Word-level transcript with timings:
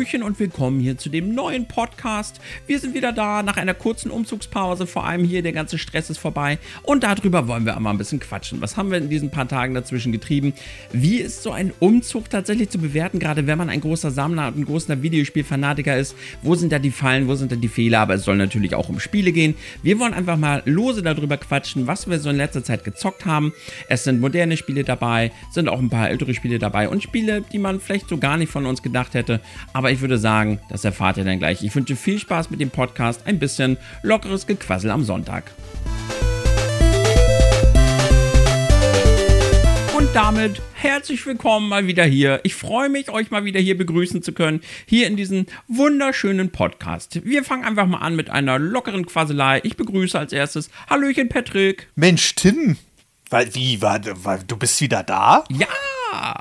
Hallöchen 0.00 0.22
und 0.22 0.40
willkommen 0.40 0.80
hier 0.80 0.96
zu 0.96 1.10
dem 1.10 1.34
neuen 1.34 1.68
Podcast. 1.68 2.40
Wir 2.66 2.78
sind 2.78 2.94
wieder 2.94 3.12
da 3.12 3.42
nach 3.42 3.58
einer 3.58 3.74
kurzen 3.74 4.10
Umzugspause. 4.10 4.86
Vor 4.86 5.04
allem 5.04 5.24
hier, 5.24 5.42
der 5.42 5.52
ganze 5.52 5.76
Stress 5.76 6.08
ist 6.08 6.16
vorbei. 6.16 6.58
Und 6.84 7.02
darüber 7.02 7.48
wollen 7.48 7.66
wir 7.66 7.76
einmal 7.76 7.92
ein 7.92 7.98
bisschen 7.98 8.18
quatschen. 8.18 8.62
Was 8.62 8.78
haben 8.78 8.90
wir 8.90 8.96
in 8.96 9.10
diesen 9.10 9.30
paar 9.30 9.46
Tagen 9.46 9.74
dazwischen 9.74 10.10
getrieben? 10.10 10.54
Wie 10.90 11.18
ist 11.18 11.42
so 11.42 11.52
ein 11.52 11.70
Umzug 11.80 12.30
tatsächlich 12.30 12.70
zu 12.70 12.78
bewerten, 12.78 13.18
gerade 13.18 13.46
wenn 13.46 13.58
man 13.58 13.68
ein 13.68 13.82
großer 13.82 14.10
Sammler 14.10 14.48
und 14.48 14.56
ein 14.56 14.64
großer 14.64 15.02
Videospielfanatiker 15.02 15.98
ist? 15.98 16.16
Wo 16.40 16.54
sind 16.54 16.72
da 16.72 16.78
die 16.78 16.92
Fallen, 16.92 17.28
wo 17.28 17.34
sind 17.34 17.52
da 17.52 17.56
die 17.56 17.68
Fehler? 17.68 18.00
Aber 18.00 18.14
es 18.14 18.24
soll 18.24 18.38
natürlich 18.38 18.74
auch 18.74 18.88
um 18.88 19.00
Spiele 19.00 19.32
gehen. 19.32 19.54
Wir 19.82 19.98
wollen 19.98 20.14
einfach 20.14 20.38
mal 20.38 20.62
lose 20.64 21.02
darüber 21.02 21.36
quatschen, 21.36 21.86
was 21.86 22.08
wir 22.08 22.20
so 22.20 22.30
in 22.30 22.36
letzter 22.36 22.64
Zeit 22.64 22.84
gezockt 22.84 23.26
haben. 23.26 23.52
Es 23.90 24.04
sind 24.04 24.18
moderne 24.18 24.56
Spiele 24.56 24.82
dabei, 24.82 25.30
sind 25.50 25.68
auch 25.68 25.78
ein 25.78 25.90
paar 25.90 26.08
ältere 26.08 26.32
Spiele 26.32 26.58
dabei 26.58 26.88
und 26.88 27.02
Spiele, 27.02 27.42
die 27.52 27.58
man 27.58 27.80
vielleicht 27.80 28.08
so 28.08 28.16
gar 28.16 28.38
nicht 28.38 28.50
von 28.50 28.64
uns 28.64 28.82
gedacht 28.82 29.12
hätte. 29.12 29.42
Aber 29.74 29.89
ich 29.90 30.00
würde 30.00 30.18
sagen, 30.18 30.60
das 30.68 30.84
erfahrt 30.84 31.16
ihr 31.16 31.24
dann 31.24 31.38
gleich. 31.38 31.62
Ich 31.62 31.74
wünsche 31.74 31.96
viel 31.96 32.18
Spaß 32.18 32.50
mit 32.50 32.60
dem 32.60 32.70
Podcast, 32.70 33.22
ein 33.26 33.38
bisschen 33.38 33.76
lockeres 34.02 34.46
Gequassel 34.46 34.90
am 34.90 35.04
Sonntag. 35.04 35.50
Und 39.96 40.08
damit 40.14 40.62
herzlich 40.74 41.26
willkommen 41.26 41.68
mal 41.68 41.86
wieder 41.86 42.04
hier. 42.04 42.40
Ich 42.44 42.54
freue 42.54 42.88
mich, 42.88 43.10
euch 43.10 43.30
mal 43.30 43.44
wieder 43.44 43.60
hier 43.60 43.76
begrüßen 43.76 44.22
zu 44.22 44.32
können, 44.32 44.62
hier 44.86 45.06
in 45.06 45.16
diesem 45.16 45.46
wunderschönen 45.68 46.50
Podcast. 46.50 47.24
Wir 47.24 47.44
fangen 47.44 47.64
einfach 47.64 47.86
mal 47.86 47.98
an 47.98 48.16
mit 48.16 48.30
einer 48.30 48.58
lockeren 48.58 49.04
Quasselei. 49.04 49.60
Ich 49.64 49.76
begrüße 49.76 50.18
als 50.18 50.32
erstes 50.32 50.70
Hallöchen 50.88 51.28
Patrick. 51.28 51.88
Mensch, 51.96 52.34
Tim, 52.34 52.76
weil, 53.28 53.54
wie, 53.54 53.82
war, 53.82 54.00
war, 54.24 54.38
du 54.38 54.56
bist 54.56 54.80
wieder 54.80 55.02
da? 55.02 55.44
Ja, 55.50 55.68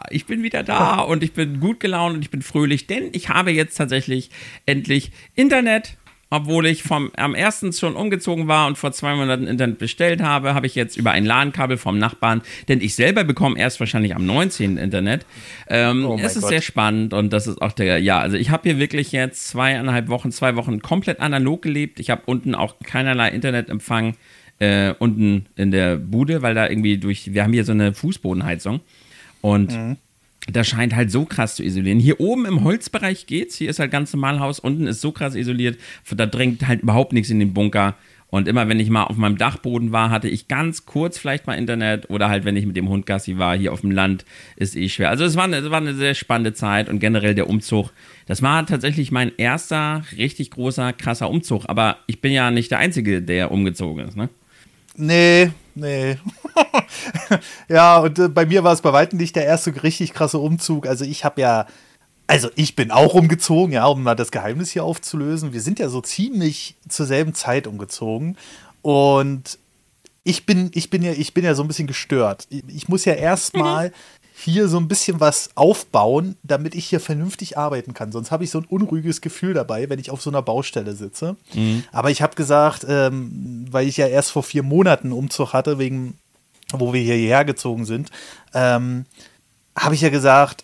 ich 0.09 0.25
bin 0.25 0.43
wieder 0.43 0.63
da 0.63 0.99
und 0.99 1.23
ich 1.23 1.33
bin 1.33 1.59
gut 1.59 1.79
gelaunt 1.79 2.15
und 2.15 2.21
ich 2.21 2.31
bin 2.31 2.41
fröhlich, 2.41 2.87
denn 2.87 3.09
ich 3.11 3.29
habe 3.29 3.51
jetzt 3.51 3.75
tatsächlich 3.75 4.29
endlich 4.65 5.11
Internet. 5.35 5.97
Obwohl 6.31 6.67
ich 6.67 6.83
vom, 6.83 7.11
am 7.17 7.33
ersten 7.33 7.73
schon 7.73 7.95
umgezogen 7.95 8.47
war 8.47 8.67
und 8.67 8.77
vor 8.77 8.91
zwei 8.91 9.15
Monaten 9.15 9.47
Internet 9.47 9.79
bestellt 9.79 10.21
habe, 10.21 10.53
habe 10.53 10.67
ich 10.67 10.75
jetzt 10.75 10.95
über 10.95 11.09
ein 11.09 11.25
LAN-Kabel 11.25 11.77
vom 11.77 11.97
Nachbarn, 11.97 12.43
denn 12.67 12.81
ich 12.81 12.93
selber 12.93 13.23
bekomme 13.23 13.57
erst 13.57 13.79
wahrscheinlich 13.79 14.15
am 14.15 14.27
19. 14.27 14.77
Internet. 14.77 15.25
Ähm, 15.67 16.05
oh 16.05 16.19
es 16.21 16.35
ist 16.35 16.43
Gott. 16.43 16.51
sehr 16.51 16.61
spannend 16.61 17.15
und 17.15 17.33
das 17.33 17.47
ist 17.47 17.59
auch 17.59 17.71
der, 17.71 17.97
ja, 17.97 18.19
also 18.19 18.37
ich 18.37 18.51
habe 18.51 18.69
hier 18.69 18.77
wirklich 18.77 19.11
jetzt 19.11 19.47
zweieinhalb 19.47 20.07
Wochen, 20.07 20.31
zwei 20.31 20.55
Wochen 20.55 20.83
komplett 20.83 21.19
analog 21.19 21.63
gelebt. 21.63 21.99
Ich 21.99 22.11
habe 22.11 22.21
unten 22.27 22.53
auch 22.53 22.75
keinerlei 22.83 23.29
Internetempfang 23.29 24.15
äh, 24.59 24.93
unten 24.99 25.47
in 25.55 25.71
der 25.71 25.95
Bude, 25.95 26.43
weil 26.43 26.53
da 26.53 26.69
irgendwie 26.69 26.99
durch, 26.99 27.33
wir 27.33 27.43
haben 27.43 27.53
hier 27.53 27.65
so 27.65 27.71
eine 27.71 27.95
Fußbodenheizung 27.95 28.81
und 29.41 29.71
mhm. 29.71 29.97
das 30.51 30.67
scheint 30.67 30.95
halt 30.95 31.11
so 31.11 31.25
krass 31.25 31.55
zu 31.55 31.63
isolieren. 31.63 31.99
Hier 31.99 32.19
oben 32.19 32.45
im 32.45 32.63
Holzbereich 32.63 33.25
geht's, 33.25 33.55
hier 33.55 33.69
ist 33.69 33.79
halt 33.79 33.91
ganz 33.91 34.13
normal 34.13 34.39
Haus, 34.39 34.59
unten 34.59 34.87
ist 34.87 35.01
so 35.01 35.11
krass 35.11 35.35
isoliert, 35.35 35.77
da 36.09 36.25
drängt 36.25 36.67
halt 36.67 36.81
überhaupt 36.81 37.13
nichts 37.13 37.29
in 37.29 37.39
den 37.39 37.53
Bunker. 37.53 37.95
Und 38.31 38.47
immer 38.47 38.67
wenn 38.69 38.79
ich 38.79 38.89
mal 38.89 39.05
auf 39.05 39.17
meinem 39.17 39.37
Dachboden 39.37 39.91
war, 39.91 40.11
hatte 40.11 40.29
ich 40.29 40.47
ganz 40.47 40.85
kurz 40.85 41.17
vielleicht 41.17 41.47
mal 41.47 41.55
Internet 41.55 42.09
oder 42.11 42.29
halt 42.29 42.45
wenn 42.45 42.55
ich 42.55 42.65
mit 42.65 42.77
dem 42.77 42.87
Hund 42.87 43.07
Gassi 43.07 43.39
war, 43.39 43.57
hier 43.57 43.73
auf 43.73 43.81
dem 43.81 43.89
Land, 43.89 44.23
ist 44.55 44.75
eh 44.75 44.87
schwer. 44.87 45.09
Also 45.09 45.25
es 45.25 45.35
war, 45.35 45.45
eine, 45.45 45.57
es 45.57 45.71
war 45.71 45.81
eine 45.81 45.95
sehr 45.95 46.13
spannende 46.13 46.53
Zeit 46.53 46.89
und 46.89 46.99
generell 46.99 47.33
der 47.33 47.49
Umzug. 47.49 47.91
Das 48.27 48.43
war 48.43 48.65
tatsächlich 48.67 49.11
mein 49.11 49.31
erster 49.37 50.03
richtig 50.15 50.51
großer, 50.51 50.93
krasser 50.93 51.29
Umzug. 51.29 51.65
Aber 51.67 51.97
ich 52.05 52.21
bin 52.21 52.31
ja 52.31 52.51
nicht 52.51 52.69
der 52.69 52.77
Einzige, 52.77 53.23
der 53.23 53.51
umgezogen 53.51 54.07
ist, 54.07 54.15
ne? 54.15 54.29
Nee, 54.95 55.51
nee. 55.79 56.17
ja, 57.69 57.99
und 57.99 58.19
äh, 58.19 58.29
bei 58.29 58.45
mir 58.45 58.63
war 58.63 58.73
es 58.73 58.81
bei 58.81 58.93
weitem 58.93 59.17
nicht 59.17 59.35
der 59.35 59.45
erste 59.45 59.83
richtig 59.83 60.13
krasse 60.13 60.39
Umzug. 60.39 60.87
Also 60.87 61.05
ich 61.05 61.25
habe 61.25 61.41
ja, 61.41 61.65
also 62.27 62.49
ich 62.55 62.75
bin 62.75 62.91
auch 62.91 63.13
umgezogen, 63.13 63.73
ja, 63.73 63.85
um 63.85 64.03
mal 64.03 64.15
das 64.15 64.31
Geheimnis 64.31 64.71
hier 64.71 64.83
aufzulösen. 64.83 65.53
Wir 65.53 65.61
sind 65.61 65.79
ja 65.79 65.89
so 65.89 66.01
ziemlich 66.01 66.75
zur 66.87 67.05
selben 67.05 67.33
Zeit 67.33 67.67
umgezogen. 67.67 68.37
Und 68.81 69.59
ich 70.23 70.45
bin, 70.45 70.71
ich 70.73 70.89
bin 70.89 71.01
ja, 71.01 71.11
ich 71.11 71.33
bin 71.33 71.43
ja 71.43 71.55
so 71.55 71.63
ein 71.63 71.67
bisschen 71.67 71.87
gestört. 71.87 72.47
Ich, 72.49 72.63
ich 72.67 72.87
muss 72.89 73.05
ja 73.05 73.13
erstmal 73.13 73.89
mhm 73.89 73.93
hier 74.43 74.69
so 74.69 74.77
ein 74.77 74.87
bisschen 74.87 75.19
was 75.19 75.49
aufbauen, 75.55 76.37
damit 76.43 76.73
ich 76.73 76.85
hier 76.85 76.99
vernünftig 76.99 77.57
arbeiten 77.57 77.93
kann. 77.93 78.11
Sonst 78.11 78.31
habe 78.31 78.43
ich 78.43 78.51
so 78.51 78.59
ein 78.59 78.65
unruhiges 78.65 79.21
Gefühl 79.21 79.53
dabei, 79.53 79.89
wenn 79.89 79.99
ich 79.99 80.11
auf 80.11 80.21
so 80.21 80.29
einer 80.29 80.41
Baustelle 80.41 80.93
sitze. 80.93 81.35
Mhm. 81.53 81.83
Aber 81.91 82.09
ich 82.09 82.21
habe 82.21 82.35
gesagt, 82.35 82.85
ähm, 82.87 83.58
weil 83.71 83.87
ich 83.87 83.97
ja 83.97 84.07
erst 84.07 84.31
vor 84.31 84.43
vier 84.43 84.63
Monaten 84.63 85.11
Umzug 85.11 85.53
hatte, 85.53 85.79
wegen, 85.79 86.17
wo 86.71 86.93
wir 86.93 87.01
hierher 87.01 87.45
gezogen 87.45 87.85
sind, 87.85 88.09
ähm, 88.53 89.05
habe 89.77 89.95
ich 89.95 90.01
ja 90.01 90.09
gesagt, 90.09 90.63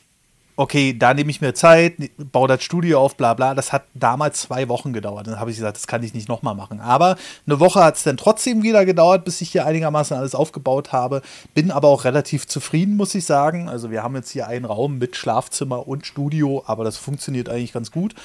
okay, 0.58 0.98
da 0.98 1.14
nehme 1.14 1.30
ich 1.30 1.42
mir 1.42 1.54
Zeit, 1.54 1.96
baue 2.32 2.48
das 2.48 2.64
Studio 2.64 3.02
auf, 3.02 3.18
bla 3.18 3.34
bla. 3.34 3.54
Das 3.54 3.74
hat 3.74 3.84
damals 3.94 4.42
zwei 4.42 4.70
Wochen 4.70 4.94
gedauert. 4.94 5.28
Dann 5.28 5.40
habe 5.40 5.52
ich 5.52 5.58
gesagt, 5.58 5.78
das 5.78 5.88
kann 5.88 6.04
ich 6.04 6.14
nicht 6.14 6.30
nochmal 6.30 6.56
machen. 6.56 6.80
Aber 6.80 7.18
eine 7.46 7.60
Woche 7.60 7.84
hat 7.84 7.98
es 7.98 8.04
dann 8.04 8.18
trotzdem 8.18 8.64
wieder 8.64 8.86
gedauert, 8.86 9.26
bis 9.26 9.42
ich 9.42 9.52
hier 9.52 9.66
einigermaßen 9.66 10.16
alles 10.16 10.36
aufgebaut 10.36 10.92
habe. 10.92 11.22
Bin 11.54 11.72
aber 11.72 11.90
auch 11.90 12.06
relativ 12.06 12.48
zufrieden, 12.48 12.96
muss 12.96 13.16
ich 13.16 13.26
sagen. 13.26 13.68
Also 13.68 13.92
wir 13.92 14.02
haben 14.04 14.16
jetzt 14.16 14.32
hier 14.32 14.48
einen 14.48 14.66
Raum 14.66 14.98
mit 14.98 15.16
Schlafzimmer 15.16 15.88
und 15.88 16.06
Studio, 16.06 16.64
aber 16.66 16.84
das 16.84 16.98
funktioniert 16.98 17.50
eigentlich 17.50 17.74
ganz 17.74 17.92
gut. 17.92 18.16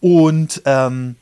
Und 0.00 0.62
ähm, 0.66 1.16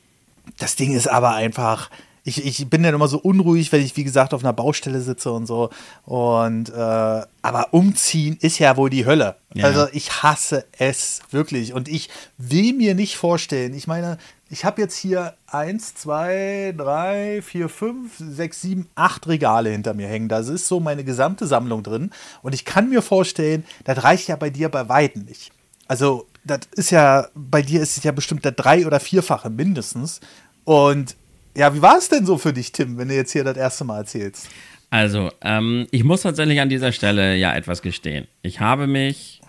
das 0.59 0.75
Ding 0.75 0.93
ist 0.93 1.09
aber 1.09 1.35
einfach, 1.35 1.91
ich, 2.25 2.45
ich 2.45 2.69
bin 2.69 2.83
dann 2.83 2.95
immer 2.95 3.09
so 3.09 3.19
unruhig, 3.19 3.73
wenn 3.73 3.83
ich, 3.83 3.97
wie 3.97 4.05
gesagt, 4.05 4.35
auf 4.35 4.43
einer 4.43 4.53
Baustelle 4.53 5.01
sitze 5.01 5.33
und 5.33 5.47
so. 5.47 5.71
Und 6.05 6.69
äh, 6.71 7.23
aber 7.43 7.69
umziehen 7.73 8.37
ist 8.41 8.59
ja 8.59 8.77
wohl 8.77 8.91
die 8.91 9.07
Hölle. 9.07 9.37
Ja. 9.55 9.65
Also 9.65 9.87
ich 9.93 10.23
hasse 10.23 10.65
es 10.79 11.21
wirklich. 11.31 11.73
Und 11.73 11.89
ich 11.89 12.11
will 12.39 12.75
mir 12.75 12.95
nicht 12.95 13.17
vorstellen, 13.17 13.75
ich 13.75 13.87
meine, 13.87 14.19
ich 14.51 14.65
habe 14.65 14.83
jetzt 14.83 14.97
hier 14.97 15.35
eins, 15.47 15.95
zwei, 15.95 16.75
drei, 16.77 17.41
vier, 17.41 17.69
fünf, 17.69 18.13
sechs, 18.19 18.61
sieben, 18.61 18.89
acht 18.97 19.29
Regale 19.29 19.71
hinter 19.71 19.95
mir 19.95 20.09
hängen. 20.09 20.29
Da 20.29 20.41
ist 20.41 20.67
so 20.67 20.81
meine 20.81 21.05
gesamte 21.05 21.47
Sammlung 21.47 21.83
drin. 21.83 22.11
Und 22.43 22.53
ich 22.53 22.65
kann 22.65 22.89
mir 22.91 23.01
vorstellen, 23.01 23.65
das 23.85 24.03
reicht 24.03 24.29
ja 24.29 24.37
bei 24.37 24.51
dir 24.51 24.69
bei 24.69 24.89
Weitem 24.89 25.25
nicht. 25.25 25.53
Also, 25.87 26.27
das 26.45 26.61
ist 26.75 26.91
ja, 26.91 27.29
bei 27.35 27.63
dir 27.63 27.81
ist 27.81 27.97
es 27.97 28.05
ja 28.05 28.13
bestimmt 28.13 28.45
der 28.45 28.53
drei- 28.53 28.87
oder 28.87 28.99
vierfache 28.99 29.51
mindestens. 29.51 30.21
Und 30.65 31.17
ja, 31.57 31.75
wie 31.75 31.83
war 31.83 31.99
es 31.99 32.09
denn 32.09 32.27
so 32.27 32.39
für 32.39 32.53
dich, 32.53 32.73
Tim, 32.73 32.97
wenn 32.99 33.09
du 33.09 33.15
jetzt 33.15 33.33
hier 33.33 33.45
das 33.45 33.57
erste 33.57 33.85
Mal 33.85 33.99
erzählst? 33.99 34.49
Also, 34.91 35.31
ähm, 35.43 35.87
ich 35.93 36.03
muss 36.03 36.23
tatsächlich 36.23 36.61
an 36.61 36.69
dieser 36.69 36.93
Stelle 36.93 37.37
ja 37.37 37.55
etwas 37.55 37.83
gestehen. 37.83 38.27
Ich 38.43 38.61
habe 38.61 38.87
mich. 38.87 39.41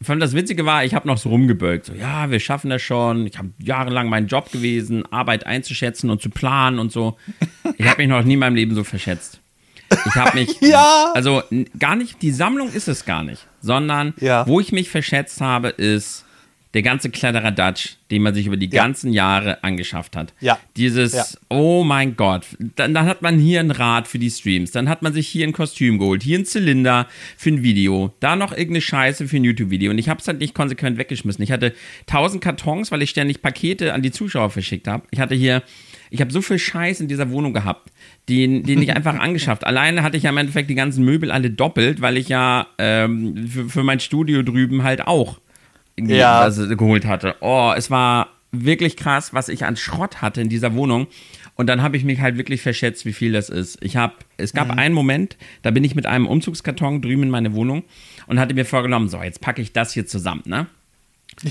Vor 0.00 0.14
allem 0.14 0.20
das 0.20 0.34
Witzige 0.34 0.66
war, 0.66 0.84
ich 0.84 0.94
habe 0.94 1.06
noch 1.06 1.16
so 1.16 1.28
rumgebölkt. 1.28 1.86
So, 1.86 1.94
ja, 1.94 2.28
wir 2.28 2.40
schaffen 2.40 2.70
das 2.70 2.82
schon. 2.82 3.24
Ich 3.28 3.38
habe 3.38 3.50
jahrelang 3.58 4.08
meinen 4.08 4.26
Job 4.26 4.50
gewesen, 4.50 5.04
Arbeit 5.12 5.46
einzuschätzen 5.46 6.10
und 6.10 6.20
zu 6.20 6.28
planen 6.28 6.80
und 6.80 6.90
so. 6.90 7.16
Ich 7.78 7.86
habe 7.86 8.02
mich 8.02 8.08
noch 8.08 8.24
nie 8.24 8.32
in 8.32 8.40
meinem 8.40 8.56
Leben 8.56 8.74
so 8.74 8.82
verschätzt. 8.82 9.40
Ich 10.06 10.14
habe 10.16 10.36
mich. 10.36 10.56
ja! 10.60 11.12
Also, 11.14 11.44
gar 11.78 11.94
nicht, 11.94 12.20
die 12.20 12.32
Sammlung 12.32 12.72
ist 12.72 12.88
es 12.88 13.04
gar 13.04 13.22
nicht, 13.22 13.46
sondern 13.60 14.14
ja. 14.18 14.44
wo 14.48 14.58
ich 14.58 14.72
mich 14.72 14.90
verschätzt 14.90 15.40
habe, 15.40 15.68
ist 15.68 16.24
der 16.74 16.82
ganze 16.82 17.10
Kladderadatsch, 17.10 17.96
den 18.10 18.22
man 18.22 18.34
sich 18.34 18.46
über 18.46 18.56
die 18.56 18.70
ja. 18.70 18.82
ganzen 18.82 19.12
Jahre 19.12 19.62
angeschafft 19.62 20.16
hat. 20.16 20.32
Ja. 20.40 20.58
Dieses, 20.76 21.12
ja. 21.12 21.24
oh 21.50 21.84
mein 21.84 22.16
Gott, 22.16 22.46
dann, 22.76 22.94
dann, 22.94 23.06
hat 23.06 23.20
man 23.20 23.38
hier 23.38 23.60
ein 23.60 23.70
Rad 23.70 24.08
für 24.08 24.18
die 24.18 24.30
Streams, 24.30 24.70
dann 24.70 24.88
hat 24.88 25.02
man 25.02 25.12
sich 25.12 25.28
hier 25.28 25.46
ein 25.46 25.52
Kostüm 25.52 25.98
geholt, 25.98 26.22
hier 26.22 26.38
ein 26.38 26.46
Zylinder 26.46 27.08
für 27.36 27.50
ein 27.50 27.62
Video, 27.62 28.14
da 28.20 28.36
noch 28.36 28.52
irgendeine 28.52 28.80
Scheiße 28.80 29.28
für 29.28 29.36
ein 29.36 29.44
YouTube-Video 29.44 29.90
und 29.90 29.98
ich 29.98 30.08
habe 30.08 30.20
es 30.20 30.28
halt 30.28 30.38
nicht 30.38 30.54
konsequent 30.54 30.98
weggeschmissen. 30.98 31.42
Ich 31.44 31.52
hatte 31.52 31.74
tausend 32.06 32.42
Kartons, 32.42 32.90
weil 32.90 33.02
ich 33.02 33.10
ständig 33.10 33.42
Pakete 33.42 33.92
an 33.92 34.02
die 34.02 34.10
Zuschauer 34.10 34.50
verschickt 34.50 34.88
habe. 34.88 35.04
Ich 35.10 35.20
hatte 35.20 35.34
hier, 35.34 35.62
ich 36.10 36.20
habe 36.20 36.32
so 36.32 36.40
viel 36.40 36.58
Scheiß 36.58 37.00
in 37.00 37.08
dieser 37.08 37.30
Wohnung 37.30 37.52
gehabt, 37.52 37.90
den, 38.30 38.62
den 38.62 38.80
ich 38.80 38.94
einfach 38.94 39.14
angeschafft. 39.18 39.64
Alleine 39.64 40.02
hatte 40.02 40.16
ich 40.16 40.22
ja 40.22 40.30
im 40.30 40.38
Endeffekt 40.38 40.70
die 40.70 40.74
ganzen 40.74 41.04
Möbel 41.04 41.30
alle 41.30 41.50
doppelt, 41.50 42.00
weil 42.00 42.16
ich 42.16 42.30
ja 42.30 42.66
ähm, 42.78 43.46
für, 43.46 43.68
für 43.68 43.82
mein 43.82 44.00
Studio 44.00 44.42
drüben 44.42 44.84
halt 44.84 45.06
auch 45.06 45.41
ja. 45.98 46.40
also, 46.40 46.68
geholt 46.76 47.06
hatte. 47.06 47.36
Oh, 47.40 47.72
es 47.76 47.90
war 47.90 48.28
wirklich 48.52 48.96
krass, 48.96 49.32
was 49.32 49.48
ich 49.48 49.64
an 49.64 49.76
Schrott 49.76 50.20
hatte 50.20 50.40
in 50.40 50.48
dieser 50.48 50.74
Wohnung. 50.74 51.06
Und 51.54 51.66
dann 51.66 51.82
habe 51.82 51.96
ich 51.96 52.04
mich 52.04 52.20
halt 52.20 52.38
wirklich 52.38 52.62
verschätzt, 52.62 53.04
wie 53.04 53.12
viel 53.12 53.32
das 53.32 53.48
ist. 53.48 53.78
Ich 53.82 53.96
habe, 53.96 54.14
es 54.36 54.52
gab 54.52 54.68
mhm. 54.68 54.78
einen 54.78 54.94
Moment, 54.94 55.36
da 55.62 55.70
bin 55.70 55.84
ich 55.84 55.94
mit 55.94 56.06
einem 56.06 56.26
Umzugskarton 56.26 57.02
drüben 57.02 57.24
in 57.24 57.30
meine 57.30 57.54
Wohnung 57.54 57.84
und 58.26 58.40
hatte 58.40 58.54
mir 58.54 58.64
vorgenommen, 58.64 59.08
so, 59.08 59.22
jetzt 59.22 59.40
packe 59.40 59.60
ich 59.60 59.72
das 59.72 59.92
hier 59.92 60.06
zusammen, 60.06 60.42
ne? 60.46 60.66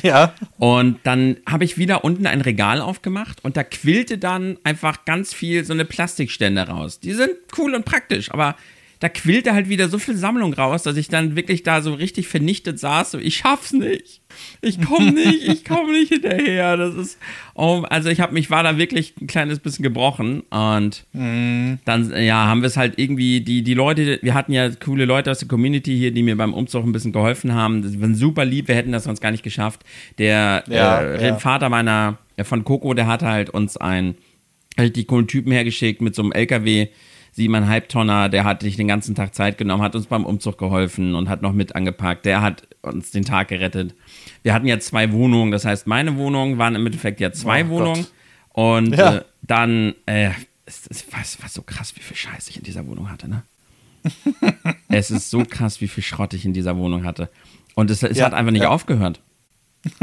Ja. 0.03 0.33
Und 0.57 0.99
dann 1.03 1.37
habe 1.47 1.63
ich 1.63 1.77
wieder 1.77 2.03
unten 2.03 2.27
ein 2.27 2.41
Regal 2.41 2.81
aufgemacht 2.81 3.43
und 3.43 3.57
da 3.57 3.63
quillte 3.63 4.17
dann 4.17 4.57
einfach 4.63 5.05
ganz 5.05 5.33
viel 5.33 5.65
so 5.65 5.73
eine 5.73 5.85
Plastikstände 5.85 6.67
raus. 6.67 6.99
Die 6.99 7.13
sind 7.13 7.31
cool 7.57 7.73
und 7.73 7.83
praktisch, 7.83 8.31
aber 8.31 8.55
da 9.01 9.09
quillte 9.09 9.53
halt 9.53 9.67
wieder 9.67 9.89
so 9.89 9.97
viel 9.97 10.15
Sammlung 10.15 10.53
raus, 10.53 10.83
dass 10.83 10.95
ich 10.95 11.07
dann 11.07 11.35
wirklich 11.35 11.63
da 11.63 11.81
so 11.81 11.95
richtig 11.95 12.27
vernichtet 12.27 12.77
saß. 12.77 13.11
So, 13.11 13.17
ich 13.17 13.37
schaff's 13.37 13.73
nicht. 13.73 14.21
Ich 14.61 14.79
komme 14.79 15.11
nicht, 15.11 15.47
ich 15.47 15.65
komme 15.65 15.91
nicht 15.91 16.13
hinterher. 16.13 16.77
Das 16.77 16.93
ist, 16.93 17.17
oh, 17.55 17.83
also 17.89 18.09
ich 18.09 18.21
habe 18.21 18.33
mich 18.33 18.51
war 18.51 18.61
da 18.61 18.77
wirklich 18.77 19.15
ein 19.19 19.25
kleines 19.25 19.57
bisschen 19.57 19.81
gebrochen 19.81 20.41
und 20.51 21.03
mm. 21.13 21.79
dann 21.83 22.13
ja 22.15 22.45
haben 22.45 22.61
wir 22.61 22.67
es 22.67 22.77
halt 22.77 22.99
irgendwie 22.99 23.41
die 23.41 23.63
die 23.63 23.73
Leute, 23.73 24.19
wir 24.21 24.35
hatten 24.35 24.53
ja 24.53 24.69
coole 24.69 25.05
Leute 25.05 25.31
aus 25.31 25.39
der 25.39 25.47
Community 25.47 25.97
hier, 25.97 26.11
die 26.11 26.21
mir 26.21 26.37
beim 26.37 26.53
Umzug 26.53 26.85
ein 26.85 26.91
bisschen 26.91 27.11
geholfen 27.11 27.55
haben. 27.55 27.81
Das 27.81 27.99
war 27.99 28.13
super 28.13 28.45
lieb. 28.45 28.67
Wir 28.67 28.75
hätten 28.75 28.91
das 28.91 29.05
sonst 29.05 29.19
gar 29.19 29.31
nicht 29.31 29.43
geschafft. 29.43 29.81
Der 30.19 30.63
ja, 30.67 31.01
äh, 31.01 31.27
ja. 31.27 31.39
Vater 31.39 31.69
meiner 31.69 32.19
von 32.43 32.63
Coco, 32.63 32.93
der 32.93 33.07
hatte 33.07 33.25
halt 33.25 33.49
uns 33.49 33.77
ein 33.77 34.15
halt 34.77 34.95
die 34.95 35.05
coolen 35.05 35.27
Typen 35.27 35.51
hergeschickt 35.51 36.01
mit 36.01 36.13
so 36.13 36.21
einem 36.21 36.31
LKW 36.33 36.89
siebeneinhalb 37.31 37.89
Tonner, 37.89 38.29
der 38.29 38.43
hat 38.43 38.61
sich 38.61 38.75
den 38.75 38.87
ganzen 38.87 39.15
Tag 39.15 39.33
Zeit 39.33 39.57
genommen, 39.57 39.81
hat 39.81 39.95
uns 39.95 40.07
beim 40.07 40.25
Umzug 40.25 40.57
geholfen 40.57 41.15
und 41.15 41.29
hat 41.29 41.41
noch 41.41 41.53
mit 41.53 41.75
angepackt. 41.75 42.25
Der 42.25 42.41
hat 42.41 42.67
uns 42.81 43.11
den 43.11 43.23
Tag 43.23 43.47
gerettet. 43.47 43.95
Wir 44.43 44.53
hatten 44.53 44.67
ja 44.67 44.79
zwei 44.79 45.11
Wohnungen, 45.11 45.51
das 45.51 45.65
heißt, 45.65 45.87
meine 45.87 46.17
Wohnungen 46.17 46.57
waren 46.57 46.75
im 46.75 46.85
Endeffekt 46.85 47.19
ja 47.19 47.31
zwei 47.31 47.65
oh, 47.65 47.69
Wohnungen. 47.69 48.01
Gott. 48.01 48.11
Und 48.53 48.97
ja. 48.97 49.17
äh, 49.17 49.23
dann, 49.41 49.95
äh, 50.05 50.31
es, 50.65 50.87
es, 50.89 51.11
war, 51.11 51.21
es 51.21 51.41
war 51.41 51.49
so 51.49 51.61
krass, 51.61 51.95
wie 51.95 52.01
viel 52.01 52.17
Scheiß 52.17 52.49
ich 52.49 52.57
in 52.57 52.63
dieser 52.63 52.85
Wohnung 52.87 53.09
hatte, 53.09 53.29
ne? 53.29 53.43
es 54.89 55.11
ist 55.11 55.29
so 55.29 55.45
krass, 55.47 55.79
wie 55.79 55.87
viel 55.87 56.03
Schrott 56.03 56.33
ich 56.33 56.43
in 56.43 56.53
dieser 56.53 56.75
Wohnung 56.75 57.05
hatte. 57.05 57.29
Und 57.75 57.91
es, 57.91 58.01
es 58.03 58.17
ja, 58.17 58.25
hat 58.25 58.33
einfach 58.33 58.51
nicht 58.51 58.63
ja. 58.63 58.69
aufgehört. 58.69 59.21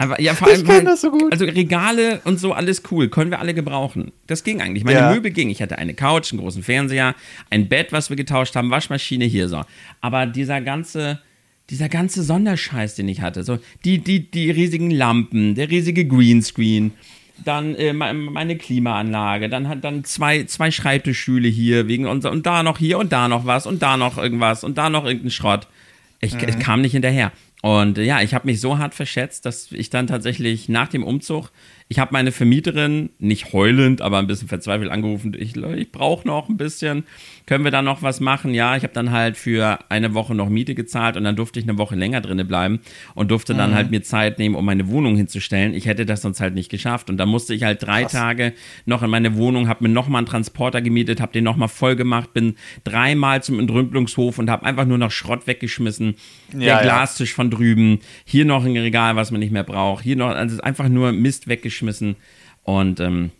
Aber 0.00 0.18
ja, 0.18 0.34
vor 0.34 0.48
allem, 0.48 0.66
weil, 0.66 0.82
das 0.82 1.02
so 1.02 1.10
gut. 1.10 1.30
also 1.30 1.44
Regale 1.44 2.22
und 2.24 2.40
so, 2.40 2.54
alles 2.54 2.82
cool, 2.90 3.10
können 3.10 3.30
wir 3.30 3.38
alle 3.38 3.52
gebrauchen. 3.52 4.12
Das 4.26 4.44
ging 4.44 4.62
eigentlich. 4.62 4.82
Meine 4.82 5.00
ja. 5.00 5.12
Möbel 5.12 5.30
ging. 5.30 5.50
Ich 5.50 5.60
hatte 5.60 5.76
eine 5.76 5.92
Couch, 5.92 6.32
einen 6.32 6.40
großen 6.40 6.62
Fernseher, 6.62 7.14
ein 7.50 7.68
Bett, 7.68 7.92
was 7.92 8.08
wir 8.08 8.16
getauscht 8.16 8.56
haben, 8.56 8.70
Waschmaschine 8.70 9.26
hier 9.26 9.46
so. 9.50 9.60
Aber 10.00 10.24
dieser 10.24 10.62
ganze, 10.62 11.20
dieser 11.68 11.90
ganze 11.90 12.22
Sonderscheiß, 12.22 12.94
den 12.94 13.08
ich 13.08 13.20
hatte, 13.20 13.44
so 13.44 13.58
die, 13.84 13.98
die, 13.98 14.30
die 14.30 14.50
riesigen 14.50 14.90
Lampen, 14.90 15.54
der 15.54 15.68
riesige 15.68 16.06
Greenscreen, 16.06 16.92
dann 17.44 17.74
äh, 17.74 17.92
meine 17.92 18.56
Klimaanlage, 18.56 19.50
dann 19.50 19.68
hat 19.68 19.84
dann 19.84 20.04
zwei, 20.04 20.44
zwei 20.44 20.70
Schreibtischstühle 20.70 21.48
hier 21.48 21.88
wegen 21.88 22.06
unser 22.06 22.30
und 22.30 22.46
da 22.46 22.62
noch 22.62 22.78
hier 22.78 22.98
und 22.98 23.12
da 23.12 23.28
noch 23.28 23.44
was 23.44 23.66
und 23.66 23.82
da 23.82 23.98
noch 23.98 24.16
irgendwas 24.16 24.64
und 24.64 24.78
da 24.78 24.88
noch 24.88 25.04
irgendein 25.04 25.30
Schrott. 25.30 25.66
Ich, 26.20 26.34
mhm. 26.34 26.48
ich 26.48 26.58
kam 26.58 26.80
nicht 26.80 26.92
hinterher. 26.92 27.32
Und 27.62 27.98
äh, 27.98 28.04
ja, 28.04 28.22
ich 28.22 28.34
habe 28.34 28.46
mich 28.46 28.60
so 28.60 28.78
hart 28.78 28.94
verschätzt, 28.94 29.44
dass 29.46 29.70
ich 29.72 29.90
dann 29.90 30.06
tatsächlich 30.06 30.68
nach 30.68 30.88
dem 30.88 31.04
Umzug 31.04 31.50
ich 31.90 31.98
habe 31.98 32.12
meine 32.12 32.30
Vermieterin 32.30 33.10
nicht 33.18 33.52
heulend, 33.52 34.00
aber 34.00 34.18
ein 34.18 34.28
bisschen 34.28 34.46
verzweifelt 34.46 34.92
angerufen. 34.92 35.34
Ich, 35.36 35.56
ich 35.56 35.90
brauche 35.90 36.26
noch 36.26 36.48
ein 36.48 36.56
bisschen. 36.56 37.02
Können 37.50 37.64
wir 37.64 37.72
da 37.72 37.82
noch 37.82 38.02
was 38.02 38.20
machen? 38.20 38.54
Ja, 38.54 38.76
ich 38.76 38.84
habe 38.84 38.92
dann 38.92 39.10
halt 39.10 39.36
für 39.36 39.80
eine 39.88 40.14
Woche 40.14 40.36
noch 40.36 40.48
Miete 40.48 40.76
gezahlt 40.76 41.16
und 41.16 41.24
dann 41.24 41.34
durfte 41.34 41.58
ich 41.58 41.68
eine 41.68 41.78
Woche 41.78 41.96
länger 41.96 42.20
drinnen 42.20 42.46
bleiben 42.46 42.78
und 43.16 43.32
durfte 43.32 43.54
dann 43.54 43.70
mhm. 43.70 43.74
halt 43.74 43.90
mir 43.90 44.04
Zeit 44.04 44.38
nehmen, 44.38 44.54
um 44.54 44.64
meine 44.64 44.86
Wohnung 44.86 45.16
hinzustellen. 45.16 45.74
Ich 45.74 45.86
hätte 45.86 46.06
das 46.06 46.22
sonst 46.22 46.40
halt 46.40 46.54
nicht 46.54 46.70
geschafft. 46.70 47.10
Und 47.10 47.16
da 47.16 47.26
musste 47.26 47.52
ich 47.52 47.64
halt 47.64 47.82
drei 47.82 48.02
Krass. 48.02 48.12
Tage 48.12 48.52
noch 48.86 49.02
in 49.02 49.10
meine 49.10 49.34
Wohnung, 49.34 49.66
habe 49.66 49.82
mir 49.82 49.90
nochmal 49.90 50.20
einen 50.20 50.28
Transporter 50.28 50.80
gemietet, 50.80 51.20
habe 51.20 51.32
den 51.32 51.42
nochmal 51.42 51.66
voll 51.66 51.96
gemacht, 51.96 52.32
bin 52.32 52.54
dreimal 52.84 53.42
zum 53.42 53.58
Entrümpelungshof 53.58 54.38
und 54.38 54.48
habe 54.48 54.64
einfach 54.64 54.84
nur 54.84 54.98
noch 54.98 55.10
Schrott 55.10 55.48
weggeschmissen. 55.48 56.14
Ja, 56.52 56.58
Der 56.58 56.82
Glastisch 56.82 57.30
ja. 57.30 57.34
von 57.34 57.50
drüben, 57.50 57.98
hier 58.24 58.44
noch 58.44 58.64
ein 58.64 58.76
Regal, 58.76 59.16
was 59.16 59.32
man 59.32 59.40
nicht 59.40 59.52
mehr 59.52 59.64
braucht, 59.64 60.04
hier 60.04 60.14
noch, 60.14 60.28
also 60.28 60.60
einfach 60.62 60.88
nur 60.88 61.10
Mist 61.10 61.48
weggeschmissen 61.48 61.50
weggeschmissen. 61.50 62.16
Und 62.62 63.00
ähm, 63.00 63.30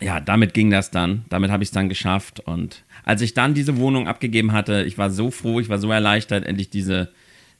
ja, 0.00 0.20
damit 0.20 0.54
ging 0.54 0.70
das 0.70 0.90
dann. 0.90 1.24
Damit 1.28 1.50
habe 1.50 1.62
ich 1.62 1.68
es 1.68 1.72
dann 1.72 1.88
geschafft. 1.88 2.40
Und 2.40 2.84
als 3.08 3.22
ich 3.22 3.32
dann 3.32 3.54
diese 3.54 3.78
Wohnung 3.78 4.06
abgegeben 4.06 4.52
hatte, 4.52 4.84
ich 4.84 4.98
war 4.98 5.08
so 5.08 5.30
froh, 5.30 5.60
ich 5.60 5.70
war 5.70 5.78
so 5.78 5.90
erleichtert, 5.90 6.44
endlich 6.44 6.68
diese, 6.68 7.08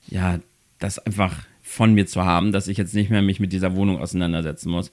ja, 0.06 0.40
das 0.78 0.98
einfach 0.98 1.34
von 1.62 1.94
mir 1.94 2.06
zu 2.06 2.22
haben, 2.22 2.52
dass 2.52 2.68
ich 2.68 2.76
jetzt 2.76 2.94
nicht 2.94 3.08
mehr 3.08 3.22
mich 3.22 3.40
mit 3.40 3.54
dieser 3.54 3.74
Wohnung 3.74 3.98
auseinandersetzen 3.98 4.70
muss. 4.70 4.92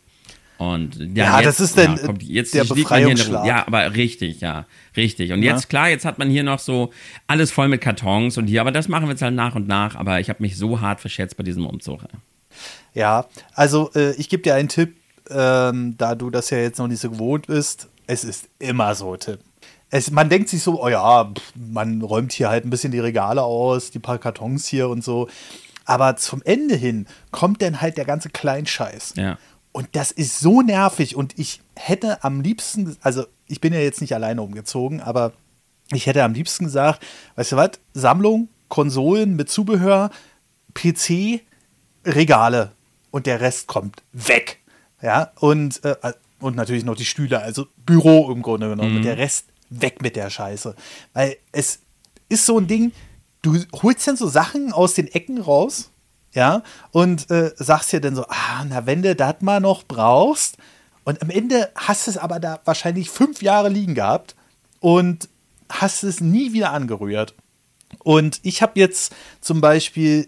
Und 0.58 0.96
ja, 0.96 1.26
ja 1.26 1.42
jetzt, 1.42 1.48
das 1.48 1.60
ist 1.60 1.78
dann 1.78 1.98
ja, 1.98 2.06
kommt, 2.06 2.24
jetzt 2.24 2.54
der 2.54 2.64
Befreiungsschlag. 2.64 3.44
Der, 3.44 3.54
ja, 3.54 3.68
aber 3.68 3.96
richtig, 3.96 4.40
ja, 4.40 4.66
richtig. 4.96 5.34
Und 5.34 5.44
ja. 5.44 5.52
jetzt 5.52 5.68
klar, 5.68 5.90
jetzt 5.90 6.06
hat 6.06 6.20
man 6.20 6.30
hier 6.30 6.44
noch 6.44 6.60
so 6.60 6.94
alles 7.28 7.52
voll 7.52 7.68
mit 7.68 7.82
Kartons 7.82 8.38
und 8.38 8.48
hier, 8.48 8.62
aber 8.62 8.72
das 8.72 8.88
machen 8.88 9.08
wir 9.08 9.12
jetzt 9.12 9.22
halt 9.22 9.36
nach 9.36 9.56
und 9.56 9.68
nach. 9.68 9.96
Aber 9.96 10.22
ich 10.22 10.30
habe 10.30 10.42
mich 10.42 10.58
so 10.58 10.80
hart 10.80 11.02
verschätzt 11.02 11.36
bei 11.36 11.44
diesem 11.44 11.66
Umzug. 11.66 12.06
Ja, 12.94 13.28
also 13.54 13.92
äh, 13.94 14.16
ich 14.16 14.30
gebe 14.30 14.42
dir 14.42 14.56
einen 14.56 14.70
Tipp 14.70 14.96
ähm, 15.30 15.96
da 15.98 16.16
du 16.16 16.30
das 16.30 16.50
ja 16.50 16.60
jetzt 16.60 16.78
noch 16.78 16.88
nicht 16.88 17.02
so 17.02 17.10
gewohnt 17.10 17.48
bist, 17.48 17.90
es 18.08 18.24
ist 18.24 18.48
immer 18.60 18.96
so, 18.96 19.16
Tim. 19.18 19.38
Es, 19.96 20.12
man 20.12 20.28
denkt 20.28 20.50
sich 20.50 20.62
so, 20.62 20.84
oh 20.84 20.90
ja, 20.90 21.32
man 21.56 22.02
räumt 22.02 22.34
hier 22.34 22.50
halt 22.50 22.66
ein 22.66 22.70
bisschen 22.70 22.92
die 22.92 23.00
Regale 23.00 23.44
aus, 23.44 23.92
die 23.92 24.00
paar 24.00 24.18
Kartons 24.18 24.68
hier 24.68 24.90
und 24.90 25.06
so. 25.06 25.30
Aber 25.86 26.18
zum 26.18 26.42
Ende 26.42 26.76
hin 26.76 27.08
kommt 27.32 27.62
dann 27.62 27.80
halt 27.80 27.96
der 27.96 28.04
ganze 28.04 28.30
Kleinscheiß. 28.30 29.14
Ja. 29.16 29.38
Und 29.72 29.88
das 29.94 30.12
ist 30.12 30.40
so 30.40 30.62
nervig. 30.62 31.16
Und 31.16 31.40
ich 31.40 31.62
hätte 31.78 32.26
am 32.26 32.42
liebsten, 32.42 32.98
also 33.04 33.26
ich 33.48 33.62
bin 33.62 33.72
ja 33.72 33.80
jetzt 33.80 34.02
nicht 34.02 34.14
alleine 34.14 34.42
umgezogen, 34.42 35.00
aber 35.00 35.32
ich 35.94 36.08
hätte 36.08 36.26
am 36.26 36.34
liebsten 36.34 36.66
gesagt, 36.66 37.02
weißt 37.38 37.54
du 37.54 37.56
was, 37.56 37.72
Sammlung, 37.94 38.50
Konsolen 38.68 39.38
mit 39.38 39.50
Zubehör, 39.50 40.10
PC, 40.74 41.40
Regale 42.04 42.74
und 43.12 43.28
der 43.28 43.40
Rest 43.40 43.68
kommt 43.68 44.04
weg. 44.12 44.60
Ja, 45.02 45.32
und, 45.40 45.86
äh, 45.86 45.96
und 46.40 46.58
natürlich 46.58 46.84
noch 46.84 46.98
die 46.98 47.06
Stühle, 47.06 47.40
also 47.40 47.68
Büro 47.86 48.30
im 48.30 48.42
Grunde 48.42 48.68
genommen. 48.68 48.92
Mhm. 48.92 48.98
Und 48.98 49.04
der 49.04 49.18
Rest 49.18 49.46
weg 49.82 50.02
mit 50.02 50.16
der 50.16 50.30
Scheiße. 50.30 50.76
Weil 51.14 51.38
es 51.52 51.80
ist 52.30 52.46
so 52.46 52.58
ein 52.58 52.68
Ding, 52.68 52.92
du 53.42 53.58
holst 53.74 54.08
dann 54.08 54.18
so 54.18 54.28
Sachen 54.28 54.74
aus 54.74 54.94
den 54.94 55.08
Ecken 55.08 55.40
raus, 55.40 55.92
ja, 56.34 56.64
und 56.92 57.32
äh, 57.32 57.54
sagst 57.56 57.94
dir 57.94 58.02
dann 58.02 58.16
so, 58.16 58.26
ah, 58.28 58.66
na, 58.68 58.86
wenn 58.86 59.02
du 59.02 59.16
das 59.16 59.36
mal 59.40 59.62
noch 59.62 59.84
brauchst. 59.84 60.58
Und 61.06 61.22
am 61.22 61.30
Ende 61.30 61.72
hast 61.76 62.08
du 62.08 62.12
es 62.12 62.18
aber 62.18 62.40
da 62.40 62.60
wahrscheinlich 62.66 63.10
fünf 63.10 63.42
Jahre 63.42 63.70
liegen 63.70 63.96
gehabt 63.96 64.36
und 64.82 65.30
hast 65.70 66.04
es 66.04 66.20
nie 66.20 66.52
wieder 66.52 66.72
angerührt. 66.72 67.36
Und 68.04 68.40
ich 68.44 68.62
habe 68.62 68.80
jetzt 68.80 69.14
zum 69.40 69.62
Beispiel 69.62 70.28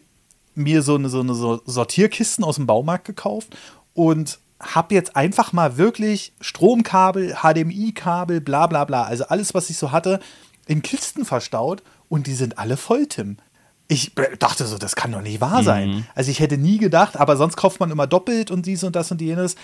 mir 0.56 0.82
so 0.82 0.96
eine, 0.96 1.10
so 1.10 1.20
eine 1.20 1.36
Sortierkisten 1.66 2.44
aus 2.44 2.56
dem 2.56 2.68
Baumarkt 2.68 3.06
gekauft 3.06 3.56
und 3.94 4.40
habe 4.60 4.96
jetzt 4.96 5.16
einfach 5.16 5.54
mal 5.54 5.78
wirklich 5.78 6.34
Stromkabel, 6.42 7.38
HDMI-Kabel, 7.42 8.42
bla 8.42 8.68
bla 8.68 8.86
bla, 8.86 9.04
also 9.04 9.26
alles, 9.26 9.54
was 9.54 9.70
ich 9.70 9.78
so 9.78 9.92
hatte, 9.92 10.20
in 10.66 10.82
Kisten 10.82 11.26
verstaut 11.26 11.84
und 12.10 12.28
die 12.28 12.34
sind 12.34 12.58
alle 12.58 12.78
voll, 12.78 13.08
Tim. 13.08 13.38
Ich 13.88 14.14
dachte 14.40 14.66
so, 14.66 14.78
das 14.78 14.96
kann 14.96 15.14
doch 15.14 15.22
nicht 15.22 15.40
wahr 15.40 15.64
sein. 15.64 15.90
Mhm. 15.90 16.06
Also 16.14 16.30
ich 16.30 16.42
hätte 16.42 16.58
nie 16.58 16.78
gedacht, 16.78 17.16
aber 17.16 17.38
sonst 17.38 17.56
kauft 17.56 17.80
man 17.80 17.90
immer 17.90 18.06
doppelt 18.06 18.52
und 18.52 18.66
dies 18.66 18.84
und 18.84 18.96
das 18.96 19.12
und 19.12 19.22
jenes. 19.22 19.56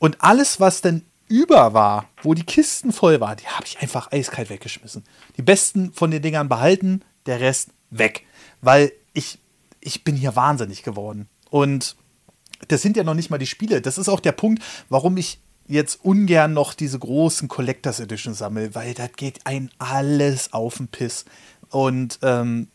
Und 0.00 0.16
alles, 0.20 0.58
was 0.58 0.80
denn 0.80 1.04
über 1.28 1.74
war, 1.74 2.08
wo 2.22 2.34
die 2.34 2.42
Kisten 2.42 2.92
voll 2.92 3.20
waren, 3.20 3.36
die 3.36 3.46
habe 3.46 3.66
ich 3.66 3.80
einfach 3.80 4.10
eiskalt 4.10 4.50
weggeschmissen. 4.50 5.04
Die 5.36 5.42
besten 5.42 5.92
von 5.92 6.10
den 6.10 6.22
Dingern 6.22 6.48
behalten, 6.48 7.02
der 7.26 7.40
Rest 7.40 7.70
weg. 7.90 8.26
Weil 8.62 8.90
ich, 9.12 9.38
ich 9.80 10.02
bin 10.02 10.16
hier 10.16 10.34
wahnsinnig 10.34 10.82
geworden. 10.82 11.28
Und 11.50 11.96
das 12.66 12.82
sind 12.82 12.96
ja 12.96 13.04
noch 13.04 13.14
nicht 13.14 13.30
mal 13.30 13.38
die 13.38 13.46
Spiele. 13.46 13.80
Das 13.80 13.98
ist 13.98 14.08
auch 14.08 14.20
der 14.20 14.32
Punkt, 14.32 14.62
warum 14.88 15.16
ich 15.16 15.38
jetzt 15.68 16.02
ungern 16.02 16.54
noch 16.54 16.74
diese 16.74 16.98
großen 16.98 17.46
Collectors 17.46 18.00
Edition 18.00 18.34
sammle, 18.34 18.74
weil 18.74 18.94
das 18.94 19.12
geht 19.16 19.40
ein 19.44 19.70
alles 19.78 20.52
auf 20.52 20.78
den 20.78 20.88
Piss. 20.88 21.24
Und 21.70 22.18
ähm, 22.22 22.68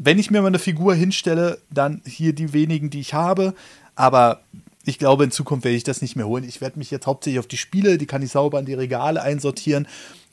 wenn 0.00 0.18
ich 0.18 0.30
mir 0.30 0.42
mal 0.42 0.48
eine 0.48 0.58
Figur 0.58 0.94
hinstelle, 0.94 1.60
dann 1.70 2.02
hier 2.06 2.34
die 2.34 2.52
wenigen, 2.52 2.90
die 2.90 3.00
ich 3.00 3.14
habe. 3.14 3.54
Aber 3.96 4.42
ich 4.84 4.98
glaube, 4.98 5.24
in 5.24 5.30
Zukunft 5.30 5.64
werde 5.64 5.76
ich 5.76 5.84
das 5.84 6.02
nicht 6.02 6.16
mehr 6.16 6.26
holen. 6.26 6.44
Ich 6.44 6.60
werde 6.60 6.78
mich 6.78 6.90
jetzt 6.90 7.06
hauptsächlich 7.06 7.40
auf 7.40 7.46
die 7.46 7.56
Spiele, 7.56 7.98
die 7.98 8.06
kann 8.06 8.22
ich 8.22 8.30
sauber 8.30 8.60
in 8.60 8.66
die 8.66 8.74
Regale 8.74 9.22
einsortieren. 9.22 9.88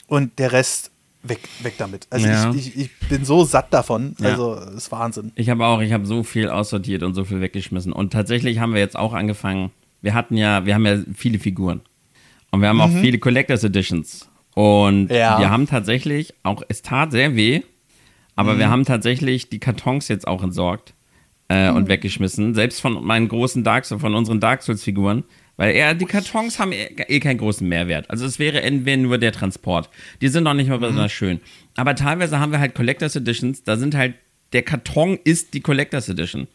Und 0.08 0.38
der 0.38 0.52
Rest 0.52 0.92
weg, 1.28 1.40
weg 1.62 1.76
damit. 1.78 2.08
Also 2.10 2.28
ja. 2.28 2.52
ich, 2.54 2.76
ich, 2.76 2.78
ich, 2.78 3.10
bin 3.10 3.26
so 3.26 3.44
satt 3.44 3.74
davon. 3.74 4.16
Ja. 4.20 4.30
Also 4.30 4.56
ist 4.56 4.92
Wahnsinn. 4.92 5.32
Ich 5.36 5.50
habe 5.50 5.66
auch, 5.66 5.82
ich 5.82 5.94
habe 5.94 6.06
so 6.06 6.24
viel 6.24 6.50
aussortiert 6.50 7.04
und 7.04 7.14
so 7.14 7.26
viel 7.26 7.42
weggeschmissen. 7.42 7.92
Und 7.92 8.14
tatsächlich 8.14 8.60
haben 8.60 8.74
wir 8.74 8.82
jetzt 8.82 8.98
auch 8.98 9.14
angefangen. 9.14 9.72
Wir 10.02 10.14
hatten 10.14 10.38
ja, 10.38 10.66
wir 10.66 10.76
haben 10.76 10.86
ja 10.86 10.98
viele 11.16 11.40
Figuren. 11.40 11.82
Und 12.52 12.62
wir 12.62 12.70
haben 12.70 12.78
mhm. 12.78 12.82
auch 12.82 12.90
viele 12.90 13.20
Collectors 13.20 13.64
Editions. 13.64 14.30
Und 14.54 15.10
ja. 15.10 15.40
wir 15.40 15.50
haben 15.50 15.68
tatsächlich 15.68 16.34
auch, 16.44 16.64
es 16.70 16.82
tat 16.82 17.12
sehr 17.12 17.36
weh, 17.36 17.62
aber 18.36 18.54
mhm. 18.54 18.60
wir 18.60 18.70
haben 18.70 18.86
tatsächlich 18.86 19.50
die 19.50 19.60
Kartons 19.60 20.08
jetzt 20.08 20.28
auch 20.28 20.42
entsorgt 20.42 20.94
äh, 21.50 21.70
mhm. 21.70 21.78
und 21.78 21.88
weggeschmissen. 21.90 22.54
Selbst 22.54 22.80
von 22.80 23.04
meinen 23.04 23.28
großen 23.28 23.64
Dark 23.64 23.86
Souls, 23.86 24.02
von 24.02 24.16
unseren 24.16 24.40
Dark 24.40 24.64
Souls 24.64 24.84
Figuren. 24.84 25.26
Weil 25.58 25.74
eher 25.74 25.94
die 25.94 26.06
Kartons 26.06 26.60
haben 26.60 26.72
eh, 26.72 26.90
eh 27.08 27.20
keinen 27.20 27.38
großen 27.38 27.68
Mehrwert. 27.68 28.10
Also 28.10 28.26
es 28.26 28.40
wäre 28.40 28.62
entweder 28.62 28.98
nur 28.98 29.18
der 29.18 29.32
Transport. 29.32 29.90
Die 30.22 30.28
sind 30.28 30.44
noch 30.44 30.54
nicht 30.54 30.70
mal 30.70 30.80
besonders 30.80 31.12
mhm. 31.12 31.16
schön. 31.16 31.40
Aber 31.76 31.96
teilweise 31.96 32.40
haben 32.40 32.52
wir 32.52 32.60
halt 32.60 32.76
Collectors 32.76 33.16
Editions, 33.16 33.64
da 33.64 33.78
sind 33.78 33.96
halt, 33.96 34.16
der 34.54 34.64
Karton 34.64 35.18
ist 35.24 35.54
die 35.54 35.62
Collectors 35.62 36.10
Edition. 36.10 36.48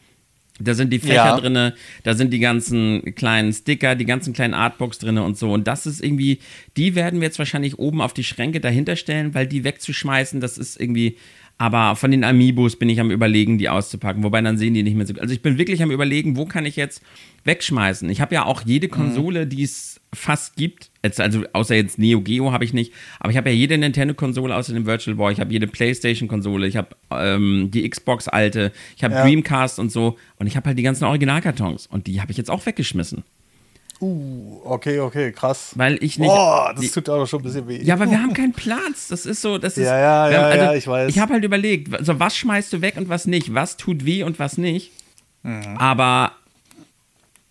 Da 0.59 0.75
sind 0.75 0.91
die 0.91 0.99
Fächer 0.99 1.15
Ja. 1.15 1.39
drinne, 1.39 1.73
da 2.03 2.13
sind 2.13 2.31
die 2.31 2.39
ganzen 2.39 3.15
kleinen 3.15 3.51
Sticker, 3.51 3.95
die 3.95 4.05
ganzen 4.05 4.33
kleinen 4.33 4.53
Artbooks 4.53 4.99
drinne 4.99 5.23
und 5.23 5.37
so. 5.37 5.51
Und 5.51 5.65
das 5.65 5.87
ist 5.87 6.03
irgendwie, 6.03 6.39
die 6.77 6.93
werden 6.93 7.19
wir 7.19 7.27
jetzt 7.27 7.39
wahrscheinlich 7.39 7.79
oben 7.79 8.01
auf 8.01 8.13
die 8.13 8.23
Schränke 8.23 8.59
dahinter 8.59 8.95
stellen, 8.95 9.33
weil 9.33 9.47
die 9.47 9.63
wegzuschmeißen, 9.63 10.39
das 10.39 10.57
ist 10.57 10.79
irgendwie. 10.79 11.17
Aber 11.61 11.95
von 11.95 12.09
den 12.09 12.23
Amiibos 12.23 12.75
bin 12.75 12.89
ich 12.89 12.99
am 12.99 13.11
überlegen, 13.11 13.59
die 13.59 13.69
auszupacken. 13.69 14.23
Wobei 14.23 14.41
dann 14.41 14.57
sehen 14.57 14.73
die 14.73 14.81
nicht 14.81 14.95
mehr 14.95 15.05
so. 15.05 15.13
Also 15.19 15.31
ich 15.31 15.43
bin 15.43 15.59
wirklich 15.59 15.83
am 15.83 15.91
überlegen, 15.91 16.35
wo 16.35 16.47
kann 16.47 16.65
ich 16.65 16.75
jetzt 16.75 17.03
wegschmeißen. 17.43 18.09
Ich 18.09 18.19
habe 18.19 18.33
ja 18.33 18.45
auch 18.45 18.63
jede 18.65 18.87
Konsole, 18.87 19.45
die 19.45 19.61
es 19.61 20.01
fast 20.11 20.55
gibt. 20.55 20.89
Jetzt, 21.03 21.21
also 21.21 21.43
außer 21.53 21.75
jetzt 21.75 21.99
Neo 21.99 22.21
Geo 22.21 22.51
habe 22.51 22.65
ich 22.65 22.73
nicht. 22.73 22.93
Aber 23.19 23.29
ich 23.29 23.37
habe 23.37 23.51
ja 23.51 23.55
jede 23.55 23.77
Nintendo-Konsole 23.77 24.55
außer 24.55 24.73
dem 24.73 24.87
Virtual 24.87 25.15
Boy. 25.15 25.33
Ich 25.33 25.39
habe 25.39 25.53
jede 25.53 25.67
PlayStation-Konsole. 25.67 26.65
Ich 26.65 26.77
habe 26.77 26.95
ähm, 27.11 27.69
die 27.71 27.87
Xbox 27.87 28.27
alte. 28.27 28.71
Ich 28.97 29.03
habe 29.03 29.13
Ja. 29.13 29.23
Dreamcast 29.23 29.77
und 29.77 29.91
so. 29.91 30.17
Und 30.37 30.47
ich 30.47 30.55
habe 30.55 30.65
halt 30.65 30.79
die 30.79 30.83
ganzen 30.83 31.03
Originalkartons. 31.03 31.85
Und 31.85 32.07
die 32.07 32.21
habe 32.21 32.31
ich 32.31 32.37
jetzt 32.37 32.49
auch 32.49 32.65
weggeschmissen. 32.65 33.23
Uh, 34.01 34.59
okay, 34.65 34.99
okay, 34.99 35.31
krass. 35.31 35.71
Weil 35.75 36.03
ich 36.03 36.17
nicht. 36.17 36.27
Boah, 36.27 36.73
das 36.75 36.91
tut 36.91 37.07
aber 37.07 37.27
schon 37.27 37.39
ein 37.41 37.43
bisschen 37.43 37.67
weh. 37.67 37.81
ja, 37.83 37.93
aber 37.93 38.09
wir 38.09 38.19
haben 38.21 38.33
keinen 38.33 38.53
Platz. 38.53 39.07
Das 39.09 39.25
ist 39.27 39.41
so, 39.41 39.57
das 39.59 39.77
ist. 39.77 39.85
Ja, 39.85 39.99
ja, 39.99 40.29
wir 40.31 40.37
haben- 40.41 40.57
ja, 40.57 40.63
ja, 40.63 40.73
ich 40.73 40.87
weiß. 40.87 41.09
Ich 41.09 41.19
habe 41.19 41.33
halt 41.33 41.43
überlegt, 41.43 41.93
also 41.93 42.19
was 42.19 42.35
schmeißt 42.35 42.73
du 42.73 42.81
weg 42.81 42.95
und 42.97 43.09
was 43.09 43.27
nicht? 43.27 43.53
Was 43.53 43.77
tut 43.77 44.03
weh 44.05 44.23
und 44.23 44.39
was 44.39 44.57
nicht? 44.57 44.91
Mhm. 45.43 45.77
Aber 45.77 46.31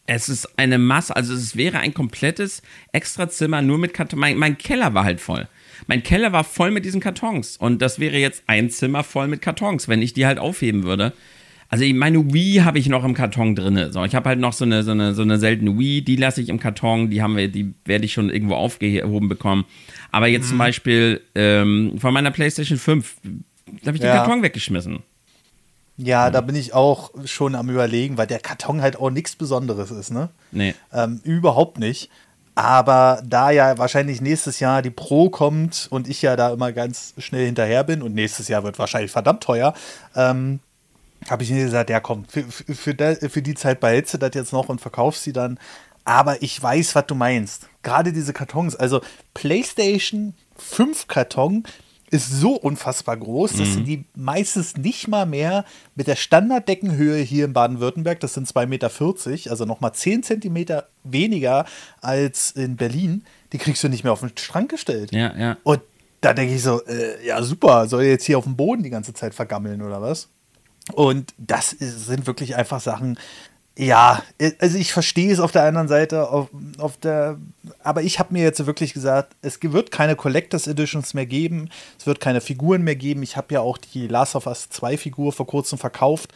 es 0.06 0.28
ist 0.28 0.58
eine 0.58 0.78
Masse, 0.78 1.14
also 1.14 1.34
es 1.34 1.56
wäre 1.56 1.78
ein 1.78 1.94
komplettes 1.94 2.62
Extrazimmer 2.90 3.62
nur 3.62 3.78
mit 3.78 3.94
Kartons. 3.94 4.18
Mein, 4.18 4.36
mein 4.36 4.58
Keller 4.58 4.92
war 4.92 5.04
halt 5.04 5.20
voll. 5.20 5.46
Mein 5.86 6.02
Keller 6.02 6.32
war 6.32 6.42
voll 6.44 6.72
mit 6.72 6.84
diesen 6.84 7.00
Kartons. 7.00 7.56
Und 7.56 7.80
das 7.80 8.00
wäre 8.00 8.16
jetzt 8.16 8.42
ein 8.48 8.70
Zimmer 8.70 9.04
voll 9.04 9.28
mit 9.28 9.40
Kartons, 9.40 9.86
wenn 9.86 10.02
ich 10.02 10.12
die 10.12 10.26
halt 10.26 10.38
aufheben 10.40 10.82
würde. 10.82 11.12
Also 11.72 11.84
ich- 11.84 11.94
meine 11.94 12.32
Wii 12.34 12.56
habe 12.64 12.78
ich 12.80 12.88
noch 12.88 13.04
im 13.04 13.14
Karton 13.14 13.54
drin. 13.54 13.92
So, 13.92 14.04
ich 14.04 14.14
habe 14.16 14.28
halt 14.28 14.40
noch 14.40 14.52
so 14.52 14.64
eine, 14.64 14.82
so 14.82 14.90
eine, 14.90 15.14
so 15.14 15.22
eine 15.22 15.38
seltene 15.38 15.78
Wii, 15.78 16.02
die 16.02 16.16
lasse 16.16 16.40
ich 16.42 16.48
im 16.48 16.58
Karton, 16.58 17.10
die 17.10 17.22
haben 17.22 17.36
wir, 17.36 17.46
die 17.48 17.72
werde 17.84 18.04
ich 18.04 18.12
schon 18.12 18.28
irgendwo 18.28 18.56
aufgehoben 18.56 19.28
bekommen. 19.28 19.64
Aber 20.10 20.26
jetzt 20.26 20.46
Mhm. 20.46 20.48
zum 20.48 20.58
Beispiel 20.58 21.20
ähm, 21.36 21.94
von 21.98 22.12
meiner 22.12 22.32
PlayStation 22.32 22.76
5, 22.76 23.16
da 23.82 23.86
habe 23.86 23.96
ich 23.96 24.02
Ja. 24.02 24.12
den 24.12 24.16
Karton 24.18 24.42
weggeschmissen. 24.42 24.98
Ja, 25.96 26.30
da 26.30 26.40
bin 26.40 26.56
ich 26.56 26.72
auch 26.74 27.10
schon 27.26 27.54
am 27.54 27.68
überlegen, 27.70 28.16
weil 28.18 28.26
der 28.26 28.40
Karton 28.40 28.80
halt 28.82 28.96
auch 28.98 29.10
nichts 29.10 29.36
Besonderes 29.36 29.90
ist, 29.90 30.10
ne? 30.10 30.30
Nee. 30.50 30.74
Ähm, 30.92 31.20
überhaupt 31.24 31.78
nicht. 31.78 32.08
Aber 32.54 33.22
da 33.24 33.50
ja 33.50 33.78
wahrscheinlich 33.78 34.20
nächstes 34.20 34.60
Jahr 34.60 34.82
die 34.82 34.90
Pro 34.90 35.30
kommt 35.30 35.86
und 35.90 36.08
ich 36.08 36.20
ja 36.22 36.36
da 36.36 36.52
immer 36.52 36.72
ganz 36.72 37.14
schnell 37.18 37.46
hinterher 37.46 37.84
bin 37.84 38.02
und 38.02 38.14
nächstes 38.14 38.48
Jahr 38.48 38.64
wird 38.64 38.78
wahrscheinlich 38.78 39.10
verdammt 39.12 39.42
teuer, 39.42 39.72
ähm, 40.16 40.58
habe 41.28 41.42
ich 41.42 41.50
mir 41.50 41.64
gesagt, 41.64 41.90
ja 41.90 42.00
komm, 42.00 42.24
für, 42.24 42.44
für, 42.44 42.94
für, 43.28 43.42
die 43.42 43.54
Zeit 43.54 43.80
behältst 43.80 44.14
du 44.14 44.18
das 44.18 44.30
jetzt 44.34 44.52
noch 44.52 44.68
und 44.68 44.80
verkaufst 44.80 45.22
sie 45.24 45.32
dann. 45.32 45.58
Aber 46.04 46.42
ich 46.42 46.60
weiß, 46.60 46.94
was 46.94 47.06
du 47.06 47.14
meinst. 47.14 47.68
Gerade 47.82 48.12
diese 48.12 48.32
Kartons, 48.32 48.74
also 48.74 49.00
PlayStation 49.34 50.34
5 50.56 51.08
Karton 51.08 51.64
ist 52.10 52.28
so 52.28 52.54
unfassbar 52.54 53.16
groß, 53.16 53.52
dass 53.52 53.74
sie 53.74 53.84
die 53.84 54.04
meistens 54.16 54.76
nicht 54.76 55.06
mal 55.06 55.26
mehr 55.26 55.64
mit 55.94 56.08
der 56.08 56.16
Standarddeckenhöhe 56.16 57.22
hier 57.22 57.44
in 57.44 57.52
Baden-Württemberg, 57.52 58.18
das 58.18 58.34
sind 58.34 58.48
2,40 58.48 58.66
Meter, 58.66 59.50
also 59.50 59.64
nochmal 59.64 59.94
10 59.94 60.24
Zentimeter 60.24 60.88
weniger 61.04 61.66
als 62.00 62.50
in 62.50 62.76
Berlin, 62.76 63.24
die 63.52 63.58
kriegst 63.58 63.84
du 63.84 63.88
nicht 63.88 64.02
mehr 64.02 64.12
auf 64.12 64.20
den 64.20 64.32
Schrank 64.36 64.70
gestellt. 64.70 65.12
Ja, 65.12 65.36
ja. 65.36 65.56
Und 65.62 65.82
da 66.20 66.34
denke 66.34 66.54
ich 66.54 66.62
so, 66.62 66.84
äh, 66.84 67.24
ja 67.24 67.40
super, 67.42 67.86
soll 67.86 68.02
jetzt 68.02 68.24
hier 68.24 68.38
auf 68.38 68.44
dem 68.44 68.56
Boden 68.56 68.82
die 68.82 68.90
ganze 68.90 69.14
Zeit 69.14 69.32
vergammeln 69.32 69.80
oder 69.80 70.02
was? 70.02 70.28
Und 70.92 71.34
das 71.38 71.72
ist, 71.72 72.06
sind 72.06 72.26
wirklich 72.26 72.56
einfach 72.56 72.80
Sachen, 72.80 73.18
ja, 73.78 74.22
also 74.58 74.76
ich 74.76 74.92
verstehe 74.92 75.32
es 75.32 75.40
auf 75.40 75.52
der 75.52 75.62
anderen 75.62 75.88
Seite, 75.88 76.28
auf, 76.28 76.48
auf 76.78 76.98
der, 76.98 77.38
aber 77.82 78.02
ich 78.02 78.18
habe 78.18 78.32
mir 78.34 78.42
jetzt 78.42 78.64
wirklich 78.66 78.92
gesagt, 78.92 79.34
es 79.42 79.58
wird 79.62 79.90
keine 79.90 80.16
Collectors 80.16 80.66
Editions 80.66 81.14
mehr 81.14 81.24
geben, 81.24 81.70
es 81.98 82.06
wird 82.06 82.20
keine 82.20 82.40
Figuren 82.40 82.82
mehr 82.82 82.96
geben. 82.96 83.22
Ich 83.22 83.36
habe 83.36 83.54
ja 83.54 83.60
auch 83.60 83.78
die 83.78 84.06
Last 84.06 84.34
of 84.34 84.46
Us 84.46 84.68
2 84.68 84.98
Figur 84.98 85.32
vor 85.32 85.46
kurzem 85.46 85.78
verkauft, 85.78 86.34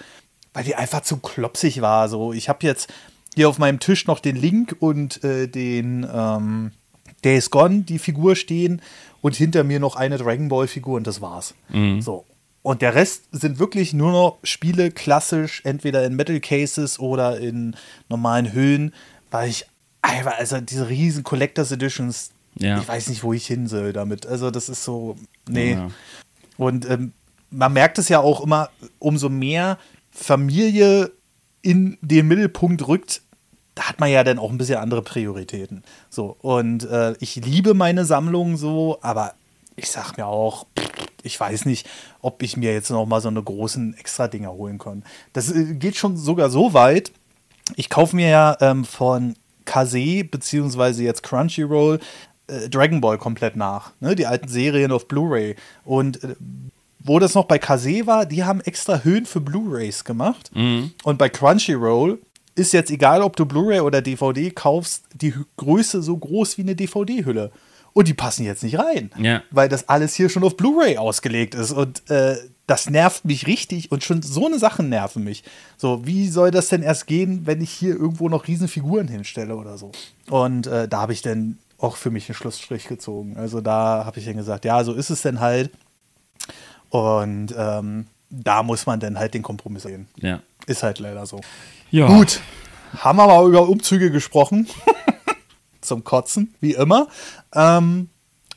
weil 0.55 0.65
die 0.65 0.75
einfach 0.75 1.03
zu 1.03 1.19
klopsig 1.19 1.83
war. 1.83 2.09
So, 2.09 2.33
ich 2.33 2.49
habe 2.49 2.67
jetzt 2.67 2.91
hier 3.35 3.49
auf 3.49 3.59
meinem 3.59 3.81
Tisch 3.81 4.07
noch 4.07 4.21
den 4.21 4.37
Link 4.37 4.77
und 4.79 5.23
äh, 5.25 5.49
den 5.49 6.09
ähm, 6.11 6.71
Days 7.25 7.51
Gone, 7.51 7.83
die 7.83 7.99
Figur 7.99 8.37
stehen 8.37 8.81
und 9.21 9.35
hinter 9.35 9.65
mir 9.65 9.81
noch 9.81 9.97
eine 9.97 10.19
Dragon 10.19 10.49
Ball 10.49 10.69
Figur 10.69 10.97
und 10.97 11.07
das 11.07 11.21
war's. 11.21 11.55
So. 12.01 12.25
Und 12.65 12.81
der 12.81 12.95
Rest 12.95 13.25
sind 13.31 13.59
wirklich 13.59 13.93
nur 13.93 14.11
noch 14.11 14.39
Spiele 14.43 14.91
klassisch, 14.91 15.61
entweder 15.65 16.03
in 16.07 16.17
Metal 16.17 16.41
Cases 16.41 16.99
oder 16.99 17.39
in 17.39 17.77
normalen 18.09 18.55
Hüllen, 18.55 18.95
weil 19.31 19.51
ich 19.51 19.67
einfach, 20.01 20.39
also 20.39 20.59
diese 20.63 20.89
riesen 20.89 21.25
Collectors 21.25 21.73
Editions, 21.73 22.31
Ja. 22.59 22.79
ich 22.81 22.89
weiß 22.89 23.11
nicht, 23.11 23.23
wo 23.23 23.35
ich 23.35 23.47
hin 23.47 23.67
soll 23.67 23.93
damit. 23.93 24.25
Also 24.25 24.51
das 24.51 24.71
ist 24.71 24.83
so, 24.83 25.17
nee. 25.47 25.73
Ja. 25.73 25.91
Und 26.57 26.89
ähm, 26.89 27.13
man 27.51 27.75
merkt 27.75 27.99
es 27.99 28.09
ja 28.09 28.21
auch 28.21 28.41
immer, 28.41 28.71
umso 28.99 29.29
mehr 29.29 29.77
Familie 30.11 31.13
in 31.61 31.99
den 32.01 32.27
Mittelpunkt 32.29 32.89
rückt, 32.89 33.21
da 33.75 33.91
hat 33.91 34.01
man 34.01 34.11
ja 34.11 34.25
dann 34.25 34.39
auch 34.39 34.51
ein 34.51 34.57
bisschen 34.57 34.79
andere 34.79 35.03
Prioritäten. 35.03 35.83
So, 36.09 36.35
und 36.41 36.85
äh, 36.89 37.13
ich 37.21 37.37
liebe 37.37 37.75
meine 37.75 38.07
Sammlung 38.07 38.57
so, 38.57 38.99
aber 39.03 39.35
ich 39.77 39.91
sag 39.91 40.17
mir 40.17 40.27
auch, 40.27 40.67
ich 41.23 41.39
weiß 41.39 41.65
nicht, 41.65 41.89
ob 42.21 42.43
ich 42.43 42.57
mir 42.57 42.73
jetzt 42.73 42.91
noch 42.91 43.07
mal 43.07 43.21
so 43.21 43.29
eine 43.29 43.43
großen 43.43 43.97
Extra-Dinger 43.97 44.53
holen 44.53 44.79
kann. 44.79 45.05
Das 45.33 45.51
äh, 45.51 45.75
geht 45.75 45.97
schon 45.97 46.17
sogar 46.17 46.51
so 46.51 46.75
weit. 46.75 47.13
Ich 47.77 47.89
kaufe 47.91 48.15
mir 48.15 48.29
ja 48.29 48.57
ähm, 48.61 48.85
von 48.85 49.37
Kase 49.65 50.25
beziehungsweise 50.25 51.03
jetzt 51.03 51.23
Crunchyroll 51.23 51.99
äh, 52.47 52.69
Dragon 52.69 53.01
Ball 53.01 53.19
komplett 53.19 53.57
nach. 53.57 53.93
Ne? 54.01 54.15
Die 54.15 54.27
alten 54.27 54.49
Serien 54.49 54.93
auf 54.93 55.09
Blu-ray. 55.09 55.57
Und 55.85 56.23
äh, 56.23 56.37
wo 56.99 57.19
das 57.19 57.35
noch 57.35 57.45
bei 57.45 57.59
Kase 57.59 58.07
war, 58.07 58.27
die 58.27 58.45
haben 58.45 58.61
extra 58.61 59.01
Höhen 59.01 59.27
für 59.27 59.41
Blu-rays 59.41 60.05
gemacht. 60.05 60.51
Und 61.05 61.19
bei 61.19 61.29
Crunchyroll 61.29 62.19
ist 62.55 62.73
jetzt 62.73 62.91
egal, 62.91 63.23
ob 63.23 63.37
du 63.37 63.45
Blu-ray 63.47 63.81
oder 63.81 64.01
DVD 64.01 64.51
kaufst, 64.51 65.05
die 65.15 65.35
Größe 65.57 66.03
so 66.03 66.17
groß 66.17 66.57
wie 66.57 66.63
eine 66.63 66.77
DVD-Hülle. 66.77 67.51
Und 67.95 68.09
die 68.09 68.15
passen 68.15 68.45
jetzt 68.45 68.63
nicht 68.65 68.79
rein, 68.79 69.11
Ja. 69.17 69.43
weil 69.53 69.69
das 69.69 69.89
alles 69.89 70.15
hier 70.15 70.29
schon 70.29 70.43
auf 70.45 70.57
Blu-ray 70.57 70.99
ausgelegt 70.99 71.55
ist. 71.55 71.71
Und 71.71 72.11
äh, 72.11 72.37
das 72.67 72.91
nervt 72.91 73.25
mich 73.25 73.47
richtig 73.47 73.93
und 73.93 74.03
schon 74.05 74.21
so 74.21 74.47
eine 74.47 74.59
Sachen 74.59 74.89
nerven 74.89 75.23
mich. 75.25 75.45
So, 75.77 76.05
wie 76.05 76.29
soll 76.29 76.51
das 76.51 76.69
denn 76.69 76.83
erst 76.83 77.07
gehen, 77.07 77.47
wenn 77.47 77.61
ich 77.63 77.71
hier 77.71 77.95
irgendwo 77.95 78.29
noch 78.29 78.49
riesen 78.49 78.67
Figuren 78.69 79.07
hinstelle 79.07 79.55
oder 79.57 79.79
so? 79.79 79.93
Und 80.29 80.67
äh, 80.67 80.89
da 80.89 81.03
habe 81.03 81.13
ich 81.13 81.23
dann 81.23 81.59
auch 81.79 81.97
für 81.97 82.11
mich 82.11 82.29
einen 82.29 82.35
Schlussstrich 82.35 82.89
gezogen. 82.89 83.37
Also 83.37 83.61
da 83.61 84.05
habe 84.05 84.19
ich 84.19 84.25
dann 84.27 84.37
gesagt, 84.37 84.65
ja, 84.65 84.83
so 84.83 84.93
ist 84.95 85.11
es 85.11 85.23
denn 85.23 85.39
halt. 85.41 85.71
Und 86.91 87.55
ähm, 87.57 88.07
da 88.31 88.63
muss 88.63 88.87
man 88.87 88.99
dann 89.01 89.19
halt 89.19 89.35
den 89.35 89.43
Kompromiss 89.43 89.85
gehen. 89.85 90.09
Ja. 90.17 90.41
Ist 90.67 90.83
halt 90.83 90.99
leider 90.99 91.27
so. 91.27 91.41
ja. 91.91 92.07
Gut, 92.07 92.41
haben 92.97 93.19
wir 93.19 93.27
mal 93.27 93.47
über 93.47 93.69
Umzüge 93.69 94.11
gesprochen. 94.11 94.67
Zum 95.85 96.05
Kotzen, 96.05 96.55
wie 96.61 96.73
immer. 96.73 97.09
Ähm, 97.55 98.09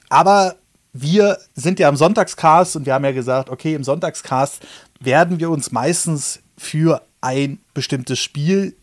aber 0.10 0.56
wir 0.94 1.38
sind 1.54 1.80
ja 1.80 1.90
im 1.90 1.96
Sonntagscast 1.96 2.76
und 2.76 2.86
wir 2.86 2.94
haben 2.94 3.06
ja 3.06 3.12
gesagt, 3.12 3.50
okay, 3.50 3.76
im 3.76 3.84
Sonntagscast 3.84 4.66
werden 5.00 5.40
wir 5.40 5.50
uns 5.50 5.72
meistens 5.72 6.40
für 6.58 7.02
ein 7.22 7.60
bestimmtes 7.74 8.20
Spiel, 8.20 8.76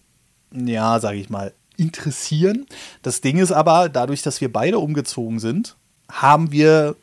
ja, 0.53 1.01
sage 1.01 1.19
ich 1.19 1.31
mal, 1.31 1.53
interessieren. 1.77 2.67
Das 3.03 3.21
Ding 3.21 3.39
ist 3.39 3.53
aber, 3.53 3.89
dadurch, 3.89 4.23
dass 4.23 4.41
wir 4.41 4.53
beide 4.53 4.79
umgezogen 4.79 5.41
sind, 5.41 5.77
haben 6.11 6.53
wir 6.53 6.95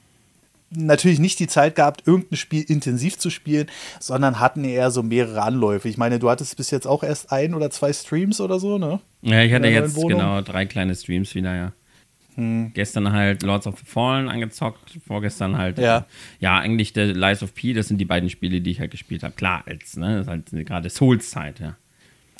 natürlich 0.71 1.19
nicht 1.19 1.39
die 1.39 1.47
Zeit 1.47 1.75
gehabt, 1.75 2.07
irgendein 2.07 2.37
Spiel 2.37 2.63
intensiv 2.63 3.17
zu 3.17 3.29
spielen, 3.29 3.67
sondern 3.99 4.39
hatten 4.39 4.63
eher 4.63 4.91
so 4.91 5.03
mehrere 5.03 5.41
Anläufe. 5.41 5.89
Ich 5.89 5.97
meine, 5.97 6.19
du 6.19 6.29
hattest 6.29 6.57
bis 6.57 6.71
jetzt 6.71 6.87
auch 6.87 7.03
erst 7.03 7.31
ein 7.31 7.53
oder 7.53 7.69
zwei 7.69 7.91
Streams 7.93 8.39
oder 8.41 8.59
so, 8.59 8.77
ne? 8.77 8.99
Ja, 9.21 9.41
ich 9.43 9.53
hatte 9.53 9.67
jetzt 9.67 9.95
Wohnung? 9.95 10.09
genau 10.19 10.41
drei 10.41 10.65
kleine 10.65 10.95
Streams 10.95 11.35
wieder, 11.35 11.55
ja. 11.55 11.73
Hm. 12.35 12.71
Gestern 12.73 13.11
halt 13.11 13.43
Lords 13.43 13.67
of 13.67 13.77
the 13.79 13.85
Fallen 13.85 14.29
angezockt, 14.29 14.97
vorgestern 15.05 15.57
halt, 15.57 15.77
Ja. 15.77 15.97
äh, 15.97 16.01
ja, 16.39 16.59
eigentlich 16.59 16.93
der 16.93 17.07
Lies 17.07 17.43
of 17.43 17.53
P, 17.53 17.73
das 17.73 17.89
sind 17.89 17.97
die 17.97 18.05
beiden 18.05 18.29
Spiele, 18.29 18.61
die 18.61 18.71
ich 18.71 18.79
halt 18.79 18.91
gespielt 18.91 19.23
habe. 19.23 19.33
Klar, 19.33 19.63
als, 19.65 19.97
ne, 19.97 20.15
das 20.15 20.21
ist 20.21 20.53
halt 20.53 20.65
gerade 20.65 20.89
Souls-Zeit, 20.89 21.59
ja. 21.59 21.75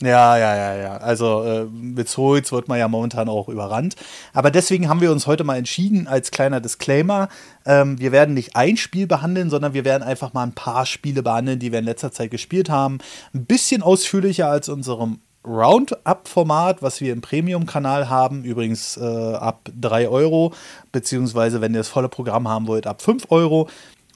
Ja, 0.02 0.36
ja, 0.36 0.56
ja, 0.56 0.76
ja. 0.76 0.98
Also 0.98 1.44
äh, 1.44 1.66
mit 1.66 2.10
Souls 2.10 2.52
wird 2.52 2.68
man 2.68 2.80
ja 2.80 2.88
momentan 2.88 3.30
auch 3.30 3.48
überrannt. 3.50 3.96
Aber 4.34 4.50
deswegen 4.50 4.90
haben 4.90 5.00
wir 5.00 5.12
uns 5.12 5.28
heute 5.28 5.44
mal 5.44 5.58
entschieden, 5.58 6.08
als 6.08 6.32
kleiner 6.32 6.60
Disclaimer, 6.60 7.30
ähm, 7.66 8.00
wir 8.00 8.12
werden 8.12 8.34
nicht 8.34 8.56
ein 8.56 8.78
Spiel 8.78 9.06
behandeln, 9.06 9.50
sondern 9.50 9.74
wir 9.74 9.86
werden 9.86 10.04
einfach 10.04 10.34
mal 10.34 10.44
ein 10.44 10.54
paar 10.54 10.86
Spiele 10.88 11.22
behandeln, 11.22 11.60
die 11.60 11.72
wir 11.72 11.80
in 11.80 11.86
letzter 11.86 12.12
Zeit 12.12 12.32
gespielt 12.32 12.70
haben. 12.70 12.98
Ein 13.34 13.46
bisschen 13.46 13.84
ausführlicher 13.84 14.50
als 14.50 14.70
unserem 14.70 15.20
Roundup-Format, 15.46 16.82
was 16.82 17.02
wir 17.02 17.14
im 17.14 17.22
Premium-Kanal 17.22 18.10
haben, 18.10 18.44
übrigens 18.44 18.98
äh, 18.98 19.04
ab 19.04 19.70
3 19.80 20.08
Euro, 20.08 20.54
beziehungsweise 20.92 21.62
wenn 21.62 21.74
ihr 21.74 21.80
das 21.80 21.88
volle 21.88 22.10
Programm 22.10 22.48
haben 22.48 22.68
wollt, 22.68 22.86
ab 22.86 23.02
5 23.02 23.26
Euro. 23.30 23.68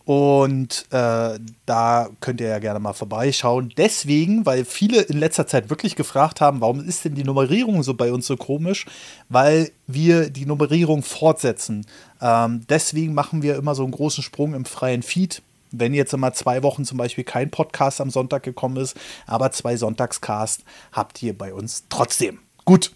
Und 0.06 0.86
äh, 0.92 1.40
da 1.66 2.10
könnt 2.20 2.40
ihr 2.40 2.48
ja 2.48 2.60
gerne 2.60 2.80
mal 2.80 2.94
vorbeischauen. 2.94 3.74
Deswegen, 3.76 4.46
weil 4.46 4.64
viele 4.64 5.02
in 5.02 5.18
letzter 5.18 5.48
Zeit 5.48 5.72
wirklich 5.72 5.96
gefragt 5.96 6.42
haben, 6.42 6.62
warum 6.62 6.80
ist 6.80 7.06
denn 7.06 7.16
die 7.16 7.24
Nummerierung 7.24 7.82
so 7.82 7.96
bei 7.96 8.14
uns 8.14 8.28
so 8.28 8.38
komisch? 8.38 8.86
Weil 9.30 9.72
wir 9.88 10.30
die 10.30 10.46
Nummerierung 10.46 11.02
fortsetzen. 11.02 11.88
Ähm, 12.22 12.66
deswegen 12.70 13.16
machen 13.16 13.42
wir 13.42 13.56
immer 13.56 13.74
so 13.74 13.82
einen 13.82 13.94
großen 13.94 14.24
Sprung 14.24 14.54
im 14.54 14.66
freien 14.66 15.02
Feed. 15.02 15.42
Wenn 15.72 15.96
jetzt 15.96 16.14
immer 16.14 16.34
zwei 16.34 16.62
Wochen 16.62 16.86
zum 16.86 17.00
Beispiel 17.00 17.24
kein 17.24 17.50
Podcast 17.50 18.00
am 18.00 18.12
Sonntag 18.12 18.44
gekommen 18.44 18.78
ist, 18.78 18.96
aber 19.26 19.52
zwei 19.52 19.76
Sonntagscast 19.76 20.64
habt 20.92 21.22
ihr 21.24 21.36
bei 21.36 21.52
uns 21.52 21.86
trotzdem. 21.90 22.40
Gut, 22.64 22.92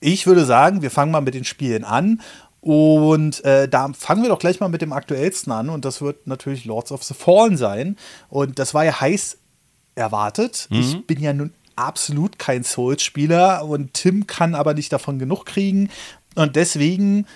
ich 0.00 0.26
würde 0.26 0.44
sagen, 0.44 0.82
wir 0.82 0.90
fangen 0.90 1.12
mal 1.12 1.20
mit 1.20 1.34
den 1.34 1.44
Spielen 1.44 1.84
an 1.84 2.20
und 2.66 3.44
äh, 3.44 3.68
da 3.68 3.92
fangen 3.92 4.22
wir 4.22 4.28
doch 4.28 4.40
gleich 4.40 4.58
mal 4.58 4.68
mit 4.68 4.82
dem 4.82 4.92
aktuellsten 4.92 5.52
an. 5.52 5.68
Und 5.68 5.84
das 5.84 6.02
wird 6.02 6.26
natürlich 6.26 6.64
Lords 6.64 6.90
of 6.90 7.04
the 7.04 7.14
Fallen 7.14 7.56
sein. 7.56 7.96
Und 8.28 8.58
das 8.58 8.74
war 8.74 8.84
ja 8.84 9.00
heiß 9.00 9.38
erwartet. 9.94 10.66
Mhm. 10.70 10.80
Ich 10.80 11.06
bin 11.06 11.22
ja 11.22 11.32
nun 11.32 11.54
absolut 11.76 12.40
kein 12.40 12.64
Souls-Spieler 12.64 13.64
und 13.64 13.94
Tim 13.94 14.26
kann 14.26 14.56
aber 14.56 14.74
nicht 14.74 14.92
davon 14.92 15.20
genug 15.20 15.46
kriegen. 15.46 15.90
Und 16.34 16.56
deswegen, 16.56 17.26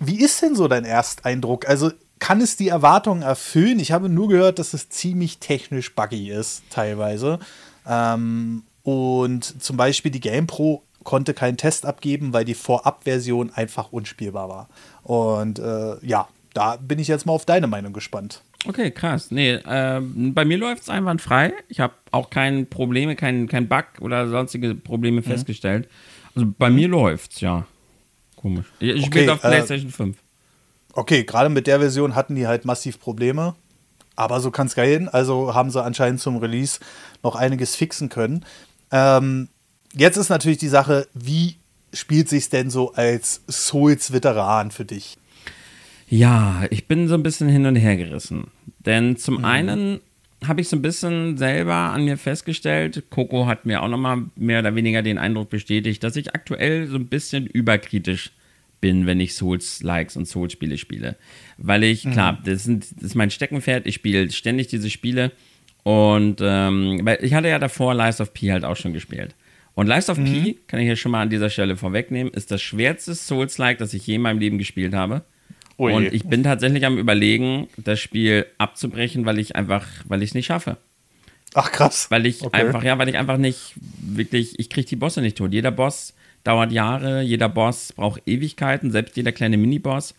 wie 0.00 0.18
ist 0.18 0.40
denn 0.40 0.56
so 0.56 0.66
dein 0.66 0.86
Ersteindruck? 0.86 1.68
Also 1.68 1.92
kann 2.18 2.40
es 2.40 2.56
die 2.56 2.68
Erwartungen 2.68 3.20
erfüllen? 3.20 3.78
Ich 3.78 3.92
habe 3.92 4.08
nur 4.08 4.30
gehört, 4.30 4.58
dass 4.58 4.72
es 4.72 4.88
ziemlich 4.88 5.40
technisch 5.40 5.94
buggy 5.94 6.30
ist, 6.30 6.62
teilweise. 6.70 7.38
Ähm, 7.86 8.62
und 8.82 9.62
zum 9.62 9.76
Beispiel 9.76 10.10
die 10.10 10.20
GamePro 10.20 10.82
konnte 11.04 11.34
keinen 11.34 11.56
Test 11.56 11.86
abgeben, 11.86 12.32
weil 12.32 12.44
die 12.44 12.54
Vorabversion 12.54 13.50
einfach 13.54 13.92
unspielbar 13.92 14.48
war. 14.48 14.68
Und 15.02 15.58
äh, 15.58 16.04
ja, 16.04 16.28
da 16.54 16.76
bin 16.76 16.98
ich 16.98 17.08
jetzt 17.08 17.26
mal 17.26 17.32
auf 17.32 17.44
deine 17.44 17.66
Meinung 17.66 17.92
gespannt. 17.92 18.42
Okay, 18.66 18.90
krass. 18.90 19.30
Nee, 19.30 19.52
äh, 19.54 20.00
bei 20.00 20.44
mir 20.44 20.56
läuft 20.56 20.82
es 20.82 20.88
einwandfrei. 20.88 21.52
Ich 21.68 21.80
habe 21.80 21.94
auch 22.10 22.30
keine 22.30 22.64
Probleme, 22.64 23.14
kein, 23.14 23.46
kein 23.46 23.68
Bug 23.68 23.84
oder 24.00 24.28
sonstige 24.28 24.74
Probleme 24.74 25.20
mhm. 25.20 25.24
festgestellt. 25.24 25.88
Also 26.34 26.52
bei 26.58 26.70
mhm. 26.70 26.76
mir 26.76 26.88
läuft's, 26.88 27.40
ja. 27.40 27.66
Komisch. 28.36 28.66
Ich, 28.78 28.90
ich 28.90 28.96
okay, 29.02 29.06
spiele 29.06 29.32
auf 29.32 29.44
äh, 29.44 29.48
PlayStation 29.48 29.90
äh, 29.90 29.92
5. 29.92 30.16
Okay, 30.94 31.24
gerade 31.24 31.50
mit 31.50 31.66
der 31.66 31.80
Version 31.80 32.14
hatten 32.14 32.36
die 32.36 32.46
halt 32.46 32.64
massiv 32.64 32.98
Probleme. 32.98 33.54
Aber 34.16 34.40
so 34.40 34.50
kann 34.50 34.68
es 34.68 34.74
gehen. 34.74 35.08
Also 35.08 35.54
haben 35.54 35.70
sie 35.70 35.82
anscheinend 35.82 36.20
zum 36.20 36.36
Release 36.36 36.78
noch 37.22 37.34
einiges 37.34 37.74
fixen 37.74 38.08
können. 38.08 38.44
Ähm, 38.92 39.48
Jetzt 39.96 40.16
ist 40.16 40.28
natürlich 40.28 40.58
die 40.58 40.68
Sache, 40.68 41.06
wie 41.14 41.56
spielt 41.92 42.28
sich 42.28 42.48
denn 42.48 42.68
so 42.70 42.94
als 42.94 43.42
Souls-Veteran 43.48 44.70
für 44.70 44.84
dich? 44.84 45.16
Ja, 46.08 46.64
ich 46.70 46.86
bin 46.86 47.08
so 47.08 47.14
ein 47.14 47.22
bisschen 47.22 47.48
hin 47.48 47.66
und 47.66 47.76
her 47.76 47.96
gerissen. 47.96 48.48
Denn 48.84 49.16
zum 49.16 49.38
mhm. 49.38 49.44
einen 49.44 50.00
habe 50.46 50.60
ich 50.60 50.68
so 50.68 50.76
ein 50.76 50.82
bisschen 50.82 51.38
selber 51.38 51.74
an 51.74 52.04
mir 52.04 52.18
festgestellt, 52.18 53.04
Coco 53.08 53.46
hat 53.46 53.64
mir 53.64 53.82
auch 53.82 53.88
nochmal 53.88 54.24
mehr 54.36 54.58
oder 54.58 54.74
weniger 54.74 55.00
den 55.00 55.16
Eindruck 55.16 55.48
bestätigt, 55.48 56.02
dass 56.02 56.16
ich 56.16 56.34
aktuell 56.34 56.86
so 56.86 56.96
ein 56.96 57.06
bisschen 57.06 57.46
überkritisch 57.46 58.32
bin, 58.80 59.06
wenn 59.06 59.20
ich 59.20 59.34
Souls-Likes 59.34 60.16
und 60.16 60.26
Souls-Spiele 60.26 60.76
spiele. 60.76 61.16
Weil 61.56 61.84
ich, 61.84 62.04
mhm. 62.04 62.12
klar, 62.12 62.38
das, 62.44 62.64
sind, 62.64 62.84
das 62.96 63.04
ist 63.04 63.14
mein 63.14 63.30
Steckenpferd, 63.30 63.86
ich 63.86 63.94
spiele 63.94 64.30
ständig 64.30 64.66
diese 64.66 64.90
Spiele 64.90 65.32
und 65.82 66.40
ähm, 66.42 67.00
weil 67.02 67.18
ich 67.22 67.32
hatte 67.32 67.48
ja 67.48 67.58
davor 67.58 67.94
Lies 67.94 68.20
of 68.20 68.34
P 68.34 68.52
halt 68.52 68.64
auch 68.64 68.76
schon 68.76 68.92
gespielt. 68.92 69.34
Und 69.74 69.88
Lies 69.88 70.08
of 70.08 70.18
mhm. 70.18 70.24
P, 70.24 70.56
kann 70.66 70.80
ich 70.80 70.86
hier 70.86 70.96
schon 70.96 71.12
mal 71.12 71.22
an 71.22 71.30
dieser 71.30 71.50
Stelle 71.50 71.76
vorwegnehmen, 71.76 72.32
ist 72.32 72.50
das 72.50 72.62
schwerste 72.62 73.14
Souls-like, 73.14 73.78
das 73.78 73.92
ich 73.94 74.06
je 74.06 74.16
in 74.16 74.22
meinem 74.22 74.38
Leben 74.38 74.58
gespielt 74.58 74.94
habe. 74.94 75.22
Oh 75.76 75.88
und 75.88 76.12
ich 76.12 76.24
bin 76.24 76.44
tatsächlich 76.44 76.86
am 76.86 76.98
überlegen, 76.98 77.68
das 77.76 77.98
Spiel 77.98 78.46
abzubrechen, 78.58 79.26
weil 79.26 79.40
ich 79.40 79.56
einfach, 79.56 79.86
weil 80.06 80.22
ich 80.22 80.30
es 80.30 80.34
nicht 80.34 80.46
schaffe. 80.46 80.76
Ach 81.54 81.70
krass. 81.72 82.10
Weil 82.10 82.26
ich 82.26 82.42
okay. 82.42 82.60
einfach, 82.60 82.84
ja, 82.84 82.98
weil 82.98 83.08
ich 83.08 83.16
einfach 83.16 83.38
nicht 83.38 83.74
wirklich, 84.00 84.58
ich 84.58 84.70
kriege 84.70 84.86
die 84.86 84.96
Bosse 84.96 85.20
nicht 85.20 85.38
tot. 85.38 85.52
Jeder 85.52 85.72
Boss 85.72 86.14
dauert 86.44 86.70
Jahre, 86.70 87.22
jeder 87.22 87.48
Boss 87.48 87.92
braucht 87.92 88.22
Ewigkeiten, 88.26 88.92
selbst 88.92 89.16
jeder 89.16 89.32
kleine 89.32 89.56
Miniboss 89.56 90.14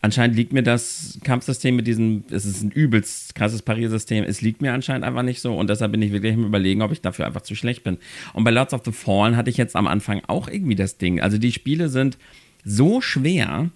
anscheinend 0.00 0.36
liegt 0.36 0.52
mir 0.52 0.62
das 0.62 1.18
Kampfsystem 1.24 1.74
mit 1.76 1.86
diesem, 1.86 2.24
es 2.30 2.44
ist 2.44 2.62
ein 2.62 2.70
übelst 2.70 3.34
krasses 3.34 3.62
Pariersystem, 3.62 4.24
es 4.24 4.40
liegt 4.40 4.62
mir 4.62 4.72
anscheinend 4.72 5.04
einfach 5.04 5.22
nicht 5.22 5.40
so 5.40 5.56
und 5.56 5.68
deshalb 5.68 5.92
bin 5.92 6.02
ich 6.02 6.12
wirklich 6.12 6.34
im 6.34 6.44
Überlegen, 6.44 6.82
ob 6.82 6.92
ich 6.92 7.00
dafür 7.00 7.26
einfach 7.26 7.42
zu 7.42 7.54
schlecht 7.54 7.84
bin. 7.84 7.98
Und 8.32 8.44
bei 8.44 8.50
Lords 8.50 8.74
of 8.74 8.82
the 8.84 8.92
Fallen 8.92 9.36
hatte 9.36 9.50
ich 9.50 9.56
jetzt 9.56 9.76
am 9.76 9.86
Anfang 9.86 10.22
auch 10.26 10.48
irgendwie 10.48 10.76
das 10.76 10.98
Ding. 10.98 11.20
Also 11.20 11.38
die 11.38 11.52
Spiele 11.52 11.88
sind 11.88 12.18
so 12.64 13.00
schwer 13.00 13.70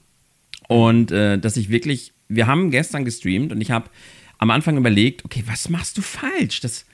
und 0.68 1.10
äh, 1.10 1.38
dass 1.38 1.56
ich 1.56 1.70
wirklich, 1.70 2.12
wir 2.28 2.46
haben 2.46 2.70
gestern 2.70 3.04
gestreamt 3.04 3.52
und 3.52 3.60
ich 3.60 3.70
habe 3.70 3.90
am 4.38 4.50
Anfang 4.50 4.76
überlegt, 4.76 5.24
okay, 5.24 5.44
was 5.46 5.68
machst 5.68 5.98
du 5.98 6.02
falsch? 6.02 6.60
Das, 6.60 6.84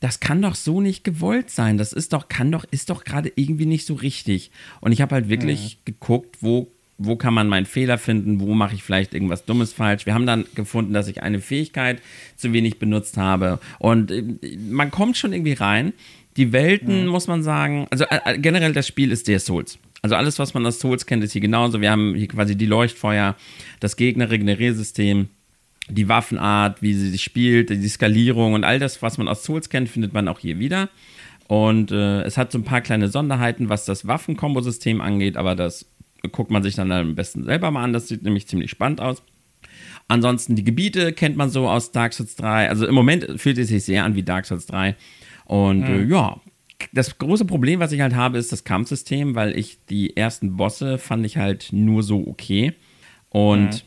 das 0.00 0.20
kann 0.20 0.42
doch 0.42 0.54
so 0.54 0.80
nicht 0.80 1.04
gewollt 1.04 1.50
sein. 1.50 1.78
Das 1.78 1.92
ist 1.92 2.12
doch, 2.12 2.28
kann 2.28 2.52
doch, 2.52 2.64
ist 2.70 2.90
doch 2.90 3.04
gerade 3.04 3.32
irgendwie 3.34 3.66
nicht 3.66 3.86
so 3.86 3.94
richtig. 3.94 4.50
Und 4.80 4.92
ich 4.92 5.00
habe 5.00 5.14
halt 5.14 5.28
wirklich 5.28 5.78
mhm. 5.78 5.84
geguckt, 5.84 6.38
wo 6.40 6.70
wo 6.98 7.14
kann 7.14 7.32
man 7.32 7.48
meinen 7.48 7.66
Fehler 7.66 7.96
finden, 7.96 8.40
wo 8.40 8.52
mache 8.54 8.74
ich 8.74 8.82
vielleicht 8.82 9.14
irgendwas 9.14 9.44
Dummes 9.44 9.72
falsch. 9.72 10.04
Wir 10.04 10.14
haben 10.14 10.26
dann 10.26 10.44
gefunden, 10.54 10.92
dass 10.92 11.06
ich 11.06 11.22
eine 11.22 11.40
Fähigkeit 11.40 12.02
zu 12.36 12.52
wenig 12.52 12.80
benutzt 12.80 13.16
habe. 13.16 13.60
Und 13.78 14.10
äh, 14.10 14.24
man 14.68 14.90
kommt 14.90 15.16
schon 15.16 15.32
irgendwie 15.32 15.52
rein. 15.52 15.92
Die 16.36 16.52
Welten, 16.52 17.04
mhm. 17.04 17.08
muss 17.08 17.28
man 17.28 17.42
sagen, 17.42 17.86
also 17.90 18.04
äh, 18.10 18.38
generell 18.38 18.72
das 18.72 18.86
Spiel 18.86 19.12
ist 19.12 19.28
der 19.28 19.38
Souls. 19.38 19.78
Also 20.02 20.16
alles, 20.16 20.38
was 20.38 20.54
man 20.54 20.66
aus 20.66 20.80
Souls 20.80 21.06
kennt, 21.06 21.22
ist 21.24 21.32
hier 21.32 21.40
genauso. 21.40 21.80
Wir 21.80 21.90
haben 21.90 22.14
hier 22.14 22.28
quasi 22.28 22.56
die 22.56 22.66
Leuchtfeuer, 22.66 23.36
das 23.80 23.96
Gegner-Regeneriersystem, 23.96 25.28
die 25.88 26.08
Waffenart, 26.08 26.82
wie 26.82 26.94
sie 26.94 27.10
sich 27.10 27.22
spielt, 27.22 27.70
die 27.70 27.88
Skalierung 27.88 28.54
und 28.54 28.64
all 28.64 28.78
das, 28.78 29.02
was 29.02 29.18
man 29.18 29.28
aus 29.28 29.44
Souls 29.44 29.70
kennt, 29.70 29.88
findet 29.88 30.12
man 30.12 30.28
auch 30.28 30.40
hier 30.40 30.58
wieder. 30.58 30.88
Und 31.46 31.92
äh, 31.92 32.22
es 32.22 32.36
hat 32.36 32.52
so 32.52 32.58
ein 32.58 32.64
paar 32.64 32.82
kleine 32.82 33.08
Sonderheiten, 33.08 33.68
was 33.68 33.86
das 33.86 34.06
Waffenkombosystem 34.06 35.00
angeht, 35.00 35.36
aber 35.36 35.54
das 35.56 35.86
guckt 36.32 36.50
man 36.50 36.62
sich 36.62 36.74
dann 36.74 36.90
am 36.92 37.14
besten 37.14 37.44
selber 37.44 37.70
mal 37.70 37.84
an. 37.84 37.92
Das 37.92 38.08
sieht 38.08 38.22
nämlich 38.22 38.48
ziemlich 38.48 38.70
spannend 38.70 39.00
aus. 39.00 39.22
Ansonsten 40.08 40.56
die 40.56 40.64
Gebiete 40.64 41.12
kennt 41.12 41.36
man 41.36 41.50
so 41.50 41.68
aus 41.68 41.92
Dark 41.92 42.14
Souls 42.14 42.34
3. 42.36 42.68
Also 42.68 42.86
im 42.86 42.94
Moment 42.94 43.40
fühlt 43.40 43.58
es 43.58 43.68
sich 43.68 43.84
sehr 43.84 44.04
an 44.04 44.14
wie 44.14 44.22
Dark 44.22 44.46
Souls 44.46 44.66
3. 44.66 44.96
Und 45.44 45.80
mhm. 45.80 45.86
äh, 45.86 46.04
ja, 46.04 46.40
das 46.92 47.18
große 47.18 47.44
Problem, 47.44 47.80
was 47.80 47.92
ich 47.92 48.00
halt 48.00 48.14
habe, 48.14 48.38
ist 48.38 48.52
das 48.52 48.64
Kampfsystem, 48.64 49.34
weil 49.34 49.56
ich 49.56 49.84
die 49.86 50.16
ersten 50.16 50.56
Bosse 50.56 50.98
fand 50.98 51.26
ich 51.26 51.36
halt 51.36 51.68
nur 51.72 52.02
so 52.02 52.26
okay. 52.26 52.72
Und 53.28 53.84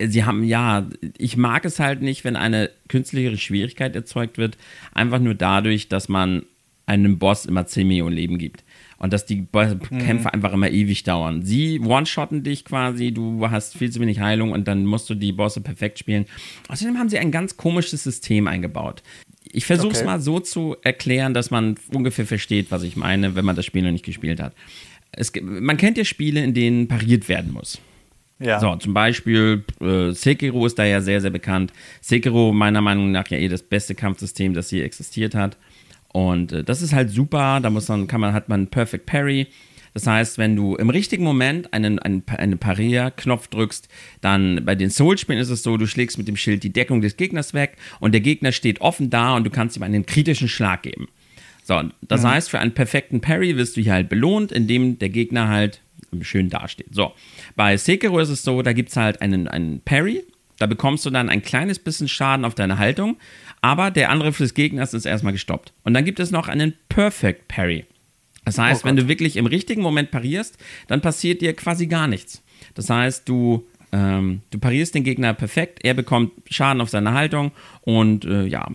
mhm. 0.00 0.10
sie 0.10 0.24
haben, 0.24 0.42
ja, 0.42 0.88
ich 1.16 1.36
mag 1.36 1.64
es 1.64 1.78
halt 1.78 2.02
nicht, 2.02 2.24
wenn 2.24 2.36
eine 2.36 2.70
künstliche 2.88 3.36
Schwierigkeit 3.36 3.94
erzeugt 3.94 4.38
wird, 4.38 4.58
einfach 4.92 5.20
nur 5.20 5.34
dadurch, 5.34 5.88
dass 5.88 6.08
man 6.08 6.44
einem 6.86 7.18
Boss 7.18 7.44
immer 7.44 7.66
10 7.66 7.86
Millionen 7.86 8.16
Leben 8.16 8.38
gibt 8.38 8.64
und 8.98 9.12
dass 9.12 9.26
die 9.26 9.46
mhm. 9.52 9.98
Kämpfe 9.98 10.32
einfach 10.32 10.52
immer 10.52 10.70
ewig 10.70 11.04
dauern. 11.04 11.42
Sie 11.42 11.80
one-shotten 11.80 12.42
dich 12.42 12.64
quasi, 12.64 13.12
du 13.12 13.48
hast 13.50 13.76
viel 13.76 13.90
zu 13.90 14.00
wenig 14.00 14.20
Heilung 14.20 14.52
und 14.52 14.66
dann 14.68 14.84
musst 14.84 15.08
du 15.08 15.14
die 15.14 15.32
Bosse 15.32 15.60
perfekt 15.60 15.98
spielen. 15.98 16.26
Außerdem 16.68 16.98
haben 16.98 17.08
sie 17.08 17.18
ein 17.18 17.30
ganz 17.30 17.56
komisches 17.56 18.02
System 18.04 18.48
eingebaut. 18.48 19.02
Ich 19.50 19.66
versuche 19.66 19.92
es 19.92 19.98
okay. 19.98 20.06
mal 20.06 20.20
so 20.20 20.40
zu 20.40 20.76
erklären, 20.82 21.32
dass 21.32 21.50
man 21.50 21.76
ungefähr 21.92 22.26
versteht, 22.26 22.70
was 22.70 22.82
ich 22.82 22.96
meine, 22.96 23.34
wenn 23.34 23.44
man 23.44 23.56
das 23.56 23.64
Spiel 23.64 23.82
noch 23.82 23.92
nicht 23.92 24.04
gespielt 24.04 24.40
hat. 24.40 24.52
Es, 25.12 25.32
man 25.40 25.76
kennt 25.76 25.96
ja 25.96 26.04
Spiele, 26.04 26.42
in 26.42 26.52
denen 26.52 26.88
pariert 26.88 27.28
werden 27.28 27.52
muss. 27.52 27.80
Ja. 28.40 28.60
So, 28.60 28.76
zum 28.76 28.94
Beispiel 28.94 29.64
äh, 29.80 30.12
Sekiro 30.12 30.66
ist 30.66 30.78
da 30.78 30.84
ja 30.84 31.00
sehr, 31.00 31.20
sehr 31.20 31.30
bekannt. 31.30 31.72
Sekiro, 32.00 32.52
meiner 32.52 32.80
Meinung 32.80 33.10
nach, 33.10 33.26
ja 33.28 33.38
eh 33.38 33.48
das 33.48 33.62
beste 33.62 33.94
Kampfsystem, 33.94 34.54
das 34.54 34.70
je 34.70 34.82
existiert 34.82 35.34
hat. 35.34 35.56
Und 36.18 36.50
äh, 36.50 36.64
das 36.64 36.82
ist 36.82 36.92
halt 36.92 37.10
super. 37.10 37.60
Da 37.60 37.70
muss 37.70 37.86
man, 37.86 38.08
kann 38.08 38.20
man, 38.20 38.32
hat 38.32 38.48
man 38.48 38.66
Perfect 38.66 39.06
Parry. 39.06 39.46
Das 39.94 40.06
heißt, 40.06 40.36
wenn 40.36 40.56
du 40.56 40.74
im 40.74 40.90
richtigen 40.90 41.22
Moment 41.22 41.72
einen, 41.72 42.00
einen, 42.00 42.24
einen 42.26 42.58
Parier-Knopf 42.58 43.46
drückst, 43.48 43.88
dann 44.20 44.64
bei 44.64 44.74
den 44.74 44.90
Soul-Spielen 44.90 45.38
ist 45.38 45.48
es 45.48 45.62
so, 45.62 45.76
du 45.76 45.86
schlägst 45.86 46.18
mit 46.18 46.26
dem 46.26 46.36
Schild 46.36 46.64
die 46.64 46.72
Deckung 46.72 47.00
des 47.02 47.16
Gegners 47.16 47.54
weg 47.54 47.76
und 48.00 48.12
der 48.12 48.20
Gegner 48.20 48.50
steht 48.50 48.80
offen 48.80 49.10
da 49.10 49.36
und 49.36 49.44
du 49.44 49.50
kannst 49.50 49.76
ihm 49.76 49.82
einen 49.84 50.06
kritischen 50.06 50.48
Schlag 50.48 50.82
geben. 50.82 51.08
So, 51.62 51.82
das 52.02 52.22
mhm. 52.22 52.28
heißt, 52.28 52.50
für 52.50 52.58
einen 52.58 52.74
perfekten 52.74 53.20
Parry 53.20 53.56
wirst 53.56 53.76
du 53.76 53.80
hier 53.80 53.92
halt 53.92 54.08
belohnt, 54.08 54.50
indem 54.50 54.98
der 54.98 55.10
Gegner 55.10 55.48
halt 55.48 55.80
schön 56.22 56.48
dasteht. 56.48 56.94
So, 56.94 57.12
bei 57.54 57.76
Sekiro 57.76 58.18
ist 58.18 58.30
es 58.30 58.42
so, 58.42 58.62
da 58.62 58.72
gibt 58.72 58.90
es 58.90 58.96
halt 58.96 59.22
einen, 59.22 59.46
einen 59.48 59.80
Parry, 59.80 60.24
da 60.58 60.66
bekommst 60.66 61.06
du 61.06 61.10
dann 61.10 61.28
ein 61.28 61.42
kleines 61.42 61.78
bisschen 61.78 62.08
Schaden 62.08 62.44
auf 62.44 62.54
deine 62.54 62.78
Haltung, 62.78 63.16
aber 63.60 63.90
der 63.90 64.10
Angriff 64.10 64.38
des 64.38 64.54
Gegners 64.54 64.94
ist 64.94 65.06
erstmal 65.06 65.32
gestoppt. 65.32 65.72
Und 65.84 65.94
dann 65.94 66.04
gibt 66.04 66.20
es 66.20 66.30
noch 66.30 66.48
einen 66.48 66.74
Perfect 66.88 67.48
Parry. 67.48 67.86
Das 68.44 68.58
heißt, 68.58 68.84
oh 68.84 68.88
wenn 68.88 68.96
du 68.96 69.08
wirklich 69.08 69.36
im 69.36 69.46
richtigen 69.46 69.82
Moment 69.82 70.10
parierst, 70.10 70.56
dann 70.86 71.00
passiert 71.00 71.42
dir 71.42 71.54
quasi 71.54 71.86
gar 71.86 72.06
nichts. 72.06 72.42
Das 72.74 72.88
heißt, 72.88 73.28
du, 73.28 73.66
ähm, 73.92 74.40
du 74.50 74.58
parierst 74.58 74.94
den 74.94 75.04
Gegner 75.04 75.34
perfekt, 75.34 75.80
er 75.82 75.94
bekommt 75.94 76.32
Schaden 76.50 76.80
auf 76.80 76.88
seine 76.88 77.12
Haltung 77.12 77.52
und 77.82 78.24
äh, 78.24 78.46
ja, 78.46 78.66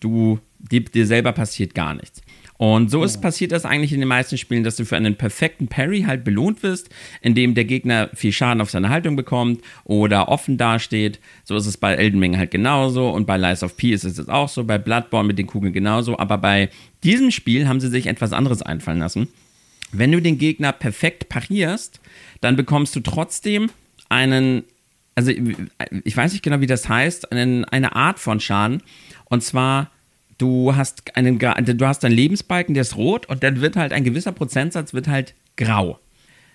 du, 0.00 0.40
dir, 0.58 0.80
dir 0.84 1.06
selber 1.06 1.32
passiert 1.32 1.74
gar 1.74 1.94
nichts. 1.94 2.22
Und 2.58 2.90
so 2.90 3.04
ist 3.04 3.20
passiert 3.20 3.52
das 3.52 3.64
eigentlich 3.64 3.92
in 3.92 4.00
den 4.00 4.08
meisten 4.08 4.38
Spielen, 4.38 4.64
dass 4.64 4.76
du 4.76 4.84
für 4.84 4.96
einen 4.96 5.16
perfekten 5.16 5.68
Parry 5.68 6.02
halt 6.02 6.24
belohnt 6.24 6.62
wirst, 6.62 6.88
indem 7.20 7.54
der 7.54 7.64
Gegner 7.64 8.08
viel 8.14 8.32
Schaden 8.32 8.60
auf 8.60 8.70
seine 8.70 8.88
Haltung 8.88 9.16
bekommt 9.16 9.60
oder 9.84 10.28
offen 10.28 10.56
dasteht. 10.56 11.20
So 11.44 11.56
ist 11.56 11.66
es 11.66 11.76
bei 11.76 11.94
Elden 11.94 12.20
Ring 12.20 12.38
halt 12.38 12.50
genauso 12.50 13.10
und 13.10 13.26
bei 13.26 13.36
Lies 13.36 13.62
of 13.62 13.76
P 13.76 13.92
ist 13.92 14.04
es 14.04 14.16
jetzt 14.16 14.30
auch 14.30 14.48
so, 14.48 14.64
bei 14.64 14.78
Bloodborne 14.78 15.26
mit 15.26 15.38
den 15.38 15.46
Kugeln 15.46 15.72
genauso. 15.72 16.18
Aber 16.18 16.38
bei 16.38 16.70
diesem 17.04 17.30
Spiel 17.30 17.68
haben 17.68 17.80
sie 17.80 17.88
sich 17.88 18.06
etwas 18.06 18.32
anderes 18.32 18.62
einfallen 18.62 18.98
lassen. 18.98 19.28
Wenn 19.92 20.12
du 20.12 20.20
den 20.20 20.38
Gegner 20.38 20.72
perfekt 20.72 21.28
parierst, 21.28 22.00
dann 22.40 22.56
bekommst 22.56 22.96
du 22.96 23.00
trotzdem 23.00 23.70
einen, 24.08 24.64
also 25.14 25.30
ich 25.30 26.16
weiß 26.16 26.32
nicht 26.32 26.42
genau, 26.42 26.60
wie 26.60 26.66
das 26.66 26.88
heißt, 26.88 27.30
einen, 27.32 27.64
eine 27.66 27.94
Art 27.94 28.18
von 28.18 28.40
Schaden. 28.40 28.82
Und 29.26 29.42
zwar 29.42 29.90
du 30.38 30.74
hast 30.76 31.16
einen, 31.16 31.38
du 31.38 31.86
hast 31.86 32.04
einen 32.04 32.14
Lebensbalken, 32.14 32.74
der 32.74 32.82
ist 32.82 32.96
rot 32.96 33.26
und 33.26 33.42
dann 33.42 33.60
wird 33.60 33.76
halt 33.76 33.92
ein 33.92 34.04
gewisser 34.04 34.32
Prozentsatz 34.32 34.92
wird 34.94 35.08
halt 35.08 35.34
grau. 35.56 35.98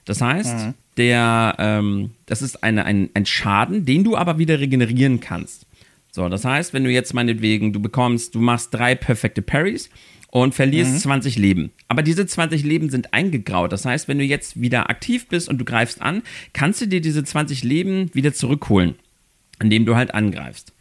Das 0.05 0.21
heißt, 0.21 0.67
mhm. 0.67 0.73
der, 0.97 1.55
ähm, 1.59 2.11
das 2.25 2.41
ist 2.41 2.63
eine, 2.63 2.85
ein, 2.85 3.09
ein 3.13 3.25
Schaden, 3.25 3.85
den 3.85 4.03
du 4.03 4.17
aber 4.17 4.37
wieder 4.37 4.59
regenerieren 4.59 5.19
kannst. 5.19 5.65
So, 6.11 6.27
das 6.27 6.43
heißt, 6.43 6.73
wenn 6.73 6.83
du 6.83 6.91
jetzt 6.91 7.13
meinetwegen, 7.13 7.71
du 7.71 7.79
bekommst, 7.79 8.35
du 8.35 8.39
machst 8.39 8.73
drei 8.73 8.95
perfekte 8.95 9.41
Parries 9.41 9.89
und 10.29 10.55
verlierst 10.55 10.93
mhm. 10.93 10.97
20 10.97 11.37
Leben. 11.37 11.71
Aber 11.87 12.03
diese 12.03 12.25
20 12.25 12.63
Leben 12.63 12.89
sind 12.89 13.13
eingegraut. 13.13 13.71
Das 13.71 13.85
heißt, 13.85 14.07
wenn 14.07 14.17
du 14.17 14.25
jetzt 14.25 14.59
wieder 14.59 14.89
aktiv 14.89 15.27
bist 15.27 15.49
und 15.49 15.59
du 15.59 15.65
greifst 15.65 16.01
an, 16.01 16.23
kannst 16.53 16.81
du 16.81 16.87
dir 16.87 17.01
diese 17.01 17.23
20 17.23 17.63
Leben 17.63 18.09
wieder 18.13 18.33
zurückholen, 18.33 18.95
indem 19.61 19.85
du 19.85 19.95
halt 19.95 20.13
angreifst. 20.13 20.73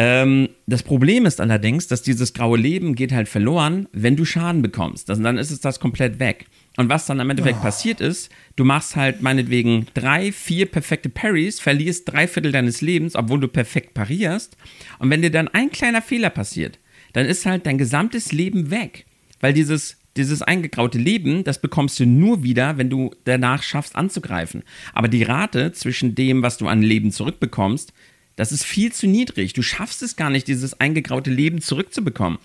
Ähm, 0.00 0.50
das 0.68 0.84
Problem 0.84 1.26
ist 1.26 1.40
allerdings, 1.40 1.88
dass 1.88 2.02
dieses 2.02 2.32
graue 2.32 2.56
Leben 2.56 2.94
geht 2.94 3.12
halt 3.12 3.28
verloren, 3.28 3.88
wenn 3.92 4.14
du 4.14 4.24
Schaden 4.24 4.62
bekommst. 4.62 5.08
Das, 5.08 5.20
dann 5.20 5.38
ist 5.38 5.50
es 5.50 5.60
das 5.60 5.80
komplett 5.80 6.20
weg. 6.20 6.46
Und 6.76 6.88
was 6.88 7.06
dann 7.06 7.18
am 7.18 7.28
Endeffekt 7.28 7.58
oh. 7.58 7.62
passiert 7.62 8.00
ist, 8.00 8.30
du 8.54 8.64
machst 8.64 8.94
halt 8.94 9.22
meinetwegen 9.22 9.86
drei, 9.94 10.30
vier 10.30 10.66
perfekte 10.66 11.08
Parries, 11.08 11.58
verlierst 11.58 12.12
drei 12.12 12.28
Viertel 12.28 12.52
deines 12.52 12.80
Lebens, 12.80 13.16
obwohl 13.16 13.40
du 13.40 13.48
perfekt 13.48 13.94
parierst. 13.94 14.56
Und 15.00 15.10
wenn 15.10 15.20
dir 15.20 15.32
dann 15.32 15.48
ein 15.48 15.70
kleiner 15.70 16.00
Fehler 16.00 16.30
passiert, 16.30 16.78
dann 17.12 17.26
ist 17.26 17.44
halt 17.44 17.66
dein 17.66 17.78
gesamtes 17.78 18.30
Leben 18.30 18.70
weg. 18.70 19.06
Weil 19.40 19.52
dieses, 19.52 19.96
dieses 20.16 20.42
eingegraute 20.42 20.98
Leben, 20.98 21.42
das 21.42 21.60
bekommst 21.60 21.98
du 21.98 22.06
nur 22.06 22.44
wieder, 22.44 22.78
wenn 22.78 22.90
du 22.90 23.10
danach 23.24 23.64
schaffst 23.64 23.96
anzugreifen. 23.96 24.62
Aber 24.92 25.08
die 25.08 25.24
Rate 25.24 25.72
zwischen 25.72 26.14
dem, 26.14 26.42
was 26.42 26.56
du 26.56 26.68
an 26.68 26.82
Leben 26.82 27.10
zurückbekommst, 27.10 27.92
das 28.38 28.52
ist 28.52 28.64
viel 28.64 28.92
zu 28.92 29.08
niedrig. 29.08 29.52
Du 29.52 29.62
schaffst 29.62 30.00
es 30.00 30.14
gar 30.14 30.30
nicht, 30.30 30.46
dieses 30.46 30.80
eingegraute 30.80 31.28
Leben 31.28 31.60
zurückzubekommen. 31.60 32.38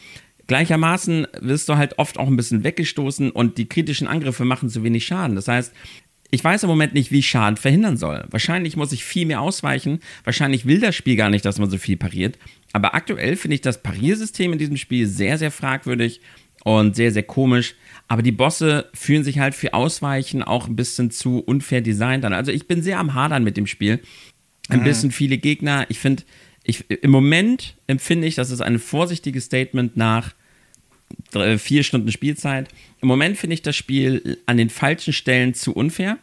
Gleichermaßen 0.48 1.28
wirst 1.40 1.70
du 1.70 1.78
halt 1.78 2.00
oft 2.00 2.18
auch 2.18 2.26
ein 2.26 2.36
bisschen 2.36 2.64
weggestoßen 2.64 3.30
und 3.30 3.60
die 3.60 3.70
kritischen 3.70 4.08
Angriffe 4.08 4.44
machen 4.44 4.70
zu 4.70 4.84
wenig 4.84 5.06
Schaden. 5.06 5.36
Das 5.36 5.48
heißt, 5.48 5.72
ich 6.32 6.44
weiß 6.44 6.64
im 6.64 6.70
Moment 6.70 6.96
nicht, 6.96 7.12
wie 7.12 7.20
ich 7.20 7.30
Schaden 7.30 7.58
verhindern 7.58 7.98
soll. 7.98 8.26
Wahrscheinlich 8.32 8.76
muss 8.76 8.92
ich 8.92 9.06
viel 9.06 9.28
mehr 9.28 9.40
ausweichen. 9.40 10.00
Wahrscheinlich 10.24 10.66
will 10.66 10.80
das 10.80 10.96
Spiel 10.96 11.16
gar 11.16 11.30
nicht, 11.30 11.46
dass 11.46 11.60
man 11.60 11.70
so 11.70 11.78
viel 11.78 11.96
pariert. 11.96 12.40
Aber 12.72 12.96
aktuell 12.96 13.36
finde 13.36 13.54
ich 13.54 13.62
das 13.62 13.84
Pariersystem 13.84 14.52
in 14.52 14.58
diesem 14.58 14.78
Spiel 14.78 15.06
sehr, 15.06 15.38
sehr 15.38 15.52
fragwürdig 15.52 16.22
und 16.64 16.96
sehr, 16.96 17.12
sehr 17.12 17.22
komisch. 17.22 17.76
Aber 18.08 18.24
die 18.24 18.32
Bosse 18.32 18.90
fühlen 18.96 19.24
sich 19.24 19.38
halt 19.38 19.54
für 19.54 19.76
Ausweichen 19.76 20.42
auch 20.42 20.68
ein 20.68 20.76
bisschen 20.76 21.12
zu 21.12 21.38
unfair 21.38 21.82
designt 21.82 22.26
an. 22.26 22.34
Also 22.34 22.52
ich 22.52 22.68
bin 22.68 22.82
sehr 22.82 22.98
am 22.98 23.14
Hadern 23.14 23.44
mit 23.44 23.58
dem 23.58 23.68
Spiel 23.68 24.00
ein 24.70 24.80
mhm. 24.80 24.84
bisschen 24.84 25.12
viele 25.12 25.38
Gegner. 25.38 25.86
Ich 25.90 26.00
finde, 26.00 26.24
ich, 26.64 26.90
im 26.90 27.12
Moment 27.12 27.76
empfinde 27.88 28.28
ich, 28.28 28.36
das 28.36 28.52
ist 28.52 28.62
ein 28.62 28.80
vorsichtiges 28.80 29.46
Statement 29.46 29.98
nach 29.98 30.34
drei, 31.32 31.58
vier 31.58 31.84
Stunden 31.84 32.12
Spielzeit. 32.12 32.70
Im 33.02 33.08
Moment 33.08 33.38
finde 33.38 33.56
ich 33.56 33.62
das 33.62 33.76
Spiel 33.76 34.40
an 34.46 34.58
den 34.58 34.70
falschen 34.70 35.14
Stellen 35.14 35.54
zu 35.54 35.74
unfair 35.74 36.18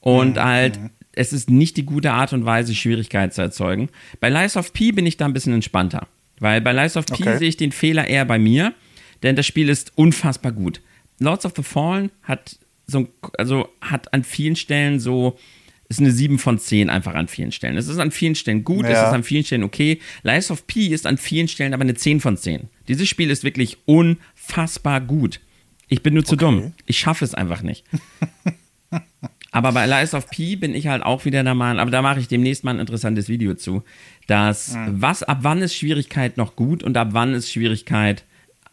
und 0.00 0.36
mhm. 0.36 0.42
halt, 0.42 0.80
mhm. 0.80 0.90
es 1.12 1.32
ist 1.32 1.50
nicht 1.50 1.76
die 1.76 1.84
gute 1.84 2.12
Art 2.12 2.32
und 2.32 2.44
Weise, 2.44 2.74
Schwierigkeit 2.74 3.32
zu 3.32 3.42
erzeugen. 3.42 3.88
Bei 4.20 4.28
Lies 4.28 4.56
of 4.56 4.72
P 4.72 4.92
bin 4.92 5.06
ich 5.06 5.16
da 5.16 5.24
ein 5.24 5.32
bisschen 5.32 5.54
entspannter, 5.54 6.08
weil 6.40 6.60
bei 6.60 6.72
Lies 6.72 6.96
of 6.96 7.06
P 7.06 7.14
okay. 7.14 7.38
sehe 7.38 7.48
ich 7.48 7.56
den 7.56 7.72
Fehler 7.72 8.06
eher 8.06 8.24
bei 8.24 8.38
mir, 8.38 8.74
denn 9.22 9.36
das 9.36 9.46
Spiel 9.46 9.68
ist 9.68 9.92
unfassbar 9.94 10.52
gut. 10.52 10.80
Lords 11.18 11.46
of 11.46 11.54
the 11.56 11.62
Fallen 11.62 12.10
hat 12.22 12.58
so, 12.86 13.08
also 13.38 13.68
hat 13.80 14.12
an 14.12 14.22
vielen 14.22 14.56
Stellen 14.56 15.00
so 15.00 15.38
ist 15.88 16.00
eine 16.00 16.10
7 16.10 16.38
von 16.38 16.58
10 16.58 16.90
einfach 16.90 17.14
an 17.14 17.28
vielen 17.28 17.52
Stellen. 17.52 17.76
Es 17.76 17.88
ist 17.88 17.98
an 17.98 18.10
vielen 18.10 18.34
Stellen 18.34 18.64
gut, 18.64 18.84
ja. 18.84 18.90
es 18.90 18.98
ist 18.98 19.14
an 19.14 19.22
vielen 19.22 19.44
Stellen 19.44 19.62
okay. 19.62 20.00
Lies 20.22 20.50
of 20.50 20.66
P 20.66 20.86
ist 20.88 21.06
an 21.06 21.16
vielen 21.18 21.48
Stellen 21.48 21.74
aber 21.74 21.82
eine 21.82 21.94
10 21.94 22.20
von 22.20 22.36
10. 22.36 22.68
Dieses 22.88 23.08
Spiel 23.08 23.30
ist 23.30 23.44
wirklich 23.44 23.78
unfassbar 23.86 25.00
gut. 25.00 25.40
Ich 25.88 26.02
bin 26.02 26.14
nur 26.14 26.24
zu 26.24 26.34
okay. 26.34 26.44
dumm. 26.44 26.72
Ich 26.86 26.98
schaffe 26.98 27.24
es 27.24 27.34
einfach 27.34 27.62
nicht. 27.62 27.84
aber 29.52 29.72
bei 29.72 29.86
Lies 29.86 30.14
of 30.14 30.28
P 30.30 30.56
bin 30.56 30.74
ich 30.74 30.88
halt 30.88 31.02
auch 31.02 31.24
wieder 31.24 31.44
der 31.44 31.54
Meinung, 31.54 31.80
aber 31.80 31.90
da 31.90 32.02
mache 32.02 32.20
ich 32.20 32.28
demnächst 32.28 32.64
mal 32.64 32.72
ein 32.72 32.80
interessantes 32.80 33.28
Video 33.28 33.54
zu, 33.54 33.84
dass 34.26 34.74
mhm. 34.74 35.00
was, 35.00 35.22
ab 35.22 35.38
wann 35.42 35.62
ist 35.62 35.76
Schwierigkeit 35.76 36.36
noch 36.36 36.56
gut 36.56 36.82
und 36.82 36.96
ab 36.96 37.08
wann 37.12 37.34
ist 37.34 37.52
Schwierigkeit 37.52 38.24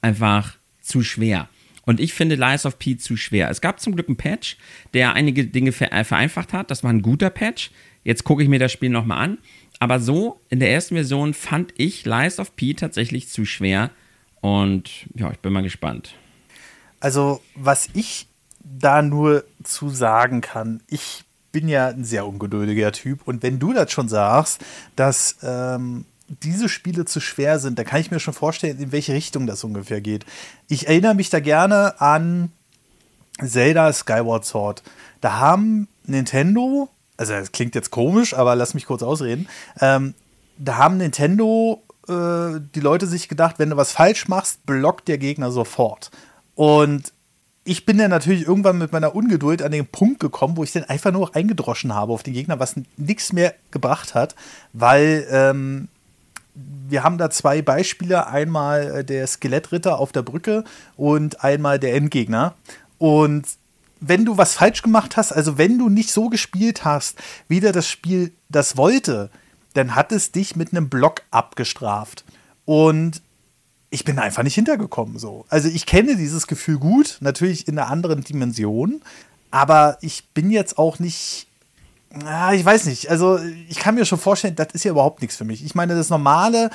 einfach 0.01 0.57
zu 0.81 1.03
schwer. 1.03 1.47
Und 1.85 1.99
ich 1.99 2.13
finde 2.13 2.35
Lies 2.35 2.65
of 2.65 2.79
P 2.79 2.97
zu 2.97 3.17
schwer. 3.17 3.49
Es 3.49 3.61
gab 3.61 3.79
zum 3.79 3.95
Glück 3.95 4.07
einen 4.07 4.17
Patch, 4.17 4.57
der 4.93 5.13
einige 5.13 5.45
Dinge 5.45 5.69
äh, 5.69 6.03
vereinfacht 6.03 6.53
hat. 6.53 6.71
Das 6.71 6.83
war 6.83 6.91
ein 6.91 7.01
guter 7.01 7.29
Patch. 7.29 7.71
Jetzt 8.03 8.23
gucke 8.23 8.43
ich 8.43 8.49
mir 8.49 8.59
das 8.59 8.71
Spiel 8.71 8.89
nochmal 8.89 9.23
an. 9.23 9.37
Aber 9.79 9.99
so, 9.99 10.39
in 10.49 10.59
der 10.59 10.71
ersten 10.71 10.95
Version 10.95 11.33
fand 11.33 11.73
ich 11.77 12.05
Lies 12.05 12.39
of 12.39 12.55
P 12.55 12.73
tatsächlich 12.73 13.27
zu 13.27 13.45
schwer. 13.45 13.91
Und 14.39 15.07
ja, 15.15 15.31
ich 15.31 15.39
bin 15.39 15.51
mal 15.51 15.63
gespannt. 15.63 16.15
Also, 16.99 17.41
was 17.55 17.89
ich 17.93 18.27
da 18.63 19.01
nur 19.01 19.43
zu 19.63 19.89
sagen 19.89 20.41
kann, 20.41 20.81
ich 20.87 21.25
bin 21.51 21.67
ja 21.67 21.89
ein 21.89 22.05
sehr 22.05 22.25
ungeduldiger 22.25 22.91
Typ. 22.91 23.21
Und 23.25 23.43
wenn 23.43 23.59
du 23.59 23.73
das 23.73 23.91
schon 23.91 24.07
sagst, 24.07 24.63
dass 24.95 25.37
ähm, 25.43 26.05
diese 26.41 26.69
Spiele 26.69 27.05
zu 27.05 27.19
schwer 27.19 27.59
sind, 27.59 27.77
da 27.77 27.83
kann 27.83 28.01
ich 28.01 28.11
mir 28.11 28.19
schon 28.19 28.33
vorstellen, 28.33 28.79
in 28.79 28.91
welche 28.91 29.13
Richtung 29.13 29.47
das 29.47 29.63
ungefähr 29.63 30.01
geht. 30.01 30.25
Ich 30.67 30.87
erinnere 30.87 31.15
mich 31.15 31.29
da 31.29 31.39
gerne 31.39 31.99
an 32.01 32.51
Zelda 33.43 33.91
Skyward 33.91 34.45
Sword. 34.45 34.83
Da 35.21 35.39
haben 35.39 35.87
Nintendo, 36.05 36.89
also 37.17 37.33
das 37.33 37.51
klingt 37.51 37.75
jetzt 37.75 37.91
komisch, 37.91 38.33
aber 38.33 38.55
lass 38.55 38.73
mich 38.73 38.85
kurz 38.85 39.03
ausreden, 39.03 39.47
ähm, 39.79 40.13
da 40.57 40.77
haben 40.77 40.97
Nintendo 40.97 41.83
äh, 42.07 42.59
die 42.75 42.79
Leute 42.79 43.07
sich 43.07 43.27
gedacht, 43.27 43.59
wenn 43.59 43.69
du 43.69 43.77
was 43.77 43.91
falsch 43.91 44.27
machst, 44.27 44.65
blockt 44.65 45.07
der 45.07 45.17
Gegner 45.17 45.51
sofort. 45.51 46.11
Und 46.55 47.13
ich 47.65 47.85
bin 47.85 47.97
dann 47.97 48.09
natürlich 48.09 48.45
irgendwann 48.45 48.77
mit 48.77 48.91
meiner 48.91 49.15
Ungeduld 49.15 49.61
an 49.61 49.71
den 49.71 49.87
Punkt 49.87 50.19
gekommen, 50.19 50.57
wo 50.57 50.63
ich 50.63 50.73
dann 50.73 50.83
einfach 50.83 51.11
nur 51.11 51.35
eingedroschen 51.35 51.95
habe 51.95 52.11
auf 52.11 52.23
den 52.23 52.33
Gegner, 52.33 52.59
was 52.59 52.75
nichts 52.97 53.31
mehr 53.31 53.55
gebracht 53.71 54.15
hat, 54.15 54.35
weil 54.73 55.25
ähm, 55.29 55.87
wir 56.55 57.03
haben 57.03 57.17
da 57.17 57.29
zwei 57.29 57.61
Beispiele. 57.61 58.27
Einmal 58.27 58.99
äh, 58.99 59.03
der 59.05 59.25
Skelettritter 59.27 59.99
auf 59.99 60.11
der 60.11 60.21
Brücke 60.21 60.63
und 60.95 61.43
einmal 61.43 61.79
der 61.79 61.95
Endgegner. 61.95 62.55
Und 62.97 63.47
wenn 63.99 64.25
du 64.25 64.37
was 64.37 64.53
falsch 64.55 64.81
gemacht 64.81 65.17
hast, 65.17 65.31
also 65.31 65.57
wenn 65.57 65.77
du 65.77 65.89
nicht 65.89 66.11
so 66.11 66.29
gespielt 66.29 66.83
hast, 66.83 67.17
wie 67.47 67.59
der 67.59 67.71
das 67.71 67.89
Spiel 67.89 68.33
das 68.49 68.77
wollte, 68.77 69.29
dann 69.73 69.95
hat 69.95 70.11
es 70.11 70.31
dich 70.31 70.55
mit 70.55 70.71
einem 70.71 70.89
Block 70.89 71.21
abgestraft. 71.31 72.25
Und 72.65 73.21
ich 73.89 74.03
bin 74.03 74.19
einfach 74.19 74.43
nicht 74.43 74.55
hintergekommen 74.55 75.19
so. 75.19 75.45
Also 75.49 75.69
ich 75.69 75.85
kenne 75.85 76.15
dieses 76.15 76.47
Gefühl 76.47 76.79
gut, 76.79 77.17
natürlich 77.21 77.67
in 77.67 77.77
einer 77.77 77.89
anderen 77.89 78.23
Dimension, 78.23 79.01
aber 79.51 79.97
ich 80.01 80.29
bin 80.33 80.49
jetzt 80.49 80.77
auch 80.77 80.99
nicht 80.99 81.47
Ah, 82.25 82.53
ich 82.53 82.63
weiß 82.63 82.85
nicht. 82.85 83.09
Also, 83.09 83.39
ich 83.67 83.77
kann 83.77 83.95
mir 83.95 84.05
schon 84.05 84.19
vorstellen, 84.19 84.55
das 84.55 84.67
ist 84.73 84.83
ja 84.83 84.91
überhaupt 84.91 85.21
nichts 85.21 85.35
für 85.35 85.45
mich. 85.45 85.65
Ich 85.65 85.73
meine, 85.73 85.95
das 85.95 86.09
normale 86.09 86.69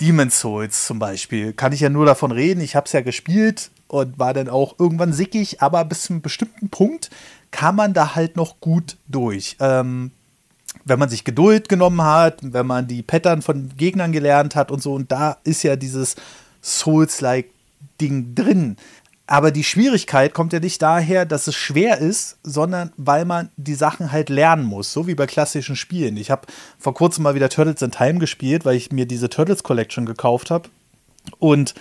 Demon's 0.00 0.38
Souls 0.38 0.86
zum 0.86 0.98
Beispiel, 0.98 1.52
kann 1.52 1.72
ich 1.72 1.80
ja 1.80 1.88
nur 1.88 2.06
davon 2.06 2.30
reden. 2.30 2.60
Ich 2.60 2.76
habe 2.76 2.86
es 2.86 2.92
ja 2.92 3.00
gespielt 3.00 3.70
und 3.88 4.18
war 4.18 4.34
dann 4.34 4.48
auch 4.48 4.78
irgendwann 4.78 5.12
sickig, 5.12 5.60
aber 5.60 5.84
bis 5.84 6.02
zu 6.04 6.12
einem 6.12 6.22
bestimmten 6.22 6.68
Punkt 6.68 7.10
kam 7.50 7.76
man 7.76 7.94
da 7.94 8.14
halt 8.14 8.36
noch 8.36 8.60
gut 8.60 8.96
durch. 9.08 9.56
Ähm, 9.58 10.12
wenn 10.84 10.98
man 10.98 11.08
sich 11.08 11.24
Geduld 11.24 11.68
genommen 11.68 12.02
hat, 12.02 12.38
wenn 12.42 12.66
man 12.66 12.86
die 12.86 13.02
Pattern 13.02 13.42
von 13.42 13.70
Gegnern 13.76 14.12
gelernt 14.12 14.54
hat 14.54 14.70
und 14.70 14.82
so, 14.82 14.94
und 14.94 15.10
da 15.10 15.38
ist 15.44 15.62
ja 15.64 15.76
dieses 15.76 16.14
Souls-like 16.62 17.50
Ding 18.00 18.34
drin. 18.34 18.76
Aber 19.30 19.50
die 19.50 19.62
Schwierigkeit 19.62 20.32
kommt 20.32 20.54
ja 20.54 20.58
nicht 20.58 20.80
daher, 20.80 21.26
dass 21.26 21.46
es 21.48 21.54
schwer 21.54 21.98
ist, 21.98 22.38
sondern 22.42 22.92
weil 22.96 23.26
man 23.26 23.50
die 23.58 23.74
Sachen 23.74 24.10
halt 24.10 24.30
lernen 24.30 24.64
muss, 24.64 24.90
so 24.90 25.06
wie 25.06 25.14
bei 25.14 25.26
klassischen 25.26 25.76
Spielen. 25.76 26.16
Ich 26.16 26.30
habe 26.30 26.46
vor 26.78 26.94
kurzem 26.94 27.24
mal 27.24 27.34
wieder 27.34 27.50
Turtles 27.50 27.82
in 27.82 27.90
Time 27.90 28.20
gespielt, 28.20 28.64
weil 28.64 28.76
ich 28.76 28.90
mir 28.90 29.04
diese 29.04 29.28
Turtles 29.28 29.62
Collection 29.62 30.06
gekauft 30.06 30.50
habe. 30.50 30.70
Und 31.38 31.74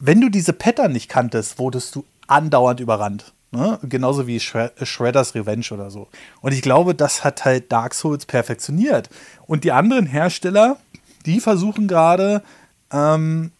wenn 0.00 0.20
du 0.20 0.30
diese 0.30 0.52
Pattern 0.52 0.90
nicht 0.90 1.08
kanntest, 1.08 1.60
wurdest 1.60 1.94
du 1.94 2.04
andauernd 2.26 2.80
überrannt. 2.80 3.34
Ne? 3.52 3.78
Genauso 3.84 4.26
wie 4.26 4.40
Shred 4.40 4.72
Shredders 4.82 5.36
Revenge 5.36 5.66
oder 5.70 5.92
so. 5.92 6.08
Und 6.40 6.52
ich 6.52 6.60
glaube, 6.60 6.96
das 6.96 7.22
hat 7.22 7.44
halt 7.44 7.70
Dark 7.70 7.94
Souls 7.94 8.26
perfektioniert. 8.26 9.10
Und 9.46 9.62
die 9.62 9.70
anderen 9.70 10.06
Hersteller, 10.06 10.76
die 11.24 11.38
versuchen 11.38 11.86
gerade, 11.86 12.42
ähm, 12.92 13.52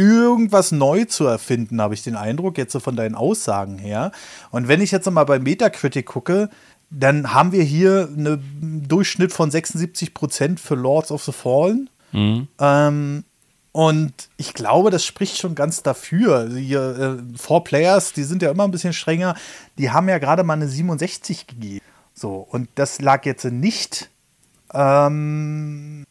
irgendwas 0.00 0.72
neu 0.72 1.04
zu 1.04 1.26
erfinden, 1.26 1.80
habe 1.80 1.94
ich 1.94 2.02
den 2.02 2.16
Eindruck, 2.16 2.56
jetzt 2.56 2.72
so 2.72 2.80
von 2.80 2.96
deinen 2.96 3.14
Aussagen 3.14 3.78
her. 3.78 4.12
Und 4.50 4.66
wenn 4.66 4.80
ich 4.80 4.90
jetzt 4.90 5.08
mal 5.10 5.24
bei 5.24 5.38
Metacritic 5.38 6.06
gucke, 6.06 6.48
dann 6.88 7.34
haben 7.34 7.52
wir 7.52 7.62
hier 7.62 8.08
einen 8.08 8.86
Durchschnitt 8.88 9.32
von 9.32 9.50
76% 9.50 10.58
für 10.58 10.74
Lords 10.74 11.12
of 11.12 11.22
the 11.22 11.32
Fallen. 11.32 11.90
Mhm. 12.12 12.48
Ähm, 12.58 13.24
und 13.72 14.12
ich 14.36 14.54
glaube, 14.54 14.90
das 14.90 15.04
spricht 15.04 15.38
schon 15.38 15.54
ganz 15.54 15.82
dafür. 15.82 16.36
Also 16.36 16.56
hier, 16.56 17.20
äh, 17.20 17.38
Four 17.38 17.62
Players, 17.62 18.12
die 18.12 18.24
sind 18.24 18.42
ja 18.42 18.50
immer 18.50 18.64
ein 18.64 18.72
bisschen 18.72 18.92
strenger, 18.92 19.36
die 19.78 19.90
haben 19.90 20.08
ja 20.08 20.18
gerade 20.18 20.42
mal 20.42 20.54
eine 20.54 20.66
67 20.66 21.46
gegeben. 21.46 21.84
So, 22.14 22.46
und 22.50 22.68
das 22.74 23.00
lag 23.00 23.24
jetzt 23.26 23.44
nicht 23.44 24.10
ähm, 24.72 26.04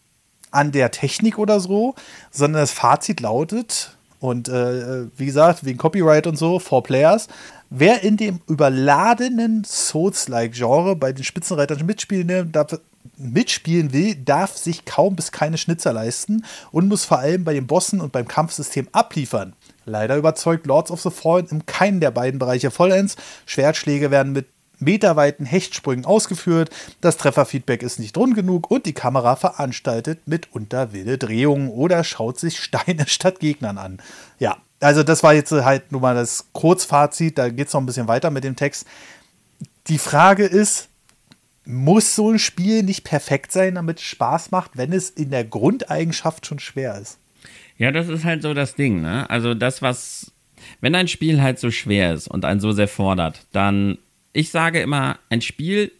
an 0.51 0.71
der 0.71 0.91
Technik 0.91 1.37
oder 1.37 1.59
so, 1.59 1.95
sondern 2.31 2.61
das 2.61 2.71
Fazit 2.71 3.19
lautet, 3.19 3.95
und 4.19 4.49
äh, 4.49 5.07
wie 5.15 5.25
gesagt, 5.25 5.63
wegen 5.63 5.77
Copyright 5.77 6.27
und 6.27 6.37
so, 6.37 6.59
Four 6.59 6.83
Players, 6.83 7.27
wer 7.69 8.03
in 8.03 8.17
dem 8.17 8.41
überladenen 8.47 9.63
Souls-like-Genre 9.63 10.95
bei 10.95 11.13
den 11.13 11.23
Spitzenreitern 11.23 11.85
mitspielen, 11.85 12.51
darf, 12.51 12.79
mitspielen 13.17 13.93
will, 13.93 14.15
darf 14.15 14.57
sich 14.57 14.83
kaum 14.83 15.15
bis 15.15 15.31
keine 15.31 15.57
Schnitzer 15.57 15.93
leisten 15.93 16.43
und 16.71 16.89
muss 16.89 17.05
vor 17.05 17.19
allem 17.19 17.45
bei 17.45 17.53
den 17.53 17.67
Bossen 17.67 18.01
und 18.01 18.11
beim 18.11 18.27
Kampfsystem 18.27 18.89
abliefern. 18.91 19.53
Leider 19.85 20.17
überzeugt 20.17 20.67
Lords 20.67 20.91
of 20.91 21.01
the 21.01 21.11
Fallen 21.11 21.47
in 21.49 21.65
keinen 21.65 22.01
der 22.01 22.11
beiden 22.11 22.39
Bereiche 22.39 22.71
vollends. 22.71 23.15
Schwertschläge 23.45 24.11
werden 24.11 24.33
mit 24.33 24.47
meterweiten 24.79 25.45
Hechtsprüngen 25.45 26.05
ausgeführt, 26.05 26.69
das 27.01 27.17
Trefferfeedback 27.17 27.83
ist 27.83 27.99
nicht 27.99 28.17
rund 28.17 28.35
genug 28.35 28.71
und 28.71 28.85
die 28.85 28.93
Kamera 28.93 29.35
veranstaltet 29.35 30.27
mitunter 30.27 30.93
wilde 30.93 31.17
Drehungen 31.17 31.69
oder 31.69 32.03
schaut 32.03 32.39
sich 32.39 32.59
Steine 32.63 33.07
statt 33.07 33.39
Gegnern 33.39 33.77
an. 33.77 34.01
Ja, 34.39 34.57
also 34.79 35.03
das 35.03 35.23
war 35.23 35.33
jetzt 35.33 35.51
halt 35.51 35.91
nur 35.91 36.01
mal 36.01 36.15
das 36.15 36.47
Kurzfazit, 36.53 37.37
da 37.37 37.49
geht 37.49 37.67
es 37.67 37.73
noch 37.73 37.81
ein 37.81 37.85
bisschen 37.85 38.07
weiter 38.07 38.31
mit 38.31 38.43
dem 38.43 38.55
Text. 38.55 38.87
Die 39.87 39.97
Frage 39.97 40.45
ist, 40.45 40.89
muss 41.65 42.15
so 42.15 42.31
ein 42.31 42.39
Spiel 42.39 42.83
nicht 42.83 43.03
perfekt 43.03 43.51
sein, 43.51 43.75
damit 43.75 43.99
es 43.99 44.03
Spaß 44.03 44.51
macht, 44.51 44.71
wenn 44.75 44.91
es 44.91 45.09
in 45.09 45.29
der 45.29 45.43
Grundeigenschaft 45.43 46.45
schon 46.45 46.59
schwer 46.59 46.97
ist? 46.97 47.19
Ja, 47.77 47.91
das 47.91 48.09
ist 48.09 48.25
halt 48.25 48.41
so 48.41 48.53
das 48.53 48.75
Ding, 48.75 49.01
ne? 49.01 49.29
Also 49.29 49.53
das, 49.53 49.81
was, 49.81 50.31
wenn 50.81 50.95
ein 50.95 51.07
Spiel 51.07 51.41
halt 51.41 51.59
so 51.59 51.69
schwer 51.71 52.13
ist 52.13 52.27
und 52.27 52.43
einen 52.43 52.59
so 52.59 52.71
sehr 52.71 52.87
fordert, 52.87 53.45
dann, 53.51 53.99
ich 54.33 54.49
sage 54.49 54.81
immer, 54.81 55.19
ein 55.29 55.41
Spiel 55.41 55.91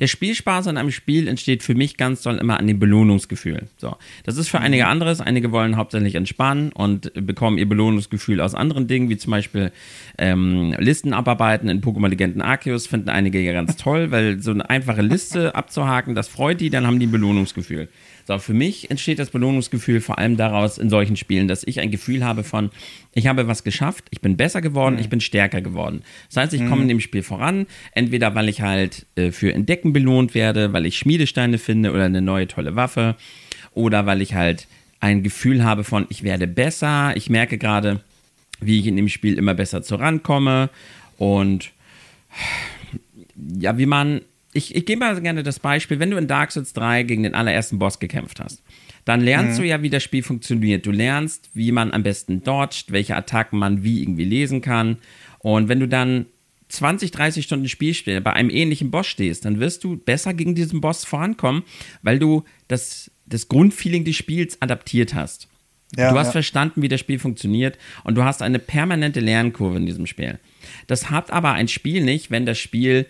der 0.00 0.06
Spielspaß 0.06 0.66
an 0.68 0.76
einem 0.76 0.90
Spiel 0.90 1.28
entsteht 1.28 1.62
für 1.62 1.74
mich 1.74 1.96
ganz 1.96 2.22
doll 2.22 2.36
immer 2.36 2.58
an 2.58 2.66
dem 2.66 2.78
Belohnungsgefühl. 2.78 3.68
So, 3.76 3.96
das 4.24 4.36
ist 4.36 4.48
für 4.48 4.58
mhm. 4.58 4.64
einige 4.64 4.86
anderes. 4.86 5.20
Einige 5.20 5.52
wollen 5.52 5.76
hauptsächlich 5.76 6.14
entspannen 6.14 6.72
und 6.72 7.12
bekommen 7.14 7.58
ihr 7.58 7.68
Belohnungsgefühl 7.68 8.40
aus 8.40 8.54
anderen 8.54 8.86
Dingen, 8.86 9.08
wie 9.08 9.16
zum 9.16 9.30
Beispiel 9.30 9.72
ähm, 10.18 10.74
Listen 10.78 11.12
abarbeiten 11.12 11.68
in 11.68 11.80
Pokémon 11.80 12.08
Legenden 12.08 12.42
Arceus, 12.42 12.86
finden 12.86 13.08
einige 13.08 13.40
ja 13.40 13.52
ganz 13.52 13.76
toll, 13.76 14.10
weil 14.10 14.40
so 14.40 14.50
eine 14.50 14.68
einfache 14.68 15.02
Liste 15.02 15.54
abzuhaken, 15.54 16.14
das 16.14 16.28
freut 16.28 16.60
die, 16.60 16.70
dann 16.70 16.86
haben 16.86 16.98
die 16.98 17.06
ein 17.06 17.12
Belohnungsgefühl. 17.12 17.88
So, 18.26 18.38
für 18.38 18.54
mich 18.54 18.90
entsteht 18.90 19.18
das 19.18 19.30
Belohnungsgefühl 19.30 20.00
vor 20.00 20.18
allem 20.18 20.36
daraus 20.36 20.78
in 20.78 20.88
solchen 20.88 21.16
Spielen, 21.16 21.46
dass 21.46 21.62
ich 21.62 21.80
ein 21.80 21.90
Gefühl 21.90 22.24
habe 22.24 22.42
von, 22.42 22.70
ich 23.12 23.26
habe 23.26 23.46
was 23.48 23.64
geschafft, 23.64 24.06
ich 24.10 24.22
bin 24.22 24.36
besser 24.36 24.62
geworden, 24.62 24.94
mhm. 24.94 25.00
ich 25.00 25.08
bin 25.10 25.20
stärker 25.20 25.60
geworden. 25.60 26.02
Das 26.28 26.38
heißt, 26.38 26.54
ich 26.54 26.62
mhm. 26.62 26.70
komme 26.70 26.82
in 26.82 26.88
dem 26.88 27.00
Spiel 27.00 27.22
voran, 27.22 27.66
entweder 27.92 28.34
weil 28.34 28.48
ich 28.48 28.62
halt 28.62 29.06
äh, 29.16 29.30
für 29.30 29.52
Entdecken 29.52 29.92
belohnt 29.92 30.34
werde, 30.34 30.72
weil 30.72 30.86
ich 30.86 30.96
Schmiedesteine 30.96 31.58
finde 31.58 31.92
oder 31.92 32.04
eine 32.04 32.22
neue 32.22 32.48
tolle 32.48 32.76
Waffe 32.76 33.16
oder 33.74 34.06
weil 34.06 34.22
ich 34.22 34.34
halt 34.34 34.68
ein 35.00 35.22
Gefühl 35.22 35.62
habe 35.62 35.84
von, 35.84 36.06
ich 36.08 36.22
werde 36.22 36.46
besser, 36.46 37.14
ich 37.16 37.28
merke 37.28 37.58
gerade, 37.58 38.00
wie 38.60 38.80
ich 38.80 38.86
in 38.86 38.96
dem 38.96 39.10
Spiel 39.10 39.36
immer 39.36 39.52
besser 39.52 39.82
zurankomme 39.82 40.70
und 41.18 41.72
ja, 43.58 43.76
wie 43.76 43.86
man 43.86 44.22
ich, 44.54 44.74
ich 44.74 44.86
gebe 44.86 45.00
mal 45.00 45.20
gerne 45.20 45.42
das 45.42 45.58
Beispiel, 45.58 45.98
wenn 45.98 46.10
du 46.10 46.16
in 46.16 46.28
Dark 46.28 46.52
Souls 46.52 46.72
3 46.72 47.02
gegen 47.02 47.24
den 47.24 47.34
allerersten 47.34 47.78
Boss 47.78 47.98
gekämpft 47.98 48.40
hast, 48.40 48.62
dann 49.04 49.20
lernst 49.20 49.58
mhm. 49.58 49.62
du 49.62 49.68
ja, 49.68 49.82
wie 49.82 49.90
das 49.90 50.02
Spiel 50.02 50.22
funktioniert. 50.22 50.86
Du 50.86 50.92
lernst, 50.92 51.50
wie 51.54 51.72
man 51.72 51.92
am 51.92 52.02
besten 52.02 52.42
dodgt, 52.42 52.92
welche 52.92 53.16
Attacken 53.16 53.58
man 53.58 53.82
wie 53.82 54.00
irgendwie 54.00 54.24
lesen 54.24 54.62
kann. 54.62 54.98
Und 55.40 55.68
wenn 55.68 55.80
du 55.80 55.88
dann 55.88 56.26
20, 56.68 57.10
30 57.10 57.44
Stunden 57.44 57.68
Spielspiel 57.68 58.20
bei 58.20 58.32
einem 58.32 58.48
ähnlichen 58.48 58.90
Boss 58.90 59.06
stehst, 59.06 59.44
dann 59.44 59.60
wirst 59.60 59.84
du 59.84 59.96
besser 59.96 60.32
gegen 60.32 60.54
diesen 60.54 60.80
Boss 60.80 61.04
vorankommen, 61.04 61.64
weil 62.02 62.18
du 62.18 62.44
das, 62.68 63.10
das 63.26 63.48
Grundfeeling 63.48 64.04
des 64.04 64.16
Spiels 64.16 64.62
adaptiert 64.62 65.14
hast. 65.14 65.48
Ja, 65.96 66.10
du 66.10 66.18
hast 66.18 66.28
ja. 66.28 66.32
verstanden, 66.32 66.82
wie 66.82 66.88
das 66.88 67.00
Spiel 67.00 67.18
funktioniert 67.18 67.78
und 68.02 68.16
du 68.16 68.24
hast 68.24 68.42
eine 68.42 68.58
permanente 68.58 69.20
Lernkurve 69.20 69.76
in 69.76 69.86
diesem 69.86 70.06
Spiel. 70.06 70.40
Das 70.86 71.10
hat 71.10 71.30
aber 71.30 71.52
ein 71.52 71.68
Spiel 71.68 72.02
nicht, 72.02 72.30
wenn 72.30 72.46
das 72.46 72.58
Spiel 72.58 73.06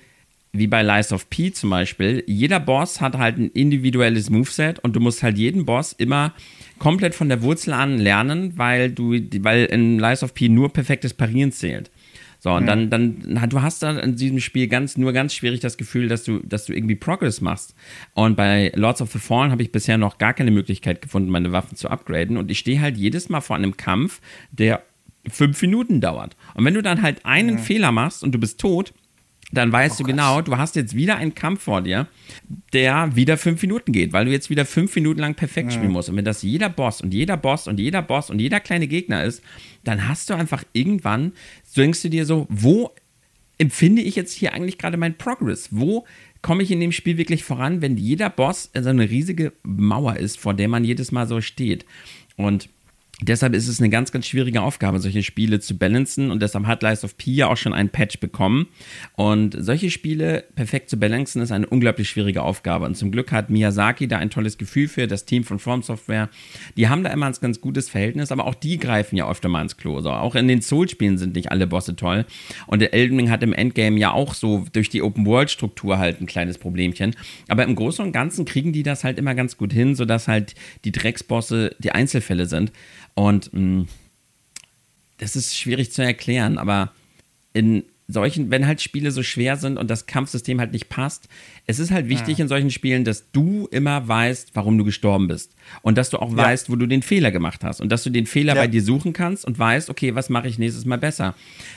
wie 0.55 0.69
bei 0.69 0.83
Lies 0.83 1.13
of 1.13 1.29
P 1.31 1.53
zum 1.53 1.71
Beispiel, 1.71 2.23
jeder 2.27 2.61
Boss 2.61 3.01
hat 3.01 3.19
halt 3.19 3.39
ein 3.39 3.51
individuelles 3.51 4.31
Moveset 4.31 4.79
und 4.79 4.95
du 4.95 5.01
musst 5.01 5.23
halt 5.23 5.37
jeden 5.37 5.67
Boss 5.67 5.93
immer 5.93 6.33
komplett 6.79 7.15
von 7.15 7.29
der 7.29 7.43
Wurzel 7.43 7.73
an 7.73 7.99
lernen, 7.99 8.57
weil 8.57 8.91
du, 8.91 9.15
weil 9.41 9.67
in 9.67 9.99
Lies 9.99 10.23
of 10.23 10.33
P 10.33 10.49
nur 10.49 10.73
perfektes 10.73 11.13
Parieren 11.13 11.51
zählt. 11.51 11.91
So, 12.39 12.53
und 12.53 12.65
mhm. 12.65 12.91
dann, 12.91 12.91
dann, 12.91 13.49
du 13.49 13.63
hast 13.63 13.83
dann 13.83 13.99
in 13.99 14.17
diesem 14.17 14.39
Spiel 14.39 14.69
ganz, 14.69 14.97
nur 14.97 15.13
ganz 15.13 15.35
schwierig 15.35 15.61
das 15.61 15.77
Gefühl, 15.77 16.09
dass 16.09 16.25
du, 16.25 16.41
dass 16.41 16.67
du 16.67 16.75
irgendwie 16.75 16.95
Progress 16.95 17.41
machst. 17.41 17.75
Und 18.13 18.37
bei 18.37 18.71
Lords 18.75 19.01
of 19.01 19.11
the 19.13 19.19
Fallen 19.19 19.51
habe 19.51 19.63
ich 19.63 19.73
bisher 19.73 19.99
noch 19.99 20.19
gar 20.19 20.35
keine 20.35 20.51
Möglichkeit 20.51 21.01
gefunden, 21.01 21.31
meine 21.31 21.53
Waffen 21.53 21.77
zu 21.77 21.89
upgraden. 21.89 22.37
Und 22.37 22.51
ich 22.51 22.59
stehe 22.59 22.81
halt 22.81 22.97
jedes 22.97 23.29
Mal 23.29 23.41
vor 23.41 23.57
einem 23.57 23.77
Kampf, 23.77 24.21
der 24.53 24.83
fünf 25.27 25.61
Minuten 25.63 26.01
dauert. 26.01 26.37
Und 26.55 26.65
wenn 26.65 26.75
du 26.75 26.83
dann 26.83 27.01
halt 27.03 27.25
einen 27.25 27.57
mhm. 27.57 27.61
Fehler 27.61 27.93
machst 27.93 28.23
und 28.23 28.33
du 28.33 28.39
bist 28.39 28.61
tot, 28.61 28.93
dann 29.55 29.73
weißt 29.73 29.97
oh 29.97 30.03
du 30.03 30.11
genau, 30.11 30.41
du 30.41 30.57
hast 30.57 30.77
jetzt 30.77 30.95
wieder 30.95 31.17
einen 31.17 31.35
Kampf 31.35 31.63
vor 31.63 31.83
dir, 31.83 32.07
der 32.73 33.15
wieder 33.17 33.37
fünf 33.37 33.63
Minuten 33.63 33.93
geht, 33.93 34.13
weil 34.13 34.25
du 34.25 34.31
jetzt 34.31 34.51
wieder 34.51 34.65
fünf 34.65 34.95
Minuten 34.95 35.21
lang 35.21 35.35
perfekt 35.35 35.73
spielen 35.73 35.93
musst. 35.93 36.09
Und 36.09 36.17
wenn 36.17 36.25
das 36.25 36.43
jeder 36.43 36.69
Boss 36.69 37.01
und 37.01 37.15
jeder 37.15 37.37
Boss 37.37 37.69
und 37.69 37.79
jeder 37.79 38.03
Boss 38.03 38.31
und 38.31 38.41
jeder 38.41 38.61
kleine 38.61 38.87
Gegner 38.87 39.25
ist, 39.25 39.43
dann 39.85 40.09
hast 40.09 40.31
du 40.31 40.35
einfach 40.35 40.65
irgendwann, 40.73 41.33
denkst 41.77 42.03
du 42.03 42.11
dir 42.11 42.27
so, 42.27 42.47
wo 42.49 42.91
empfinde 43.59 44.03
ich 44.03 44.17
jetzt 44.17 44.33
hier 44.33 44.53
eigentlich 44.53 44.79
gerade 44.79 44.97
meinen 44.97 45.17
Progress? 45.17 45.69
Wo 45.71 46.05
komme 46.43 46.63
ich 46.63 46.71
in 46.71 46.81
dem 46.81 46.93
Spiel 46.93 47.17
wirklich 47.17 47.45
voran, 47.45 47.81
wenn 47.83 47.97
jeder 47.97 48.31
Boss 48.31 48.71
so 48.79 48.89
eine 48.89 49.09
riesige 49.09 49.53
Mauer 49.63 50.17
ist, 50.17 50.39
vor 50.39 50.55
der 50.55 50.69
man 50.69 50.85
jedes 50.85 51.13
Mal 51.13 51.27
so 51.27 51.41
steht? 51.41 51.87
Und 52.37 52.69
Deshalb 53.23 53.55
ist 53.55 53.69
es 53.69 53.81
eine 53.81 53.91
ganz, 53.91 54.11
ganz 54.11 54.27
schwierige 54.27 54.61
Aufgabe, 54.63 54.99
solche 54.99 55.23
Spiele 55.23 55.61
zu 55.61 55.79
balancen 55.79 56.33
und 56.33 56.43
deshalb 56.43 56.67
hat 56.67 56.83
Lies 56.83 57.05
of 57.05 57.17
P 57.17 57.31
ja 57.31 57.47
auch 57.47 57.57
schon 57.57 57.73
einen 57.73 57.89
Patch 57.89 58.19
bekommen. 58.19 58.67
Und 59.15 59.57
solche 59.57 59.91
Spiele 59.91 60.45
perfekt 60.57 60.91
zu 60.91 60.99
balancen 60.99 61.41
ist 61.41 61.53
eine 61.53 61.67
unglaublich 61.67 62.09
schwierige 62.09 62.43
Aufgabe. 62.43 62.87
Und 62.87 62.97
zum 62.97 63.13
Glück 63.13 63.31
hat 63.31 63.51
Miyazaki 63.51 64.09
da 64.09 64.19
ein 64.19 64.31
tolles 64.31 64.59
Gefühl 64.59 64.89
für, 64.89 65.07
das 65.07 65.27
Team 65.27 65.45
von 65.45 65.61
From 65.61 65.83
Software. 65.83 66.29
Die 66.77 66.89
haben 66.89 67.05
da 67.05 67.11
immer 67.11 67.27
ein 67.27 67.35
ganz 67.41 67.61
gutes 67.61 67.89
Verhältnis, 67.89 68.33
aber 68.33 68.47
auch 68.47 68.55
die 68.55 68.79
greifen 68.79 69.17
ja 69.17 69.31
öfter 69.31 69.49
mal 69.49 69.63
ins 69.63 69.77
Klo. 69.77 70.01
So, 70.01 70.11
auch 70.11 70.35
in 70.35 70.49
den 70.49 70.61
Soul-Spielen 70.61 71.17
sind 71.17 71.37
nicht 71.37 71.53
alle 71.53 71.69
Bosse 71.69 71.95
toll. 71.95 72.27
Und 72.67 72.81
der 72.81 72.95
Elden 72.95 73.17
Ring 73.19 73.31
hat 73.31 73.45
im 73.45 73.53
Endgame 73.53 73.99
ja 73.99 74.11
auch 74.11 74.35
so 74.35 74.67
durch 74.73 74.89
die 74.89 75.03
Open-World-Struktur 75.03 75.99
halt 75.99 76.21
ein 76.21 76.27
kleines 76.27 76.59
Problemchen. 76.59 77.15
Aber 77.47 77.63
im 77.63 77.77
Großen 77.77 78.05
und 78.05 78.11
Ganzen 78.11 78.45
kriegen 78.45 78.73
die 78.73 78.83
das 78.83 79.05
halt 79.05 79.19
immer 79.19 79.37
ganz 79.37 79.57
gut 79.57 79.73
hin, 79.73 79.95
sodass 79.95 80.27
halt 80.27 80.57
die 80.85 80.91
Drecksbosse 80.91 81.77
die 81.79 81.93
Einzelfälle 81.93 82.47
sind. 82.47 82.73
Und 83.15 83.53
mh, 83.53 83.61
mm, 83.61 83.89
das 85.19 85.37
ist 85.37 85.57
schwierig 85.57 85.93
zu 85.93 86.03
erklären, 86.03 86.59
aber 86.59 86.93
in 87.53 87.85
solchen, 88.07 88.51
wenn 88.51 88.67
halt 88.67 88.83
Spiele 88.83 89.11
so 89.11 89.23
schwer 89.23 89.57
sind 89.57 89.79
und 89.79 89.89
das 89.89 90.07
Kampfsystem 90.07 90.61
halt 90.61 90.73
nicht 90.73 90.89
passt, 90.89 91.29
es 91.67 91.79
ist 91.79 91.91
halt 91.91 92.09
wichtig 92.09 92.39
ja. 92.39 92.43
in 92.43 92.49
solchen 92.49 92.71
Spielen, 92.71 93.05
dass 93.05 93.31
du 93.33 93.67
immer 93.71 94.07
weißt, 94.07 94.51
warum 94.53 94.77
du 94.77 94.85
gestorben 94.85 95.29
bist. 95.29 95.55
Und 95.81 95.97
dass 95.97 96.11
du 96.11 96.19
auch 96.19 96.31
ja. 96.31 96.37
weißt, 96.37 96.69
wo 96.69 96.77
du 96.77 96.87
den 96.87 97.01
Fehler 97.01 97.31
gemacht 97.31 97.65
hast. 97.65 97.81
Und 97.81 97.91
dass 97.91 98.03
du 98.03 98.11
den 98.11 98.27
Fehler 98.27 98.55
ja. 98.55 98.61
bei 98.61 98.67
dir 98.67 98.83
suchen 98.83 99.15
kannst 99.15 99.47
und 99.47 99.59
weißt, 99.59 99.89
okay, 99.89 100.15
was 100.15 100.29
mache 100.29 100.49
ich 100.49 100.59
nächstes 100.59 100.85
Mal 100.85 100.99
besser. 100.99 101.35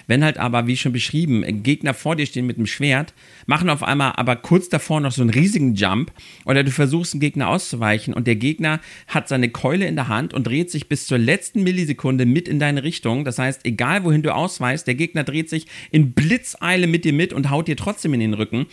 Wenn 0.07 0.23
halt 0.25 0.37
aber, 0.37 0.67
wie 0.67 0.75
schon 0.75 0.91
beschrieben, 0.91 1.63
Gegner 1.63 1.93
vor 1.93 2.17
dir 2.17 2.25
stehen 2.25 2.45
mit 2.45 2.57
einem 2.57 2.67
Schwert, 2.67 3.13
machen 3.45 3.69
auf 3.69 3.81
einmal 3.81 4.13
aber 4.17 4.35
kurz 4.35 4.67
davor 4.67 4.99
noch 4.99 5.13
so 5.13 5.21
einen 5.21 5.29
riesigen 5.29 5.75
Jump 5.75 6.11
oder 6.43 6.65
du 6.65 6.71
versuchst 6.71 7.13
einen 7.13 7.21
Gegner 7.21 7.47
auszuweichen 7.47 8.13
und 8.13 8.27
der 8.27 8.35
Gegner 8.35 8.81
hat 9.07 9.29
seine 9.29 9.49
Keule 9.49 9.87
in 9.87 9.95
der 9.95 10.09
Hand 10.09 10.33
und 10.33 10.45
dreht 10.45 10.69
sich 10.69 10.89
bis 10.89 11.07
zur 11.07 11.17
letzten 11.17 11.63
Millisekunde 11.63 12.25
mit 12.25 12.49
in 12.49 12.59
deine 12.59 12.83
Richtung. 12.83 13.23
Das 13.23 13.39
heißt, 13.39 13.65
egal 13.65 14.03
wohin 14.03 14.23
du 14.23 14.35
ausweichst, 14.35 14.85
der 14.85 14.95
Gegner 14.95 15.23
dreht 15.23 15.49
sich 15.49 15.67
in 15.91 16.11
Blitzeile 16.17 16.87
mit 16.87 17.05
dir 17.05 17.13
mit 17.13 17.31
und 17.31 17.49
haut 17.49 17.69
dir 17.69 17.77
trotzdem 17.77 18.13
in 18.13 18.19
den 18.19 18.33
Rücken 18.33 18.67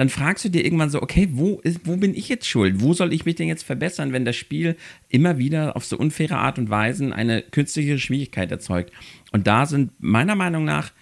dann 0.00 0.08
fragst 0.08 0.46
du 0.46 0.48
dir 0.48 0.64
irgendwann 0.64 0.88
so, 0.88 1.02
okay, 1.02 1.28
wo, 1.32 1.60
ist, 1.60 1.80
wo 1.84 1.98
bin 1.98 2.14
ich 2.14 2.30
jetzt 2.30 2.46
schuld? 2.46 2.80
Wo 2.80 2.94
soll 2.94 3.12
ich 3.12 3.26
mich 3.26 3.34
denn 3.34 3.48
jetzt 3.48 3.64
verbessern, 3.64 4.14
wenn 4.14 4.24
das 4.24 4.34
Spiel 4.34 4.76
immer 5.10 5.36
wieder 5.36 5.76
auf 5.76 5.84
so 5.84 5.98
unfaire 5.98 6.38
Art 6.38 6.58
und 6.58 6.70
Weise 6.70 7.14
eine 7.14 7.42
künstliche 7.42 7.98
Schwierigkeit 7.98 8.50
erzeugt? 8.50 8.94
Und 9.32 9.46
da 9.46 9.66
sind 9.66 9.92
meiner 9.98 10.36
Meinung 10.36 10.64
nach 10.64 10.92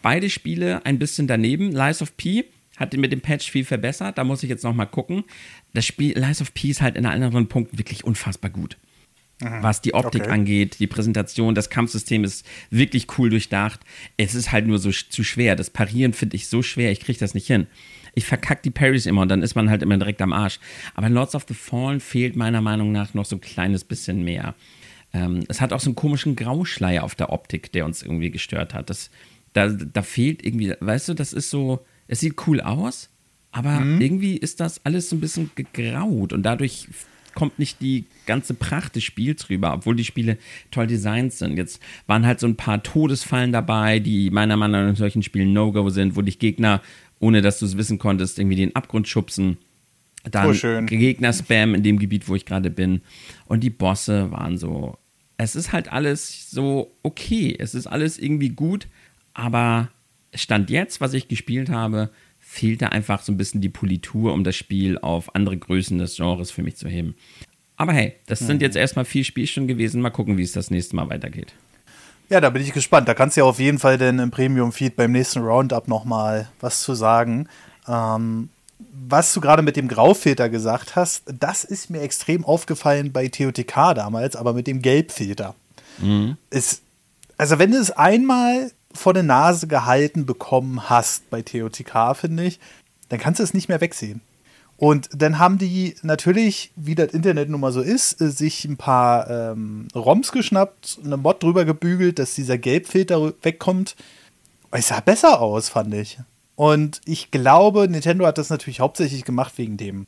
beide 0.00 0.30
Spiele 0.30 0.86
ein 0.86 0.98
bisschen 0.98 1.26
daneben. 1.26 1.70
Lies 1.70 2.00
of 2.00 2.16
P 2.16 2.46
hat 2.78 2.94
mit 2.94 3.12
dem 3.12 3.20
Patch 3.20 3.50
viel 3.50 3.66
verbessert, 3.66 4.16
da 4.16 4.24
muss 4.24 4.42
ich 4.42 4.48
jetzt 4.48 4.64
nochmal 4.64 4.86
gucken. 4.86 5.24
Das 5.74 5.84
Spiel 5.84 6.18
Lies 6.18 6.40
of 6.40 6.54
P 6.54 6.68
ist 6.68 6.80
halt 6.80 6.96
in 6.96 7.04
anderen 7.04 7.48
Punkten 7.48 7.76
wirklich 7.76 8.04
unfassbar 8.04 8.50
gut. 8.50 8.78
Mhm. 9.40 9.62
Was 9.62 9.82
die 9.82 9.92
Optik 9.92 10.22
okay. 10.22 10.30
angeht, 10.30 10.78
die 10.78 10.86
Präsentation, 10.86 11.54
das 11.54 11.68
Kampfsystem 11.68 12.24
ist 12.24 12.46
wirklich 12.70 13.06
cool 13.18 13.28
durchdacht. 13.28 13.80
Es 14.16 14.34
ist 14.34 14.50
halt 14.50 14.66
nur 14.66 14.78
so 14.78 14.90
zu 14.90 15.24
schwer. 15.24 15.56
Das 15.56 15.68
Parieren 15.68 16.14
finde 16.14 16.36
ich 16.36 16.48
so 16.48 16.62
schwer, 16.62 16.90
ich 16.90 17.00
kriege 17.00 17.18
das 17.18 17.34
nicht 17.34 17.46
hin. 17.46 17.66
Ich 18.14 18.24
verkacke 18.24 18.62
die 18.62 18.70
Parries 18.70 19.04
immer 19.04 19.20
und 19.20 19.28
dann 19.28 19.42
ist 19.42 19.54
man 19.54 19.68
halt 19.68 19.82
immer 19.82 19.98
direkt 19.98 20.22
am 20.22 20.32
Arsch. 20.32 20.58
Aber 20.94 21.06
in 21.06 21.12
Lords 21.12 21.34
of 21.34 21.44
the 21.48 21.54
Fallen 21.54 22.00
fehlt 22.00 22.34
meiner 22.34 22.62
Meinung 22.62 22.92
nach 22.92 23.12
noch 23.12 23.26
so 23.26 23.36
ein 23.36 23.42
kleines 23.42 23.84
bisschen 23.84 24.24
mehr. 24.24 24.54
Ähm, 25.12 25.44
es 25.48 25.60
hat 25.60 25.74
auch 25.74 25.80
so 25.80 25.90
einen 25.90 25.96
komischen 25.96 26.34
Grauschleier 26.34 27.04
auf 27.04 27.14
der 27.14 27.30
Optik, 27.30 27.72
der 27.72 27.84
uns 27.84 28.02
irgendwie 28.02 28.30
gestört 28.30 28.72
hat. 28.72 28.88
Das, 28.88 29.10
da, 29.52 29.68
da 29.68 30.00
fehlt 30.00 30.46
irgendwie, 30.46 30.72
weißt 30.80 31.10
du, 31.10 31.14
das 31.14 31.34
ist 31.34 31.50
so, 31.50 31.84
es 32.08 32.20
sieht 32.20 32.46
cool 32.46 32.62
aus, 32.62 33.10
aber 33.52 33.80
mhm. 33.80 34.00
irgendwie 34.00 34.36
ist 34.38 34.60
das 34.60 34.84
alles 34.86 35.10
so 35.10 35.16
ein 35.16 35.20
bisschen 35.20 35.50
gegraut 35.54 36.32
und 36.32 36.42
dadurch 36.42 36.88
kommt 37.36 37.60
nicht 37.60 37.80
die 37.80 38.06
ganze 38.26 38.54
Pracht 38.54 38.96
des 38.96 39.04
Spiels 39.04 39.48
rüber, 39.48 39.74
obwohl 39.74 39.94
die 39.94 40.04
Spiele 40.04 40.38
toll 40.72 40.88
designt 40.88 41.32
sind. 41.32 41.56
Jetzt 41.56 41.80
waren 42.08 42.26
halt 42.26 42.40
so 42.40 42.48
ein 42.48 42.56
paar 42.56 42.82
Todesfallen 42.82 43.52
dabei, 43.52 44.00
die 44.00 44.30
meiner 44.30 44.56
Meinung 44.56 44.82
nach 44.82 44.88
in 44.88 44.96
solchen 44.96 45.22
Spielen 45.22 45.52
No-Go 45.52 45.88
sind, 45.90 46.16
wo 46.16 46.22
dich 46.22 46.40
Gegner, 46.40 46.82
ohne 47.20 47.42
dass 47.42 47.60
du 47.60 47.66
es 47.66 47.76
wissen 47.76 47.98
konntest, 47.98 48.40
irgendwie 48.40 48.56
den 48.56 48.74
Abgrund 48.74 49.06
schubsen. 49.06 49.58
Dann 50.28 50.50
oh, 50.50 50.86
Gegner-Spam 50.86 51.76
in 51.76 51.84
dem 51.84 52.00
Gebiet, 52.00 52.26
wo 52.26 52.34
ich 52.34 52.46
gerade 52.46 52.70
bin. 52.70 53.02
Und 53.44 53.60
die 53.60 53.70
Bosse 53.70 54.32
waren 54.32 54.58
so. 54.58 54.98
Es 55.36 55.54
ist 55.54 55.72
halt 55.72 55.92
alles 55.92 56.50
so 56.50 56.90
okay. 57.04 57.54
Es 57.56 57.74
ist 57.74 57.86
alles 57.86 58.18
irgendwie 58.18 58.48
gut, 58.48 58.88
aber 59.34 59.90
Stand 60.34 60.70
jetzt, 60.70 61.00
was 61.00 61.14
ich 61.14 61.28
gespielt 61.28 61.68
habe, 61.68 62.10
fehlte 62.56 62.92
einfach 62.92 63.22
so 63.22 63.32
ein 63.32 63.36
bisschen 63.36 63.60
die 63.60 63.68
Politur, 63.68 64.32
um 64.32 64.42
das 64.42 64.56
Spiel 64.56 64.98
auf 64.98 65.34
andere 65.34 65.56
Größen 65.56 65.98
des 65.98 66.16
Genres 66.16 66.50
für 66.50 66.62
mich 66.62 66.76
zu 66.76 66.88
heben. 66.88 67.14
Aber 67.76 67.92
hey, 67.92 68.14
das 68.26 68.38
sind 68.38 68.62
jetzt 68.62 68.76
erstmal 68.76 69.04
vier 69.04 69.22
Spielstunden 69.22 69.68
gewesen. 69.68 70.00
Mal 70.00 70.10
gucken, 70.10 70.38
wie 70.38 70.42
es 70.42 70.52
das 70.52 70.70
nächste 70.70 70.96
Mal 70.96 71.10
weitergeht. 71.10 71.52
Ja, 72.30 72.40
da 72.40 72.48
bin 72.48 72.62
ich 72.62 72.72
gespannt. 72.72 73.06
Da 73.06 73.14
kannst 73.14 73.36
du 73.36 73.42
ja 73.42 73.44
auf 73.44 73.60
jeden 73.60 73.78
Fall 73.78 73.98
denn 73.98 74.18
im 74.18 74.30
Premium-Feed 74.30 74.96
beim 74.96 75.12
nächsten 75.12 75.40
Roundup 75.40 75.86
nochmal 75.86 76.48
was 76.60 76.80
zu 76.80 76.94
sagen. 76.94 77.48
Ähm, 77.86 78.48
was 78.78 79.34
du 79.34 79.40
gerade 79.40 79.62
mit 79.62 79.76
dem 79.76 79.88
Graufilter 79.88 80.48
gesagt 80.48 80.96
hast, 80.96 81.24
das 81.26 81.64
ist 81.64 81.90
mir 81.90 82.00
extrem 82.00 82.44
aufgefallen 82.44 83.12
bei 83.12 83.28
TOTK 83.28 83.94
damals, 83.94 84.34
aber 84.36 84.54
mit 84.54 84.66
dem 84.66 84.80
Gelbfilter. 84.80 85.54
Mhm. 85.98 86.36
Ist, 86.50 86.82
also 87.36 87.58
wenn 87.58 87.70
du 87.70 87.78
es 87.78 87.90
einmal 87.90 88.70
vor 88.96 89.14
der 89.14 89.22
Nase 89.22 89.66
gehalten 89.66 90.26
bekommen 90.26 90.88
hast 90.88 91.28
bei 91.30 91.42
TOTK, 91.42 92.16
finde 92.16 92.44
ich, 92.44 92.58
dann 93.08 93.20
kannst 93.20 93.40
du 93.40 93.44
es 93.44 93.54
nicht 93.54 93.68
mehr 93.68 93.80
wegsehen. 93.80 94.20
Und 94.78 95.08
dann 95.12 95.38
haben 95.38 95.56
die 95.58 95.96
natürlich, 96.02 96.70
wie 96.76 96.94
das 96.94 97.12
Internet 97.12 97.48
nun 97.48 97.60
mal 97.60 97.72
so 97.72 97.80
ist, 97.80 98.20
äh, 98.20 98.30
sich 98.30 98.64
ein 98.64 98.76
paar 98.76 99.30
ähm, 99.30 99.88
ROMs 99.94 100.32
geschnappt, 100.32 100.98
eine 101.04 101.16
Mod 101.16 101.42
drüber 101.42 101.64
gebügelt, 101.64 102.18
dass 102.18 102.34
dieser 102.34 102.58
Gelbfilter 102.58 103.32
wegkommt. 103.42 103.96
Es 104.70 104.88
sah 104.88 105.00
besser 105.00 105.40
aus, 105.40 105.70
fand 105.70 105.94
ich. 105.94 106.18
Und 106.56 107.00
ich 107.06 107.30
glaube, 107.30 107.88
Nintendo 107.88 108.26
hat 108.26 108.38
das 108.38 108.50
natürlich 108.50 108.80
hauptsächlich 108.80 109.24
gemacht 109.24 109.54
wegen 109.56 109.78
dem, 109.78 110.06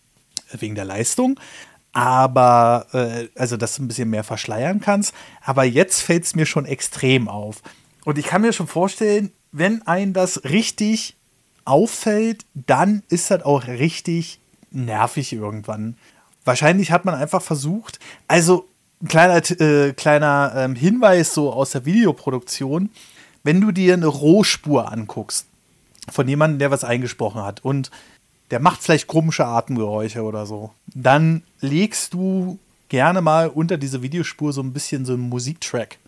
wegen 0.52 0.74
der 0.74 0.84
Leistung. 0.84 1.40
Aber, 1.92 2.86
äh, 2.92 3.28
also, 3.36 3.56
dass 3.56 3.76
du 3.76 3.82
ein 3.82 3.88
bisschen 3.88 4.10
mehr 4.10 4.24
verschleiern 4.24 4.80
kannst. 4.80 5.14
Aber 5.42 5.64
jetzt 5.64 6.02
fällt 6.02 6.24
es 6.24 6.34
mir 6.34 6.44
schon 6.44 6.66
extrem 6.66 7.28
auf. 7.28 7.62
Und 8.08 8.16
ich 8.16 8.24
kann 8.24 8.40
mir 8.40 8.54
schon 8.54 8.68
vorstellen, 8.68 9.32
wenn 9.52 9.86
ein 9.86 10.14
das 10.14 10.44
richtig 10.44 11.14
auffällt, 11.66 12.46
dann 12.54 13.02
ist 13.10 13.30
das 13.30 13.42
auch 13.42 13.66
richtig 13.66 14.40
nervig 14.70 15.34
irgendwann. 15.34 15.98
Wahrscheinlich 16.42 16.90
hat 16.90 17.04
man 17.04 17.14
einfach 17.14 17.42
versucht, 17.42 17.98
also 18.26 18.66
ein 19.02 19.08
kleiner, 19.08 19.60
äh, 19.60 19.92
kleiner 19.92 20.54
ähm, 20.56 20.74
Hinweis 20.74 21.34
so 21.34 21.52
aus 21.52 21.72
der 21.72 21.84
Videoproduktion, 21.84 22.88
wenn 23.44 23.60
du 23.60 23.72
dir 23.72 23.92
eine 23.92 24.06
Rohspur 24.06 24.90
anguckst 24.90 25.46
von 26.10 26.26
jemandem, 26.26 26.60
der 26.60 26.70
was 26.70 26.84
eingesprochen 26.84 27.42
hat 27.42 27.62
und 27.62 27.90
der 28.50 28.60
macht 28.60 28.82
vielleicht 28.82 29.06
komische 29.06 29.44
Atemgeräusche 29.44 30.22
oder 30.22 30.46
so, 30.46 30.72
dann 30.86 31.42
legst 31.60 32.14
du 32.14 32.58
gerne 32.88 33.20
mal 33.20 33.48
unter 33.48 33.76
diese 33.76 34.00
Videospur 34.00 34.54
so 34.54 34.62
ein 34.62 34.72
bisschen 34.72 35.04
so 35.04 35.12
einen 35.12 35.28
Musiktrack 35.28 35.98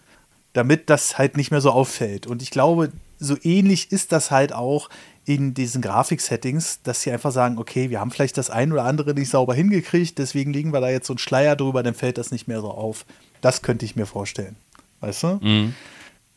damit 0.53 0.91
das 0.91 1.19
halt 1.19 1.37
nicht 1.37 1.51
mehr 1.51 1.61
so 1.61 1.71
auffällt. 1.71 2.27
Und 2.27 2.43
ich 2.43 2.51
glaube, 2.51 2.91
so 3.19 3.37
ähnlich 3.43 3.93
ist 3.93 4.13
das 4.13 4.31
halt 4.31 4.53
auch 4.53 4.89
in 5.25 5.55
diesen 5.55 5.83
Grafik-Settings, 5.83 6.83
dass 6.83 7.03
sie 7.03 7.13
einfach 7.13 7.31
sagen, 7.31 7.59
okay, 7.59 7.91
wir 7.91 8.01
haben 8.01 8.11
vielleicht 8.11 8.39
das 8.39 8.51
ein 8.51 8.73
oder 8.73 8.85
andere 8.85 9.15
nicht 9.15 9.31
sauber 9.31 9.55
hingekriegt, 9.55 10.19
deswegen 10.19 10.53
legen 10.53 10.73
wir 10.73 10.81
da 10.81 10.89
jetzt 10.89 11.07
so 11.07 11.13
einen 11.13 11.19
Schleier 11.19 11.57
drüber, 11.57 11.83
dann 11.83 11.95
fällt 11.95 12.19
das 12.19 12.31
nicht 12.31 12.49
mehr 12.49 12.61
so 12.61 12.71
auf. 12.71 13.05
Das 13.41 13.63
könnte 13.63 13.85
ich 13.85 13.97
mir 13.97 14.07
vorstellen. 14.07 14.57
Weißt 15.01 15.23
du? 15.23 15.39
Mhm. 15.41 15.75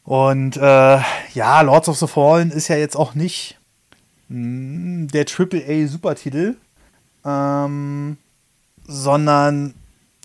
Und 0.03 0.57
äh, 0.57 0.99
ja, 1.33 1.61
Lords 1.61 1.89
of 1.89 1.97
the 1.97 2.07
Fallen 2.07 2.51
ist 2.51 2.67
ja 2.67 2.75
jetzt 2.75 2.95
auch 2.95 3.15
nicht 3.15 3.57
mh, 4.27 4.35
hm, 4.35 5.07
der 5.07 5.25
AAA-Supertitel, 5.25 6.57
ähm, 7.25 8.17
sondern 8.85 9.73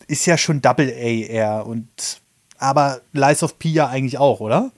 ist 0.09 0.27
ja 0.27 0.37
schon 0.37 0.61
Double 0.61 0.89
A 0.89 0.93
eher. 0.93 1.67
Und 1.67 2.21
aber 2.59 3.01
Lies 3.13 3.43
of 3.43 3.59
P 3.59 3.71
ja 3.71 3.89
eigentlich 3.89 4.19
auch, 4.19 4.41
oder? 4.41 4.73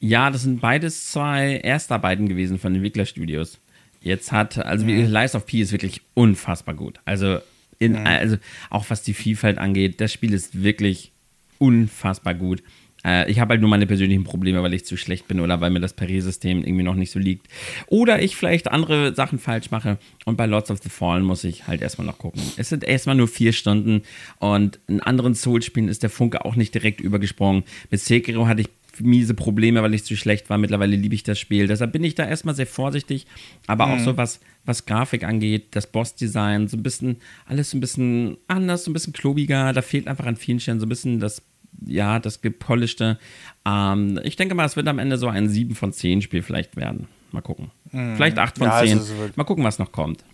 Ja, 0.00 0.30
das 0.30 0.42
sind 0.42 0.60
beides 0.60 1.10
zwei 1.12 1.58
Erstarbeiten 1.58 2.28
gewesen 2.28 2.58
von 2.58 2.74
Entwicklerstudios. 2.74 3.58
Jetzt 4.00 4.32
hat, 4.32 4.58
also 4.58 4.84
mhm. 4.84 5.06
Lies 5.06 5.34
of 5.34 5.46
P 5.46 5.60
ist 5.60 5.72
wirklich 5.72 6.02
unfassbar 6.14 6.74
gut. 6.74 6.98
Also, 7.04 7.38
in, 7.78 7.92
mhm. 7.92 8.06
also 8.06 8.36
auch 8.70 8.84
was 8.88 9.02
die 9.02 9.14
Vielfalt 9.14 9.58
angeht, 9.58 10.00
das 10.00 10.12
Spiel 10.12 10.32
ist 10.32 10.62
wirklich 10.62 11.12
unfassbar 11.58 12.34
gut. 12.34 12.62
Äh, 13.04 13.30
ich 13.30 13.40
habe 13.40 13.52
halt 13.52 13.60
nur 13.60 13.70
meine 13.70 13.86
persönlichen 13.86 14.24
Probleme, 14.24 14.62
weil 14.62 14.74
ich 14.74 14.84
zu 14.84 14.96
schlecht 14.96 15.28
bin 15.28 15.40
oder 15.40 15.60
weil 15.60 15.70
mir 15.70 15.80
das 15.80 15.94
Pariersystem 15.94 16.64
irgendwie 16.64 16.84
noch 16.84 16.94
nicht 16.94 17.10
so 17.10 17.18
liegt. 17.18 17.48
Oder 17.86 18.22
ich 18.22 18.36
vielleicht 18.36 18.70
andere 18.70 19.14
Sachen 19.14 19.38
falsch 19.38 19.70
mache. 19.70 19.98
Und 20.24 20.36
bei 20.36 20.46
Lords 20.46 20.70
of 20.70 20.80
the 20.82 20.88
Fallen 20.88 21.24
muss 21.24 21.44
ich 21.44 21.66
halt 21.66 21.82
erstmal 21.82 22.06
noch 22.06 22.18
gucken. 22.18 22.42
Es 22.56 22.68
sind 22.68 22.84
erstmal 22.84 23.16
nur 23.16 23.28
vier 23.28 23.52
Stunden 23.52 24.02
und 24.38 24.80
in 24.88 25.00
anderen 25.00 25.34
Souls-Spielen 25.34 25.88
ist 25.88 26.02
der 26.02 26.10
Funke 26.10 26.44
auch 26.44 26.56
nicht 26.56 26.74
direkt 26.74 27.00
übergesprungen. 27.00 27.64
Mit 27.90 28.00
Sekiro 28.00 28.46
hatte 28.46 28.62
ich 28.62 28.68
miese 29.00 29.34
Probleme, 29.34 29.82
weil 29.82 29.94
ich 29.94 30.04
zu 30.04 30.16
schlecht 30.16 30.50
war. 30.50 30.58
Mittlerweile 30.58 30.96
liebe 30.96 31.14
ich 31.14 31.22
das 31.22 31.38
Spiel. 31.38 31.66
Deshalb 31.66 31.92
bin 31.92 32.04
ich 32.04 32.14
da 32.14 32.26
erstmal 32.26 32.54
sehr 32.54 32.66
vorsichtig. 32.66 33.26
Aber 33.66 33.86
mhm. 33.86 33.92
auch 33.92 33.98
so 34.00 34.16
was, 34.16 34.40
was 34.64 34.86
Grafik 34.86 35.24
angeht, 35.24 35.68
das 35.70 35.86
Boss-Design, 35.86 36.68
so 36.68 36.76
ein 36.76 36.82
bisschen, 36.82 37.16
alles 37.46 37.70
so 37.70 37.78
ein 37.78 37.80
bisschen 37.80 38.36
anders, 38.48 38.84
so 38.84 38.90
ein 38.90 38.94
bisschen 38.94 39.12
klobiger. 39.12 39.72
Da 39.72 39.82
fehlt 39.82 40.08
einfach 40.08 40.26
an 40.26 40.36
vielen 40.36 40.60
Stellen 40.60 40.80
so 40.80 40.86
ein 40.86 40.90
bisschen 40.90 41.20
das 41.20 41.42
ja, 41.86 42.18
das 42.18 42.40
gepolischte. 42.40 43.18
Ähm, 43.64 44.20
ich 44.22 44.36
denke 44.36 44.54
mal, 44.54 44.64
es 44.64 44.76
wird 44.76 44.88
am 44.88 44.98
Ende 44.98 45.18
so 45.18 45.28
ein 45.28 45.48
7 45.48 45.74
von 45.74 45.92
10 45.92 46.22
Spiel 46.22 46.42
vielleicht 46.42 46.76
werden. 46.76 47.08
Mal 47.32 47.42
gucken. 47.42 47.70
Mhm. 47.90 48.16
Vielleicht 48.16 48.38
8 48.38 48.58
von 48.58 48.66
ja, 48.68 48.80
10. 48.82 48.98
Also 48.98 49.14
mal 49.36 49.44
gucken, 49.44 49.64
was 49.64 49.78
noch 49.78 49.92
kommt. 49.92 50.24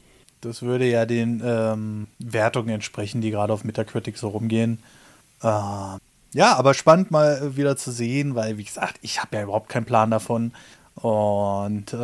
Das 0.40 0.62
würde 0.62 0.88
ja 0.88 1.04
den 1.04 1.42
ähm, 1.44 2.06
Wertungen 2.18 2.70
entsprechen, 2.70 3.20
die 3.20 3.30
gerade 3.30 3.52
auf 3.52 3.64
Metacritic 3.64 4.18
so 4.18 4.28
rumgehen. 4.28 4.78
Äh, 5.42 5.46
ja, 5.46 6.56
aber 6.56 6.74
spannend 6.74 7.10
mal 7.10 7.56
wieder 7.56 7.76
zu 7.76 7.90
sehen, 7.90 8.34
weil, 8.34 8.58
wie 8.58 8.64
gesagt, 8.64 8.96
ich 9.02 9.20
habe 9.20 9.36
ja 9.36 9.42
überhaupt 9.42 9.68
keinen 9.68 9.86
Plan 9.86 10.10
davon. 10.10 10.52
Und 10.94 11.92
äh, 11.92 11.96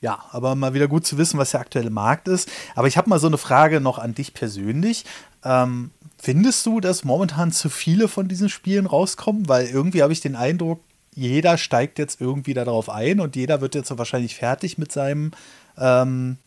ja, 0.00 0.24
aber 0.30 0.54
mal 0.54 0.74
wieder 0.74 0.88
gut 0.88 1.06
zu 1.06 1.18
wissen, 1.18 1.38
was 1.38 1.50
der 1.50 1.60
aktuelle 1.60 1.90
Markt 1.90 2.28
ist. 2.28 2.48
Aber 2.74 2.86
ich 2.86 2.96
habe 2.96 3.10
mal 3.10 3.18
so 3.18 3.26
eine 3.26 3.38
Frage 3.38 3.80
noch 3.80 3.98
an 3.98 4.14
dich 4.14 4.32
persönlich. 4.32 5.04
Ähm, 5.44 5.90
Findest 6.20 6.66
du, 6.66 6.80
dass 6.80 7.04
momentan 7.04 7.52
zu 7.52 7.68
viele 7.68 8.08
von 8.08 8.28
diesen 8.28 8.48
Spielen 8.48 8.86
rauskommen? 8.86 9.48
Weil 9.48 9.66
irgendwie 9.66 10.02
habe 10.02 10.12
ich 10.12 10.20
den 10.20 10.34
Eindruck, 10.34 10.80
jeder 11.14 11.58
steigt 11.58 11.98
jetzt 11.98 12.20
irgendwie 12.20 12.54
darauf 12.54 12.90
ein 12.90 13.20
und 13.20 13.36
jeder 13.36 13.60
wird 13.60 13.74
jetzt 13.74 13.96
wahrscheinlich 13.96 14.34
fertig 14.34 14.78
mit 14.78 14.92
seinem 14.92 15.30
ähm, 15.76 16.38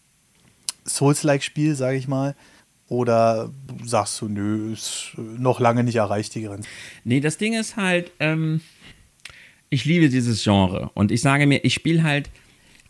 Souls-like-Spiel, 0.85 1.75
sage 1.75 1.97
ich 1.97 2.07
mal. 2.07 2.35
Oder 2.87 3.49
sagst 3.85 4.19
du, 4.19 4.27
nö, 4.27 4.73
ist 4.73 5.13
noch 5.15 5.61
lange 5.61 5.85
nicht 5.85 5.95
erreicht, 5.95 6.35
die 6.35 6.43
Grenze? 6.43 6.67
Nee, 7.05 7.21
das 7.21 7.37
Ding 7.37 7.53
ist 7.53 7.77
halt, 7.77 8.11
ähm, 8.19 8.59
ich 9.69 9.85
liebe 9.85 10.09
dieses 10.09 10.43
Genre 10.43 10.91
und 10.93 11.11
ich 11.11 11.21
sage 11.21 11.47
mir, 11.47 11.63
ich 11.63 11.73
spiele 11.73 12.03
halt 12.03 12.29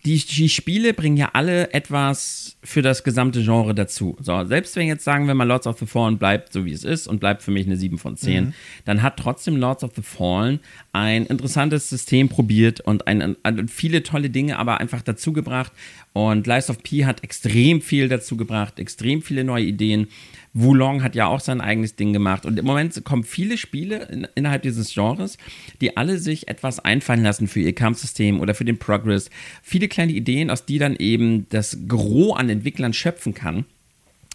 die, 0.05 0.17
die 0.17 0.49
Spiele 0.49 0.93
bringen 0.93 1.17
ja 1.17 1.29
alle 1.33 1.73
etwas 1.73 2.57
für 2.63 2.81
das 2.81 3.03
gesamte 3.03 3.43
Genre 3.43 3.75
dazu. 3.75 4.17
So, 4.19 4.43
selbst 4.45 4.75
wenn 4.75 4.87
jetzt 4.87 5.03
sagen 5.03 5.27
wir 5.27 5.35
mal 5.35 5.47
Lords 5.47 5.67
of 5.67 5.77
the 5.79 5.85
Fallen 5.85 6.17
bleibt 6.17 6.53
so 6.53 6.65
wie 6.65 6.71
es 6.71 6.83
ist 6.83 7.07
und 7.07 7.19
bleibt 7.19 7.43
für 7.43 7.51
mich 7.51 7.67
eine 7.67 7.77
7 7.77 7.97
von 7.97 8.17
10, 8.17 8.45
mhm. 8.45 8.53
dann 8.85 9.03
hat 9.03 9.17
trotzdem 9.17 9.57
Lords 9.57 9.83
of 9.83 9.91
the 9.95 10.01
Fallen 10.01 10.59
ein 10.91 11.25
interessantes 11.25 11.89
System 11.89 12.29
probiert 12.29 12.81
und 12.81 13.07
ein, 13.07 13.35
ein, 13.43 13.67
viele 13.67 14.01
tolle 14.03 14.29
Dinge 14.29 14.57
aber 14.57 14.79
einfach 14.79 15.01
dazu 15.01 15.33
gebracht. 15.33 15.71
Und 16.13 16.45
Lies 16.45 16.69
of 16.69 16.83
P 16.83 17.05
hat 17.05 17.23
extrem 17.23 17.81
viel 17.81 18.09
dazu 18.09 18.35
gebracht, 18.35 18.79
extrem 18.79 19.21
viele 19.21 19.43
neue 19.43 19.63
Ideen. 19.63 20.07
Wulong 20.53 21.03
hat 21.03 21.15
ja 21.15 21.27
auch 21.27 21.39
sein 21.39 21.61
eigenes 21.61 21.95
Ding 21.95 22.11
gemacht. 22.11 22.45
Und 22.45 22.59
im 22.59 22.65
Moment 22.65 23.01
kommen 23.05 23.23
viele 23.23 23.57
Spiele 23.57 24.07
in, 24.11 24.27
innerhalb 24.35 24.63
dieses 24.63 24.93
Genres, 24.93 25.37
die 25.79 25.95
alle 25.95 26.17
sich 26.17 26.49
etwas 26.49 26.79
einfallen 26.79 27.23
lassen 27.23 27.47
für 27.47 27.61
ihr 27.61 27.73
Kampfsystem 27.73 28.41
oder 28.41 28.53
für 28.53 28.65
den 28.65 28.77
Progress. 28.77 29.29
Viele 29.63 29.87
kleine 29.87 30.11
Ideen, 30.11 30.49
aus 30.49 30.65
die 30.65 30.79
dann 30.79 30.97
eben 30.97 31.47
das 31.49 31.77
Gros 31.87 32.37
an 32.37 32.49
Entwicklern 32.49 32.91
schöpfen 32.91 33.33
kann. 33.33 33.65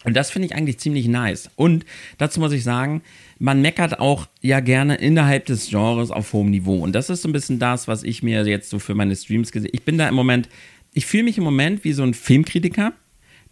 Und 0.05 0.17
das 0.17 0.31
finde 0.31 0.47
ich 0.47 0.55
eigentlich 0.55 0.79
ziemlich 0.79 1.09
nice. 1.09 1.51
Und 1.57 1.85
dazu 2.17 2.39
muss 2.39 2.53
ich 2.53 2.63
sagen, 2.63 3.03
man 3.41 3.61
meckert 3.61 3.99
auch 3.99 4.29
ja 4.41 4.61
gerne 4.61 4.95
innerhalb 4.95 5.47
des 5.47 5.69
Genres 5.69 6.13
auf 6.13 6.33
hohem 6.33 6.51
Niveau. 6.51 6.79
Und 6.79 6.93
das 6.93 7.11
ist 7.11 7.23
so 7.23 7.29
ein 7.29 7.33
bisschen 7.33 7.59
das, 7.59 7.89
was 7.89 8.05
ich 8.05 8.23
mir 8.23 8.47
jetzt 8.47 8.71
so 8.71 8.79
für 8.79 8.95
meine 8.95 9.17
Streams 9.17 9.51
gesehen 9.51 9.71
Ich 9.73 9.83
bin 9.83 9.99
da 9.99 10.09
im 10.09 10.15
Moment, 10.15 10.49
ich 10.97 11.05
fühle 11.05 11.25
mich 11.25 11.37
im 11.37 11.45
Moment 11.45 11.85
wie 11.85 11.93
so 11.93 12.03
ein 12.03 12.15
Filmkritiker, 12.15 12.95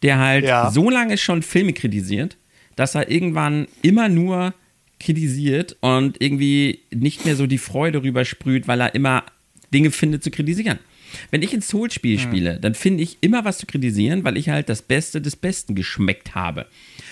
der 0.03 0.19
halt 0.19 0.47
ja. 0.47 0.71
so 0.71 0.89
lange 0.89 1.19
schon 1.19 1.43
Filme 1.43 1.75
kritisiert, 1.75 2.39
dass 2.75 2.95
er 2.95 3.11
irgendwann 3.11 3.69
immer 3.83 4.09
nur 4.09 4.55
kritisiert 4.99 5.77
und 5.81 6.21
irgendwie 6.23 6.81
nicht 6.91 7.27
mehr 7.27 7.37
so 7.37 7.47
die 7.47 7.59
Freude 7.59 8.03
rüber 8.03 8.25
sprüht, 8.25 8.67
weil 8.67 8.81
er 8.81 8.95
immer 8.95 9.25
Dinge 9.75 9.91
findet 9.91 10.25
zu 10.25 10.31
kritisieren. 10.31 10.79
Wenn 11.31 11.43
ich 11.43 11.53
ein 11.53 11.61
Soul-Spiel 11.61 12.17
mhm. 12.17 12.23
spiele, 12.23 12.59
dann 12.61 12.75
finde 12.75 13.03
ich 13.03 13.19
immer 13.21 13.45
was 13.45 13.59
zu 13.59 13.67
kritisieren, 13.67 14.25
weil 14.25 14.39
ich 14.39 14.49
halt 14.49 14.71
das 14.71 14.81
Beste 14.81 15.21
des 15.21 15.37
Besten 15.37 15.75
geschmeckt 15.75 16.35
habe. 16.35 16.65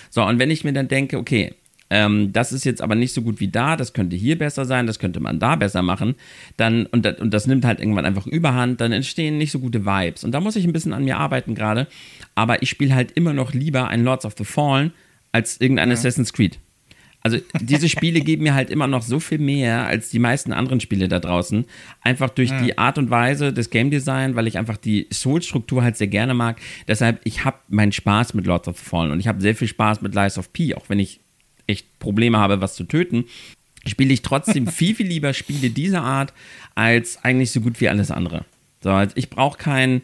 So, 0.09 0.23
und 0.23 0.39
wenn 0.39 0.49
ich 0.49 0.63
mir 0.63 0.73
dann 0.73 0.87
denke, 0.87 1.19
okay, 1.19 1.53
ähm, 1.93 2.33
das 2.33 2.51
ist 2.51 2.65
jetzt 2.65 2.81
aber 2.81 2.95
nicht 2.95 3.13
so 3.13 3.21
gut 3.21 3.39
wie 3.39 3.49
da, 3.49 3.77
das 3.77 3.93
könnte 3.93 4.15
hier 4.15 4.35
besser 4.35 4.65
sein, 4.65 4.87
das 4.87 4.97
könnte 4.97 5.19
man 5.19 5.37
da 5.37 5.55
besser 5.55 5.83
machen, 5.83 6.15
dann, 6.57 6.87
und, 6.87 7.05
das, 7.05 7.19
und 7.19 7.31
das 7.31 7.45
nimmt 7.45 7.65
halt 7.65 7.79
irgendwann 7.79 8.05
einfach 8.05 8.25
überhand, 8.25 8.81
dann 8.81 8.91
entstehen 8.91 9.37
nicht 9.37 9.51
so 9.51 9.59
gute 9.59 9.85
Vibes. 9.85 10.23
Und 10.23 10.31
da 10.31 10.39
muss 10.39 10.55
ich 10.55 10.65
ein 10.65 10.73
bisschen 10.73 10.91
an 10.91 11.03
mir 11.03 11.17
arbeiten 11.17 11.53
gerade, 11.53 11.85
aber 12.33 12.63
ich 12.63 12.69
spiele 12.69 12.95
halt 12.95 13.11
immer 13.11 13.33
noch 13.33 13.53
lieber 13.53 13.89
ein 13.89 14.03
Lords 14.03 14.25
of 14.25 14.33
the 14.39 14.43
Fallen 14.43 14.91
als 15.31 15.61
irgendein 15.61 15.89
ja. 15.89 15.93
Assassin's 15.93 16.33
Creed. 16.33 16.57
Also 17.21 17.37
diese 17.61 17.87
Spiele 17.87 18.21
geben 18.21 18.43
mir 18.43 18.55
halt 18.55 18.71
immer 18.71 18.87
noch 18.87 19.03
so 19.03 19.19
viel 19.19 19.37
mehr 19.37 19.85
als 19.85 20.09
die 20.09 20.19
meisten 20.19 20.51
anderen 20.51 20.79
Spiele 20.79 21.07
da 21.07 21.19
draußen. 21.19 21.65
Einfach 22.01 22.31
durch 22.31 22.49
ja. 22.49 22.61
die 22.61 22.77
Art 22.79 22.97
und 22.97 23.11
Weise 23.11 23.53
des 23.53 23.69
Game 23.69 23.91
Design, 23.91 24.35
weil 24.35 24.47
ich 24.47 24.57
einfach 24.57 24.77
die 24.77 25.07
Soul-Struktur 25.13 25.83
halt 25.83 25.95
sehr 25.95 26.07
gerne 26.07 26.33
mag. 26.33 26.59
Deshalb, 26.87 27.21
ich 27.23 27.45
habe 27.45 27.57
meinen 27.69 27.93
Spaß 27.93 28.33
mit 28.33 28.45
Lords 28.45 28.67
of 28.67 28.79
the 28.79 28.83
Fallen 28.83 29.11
und 29.11 29.19
ich 29.19 29.27
habe 29.27 29.39
sehr 29.41 29.55
viel 29.55 29.69
Spaß 29.69 30.01
mit 30.01 30.15
Lies 30.15 30.39
of 30.39 30.51
P, 30.51 30.75
auch 30.75 30.89
wenn 30.89 30.99
ich 30.99 31.21
echt 31.67 31.99
Probleme 31.99 32.37
habe, 32.37 32.61
was 32.61 32.75
zu 32.75 32.83
töten. 32.83 33.25
Spiele 33.85 34.13
ich 34.13 34.21
trotzdem 34.21 34.67
viel, 34.69 34.95
viel 34.95 35.07
lieber 35.07 35.33
Spiele 35.33 35.69
dieser 35.69 36.01
Art 36.01 36.33
als 36.75 37.23
eigentlich 37.23 37.51
so 37.51 37.61
gut 37.61 37.81
wie 37.81 37.89
alles 37.89 38.11
andere. 38.11 38.45
So, 38.81 38.91
also 38.91 39.13
ich 39.15 39.29
brauche 39.29 39.57
kein 39.57 40.01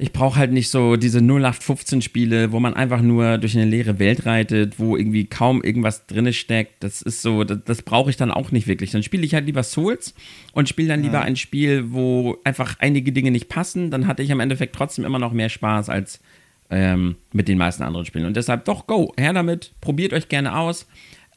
ich 0.00 0.12
brauche 0.12 0.38
halt 0.38 0.50
nicht 0.50 0.70
so 0.70 0.96
diese 0.96 1.18
0815-Spiele, 1.18 2.52
wo 2.52 2.58
man 2.58 2.72
einfach 2.72 3.02
nur 3.02 3.36
durch 3.36 3.54
eine 3.54 3.66
leere 3.66 3.98
Welt 3.98 4.24
reitet, 4.24 4.78
wo 4.78 4.96
irgendwie 4.96 5.26
kaum 5.26 5.62
irgendwas 5.62 6.06
drin 6.06 6.32
steckt. 6.32 6.82
Das 6.82 7.02
ist 7.02 7.20
so, 7.20 7.44
das, 7.44 7.58
das 7.66 7.82
brauche 7.82 8.08
ich 8.08 8.16
dann 8.16 8.30
auch 8.30 8.50
nicht 8.50 8.66
wirklich. 8.66 8.92
Dann 8.92 9.02
spiele 9.02 9.26
ich 9.26 9.34
halt 9.34 9.44
lieber 9.44 9.62
Souls 9.62 10.14
und 10.52 10.70
spiele 10.70 10.88
dann 10.88 11.02
lieber 11.02 11.18
ja. 11.18 11.22
ein 11.22 11.36
Spiel, 11.36 11.92
wo 11.92 12.38
einfach 12.44 12.76
einige 12.78 13.12
Dinge 13.12 13.30
nicht 13.30 13.50
passen. 13.50 13.90
Dann 13.90 14.06
hatte 14.06 14.22
ich 14.22 14.32
am 14.32 14.40
Endeffekt 14.40 14.74
trotzdem 14.74 15.04
immer 15.04 15.18
noch 15.18 15.34
mehr 15.34 15.50
Spaß 15.50 15.90
als 15.90 16.20
ähm, 16.70 17.16
mit 17.32 17.48
den 17.48 17.58
meisten 17.58 17.82
anderen 17.82 18.06
Spielen. 18.06 18.26
Und 18.26 18.36
deshalb 18.36 18.64
doch, 18.64 18.86
go, 18.86 19.12
her 19.18 19.32
damit, 19.32 19.72
probiert 19.80 20.12
euch 20.12 20.28
gerne 20.28 20.56
aus. 20.56 20.86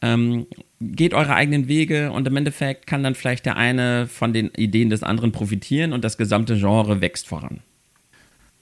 Ähm, 0.01 0.47
geht 0.81 1.13
eure 1.13 1.33
eigenen 1.33 1.67
Wege 1.67 2.11
und 2.11 2.27
im 2.27 2.35
Endeffekt 2.35 2.87
kann 2.87 3.03
dann 3.03 3.15
vielleicht 3.15 3.45
der 3.45 3.55
eine 3.55 4.07
von 4.07 4.33
den 4.33 4.49
Ideen 4.49 4.89
des 4.89 5.01
anderen 5.01 5.31
profitieren 5.31 5.93
und 5.93 6.03
das 6.03 6.17
gesamte 6.17 6.57
Genre 6.57 6.99
wächst 6.99 7.27
voran. 7.27 7.61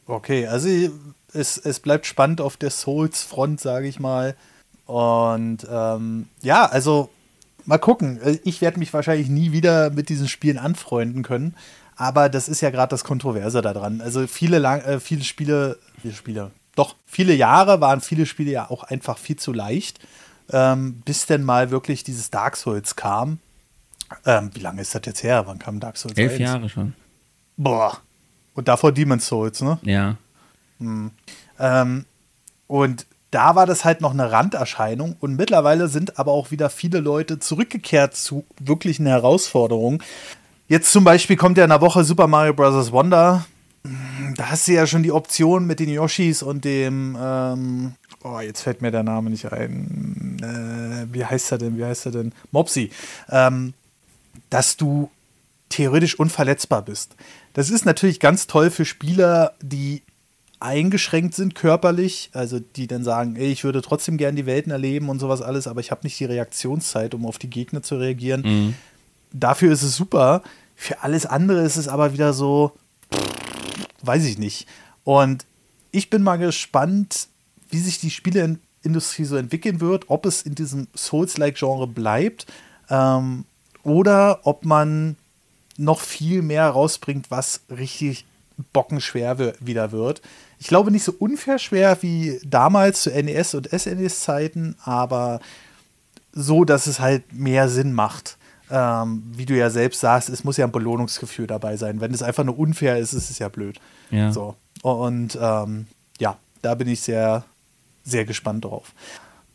Okay, 0.05 0.45
also 0.45 0.67
es, 1.33 1.57
es 1.57 1.79
bleibt 1.79 2.05
spannend 2.05 2.41
auf 2.41 2.57
der 2.57 2.69
Souls-Front, 2.69 3.59
sage 3.59 3.87
ich 3.87 3.99
mal. 3.99 4.35
Und 4.85 5.65
ähm, 5.71 6.27
ja, 6.41 6.65
also 6.65 7.09
mal 7.65 7.77
gucken. 7.77 8.19
Ich 8.43 8.61
werde 8.61 8.79
mich 8.79 8.93
wahrscheinlich 8.93 9.29
nie 9.29 9.51
wieder 9.51 9.89
mit 9.89 10.09
diesen 10.09 10.27
Spielen 10.27 10.57
anfreunden 10.57 11.23
können. 11.23 11.55
Aber 11.95 12.29
das 12.29 12.49
ist 12.49 12.61
ja 12.61 12.71
gerade 12.71 12.89
das 12.89 13.03
Kontroverse 13.03 13.61
daran. 13.61 14.01
Also 14.01 14.27
viele, 14.27 14.59
lang, 14.59 14.81
äh, 14.81 14.99
viele 14.99 15.23
Spiele, 15.23 15.77
viele 16.01 16.13
Spiele, 16.13 16.51
doch 16.75 16.95
viele 17.05 17.33
Jahre 17.33 17.81
waren 17.81 18.01
viele 18.01 18.25
Spiele 18.25 18.51
ja 18.51 18.69
auch 18.69 18.83
einfach 18.83 19.17
viel 19.17 19.35
zu 19.35 19.53
leicht, 19.53 19.99
ähm, 20.51 21.01
bis 21.05 21.25
denn 21.25 21.43
mal 21.43 21.71
wirklich 21.71 22.03
dieses 22.03 22.29
Dark 22.29 22.57
Souls 22.57 22.95
kam. 22.95 23.39
Ähm, 24.25 24.51
wie 24.53 24.59
lange 24.59 24.81
ist 24.81 24.93
das 24.93 25.01
jetzt 25.05 25.23
her? 25.23 25.47
Wann 25.47 25.59
kam 25.59 25.79
Dark 25.79 25.97
Souls? 25.97 26.17
Elf 26.17 26.33
1? 26.33 26.39
Jahre 26.39 26.69
schon. 26.69 26.93
Boah, 27.57 27.99
und 28.53 28.67
davor 28.67 28.91
Demon's 28.91 29.27
Souls, 29.27 29.61
ne? 29.61 29.79
Ja. 29.83 30.17
Hm. 30.79 31.11
Ähm, 31.59 32.05
und 32.67 33.05
da 33.31 33.55
war 33.55 33.65
das 33.65 33.85
halt 33.85 34.01
noch 34.01 34.11
eine 34.11 34.31
Randerscheinung 34.31 35.15
und 35.19 35.35
mittlerweile 35.35 35.87
sind 35.87 36.19
aber 36.19 36.33
auch 36.33 36.51
wieder 36.51 36.69
viele 36.69 36.99
Leute 36.99 37.39
zurückgekehrt 37.39 38.15
zu 38.15 38.45
wirklichen 38.59 39.05
Herausforderungen. 39.05 40.03
Jetzt 40.67 40.91
zum 40.91 41.03
Beispiel 41.03 41.37
kommt 41.37 41.57
ja 41.57 41.63
in 41.63 41.69
der 41.69 41.81
Woche 41.81 42.03
Super 42.03 42.27
Mario 42.27 42.53
Bros. 42.53 42.91
Wonder. 42.91 43.45
Da 44.35 44.51
hast 44.51 44.67
du 44.67 44.73
ja 44.73 44.85
schon 44.85 45.03
die 45.03 45.11
Option 45.11 45.65
mit 45.65 45.79
den 45.79 45.89
Yoshis 45.89 46.43
und 46.43 46.65
dem, 46.65 47.17
ähm, 47.19 47.93
oh, 48.23 48.39
jetzt 48.39 48.61
fällt 48.61 48.81
mir 48.81 48.91
der 48.91 49.03
Name 49.03 49.29
nicht 49.29 49.51
ein. 49.51 50.37
Äh, 50.41 51.13
wie 51.13 51.25
heißt 51.25 51.51
er 51.51 51.57
denn? 51.57 51.77
Wie 51.77 51.85
heißt 51.85 52.05
er 52.05 52.11
denn? 52.11 52.31
Mopsy. 52.51 52.91
Ähm, 53.29 53.73
dass 54.49 54.77
du 54.77 55.09
theoretisch 55.69 56.19
unverletzbar 56.19 56.83
bist. 56.83 57.15
Das 57.53 57.69
ist 57.69 57.85
natürlich 57.85 58.19
ganz 58.19 58.45
toll 58.47 58.69
für 58.69 58.85
Spieler, 58.85 59.53
die 59.61 60.03
eingeschränkt 60.59 61.33
sind 61.33 61.55
körperlich, 61.55 62.29
also 62.33 62.59
die 62.59 62.85
dann 62.85 63.03
sagen, 63.03 63.35
ey, 63.35 63.51
ich 63.51 63.63
würde 63.63 63.81
trotzdem 63.81 64.17
gerne 64.17 64.35
die 64.35 64.45
Welten 64.45 64.71
erleben 64.71 65.09
und 65.09 65.19
sowas 65.19 65.41
alles, 65.41 65.65
aber 65.65 65.79
ich 65.79 65.89
habe 65.89 66.01
nicht 66.03 66.19
die 66.19 66.25
Reaktionszeit, 66.25 67.15
um 67.15 67.25
auf 67.25 67.39
die 67.39 67.49
Gegner 67.49 67.81
zu 67.81 67.95
reagieren. 67.95 68.41
Mhm. 68.41 68.73
Dafür 69.33 69.73
ist 69.73 69.81
es 69.81 69.95
super. 69.95 70.43
Für 70.75 71.01
alles 71.01 71.25
andere 71.25 71.63
ist 71.63 71.77
es 71.77 71.87
aber 71.87 72.13
wieder 72.13 72.33
so, 72.33 72.73
weiß 74.05 74.25
ich 74.25 74.37
nicht. 74.37 74.67
Und 75.03 75.45
ich 75.91 76.09
bin 76.09 76.23
mal 76.23 76.37
gespannt, 76.37 77.27
wie 77.69 77.79
sich 77.79 77.99
die 77.99 78.11
Spieleindustrie 78.11 79.25
so 79.25 79.35
entwickeln 79.35 79.81
wird, 79.81 80.09
ob 80.09 80.25
es 80.25 80.41
in 80.41 80.55
diesem 80.55 80.87
Souls-like-Genre 80.95 81.87
bleibt 81.87 82.45
ähm, 82.89 83.45
oder 83.83 84.41
ob 84.43 84.65
man 84.65 85.15
noch 85.77 86.01
viel 86.01 86.41
mehr 86.41 86.69
rausbringt, 86.69 87.31
was 87.31 87.61
richtig 87.69 88.25
bockenschwer 88.73 89.55
wieder 89.59 89.91
wird. 89.91 90.21
Ich 90.59 90.67
glaube 90.67 90.91
nicht 90.91 91.03
so 91.03 91.13
unfair 91.17 91.57
schwer 91.57 91.97
wie 92.01 92.39
damals 92.45 93.03
zu 93.03 93.09
NES 93.09 93.55
und 93.55 93.69
SNES-Zeiten, 93.69 94.75
aber 94.83 95.39
so, 96.33 96.63
dass 96.63 96.87
es 96.87 96.99
halt 96.99 97.33
mehr 97.33 97.67
Sinn 97.67 97.93
macht. 97.93 98.37
Ähm, 98.71 99.23
wie 99.35 99.45
du 99.45 99.55
ja 99.55 99.69
selbst 99.69 99.99
sagst, 99.99 100.29
es 100.29 100.43
muss 100.43 100.57
ja 100.57 100.65
ein 100.65 100.71
Belohnungsgefühl 100.71 101.47
dabei 101.47 101.75
sein. 101.77 101.99
Wenn 101.99 102.13
es 102.13 102.23
einfach 102.23 102.43
nur 102.43 102.57
unfair 102.57 102.97
ist, 102.97 103.13
ist 103.13 103.29
es 103.29 103.39
ja 103.39 103.49
blöd. 103.49 103.79
Ja. 104.09 104.31
So. 104.31 104.55
Und 104.81 105.37
ähm, 105.39 105.87
ja, 106.19 106.37
da 106.61 106.75
bin 106.75 106.87
ich 106.87 107.01
sehr, 107.01 107.43
sehr 108.03 108.25
gespannt 108.25 108.65
drauf. 108.65 108.93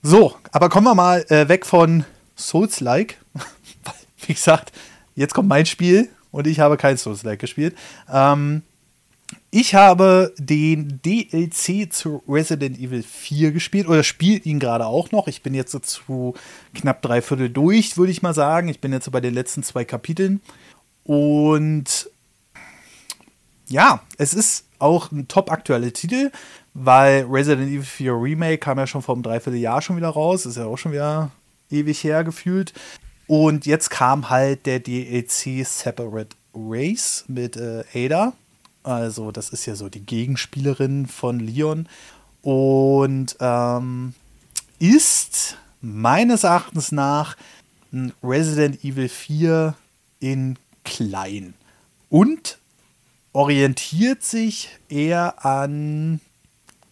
So, 0.02 0.36
aber 0.52 0.68
kommen 0.68 0.86
wir 0.86 0.94
mal 0.94 1.24
äh, 1.30 1.48
weg 1.48 1.66
von 1.66 2.04
Souls-like. 2.36 3.18
wie 4.26 4.34
gesagt, 4.34 4.72
jetzt 5.14 5.34
kommt 5.34 5.48
mein 5.48 5.66
Spiel 5.66 6.10
und 6.30 6.46
ich 6.46 6.60
habe 6.60 6.76
kein 6.76 6.96
Souls-like 6.96 7.40
gespielt. 7.40 7.76
Ähm, 8.12 8.62
ich 9.58 9.74
habe 9.74 10.34
den 10.36 11.00
DLC 11.00 11.90
zu 11.90 12.22
Resident 12.28 12.78
Evil 12.78 13.02
4 13.02 13.52
gespielt 13.52 13.88
oder 13.88 14.02
spiele 14.02 14.40
ihn 14.40 14.58
gerade 14.58 14.84
auch 14.84 15.12
noch. 15.12 15.28
Ich 15.28 15.42
bin 15.42 15.54
jetzt 15.54 15.72
so 15.72 15.78
zu 15.78 16.34
knapp 16.74 17.00
drei 17.00 17.22
Viertel 17.22 17.48
durch, 17.48 17.96
würde 17.96 18.12
ich 18.12 18.20
mal 18.20 18.34
sagen. 18.34 18.68
Ich 18.68 18.82
bin 18.82 18.92
jetzt 18.92 19.06
so 19.06 19.10
bei 19.10 19.22
den 19.22 19.32
letzten 19.32 19.62
zwei 19.62 19.86
Kapiteln. 19.86 20.42
Und 21.04 22.10
ja, 23.66 24.02
es 24.18 24.34
ist 24.34 24.66
auch 24.78 25.10
ein 25.10 25.26
top 25.26 25.50
aktueller 25.50 25.90
Titel, 25.90 26.30
weil 26.74 27.24
Resident 27.24 27.70
Evil 27.70 27.82
4 27.82 28.12
Remake 28.12 28.58
kam 28.58 28.76
ja 28.76 28.86
schon 28.86 29.00
vor 29.00 29.14
einem 29.14 29.22
Dreivierteljahr 29.22 29.80
schon 29.80 29.96
wieder 29.96 30.10
raus. 30.10 30.44
Ist 30.44 30.58
ja 30.58 30.66
auch 30.66 30.76
schon 30.76 30.92
wieder 30.92 31.30
ewig 31.70 32.04
her 32.04 32.24
gefühlt. 32.24 32.74
Und 33.26 33.64
jetzt 33.64 33.88
kam 33.88 34.28
halt 34.28 34.66
der 34.66 34.80
DLC 34.80 35.64
Separate 35.64 36.36
Race 36.54 37.24
mit 37.26 37.56
äh, 37.56 37.84
Ada. 37.94 38.34
Also, 38.86 39.32
das 39.32 39.50
ist 39.50 39.66
ja 39.66 39.74
so 39.74 39.88
die 39.88 40.06
Gegenspielerin 40.06 41.06
von 41.06 41.40
Leon. 41.40 41.88
Und 42.42 43.36
ähm, 43.40 44.14
ist 44.78 45.56
meines 45.80 46.44
Erachtens 46.44 46.92
nach 46.92 47.36
Resident 48.22 48.84
Evil 48.84 49.08
4 49.08 49.74
in 50.20 50.56
klein. 50.84 51.54
Und 52.10 52.58
orientiert 53.32 54.22
sich 54.22 54.68
eher 54.88 55.44
an 55.44 56.20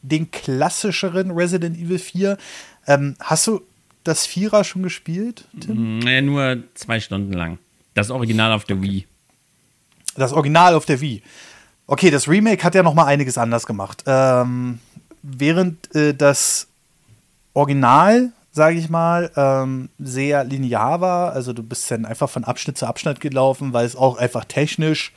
den 0.02 0.32
klassischeren 0.32 1.30
Resident 1.30 1.78
Evil 1.78 2.00
4. 2.00 2.36
Ähm, 2.88 3.14
hast 3.20 3.46
du 3.46 3.62
das 4.02 4.26
Vierer 4.26 4.64
schon 4.64 4.82
gespielt, 4.82 5.44
Tim? 5.60 6.00
Nee, 6.00 6.22
nur 6.22 6.64
zwei 6.74 6.98
Stunden 6.98 7.32
lang. 7.32 7.58
Das 7.94 8.10
Original 8.10 8.52
auf 8.52 8.64
der 8.64 8.82
Wii. 8.82 9.06
Das 10.16 10.32
Original 10.32 10.74
auf 10.74 10.86
der 10.86 11.00
Wii. 11.00 11.22
Okay, 11.86 12.10
das 12.10 12.28
Remake 12.28 12.64
hat 12.64 12.74
ja 12.74 12.82
noch 12.82 12.94
mal 12.94 13.04
einiges 13.04 13.36
anders 13.36 13.66
gemacht. 13.66 14.04
Ähm, 14.06 14.78
während 15.22 15.94
äh, 15.94 16.14
das 16.14 16.68
Original, 17.52 18.32
sage 18.52 18.78
ich 18.78 18.88
mal, 18.88 19.30
ähm, 19.36 19.90
sehr 19.98 20.44
linear 20.44 21.02
war, 21.02 21.32
also 21.32 21.52
du 21.52 21.62
bist 21.62 21.90
dann 21.90 22.06
einfach 22.06 22.30
von 22.30 22.44
Abschnitt 22.44 22.78
zu 22.78 22.86
Abschnitt 22.86 23.20
gelaufen, 23.20 23.74
weil 23.74 23.84
es 23.84 23.96
auch 23.96 24.16
einfach 24.16 24.46
technisch 24.46 25.12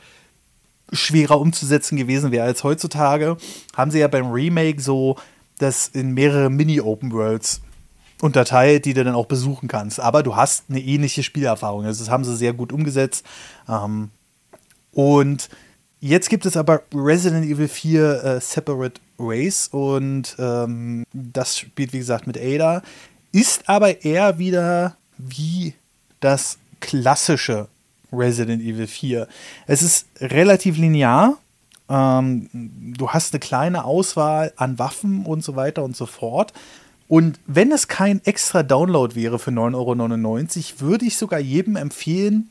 schwerer 0.92 1.40
umzusetzen 1.40 1.96
gewesen 1.96 2.32
wäre 2.32 2.44
als 2.44 2.64
heutzutage, 2.64 3.36
haben 3.76 3.90
sie 3.90 4.00
ja 4.00 4.08
beim 4.08 4.30
Remake 4.30 4.80
so 4.80 5.16
das 5.58 5.88
in 5.88 6.12
mehrere 6.12 6.50
Mini-Open 6.50 7.12
Worlds 7.12 7.62
unterteilt, 8.20 8.84
die 8.84 8.94
du 8.94 9.04
dann 9.04 9.14
auch 9.14 9.26
besuchen 9.26 9.68
kannst. 9.68 10.00
Aber 10.00 10.22
du 10.22 10.36
hast 10.36 10.64
eine 10.68 10.80
ähnliche 10.80 11.22
Spielerfahrung. 11.22 11.84
Also 11.84 12.04
das 12.04 12.10
haben 12.10 12.24
sie 12.24 12.36
sehr 12.36 12.52
gut 12.52 12.72
umgesetzt. 12.72 13.24
Ähm, 13.68 14.10
und 14.92 15.48
jetzt 16.00 16.30
gibt 16.30 16.46
es 16.46 16.56
aber 16.56 16.82
Resident 16.94 17.44
Evil 17.46 17.68
4 17.68 18.24
äh, 18.24 18.40
Separate 18.40 19.00
Race 19.18 19.68
und 19.68 20.36
ähm, 20.38 21.04
das 21.12 21.58
spielt, 21.58 21.92
wie 21.92 21.98
gesagt, 21.98 22.26
mit 22.26 22.38
Ada. 22.38 22.82
Ist 23.32 23.68
aber 23.68 24.04
eher 24.04 24.38
wieder 24.38 24.96
wie 25.18 25.74
das 26.20 26.58
klassische 26.80 27.68
Resident 28.12 28.62
Evil 28.62 28.86
4. 28.86 29.28
Es 29.66 29.82
ist 29.82 30.06
relativ 30.20 30.78
linear. 30.78 31.36
Ähm, 31.88 32.48
du 32.52 33.10
hast 33.10 33.32
eine 33.32 33.40
kleine 33.40 33.84
Auswahl 33.84 34.52
an 34.56 34.78
Waffen 34.78 35.26
und 35.26 35.44
so 35.44 35.56
weiter 35.56 35.84
und 35.84 35.96
so 35.96 36.06
fort. 36.06 36.52
Und 37.08 37.40
wenn 37.46 37.72
es 37.72 37.88
kein 37.88 38.20
extra 38.24 38.62
Download 38.62 39.14
wäre 39.14 39.38
für 39.38 39.50
9,99 39.50 39.74
Euro, 39.74 40.90
würde 40.90 41.06
ich 41.06 41.16
sogar 41.16 41.40
jedem 41.40 41.76
empfehlen, 41.76 42.50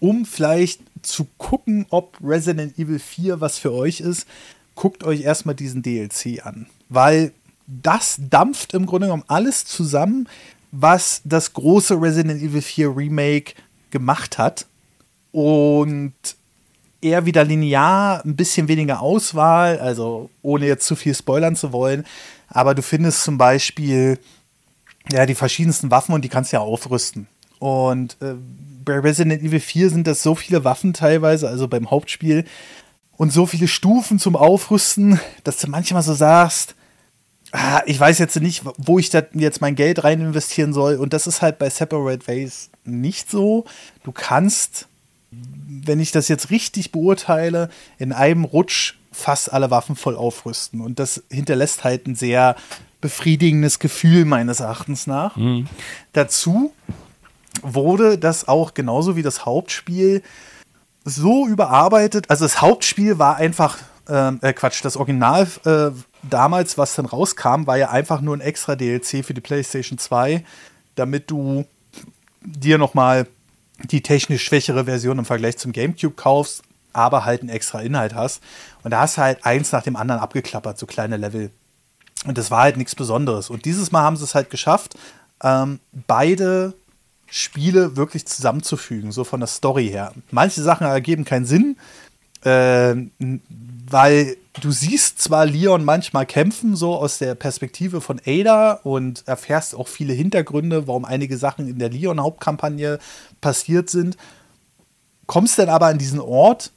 um 0.00 0.24
vielleicht 0.24 0.80
zu 1.06 1.26
gucken, 1.38 1.86
ob 1.90 2.18
Resident 2.22 2.78
Evil 2.78 2.98
4 2.98 3.40
was 3.40 3.58
für 3.58 3.72
euch 3.72 4.00
ist, 4.00 4.26
guckt 4.74 5.04
euch 5.04 5.22
erstmal 5.22 5.54
diesen 5.54 5.82
DLC 5.82 6.44
an. 6.44 6.66
Weil 6.88 7.32
das 7.66 8.18
dampft 8.18 8.74
im 8.74 8.86
Grunde 8.86 9.06
genommen 9.06 9.24
alles 9.28 9.64
zusammen, 9.64 10.28
was 10.72 11.22
das 11.24 11.52
große 11.52 12.00
Resident 12.00 12.42
Evil 12.42 12.62
4 12.62 12.96
Remake 12.96 13.54
gemacht 13.90 14.38
hat. 14.38 14.66
Und 15.32 16.14
eher 17.00 17.26
wieder 17.26 17.44
linear, 17.44 18.24
ein 18.24 18.36
bisschen 18.36 18.68
weniger 18.68 19.00
Auswahl, 19.00 19.78
also 19.78 20.30
ohne 20.42 20.66
jetzt 20.66 20.86
zu 20.86 20.96
viel 20.96 21.14
spoilern 21.14 21.54
zu 21.54 21.72
wollen. 21.72 22.04
Aber 22.48 22.74
du 22.74 22.82
findest 22.82 23.22
zum 23.22 23.36
Beispiel 23.36 24.18
ja 25.12 25.26
die 25.26 25.34
verschiedensten 25.34 25.90
Waffen 25.90 26.14
und 26.14 26.24
die 26.24 26.28
kannst 26.28 26.52
du 26.52 26.56
ja 26.56 26.62
aufrüsten. 26.62 27.26
Und 27.58 28.16
äh, 28.20 28.34
bei 28.84 28.98
Resident 28.98 29.42
Evil 29.42 29.60
4 29.60 29.90
sind 29.90 30.06
das 30.06 30.22
so 30.22 30.34
viele 30.34 30.64
Waffen 30.64 30.92
teilweise, 30.92 31.48
also 31.48 31.68
beim 31.68 31.90
Hauptspiel, 31.90 32.44
und 33.16 33.32
so 33.32 33.46
viele 33.46 33.68
Stufen 33.68 34.18
zum 34.18 34.34
Aufrüsten, 34.34 35.20
dass 35.44 35.58
du 35.58 35.68
manchmal 35.70 36.02
so 36.02 36.14
sagst, 36.14 36.74
ah, 37.52 37.82
ich 37.86 37.98
weiß 37.98 38.18
jetzt 38.18 38.40
nicht, 38.40 38.64
wo 38.76 38.98
ich 38.98 39.10
da 39.10 39.22
jetzt 39.34 39.60
mein 39.60 39.76
Geld 39.76 40.02
rein 40.02 40.20
investieren 40.20 40.72
soll. 40.72 40.96
Und 40.96 41.12
das 41.12 41.28
ist 41.28 41.40
halt 41.40 41.58
bei 41.58 41.70
Separate 41.70 42.26
Ways 42.26 42.70
nicht 42.84 43.30
so. 43.30 43.66
Du 44.02 44.10
kannst 44.10 44.88
wenn 45.66 46.00
ich 46.00 46.12
das 46.12 46.28
jetzt 46.28 46.50
richtig 46.50 46.92
beurteile, 46.92 47.68
in 47.98 48.12
einem 48.12 48.44
Rutsch 48.44 48.94
fast 49.12 49.52
alle 49.52 49.70
Waffen 49.70 49.96
voll 49.96 50.16
aufrüsten. 50.16 50.80
Und 50.80 50.98
das 50.98 51.22
hinterlässt 51.30 51.84
halt 51.84 52.06
ein 52.06 52.14
sehr 52.14 52.56
befriedigendes 53.00 53.78
Gefühl 53.78 54.24
meines 54.24 54.60
Erachtens 54.60 55.06
nach. 55.06 55.36
Mhm. 55.36 55.66
Dazu 56.12 56.72
wurde 57.62 58.18
das 58.18 58.48
auch 58.48 58.74
genauso 58.74 59.16
wie 59.16 59.22
das 59.22 59.44
Hauptspiel 59.44 60.22
so 61.04 61.46
überarbeitet. 61.46 62.30
Also 62.30 62.44
das 62.44 62.60
Hauptspiel 62.60 63.18
war 63.18 63.36
einfach, 63.36 63.78
ähm, 64.08 64.38
äh, 64.42 64.52
Quatsch, 64.52 64.84
das 64.84 64.96
Original 64.96 65.46
äh, 65.64 65.90
damals, 66.22 66.78
was 66.78 66.94
dann 66.94 67.06
rauskam, 67.06 67.66
war 67.66 67.76
ja 67.76 67.90
einfach 67.90 68.20
nur 68.20 68.36
ein 68.36 68.40
extra 68.40 68.76
DLC 68.76 69.24
für 69.24 69.34
die 69.34 69.40
PlayStation 69.40 69.98
2, 69.98 70.44
damit 70.94 71.30
du 71.30 71.66
dir 72.42 72.78
nochmal 72.78 73.26
die 73.82 74.02
technisch 74.02 74.44
schwächere 74.44 74.84
Version 74.84 75.18
im 75.18 75.24
Vergleich 75.24 75.58
zum 75.58 75.72
GameCube 75.72 76.14
kaufst, 76.14 76.62
aber 76.92 77.24
halt 77.24 77.40
einen 77.40 77.50
extra 77.50 77.80
Inhalt 77.80 78.14
hast. 78.14 78.42
Und 78.82 78.92
da 78.92 79.00
hast 79.00 79.16
du 79.16 79.22
halt 79.22 79.44
eins 79.44 79.72
nach 79.72 79.82
dem 79.82 79.96
anderen 79.96 80.20
abgeklappert, 80.20 80.78
so 80.78 80.86
kleine 80.86 81.16
Level. 81.16 81.50
Und 82.26 82.38
das 82.38 82.50
war 82.50 82.62
halt 82.62 82.76
nichts 82.76 82.94
Besonderes. 82.94 83.50
Und 83.50 83.64
dieses 83.64 83.92
Mal 83.92 84.02
haben 84.02 84.16
sie 84.16 84.24
es 84.24 84.34
halt 84.34 84.50
geschafft, 84.50 84.94
ähm, 85.42 85.80
beide 86.06 86.74
Spiele 87.36 87.96
wirklich 87.96 88.26
zusammenzufügen, 88.26 89.10
so 89.10 89.24
von 89.24 89.40
der 89.40 89.48
Story 89.48 89.88
her. 89.88 90.12
Manche 90.30 90.62
Sachen 90.62 90.86
ergeben 90.86 91.24
keinen 91.24 91.46
Sinn, 91.46 91.76
äh, 92.44 92.94
weil 93.90 94.36
du 94.60 94.70
siehst 94.70 95.20
zwar 95.20 95.44
Leon 95.44 95.84
manchmal 95.84 96.26
kämpfen, 96.26 96.76
so 96.76 96.94
aus 96.94 97.18
der 97.18 97.34
Perspektive 97.34 98.00
von 98.00 98.20
Ada 98.24 98.74
und 98.84 99.26
erfährst 99.26 99.74
auch 99.74 99.88
viele 99.88 100.12
Hintergründe, 100.12 100.86
warum 100.86 101.04
einige 101.04 101.36
Sachen 101.36 101.66
in 101.66 101.80
der 101.80 101.90
Leon-Hauptkampagne 101.90 103.00
passiert 103.40 103.90
sind, 103.90 104.16
kommst 105.26 105.58
dann 105.58 105.70
aber 105.70 105.86
an 105.86 105.98
diesen 105.98 106.20
Ort 106.20 106.70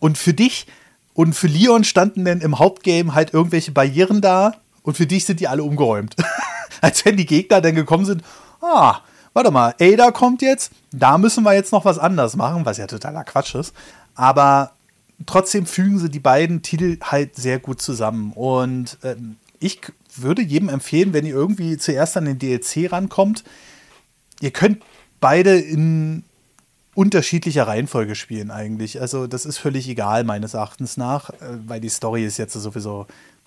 und 0.00 0.18
für 0.18 0.34
dich 0.34 0.66
und 1.12 1.34
für 1.34 1.46
Leon 1.46 1.84
standen 1.84 2.24
dann 2.24 2.40
im 2.40 2.58
Hauptgame 2.58 3.14
halt 3.14 3.32
irgendwelche 3.32 3.70
Barrieren 3.70 4.20
da 4.20 4.56
und 4.82 4.96
für 4.96 5.06
dich 5.06 5.24
sind 5.24 5.38
die 5.38 5.46
alle 5.46 5.62
umgeräumt. 5.62 6.16
Als 6.80 7.04
wenn 7.04 7.16
die 7.16 7.26
Gegner 7.26 7.60
dann 7.60 7.76
gekommen 7.76 8.06
sind, 8.06 8.24
ah, 8.60 9.02
warte 9.34 9.50
mal, 9.50 9.74
Ada 9.78 10.10
kommt 10.12 10.40
jetzt, 10.40 10.72
da 10.92 11.18
müssen 11.18 11.44
wir 11.44 11.52
jetzt 11.52 11.72
noch 11.72 11.84
was 11.84 11.98
anderes 11.98 12.36
machen, 12.36 12.64
was 12.64 12.78
ja 12.78 12.86
totaler 12.86 13.24
Quatsch 13.24 13.54
ist. 13.54 13.74
Aber 14.14 14.72
trotzdem 15.26 15.66
fügen 15.66 15.98
sie 15.98 16.08
die 16.08 16.20
beiden 16.20 16.62
Titel 16.62 16.98
halt 17.02 17.36
sehr 17.36 17.58
gut 17.58 17.82
zusammen. 17.82 18.32
Und 18.32 18.98
äh, 19.02 19.16
ich 19.58 19.80
würde 20.16 20.42
jedem 20.42 20.68
empfehlen, 20.68 21.12
wenn 21.12 21.26
ihr 21.26 21.34
irgendwie 21.34 21.76
zuerst 21.76 22.16
an 22.16 22.24
den 22.24 22.38
DLC 22.38 22.90
rankommt, 22.90 23.44
ihr 24.40 24.52
könnt 24.52 24.82
beide 25.20 25.58
in 25.58 26.24
unterschiedlicher 26.94 27.66
Reihenfolge 27.66 28.14
spielen 28.14 28.52
eigentlich. 28.52 29.00
Also 29.00 29.26
das 29.26 29.46
ist 29.46 29.58
völlig 29.58 29.88
egal 29.88 30.22
meines 30.22 30.54
Erachtens 30.54 30.96
nach, 30.96 31.30
äh, 31.30 31.58
weil 31.66 31.80
die 31.80 31.88
Story 31.88 32.24
ist 32.24 32.38
jetzt 32.38 32.52
sowieso 32.54 33.06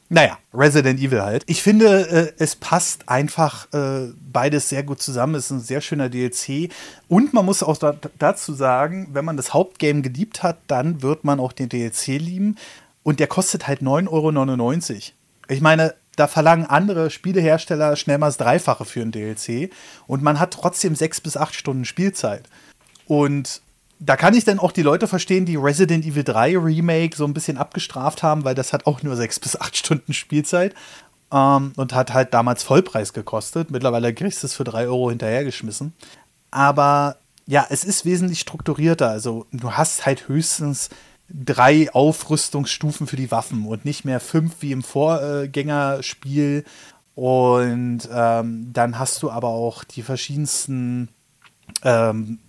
naja, 0.10 0.38
Resident 0.54 1.00
Evil 1.00 1.22
halt. 1.22 1.44
Ich 1.48 1.62
finde, 1.62 2.10
äh, 2.10 2.34
es 2.38 2.56
passt 2.56 3.10
einfach 3.10 3.72
äh, 3.74 4.14
beides 4.32 4.70
sehr 4.70 4.84
gut 4.84 5.02
zusammen. 5.02 5.36
Es 5.36 5.46
ist 5.46 5.52
ein 5.52 5.60
sehr 5.60 5.82
schöner 5.82 6.10
DLC. 6.10 6.72
Und 7.10 7.34
man 7.34 7.46
muss 7.46 7.62
auch 7.62 7.78
da, 7.78 7.96
dazu 8.18 8.54
sagen, 8.54 9.10
wenn 9.12 9.26
man 9.26 9.36
das 9.38 9.54
Hauptgame 9.54 10.02
geliebt 10.02 10.44
hat, 10.44 10.60
dann 10.68 11.02
wird 11.02 11.26
man 11.26 11.40
auch 11.40 11.52
den 11.52 11.68
DLC 11.70 12.08
lieben. 12.20 12.56
Und 13.04 13.20
der 13.20 13.28
kostet 13.28 13.68
halt 13.68 13.82
9,99 13.82 14.10
Euro. 14.10 15.02
Ich 15.50 15.62
meine, 15.62 15.94
da 16.16 16.28
verlangen 16.28 16.66
andere 16.66 17.10
Spielehersteller 17.10 17.96
schnell 17.96 18.18
mal 18.18 18.28
das 18.28 18.38
Dreifache 18.38 18.86
für 18.86 19.02
ein 19.02 19.12
DLC. 19.12 19.72
Und 20.08 20.24
man 20.24 20.40
hat 20.40 20.52
trotzdem 20.52 20.96
sechs 20.96 21.20
bis 21.20 21.36
acht 21.36 21.54
Stunden 21.54 21.86
Spielzeit. 21.86 22.44
Und 23.08 23.62
da 24.00 24.16
kann 24.16 24.36
ich 24.36 24.44
dann 24.44 24.60
auch 24.60 24.72
die 24.72 24.84
Leute 24.84 25.08
verstehen, 25.08 25.46
die 25.46 25.56
Resident 25.56 26.06
Evil 26.06 26.24
3 26.24 26.58
Remake 26.58 27.16
so 27.16 27.26
ein 27.26 27.34
bisschen 27.34 27.58
abgestraft 27.58 28.24
haben, 28.24 28.44
weil 28.44 28.56
das 28.56 28.74
hat 28.74 28.86
auch 28.86 29.04
nur 29.04 29.16
sechs 29.16 29.40
bis 29.42 29.60
acht 29.60 29.76
Stunden 29.76 30.14
Spielzeit 30.14 30.76
ähm, 31.32 31.74
und 31.76 31.94
hat 31.94 32.14
halt 32.14 32.34
damals 32.34 32.64
Vollpreis 32.64 33.14
gekostet. 33.14 33.72
Mittlerweile 33.72 34.14
kriegst 34.14 34.44
du 34.44 34.48
es 34.48 34.54
für 34.54 34.64
drei 34.64 34.88
Euro 34.88 35.10
hinterhergeschmissen. 35.10 35.94
Aber 36.52 37.18
ja, 37.48 37.66
es 37.70 37.84
ist 37.84 38.06
wesentlich 38.06 38.40
strukturierter. 38.42 39.10
Also 39.10 39.48
du 39.52 39.72
hast 39.72 40.06
halt 40.06 40.28
höchstens 40.28 40.90
drei 41.30 41.92
Aufrüstungsstufen 41.92 43.08
für 43.08 43.16
die 43.16 43.32
Waffen 43.32 43.66
und 43.66 43.84
nicht 43.84 44.06
mehr 44.06 44.20
fünf 44.20 44.56
wie 44.62 44.72
im 44.72 44.84
Vorgängerspiel. 44.84 46.64
Und 47.16 48.02
ähm, 48.14 48.70
dann 48.74 49.00
hast 49.00 49.24
du 49.24 49.32
aber 49.32 49.48
auch 49.48 49.84
die 49.84 50.04
verschiedensten 50.04 51.10
ähm, 51.84 52.40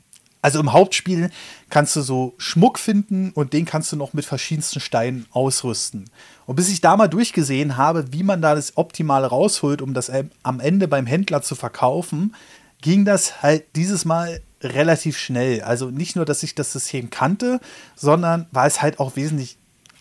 also 0.43 0.61
im 0.61 0.72
Hauptspiel 0.72 1.30
kannst 1.68 1.97
du 1.97 2.01
so 2.01 2.34
Schmuck 2.39 2.78
finden 2.78 3.30
und 3.32 3.53
den 3.53 3.64
kannst 3.64 3.93
du 3.93 3.97
noch 3.97 4.12
mit 4.12 4.24
verschiedensten 4.24 4.80
Steinen 4.80 5.26
ausrüsten. 5.30 6.11
Und 6.47 6.57
bis 6.57 6.68
ich 6.68 6.80
da 6.80 6.97
mal 6.97 7.09
durchgesehen 7.09 7.76
habe, 7.76 8.12
wie 8.12 8.22
man 8.22 8.41
da 8.41 8.55
das 8.55 8.76
Optimale 8.76 9.26
rausholt, 9.26 9.82
um 9.82 9.95
das 9.95 10.11
am 10.43 10.61
Ende 10.61 10.89
beim 10.89 11.07
Händler 11.07 11.43
zu 11.43 11.55
verkaufen, 11.55 12.34
ging 12.80 13.05
das 13.05 13.43
halt 13.43 13.64
dieses 13.74 14.05
Mal 14.05 14.41
relativ 14.62 15.18
schnell. 15.18 15.62
Also 15.62 15.91
nicht 15.91 16.16
nur, 16.16 16.24
dass 16.24 16.43
ich 16.43 16.55
das 16.55 16.72
System 16.72 17.11
kannte, 17.11 17.61
sondern 17.97 18.47
weil 18.51 18.68
es 18.68 18.82
halt 18.82 19.01
auch 19.01 19.16
wesentlich 19.16 19.57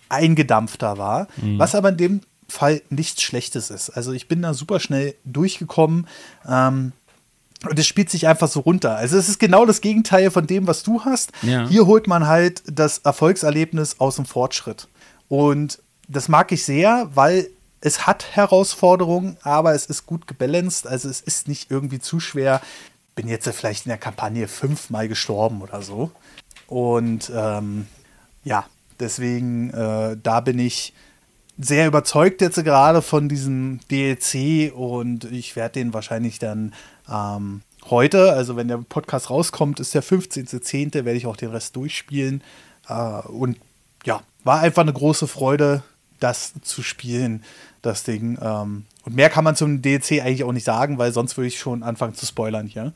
eingedampfter 0.09 0.97
war, 0.97 1.27
mhm. 1.37 1.59
was 1.59 1.75
aber 1.75 1.89
in 1.89 1.97
dem 1.97 2.21
Fall 2.47 2.81
nichts 2.89 3.21
Schlechtes 3.21 3.69
ist. 3.69 3.89
Also 3.89 4.13
ich 4.13 4.27
bin 4.27 4.41
da 4.41 4.53
super 4.53 4.79
schnell 4.79 5.15
durchgekommen. 5.25 6.07
Ähm, 6.47 6.93
und 7.65 7.79
es 7.79 7.87
spielt 7.87 8.09
sich 8.09 8.27
einfach 8.27 8.47
so 8.47 8.59
runter. 8.59 8.95
Also 8.95 9.17
es 9.17 9.29
ist 9.29 9.39
genau 9.39 9.65
das 9.65 9.81
Gegenteil 9.81 10.29
von 10.29 10.45
dem, 10.45 10.67
was 10.67 10.83
du 10.83 11.03
hast. 11.03 11.31
Ja. 11.41 11.67
Hier 11.67 11.87
holt 11.87 12.07
man 12.07 12.27
halt 12.27 12.61
das 12.71 12.99
Erfolgserlebnis 12.99 13.99
aus 13.99 14.17
dem 14.17 14.25
Fortschritt. 14.25 14.87
Und 15.27 15.79
das 16.07 16.29
mag 16.29 16.51
ich 16.51 16.63
sehr, 16.63 17.09
weil 17.15 17.49
es 17.81 18.05
hat 18.05 18.35
Herausforderungen, 18.35 19.37
aber 19.41 19.73
es 19.73 19.87
ist 19.87 20.05
gut 20.05 20.27
gebalanced. 20.27 20.87
Also 20.87 21.09
es 21.09 21.19
ist 21.21 21.47
nicht 21.47 21.71
irgendwie 21.71 21.99
zu 21.99 22.19
schwer. 22.19 22.61
Bin 23.15 23.27
jetzt 23.27 23.49
vielleicht 23.49 23.85
in 23.85 23.89
der 23.89 23.97
Kampagne 23.97 24.47
fünfmal 24.47 25.07
gestorben 25.07 25.61
oder 25.61 25.81
so. 25.81 26.11
Und 26.67 27.31
ähm, 27.35 27.87
ja, 28.43 28.65
deswegen, 28.99 29.71
äh, 29.71 30.15
da 30.21 30.41
bin 30.41 30.59
ich 30.59 30.93
sehr 31.57 31.87
überzeugt 31.87 32.41
jetzt 32.41 32.63
gerade 32.63 33.01
von 33.01 33.29
diesem 33.29 33.79
DLC 33.89 34.71
und 34.75 35.23
ich 35.25 35.55
werde 35.55 35.79
den 35.79 35.93
wahrscheinlich 35.93 36.37
dann 36.37 36.73
ähm, 37.11 37.61
heute, 37.89 38.33
also 38.33 38.55
wenn 38.55 38.67
der 38.67 38.77
Podcast 38.77 39.29
rauskommt, 39.29 39.79
ist 39.79 39.93
der 39.93 40.03
15.10., 40.03 40.93
werde 40.93 41.13
ich 41.13 41.25
auch 41.25 41.37
den 41.37 41.51
Rest 41.51 41.75
durchspielen. 41.75 42.43
Äh, 42.87 42.93
und 43.27 43.57
ja, 44.05 44.21
war 44.43 44.61
einfach 44.61 44.81
eine 44.81 44.93
große 44.93 45.27
Freude, 45.27 45.83
das 46.19 46.53
zu 46.61 46.81
spielen, 46.81 47.43
das 47.81 48.03
Ding. 48.03 48.37
Ähm, 48.41 48.85
und 49.03 49.15
mehr 49.15 49.29
kann 49.29 49.43
man 49.43 49.55
zum 49.55 49.81
DLC 49.81 50.21
eigentlich 50.21 50.43
auch 50.43 50.51
nicht 50.51 50.65
sagen, 50.65 50.97
weil 50.97 51.11
sonst 51.11 51.37
würde 51.37 51.47
ich 51.47 51.59
schon 51.59 51.83
anfangen 51.83 52.15
zu 52.15 52.25
spoilern 52.25 52.67
hier. 52.67 52.93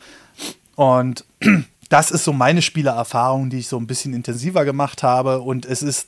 Und 0.76 1.26
das 1.90 2.12
ist 2.12 2.24
so 2.24 2.34
meine 2.34 2.62
Spielererfahrung, 2.62 3.50
die 3.50 3.60
ich 3.60 3.68
so 3.68 3.78
ein 3.78 3.88
bisschen 3.88 4.14
intensiver 4.14 4.66
gemacht 4.66 5.04
habe. 5.04 5.42
Und 5.42 5.66
es 5.66 5.84
ist, 5.84 6.08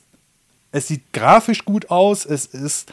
es 0.72 0.88
sieht 0.88 1.12
grafisch 1.12 1.64
gut 1.64 1.90
aus, 1.90 2.26
es 2.26 2.46
ist 2.46 2.92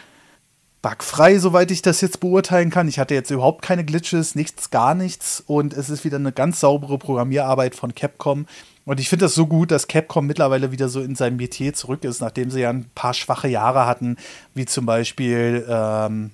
bugfrei, 0.82 1.38
soweit 1.38 1.72
ich 1.72 1.82
das 1.82 2.02
jetzt 2.02 2.20
beurteilen 2.20 2.70
kann. 2.70 2.88
Ich 2.88 3.00
hatte 3.00 3.14
jetzt 3.14 3.30
überhaupt 3.30 3.62
keine 3.62 3.86
Glitches, 3.86 4.36
nichts, 4.36 4.72
gar 4.72 4.96
nichts. 4.96 5.44
Und 5.46 5.74
es 5.74 5.90
ist 5.90 6.04
wieder 6.04 6.18
eine 6.18 6.32
ganz 6.32 6.60
saubere 6.60 6.98
Programmierarbeit 6.98 7.76
von 7.76 7.94
Capcom. 7.94 8.48
Und 8.86 9.00
ich 9.00 9.10
finde 9.10 9.26
das 9.26 9.36
so 9.36 9.46
gut, 9.46 9.70
dass 9.70 9.88
Capcom 9.88 10.26
mittlerweile 10.26 10.72
wieder 10.72 10.90
so 10.90 11.02
in 11.02 11.16
sein 11.16 11.36
Metier 11.36 11.74
zurück 11.74 12.04
ist, 12.04 12.20
nachdem 12.20 12.50
sie 12.50 12.62
ja 12.62 12.72
ein 12.72 12.90
paar 12.96 13.14
schwache 13.14 13.48
Jahre 13.48 13.86
hatten, 13.86 14.18
wie 14.56 14.66
zum 14.66 14.88
Beispiel 14.88 15.66
ähm, 15.70 16.32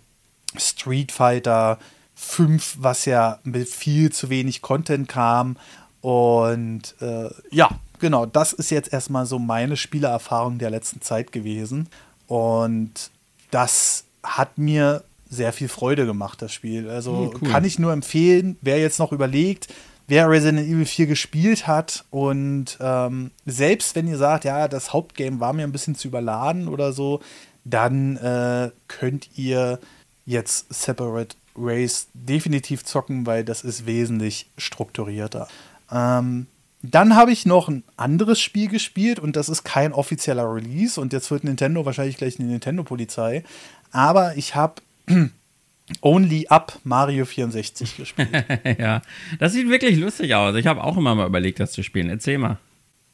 Street 0.55 1.11
Fighter 1.11 1.77
5, 2.15 2.77
was 2.79 3.05
ja 3.05 3.39
mit 3.43 3.67
viel 3.67 4.11
zu 4.11 4.29
wenig 4.29 4.61
Content 4.61 5.09
kam. 5.09 5.57
Und 5.99 6.95
äh, 7.01 7.29
ja, 7.51 7.69
genau, 7.99 8.25
das 8.25 8.53
ist 8.53 8.69
jetzt 8.69 8.93
erstmal 8.93 9.25
so 9.25 9.39
meine 9.39 9.75
Spielererfahrung 9.75 10.57
der 10.57 10.69
letzten 10.69 11.01
Zeit 11.01 11.33
gewesen. 11.33 11.89
Und 12.27 13.11
das 13.51 14.05
hat 14.35 14.57
mir 14.57 15.03
sehr 15.29 15.53
viel 15.53 15.67
Freude 15.67 16.05
gemacht, 16.05 16.41
das 16.41 16.53
Spiel. 16.53 16.89
Also 16.89 17.33
cool. 17.41 17.49
kann 17.49 17.65
ich 17.65 17.79
nur 17.79 17.93
empfehlen, 17.93 18.57
wer 18.61 18.79
jetzt 18.79 18.99
noch 18.99 19.11
überlegt, 19.11 19.67
wer 20.07 20.29
Resident 20.29 20.67
Evil 20.67 20.85
4 20.85 21.07
gespielt 21.07 21.67
hat 21.67 22.05
und 22.09 22.77
ähm, 22.79 23.31
selbst 23.45 23.95
wenn 23.95 24.07
ihr 24.07 24.17
sagt, 24.17 24.45
ja, 24.45 24.67
das 24.67 24.93
Hauptgame 24.93 25.39
war 25.39 25.53
mir 25.53 25.63
ein 25.63 25.71
bisschen 25.71 25.95
zu 25.95 26.07
überladen 26.07 26.67
oder 26.67 26.93
so, 26.93 27.19
dann 27.65 28.15
äh, 28.17 28.71
könnt 28.87 29.29
ihr 29.37 29.79
jetzt 30.25 30.73
Separate 30.73 31.35
Race 31.57 32.07
definitiv 32.13 32.85
zocken, 32.85 33.25
weil 33.25 33.43
das 33.43 33.63
ist 33.63 33.85
wesentlich 33.85 34.49
strukturierter. 34.57 35.47
Ähm, 35.91 36.47
dann 36.83 37.15
habe 37.15 37.31
ich 37.31 37.45
noch 37.45 37.69
ein 37.69 37.83
anderes 37.97 38.39
Spiel 38.39 38.67
gespielt 38.67 39.19
und 39.19 39.35
das 39.35 39.49
ist 39.49 39.63
kein 39.63 39.93
offizieller 39.93 40.53
Release 40.53 41.01
und 41.01 41.11
jetzt 41.11 41.31
wird 41.31 41.43
Nintendo 41.43 41.85
wahrscheinlich 41.85 42.17
gleich 42.17 42.39
eine 42.39 42.49
Nintendo-Polizei. 42.49 43.43
Aber 43.97 44.37
ich 44.37 44.53
habe 44.53 44.75
Only 46.01 46.45
Up 46.49 46.77
Mario 46.83 47.25
64 47.25 47.97
gespielt. 47.97 48.29
ja, 48.77 49.01
das 49.39 49.53
sieht 49.53 49.69
wirklich 49.69 49.97
lustig 49.97 50.35
aus. 50.35 50.53
Ich 50.53 50.67
habe 50.67 50.83
auch 50.83 50.97
immer 50.97 51.15
mal 51.15 51.25
überlegt, 51.25 51.59
das 51.59 51.71
zu 51.71 51.81
spielen. 51.81 52.11
Erzähl 52.11 52.37
mal. 52.37 52.59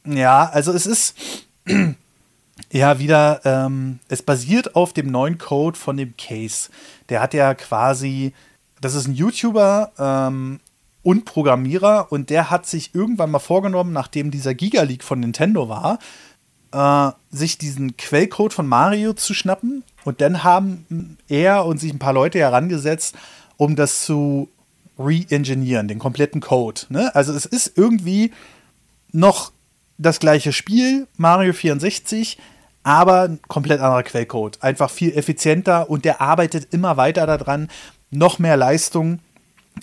Ja, 0.06 0.44
also 0.44 0.72
es 0.72 0.84
ist 0.84 1.16
ja 2.70 2.98
wieder, 2.98 3.40
ähm, 3.46 3.98
es 4.08 4.20
basiert 4.20 4.76
auf 4.76 4.92
dem 4.92 5.06
neuen 5.06 5.38
Code 5.38 5.78
von 5.78 5.96
dem 5.96 6.18
Case. 6.18 6.68
Der 7.08 7.22
hat 7.22 7.32
ja 7.32 7.54
quasi, 7.54 8.34
das 8.82 8.94
ist 8.94 9.06
ein 9.06 9.14
YouTuber 9.14 9.90
ähm, 9.98 10.60
und 11.02 11.24
Programmierer 11.24 12.12
und 12.12 12.28
der 12.28 12.50
hat 12.50 12.66
sich 12.66 12.94
irgendwann 12.94 13.30
mal 13.30 13.38
vorgenommen, 13.38 13.94
nachdem 13.94 14.30
dieser 14.30 14.52
Giga 14.52 14.82
League 14.82 15.04
von 15.04 15.20
Nintendo 15.20 15.70
war, 15.70 15.98
äh, 16.72 17.12
sich 17.34 17.56
diesen 17.56 17.96
Quellcode 17.96 18.52
von 18.52 18.66
Mario 18.66 19.14
zu 19.14 19.32
schnappen. 19.32 19.82
Und 20.04 20.20
dann 20.20 20.44
haben 20.44 21.16
er 21.28 21.64
und 21.64 21.78
sich 21.78 21.92
ein 21.92 21.98
paar 21.98 22.12
Leute 22.12 22.38
herangesetzt, 22.38 23.16
um 23.56 23.76
das 23.76 24.04
zu 24.04 24.48
re-engineeren, 24.98 25.88
den 25.88 25.98
kompletten 25.98 26.40
Code. 26.40 26.82
Ne? 26.88 27.14
Also 27.14 27.32
es 27.32 27.46
ist 27.46 27.76
irgendwie 27.76 28.32
noch 29.12 29.52
das 29.98 30.20
gleiche 30.20 30.52
Spiel, 30.52 31.06
Mario 31.16 31.52
64, 31.52 32.38
aber 32.82 33.22
ein 33.22 33.40
komplett 33.48 33.80
anderer 33.80 34.02
Quellcode. 34.02 34.62
Einfach 34.62 34.90
viel 34.90 35.16
effizienter 35.16 35.88
und 35.88 36.04
der 36.04 36.20
arbeitet 36.20 36.72
immer 36.72 36.96
weiter 36.96 37.26
daran, 37.26 37.68
noch 38.10 38.38
mehr 38.38 38.56
Leistung 38.56 39.20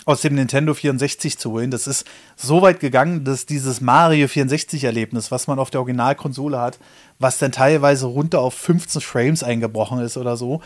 aus 0.04 0.22
dem 0.22 0.34
Nintendo 0.34 0.74
64 0.74 1.38
zu 1.38 1.52
holen. 1.52 1.70
Das 1.70 1.86
ist 1.86 2.06
so 2.36 2.62
weit 2.62 2.80
gegangen, 2.80 3.24
dass 3.24 3.46
dieses 3.46 3.80
Mario 3.80 4.26
64-Erlebnis, 4.26 5.30
was 5.30 5.46
man 5.46 5.58
auf 5.58 5.70
der 5.70 5.80
Originalkonsole 5.80 6.58
hat, 6.58 6.78
was 7.18 7.38
dann 7.38 7.52
teilweise 7.52 8.06
runter 8.06 8.40
auf 8.40 8.54
15 8.54 9.00
Frames 9.00 9.42
eingebrochen 9.42 10.00
ist 10.00 10.16
oder 10.16 10.36
so, 10.36 10.60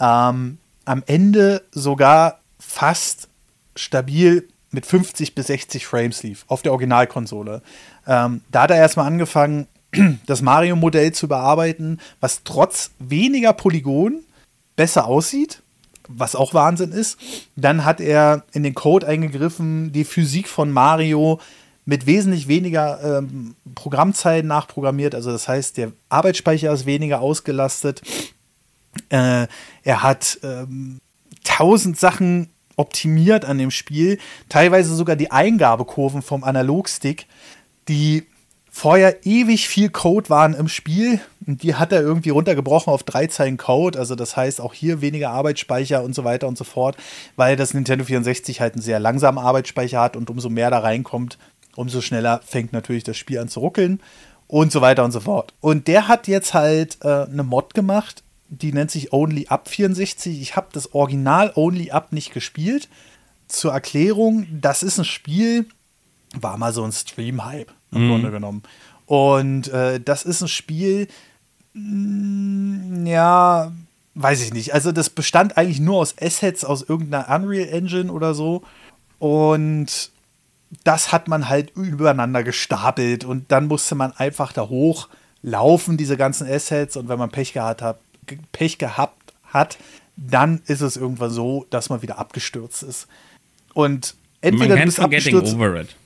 ähm, 0.00 0.58
am 0.84 1.02
Ende 1.06 1.62
sogar 1.70 2.40
fast 2.58 3.28
stabil 3.76 4.48
mit 4.70 4.86
50 4.86 5.34
bis 5.34 5.46
60 5.46 5.86
Frames 5.86 6.22
lief 6.22 6.44
auf 6.48 6.62
der 6.62 6.72
Originalkonsole. 6.72 7.62
Ähm, 8.06 8.42
da 8.50 8.62
hat 8.62 8.70
er 8.70 8.78
erstmal 8.78 9.06
angefangen, 9.06 9.68
das 10.26 10.42
Mario-Modell 10.42 11.12
zu 11.12 11.28
bearbeiten, 11.28 11.98
was 12.20 12.42
trotz 12.44 12.90
weniger 12.98 13.52
Polygonen 13.52 14.24
besser 14.76 15.06
aussieht 15.06 15.61
was 16.08 16.34
auch 16.36 16.54
Wahnsinn 16.54 16.92
ist. 16.92 17.18
Dann 17.56 17.84
hat 17.84 18.00
er 18.00 18.44
in 18.52 18.62
den 18.62 18.74
Code 18.74 19.06
eingegriffen, 19.06 19.92
die 19.92 20.04
Physik 20.04 20.48
von 20.48 20.70
Mario 20.70 21.40
mit 21.84 22.06
wesentlich 22.06 22.48
weniger 22.48 23.18
ähm, 23.18 23.54
Programmzeit 23.74 24.44
nachprogrammiert. 24.44 25.14
Also 25.14 25.32
das 25.32 25.48
heißt, 25.48 25.76
der 25.76 25.92
Arbeitsspeicher 26.08 26.72
ist 26.72 26.86
weniger 26.86 27.20
ausgelastet. 27.20 28.02
Äh, 29.08 29.46
er 29.82 30.02
hat 30.02 30.38
ähm, 30.42 31.00
tausend 31.44 31.98
Sachen 31.98 32.50
optimiert 32.76 33.44
an 33.44 33.58
dem 33.58 33.70
Spiel, 33.70 34.18
teilweise 34.48 34.94
sogar 34.94 35.16
die 35.16 35.30
Eingabekurven 35.30 36.22
vom 36.22 36.44
Analogstick, 36.44 37.26
die 37.88 38.26
vorher 38.70 39.26
ewig 39.26 39.68
viel 39.68 39.90
Code 39.90 40.30
waren 40.30 40.54
im 40.54 40.68
Spiel 40.68 41.20
und 41.46 41.62
die 41.62 41.74
hat 41.74 41.92
er 41.92 42.00
irgendwie 42.02 42.30
runtergebrochen 42.30 42.92
auf 42.92 43.02
drei 43.02 43.26
Zeilen 43.26 43.56
Code. 43.56 43.98
Also 43.98 44.14
das 44.14 44.36
heißt 44.36 44.60
auch 44.60 44.74
hier 44.74 45.00
weniger 45.00 45.30
Arbeitsspeicher 45.30 46.02
und 46.02 46.14
so 46.14 46.24
weiter 46.24 46.48
und 46.48 46.58
so 46.58 46.64
fort, 46.64 46.96
weil 47.36 47.56
das 47.56 47.74
Nintendo 47.74 48.04
64 48.04 48.60
halt 48.60 48.74
einen 48.74 48.82
sehr 48.82 49.00
langsamen 49.00 49.42
Arbeitsspeicher 49.42 50.00
hat 50.00 50.16
und 50.16 50.30
umso 50.30 50.48
mehr 50.48 50.70
da 50.70 50.78
reinkommt, 50.78 51.38
umso 51.76 52.00
schneller 52.00 52.40
fängt 52.44 52.72
natürlich 52.72 53.04
das 53.04 53.16
Spiel 53.16 53.38
an 53.38 53.48
zu 53.48 53.60
ruckeln 53.60 54.00
und 54.46 54.72
so 54.72 54.80
weiter 54.80 55.04
und 55.04 55.12
so 55.12 55.20
fort. 55.20 55.54
Und 55.60 55.88
der 55.88 56.08
hat 56.08 56.28
jetzt 56.28 56.54
halt 56.54 56.98
äh, 57.02 57.24
eine 57.24 57.42
Mod 57.42 57.74
gemacht, 57.74 58.22
die 58.48 58.72
nennt 58.72 58.90
sich 58.90 59.12
Only 59.12 59.46
Up 59.48 59.68
64. 59.68 60.40
Ich 60.40 60.56
habe 60.56 60.68
das 60.72 60.94
Original 60.94 61.52
Only 61.54 61.90
Up 61.90 62.12
nicht 62.12 62.34
gespielt. 62.34 62.88
Zur 63.48 63.72
Erklärung, 63.72 64.46
das 64.50 64.82
ist 64.82 64.98
ein 64.98 65.06
Spiel, 65.06 65.66
war 66.38 66.58
mal 66.58 66.72
so 66.72 66.84
ein 66.84 66.92
Stream-Hype 66.92 67.72
im 67.92 68.04
mhm. 68.04 68.08
Grunde 68.10 68.30
genommen. 68.30 68.62
Und 69.06 69.68
äh, 69.68 70.00
das 70.00 70.24
ist 70.24 70.42
ein 70.42 70.48
Spiel, 70.48 71.08
ja, 71.74 73.72
weiß 74.14 74.42
ich 74.42 74.52
nicht. 74.52 74.74
Also 74.74 74.92
das 74.92 75.10
bestand 75.10 75.56
eigentlich 75.56 75.80
nur 75.80 75.98
aus 75.98 76.14
Assets 76.20 76.64
aus 76.64 76.82
irgendeiner 76.82 77.34
Unreal 77.34 77.68
Engine 77.68 78.12
oder 78.12 78.34
so. 78.34 78.62
Und 79.18 80.10
das 80.84 81.12
hat 81.12 81.28
man 81.28 81.48
halt 81.48 81.72
übereinander 81.76 82.42
gestapelt 82.42 83.24
und 83.24 83.52
dann 83.52 83.66
musste 83.66 83.94
man 83.94 84.12
einfach 84.12 84.52
da 84.52 84.68
hoch 84.68 85.08
laufen, 85.42 85.96
diese 85.96 86.16
ganzen 86.16 86.48
Assets. 86.48 86.96
Und 86.96 87.08
wenn 87.08 87.18
man 87.18 87.30
Pech 87.30 87.52
gehabt 87.52 87.82
hat, 87.82 88.00
Pech 88.52 88.78
gehabt 88.78 89.32
hat, 89.44 89.78
dann 90.16 90.62
ist 90.66 90.80
es 90.80 90.96
irgendwann 90.96 91.30
so, 91.30 91.66
dass 91.70 91.88
man 91.88 92.02
wieder 92.02 92.18
abgestürzt 92.18 92.82
ist. 92.82 93.06
Und 93.74 94.14
entweder 94.40 94.70
man 94.70 94.78
du 94.78 94.84
bist 94.84 95.00
abgestürzt. 95.00 95.54
Over 95.54 95.80
it. 95.80 95.96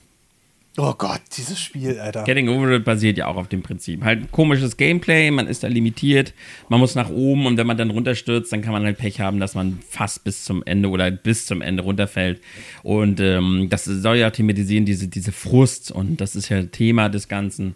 Oh 0.79 0.93
Gott, 0.93 1.21
dieses 1.35 1.59
Spiel, 1.59 1.99
Alter. 1.99 2.23
Getting 2.23 2.49
Over 2.49 2.69
It 2.73 2.85
basiert 2.85 3.17
ja 3.17 3.25
auch 3.25 3.35
auf 3.35 3.47
dem 3.47 3.63
Prinzip. 3.63 4.03
Halt 4.03 4.31
komisches 4.31 4.77
Gameplay, 4.77 5.31
man 5.31 5.47
ist 5.47 5.63
da 5.63 5.67
limitiert, 5.67 6.35
man 6.69 6.79
muss 6.79 6.93
nach 6.93 7.09
oben 7.09 7.47
und 7.47 7.57
wenn 7.57 7.65
man 7.65 7.77
dann 7.77 7.89
runterstürzt, 7.89 8.53
dann 8.53 8.61
kann 8.61 8.73
man 8.73 8.83
halt 8.83 8.99
Pech 8.99 9.19
haben, 9.19 9.39
dass 9.39 9.55
man 9.55 9.79
fast 9.89 10.23
bis 10.23 10.43
zum 10.43 10.61
Ende 10.67 10.89
oder 10.89 11.09
bis 11.09 11.47
zum 11.47 11.63
Ende 11.63 11.81
runterfällt. 11.81 12.41
Und 12.83 13.19
ähm, 13.19 13.69
das 13.71 13.85
soll 13.85 14.17
ja 14.17 14.29
thematisieren, 14.29 14.85
diese, 14.85 15.07
diese 15.07 15.31
Frust 15.31 15.91
und 15.91 16.21
das 16.21 16.35
ist 16.35 16.49
ja 16.49 16.61
Thema 16.61 17.09
des 17.09 17.27
Ganzen. 17.27 17.73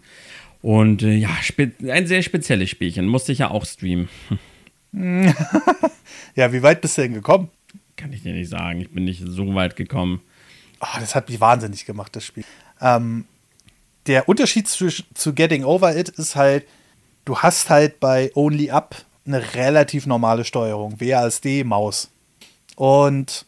Und 0.60 1.02
äh, 1.02 1.14
ja, 1.14 1.30
ein 1.88 2.06
sehr 2.06 2.22
spezielles 2.22 2.70
Spielchen, 2.70 3.08
musste 3.08 3.32
ich 3.32 3.38
ja 3.38 3.50
auch 3.50 3.66
streamen. 3.66 4.08
ja, 6.36 6.52
wie 6.52 6.62
weit 6.62 6.80
bist 6.80 6.98
du 6.98 7.02
denn 7.02 7.14
gekommen? 7.14 7.48
Kann 7.96 8.12
ich 8.12 8.22
dir 8.22 8.32
nicht 8.32 8.48
sagen, 8.48 8.80
ich 8.80 8.90
bin 8.90 9.04
nicht 9.04 9.24
so 9.26 9.56
weit 9.56 9.74
gekommen. 9.74 10.20
Oh, 10.80 10.98
das 11.00 11.16
hat 11.16 11.28
mich 11.28 11.40
wahnsinnig 11.40 11.84
gemacht, 11.84 12.14
das 12.14 12.24
Spiel. 12.24 12.44
Ähm, 12.82 13.24
der 14.06 14.28
Unterschied 14.28 14.68
zu, 14.68 14.88
zu 15.14 15.32
Getting 15.32 15.64
Over 15.64 15.96
It 15.96 16.08
ist 16.10 16.36
halt, 16.36 16.66
du 17.24 17.38
hast 17.38 17.70
halt 17.70 18.00
bei 18.00 18.32
Only 18.34 18.70
Up 18.70 18.96
eine 19.24 19.54
relativ 19.54 20.06
normale 20.06 20.44
Steuerung, 20.44 21.00
WASD, 21.00 21.64
Maus. 21.64 22.10
Und 22.74 23.46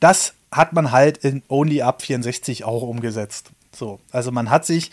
das 0.00 0.34
hat 0.50 0.72
man 0.72 0.90
halt 0.90 1.18
in 1.18 1.42
Only 1.48 1.82
Up 1.82 2.02
64 2.02 2.64
auch 2.64 2.82
umgesetzt. 2.82 3.50
So, 3.74 4.00
also 4.10 4.32
man 4.32 4.50
hat 4.50 4.64
sich, 4.64 4.90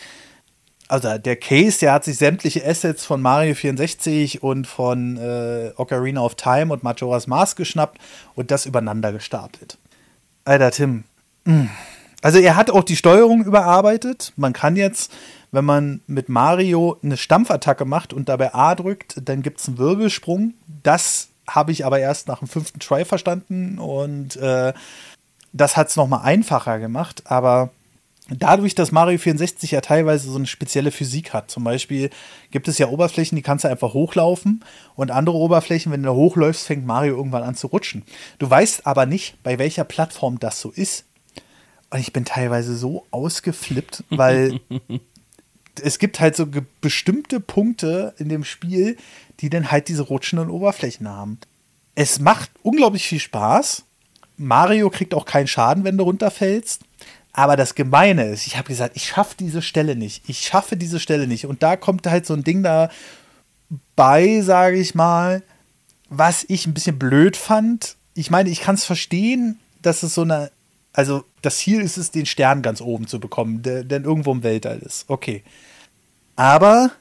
also 0.89 1.17
der 1.17 1.35
Case, 1.37 1.79
der 1.79 1.93
hat 1.93 2.03
sich 2.03 2.17
sämtliche 2.17 2.65
Assets 2.65 3.05
von 3.05 3.21
Mario 3.21 3.55
64 3.55 4.43
und 4.43 4.67
von 4.67 5.17
äh, 5.17 5.71
Ocarina 5.77 6.21
of 6.21 6.35
Time 6.35 6.73
und 6.73 6.83
Majora's 6.83 7.27
Mask 7.27 7.57
geschnappt 7.57 7.97
und 8.35 8.51
das 8.51 8.65
übereinander 8.65 9.13
gestapelt. 9.13 9.77
Alter 10.45 10.71
Tim, 10.71 11.03
mh. 11.45 11.69
Also 12.21 12.39
er 12.39 12.55
hat 12.55 12.69
auch 12.69 12.83
die 12.83 12.95
Steuerung 12.95 13.43
überarbeitet. 13.43 14.33
Man 14.35 14.53
kann 14.53 14.75
jetzt, 14.75 15.11
wenn 15.51 15.65
man 15.65 16.01
mit 16.07 16.29
Mario 16.29 16.97
eine 17.01 17.17
Stampfattacke 17.17 17.85
macht 17.85 18.13
und 18.13 18.29
dabei 18.29 18.53
A 18.53 18.75
drückt, 18.75 19.15
dann 19.23 19.41
gibt 19.41 19.59
es 19.59 19.67
einen 19.67 19.77
Wirbelsprung. 19.77 20.53
Das 20.83 21.29
habe 21.47 21.71
ich 21.71 21.85
aber 21.85 21.99
erst 21.99 22.27
nach 22.27 22.39
dem 22.39 22.47
fünften 22.47 22.79
Try 22.79 23.05
verstanden 23.05 23.79
und 23.79 24.35
äh, 24.35 24.73
das 25.53 25.77
hat 25.77 25.87
es 25.89 25.95
nochmal 25.95 26.21
einfacher 26.23 26.79
gemacht. 26.79 27.23
Aber 27.25 27.71
dadurch, 28.29 28.75
dass 28.75 28.91
Mario 28.91 29.17
64 29.17 29.71
ja 29.71 29.81
teilweise 29.81 30.29
so 30.29 30.37
eine 30.37 30.45
spezielle 30.45 30.91
Physik 30.91 31.33
hat, 31.33 31.49
zum 31.49 31.63
Beispiel 31.63 32.09
gibt 32.51 32.67
es 32.67 32.77
ja 32.77 32.87
Oberflächen, 32.87 33.35
die 33.35 33.41
kannst 33.41 33.63
du 33.63 33.69
einfach 33.69 33.93
hochlaufen 33.93 34.63
und 34.95 35.11
andere 35.11 35.37
Oberflächen, 35.37 35.91
wenn 35.91 36.03
du 36.03 36.13
hochläufst, 36.13 36.67
fängt 36.67 36.85
Mario 36.85 37.15
irgendwann 37.15 37.43
an 37.43 37.55
zu 37.55 37.67
rutschen. 37.67 38.03
Du 38.37 38.49
weißt 38.49 38.85
aber 38.85 39.05
nicht, 39.05 39.41
bei 39.43 39.57
welcher 39.57 39.83
Plattform 39.85 40.39
das 40.39 40.59
so 40.59 40.69
ist. 40.69 41.05
Und 41.91 41.99
ich 41.99 42.13
bin 42.13 42.25
teilweise 42.25 42.75
so 42.75 43.05
ausgeflippt, 43.11 44.03
weil 44.09 44.59
es 45.81 45.99
gibt 45.99 46.19
halt 46.19 46.35
so 46.35 46.47
bestimmte 46.81 47.39
Punkte 47.39 48.13
in 48.17 48.29
dem 48.29 48.43
Spiel, 48.43 48.97
die 49.39 49.49
dann 49.49 49.71
halt 49.71 49.87
diese 49.87 50.03
rutschenden 50.03 50.49
Oberflächen 50.49 51.07
haben. 51.07 51.39
Es 51.95 52.19
macht 52.19 52.51
unglaublich 52.61 53.07
viel 53.07 53.19
Spaß. 53.19 53.83
Mario 54.37 54.89
kriegt 54.89 55.13
auch 55.13 55.25
keinen 55.25 55.47
Schaden, 55.47 55.83
wenn 55.83 55.97
du 55.97 56.03
runterfällst. 56.03 56.83
Aber 57.31 57.55
das 57.55 57.75
Gemeine 57.75 58.25
ist, 58.29 58.47
ich 58.47 58.57
habe 58.57 58.67
gesagt, 58.67 58.95
ich 58.95 59.07
schaffe 59.07 59.35
diese 59.39 59.61
Stelle 59.61 59.95
nicht. 59.95 60.27
Ich 60.27 60.39
schaffe 60.39 60.77
diese 60.77 60.99
Stelle 60.99 61.27
nicht. 61.27 61.45
Und 61.45 61.63
da 61.63 61.75
kommt 61.75 62.07
halt 62.07 62.25
so 62.25 62.33
ein 62.33 62.43
Ding 62.43 62.63
da 62.63 62.89
bei, 63.95 64.41
sage 64.41 64.77
ich 64.77 64.95
mal, 64.95 65.43
was 66.09 66.45
ich 66.47 66.65
ein 66.65 66.73
bisschen 66.73 66.97
blöd 66.97 67.37
fand. 67.37 67.95
Ich 68.15 68.31
meine, 68.31 68.49
ich 68.49 68.61
kann 68.61 68.75
es 68.75 68.85
verstehen, 68.85 69.59
dass 69.81 70.03
es 70.03 70.15
so 70.15 70.23
eine, 70.23 70.51
also 70.91 71.23
das 71.41 71.57
Ziel 71.57 71.81
ist 71.81 71.97
es, 71.97 72.11
den 72.11 72.25
Stern 72.25 72.61
ganz 72.61 72.81
oben 72.81 73.07
zu 73.07 73.19
bekommen, 73.19 73.61
der, 73.61 73.83
der 73.83 74.03
irgendwo 74.03 74.31
im 74.31 74.43
Weltall 74.43 74.79
ist. 74.79 75.05
Okay. 75.07 75.43
Aber 76.35 76.91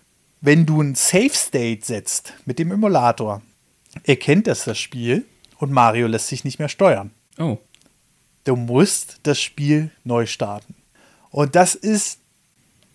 wenn 0.40 0.66
du 0.66 0.80
ein 0.80 0.94
Safe 0.94 1.32
State 1.32 1.84
setzt 1.84 2.34
mit 2.44 2.58
dem 2.58 2.70
Emulator, 2.70 3.42
erkennt 4.04 4.46
das 4.46 4.64
das 4.64 4.78
Spiel 4.78 5.24
und 5.58 5.72
Mario 5.72 6.06
lässt 6.06 6.28
sich 6.28 6.44
nicht 6.44 6.58
mehr 6.58 6.68
steuern. 6.68 7.10
Oh. 7.38 7.58
Du 8.44 8.56
musst 8.56 9.18
das 9.24 9.40
Spiel 9.40 9.90
neu 10.04 10.26
starten. 10.26 10.74
Und 11.30 11.54
das 11.56 11.74
ist, 11.74 12.20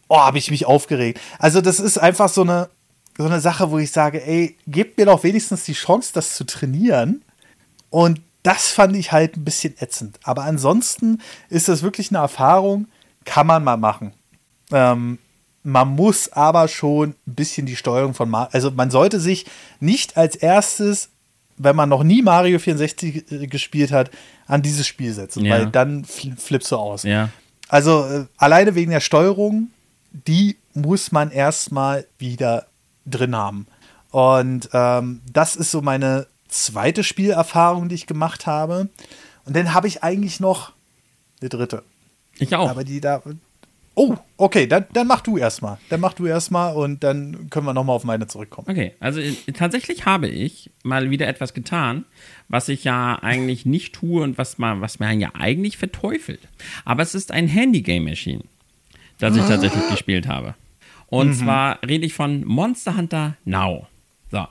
oh, 0.07 0.17
habe 0.17 0.37
ich 0.37 0.49
mich 0.49 0.65
aufgeregt. 0.65 1.19
Also 1.39 1.61
das 1.61 1.79
ist 1.79 1.97
einfach 1.97 2.29
so 2.29 2.41
eine, 2.41 2.69
so 3.17 3.25
eine 3.25 3.39
Sache, 3.39 3.69
wo 3.69 3.77
ich 3.77 3.91
sage, 3.91 4.25
ey, 4.25 4.57
gebt 4.67 4.97
mir 4.97 5.05
doch 5.05 5.23
wenigstens 5.23 5.65
die 5.65 5.73
Chance, 5.73 6.11
das 6.13 6.35
zu 6.35 6.45
trainieren. 6.45 7.23
Und 7.89 8.21
das 8.43 8.67
fand 8.67 8.95
ich 8.95 9.11
halt 9.11 9.37
ein 9.37 9.45
bisschen 9.45 9.75
ätzend. 9.79 10.19
Aber 10.23 10.43
ansonsten 10.43 11.19
ist 11.49 11.69
das 11.69 11.81
wirklich 11.81 12.11
eine 12.11 12.19
Erfahrung, 12.19 12.87
kann 13.25 13.47
man 13.47 13.63
mal 13.63 13.77
machen. 13.77 14.13
Ähm, 14.71 15.17
man 15.63 15.87
muss 15.89 16.31
aber 16.31 16.67
schon 16.67 17.11
ein 17.25 17.35
bisschen 17.35 17.65
die 17.65 17.77
Steuerung 17.77 18.13
von 18.13 18.29
Mario, 18.29 18.49
also 18.51 18.71
man 18.71 18.91
sollte 18.91 19.19
sich 19.19 19.45
nicht 19.79 20.17
als 20.17 20.35
erstes, 20.35 21.09
wenn 21.57 21.75
man 21.75 21.87
noch 21.87 22.03
nie 22.03 22.21
Mario 22.21 22.59
64 22.59 23.31
äh, 23.31 23.47
gespielt 23.47 23.91
hat, 23.91 24.11
an 24.45 24.61
dieses 24.61 24.85
Spiel 24.85 25.13
setzen, 25.13 25.45
ja. 25.45 25.55
weil 25.55 25.67
dann 25.67 26.03
flippst 26.03 26.71
du 26.71 26.75
aus. 26.75 27.03
Ja. 27.03 27.29
Also 27.69 28.05
äh, 28.05 28.25
alleine 28.37 28.75
wegen 28.75 28.91
der 28.91 28.99
Steuerung, 28.99 29.69
die 30.11 30.57
muss 30.73 31.11
man 31.11 31.31
erstmal 31.31 32.05
wieder 32.17 32.67
drin 33.05 33.35
haben. 33.35 33.67
Und 34.11 34.69
ähm, 34.73 35.21
das 35.31 35.55
ist 35.55 35.71
so 35.71 35.81
meine 35.81 36.27
zweite 36.53 37.03
Spielerfahrung, 37.03 37.89
die 37.89 37.95
ich 37.95 38.07
gemacht 38.07 38.45
habe. 38.45 38.89
Und 39.45 39.55
dann 39.55 39.73
habe 39.73 39.87
ich 39.87 40.03
eigentlich 40.03 40.39
noch 40.39 40.73
eine 41.41 41.49
dritte. 41.49 41.83
Ich 42.37 42.55
auch. 42.55 42.69
Aber 42.69 42.83
die 42.83 43.01
da, 43.01 43.21
Oh, 43.95 44.15
okay, 44.37 44.65
dann, 44.65 44.85
dann 44.93 45.05
mach 45.05 45.21
du 45.21 45.37
erstmal. 45.37 45.77
Dann 45.89 45.99
mach 45.99 46.13
du 46.13 46.25
erstmal 46.25 46.75
und 46.75 47.03
dann 47.03 47.49
können 47.51 47.67
wir 47.67 47.73
nochmal 47.73 47.95
auf 47.95 48.03
meine 48.05 48.25
zurückkommen. 48.25 48.67
Okay, 48.67 48.93
also 48.99 49.19
äh, 49.19 49.35
tatsächlich 49.53 50.05
habe 50.05 50.27
ich 50.27 50.71
mal 50.83 51.11
wieder 51.11 51.27
etwas 51.27 51.53
getan, 51.53 52.05
was 52.47 52.69
ich 52.69 52.83
ja 52.83 53.19
eigentlich 53.21 53.67
nicht 53.67 53.93
tue 53.93 54.23
und 54.23 54.39
was, 54.39 54.57
man, 54.57 54.81
was 54.81 54.99
man 54.99 55.19
ja 55.19 55.29
eigentlich 55.35 55.77
verteufelt. 55.77 56.39
Aber 56.85 57.03
es 57.03 57.13
ist 57.13 57.31
ein 57.31 57.47
Handy-Game-Machine, 57.47 58.43
das 59.19 59.35
ich 59.35 59.43
tatsächlich 59.43 59.87
gespielt 59.91 60.27
habe. 60.27 60.55
Und 61.05 61.27
mhm. 61.27 61.33
zwar 61.35 61.79
rede 61.87 62.07
ich 62.07 62.15
von 62.15 62.43
Monster 62.45 62.97
Hunter 62.97 63.37
Now. 63.45 63.85
So. 64.31 64.47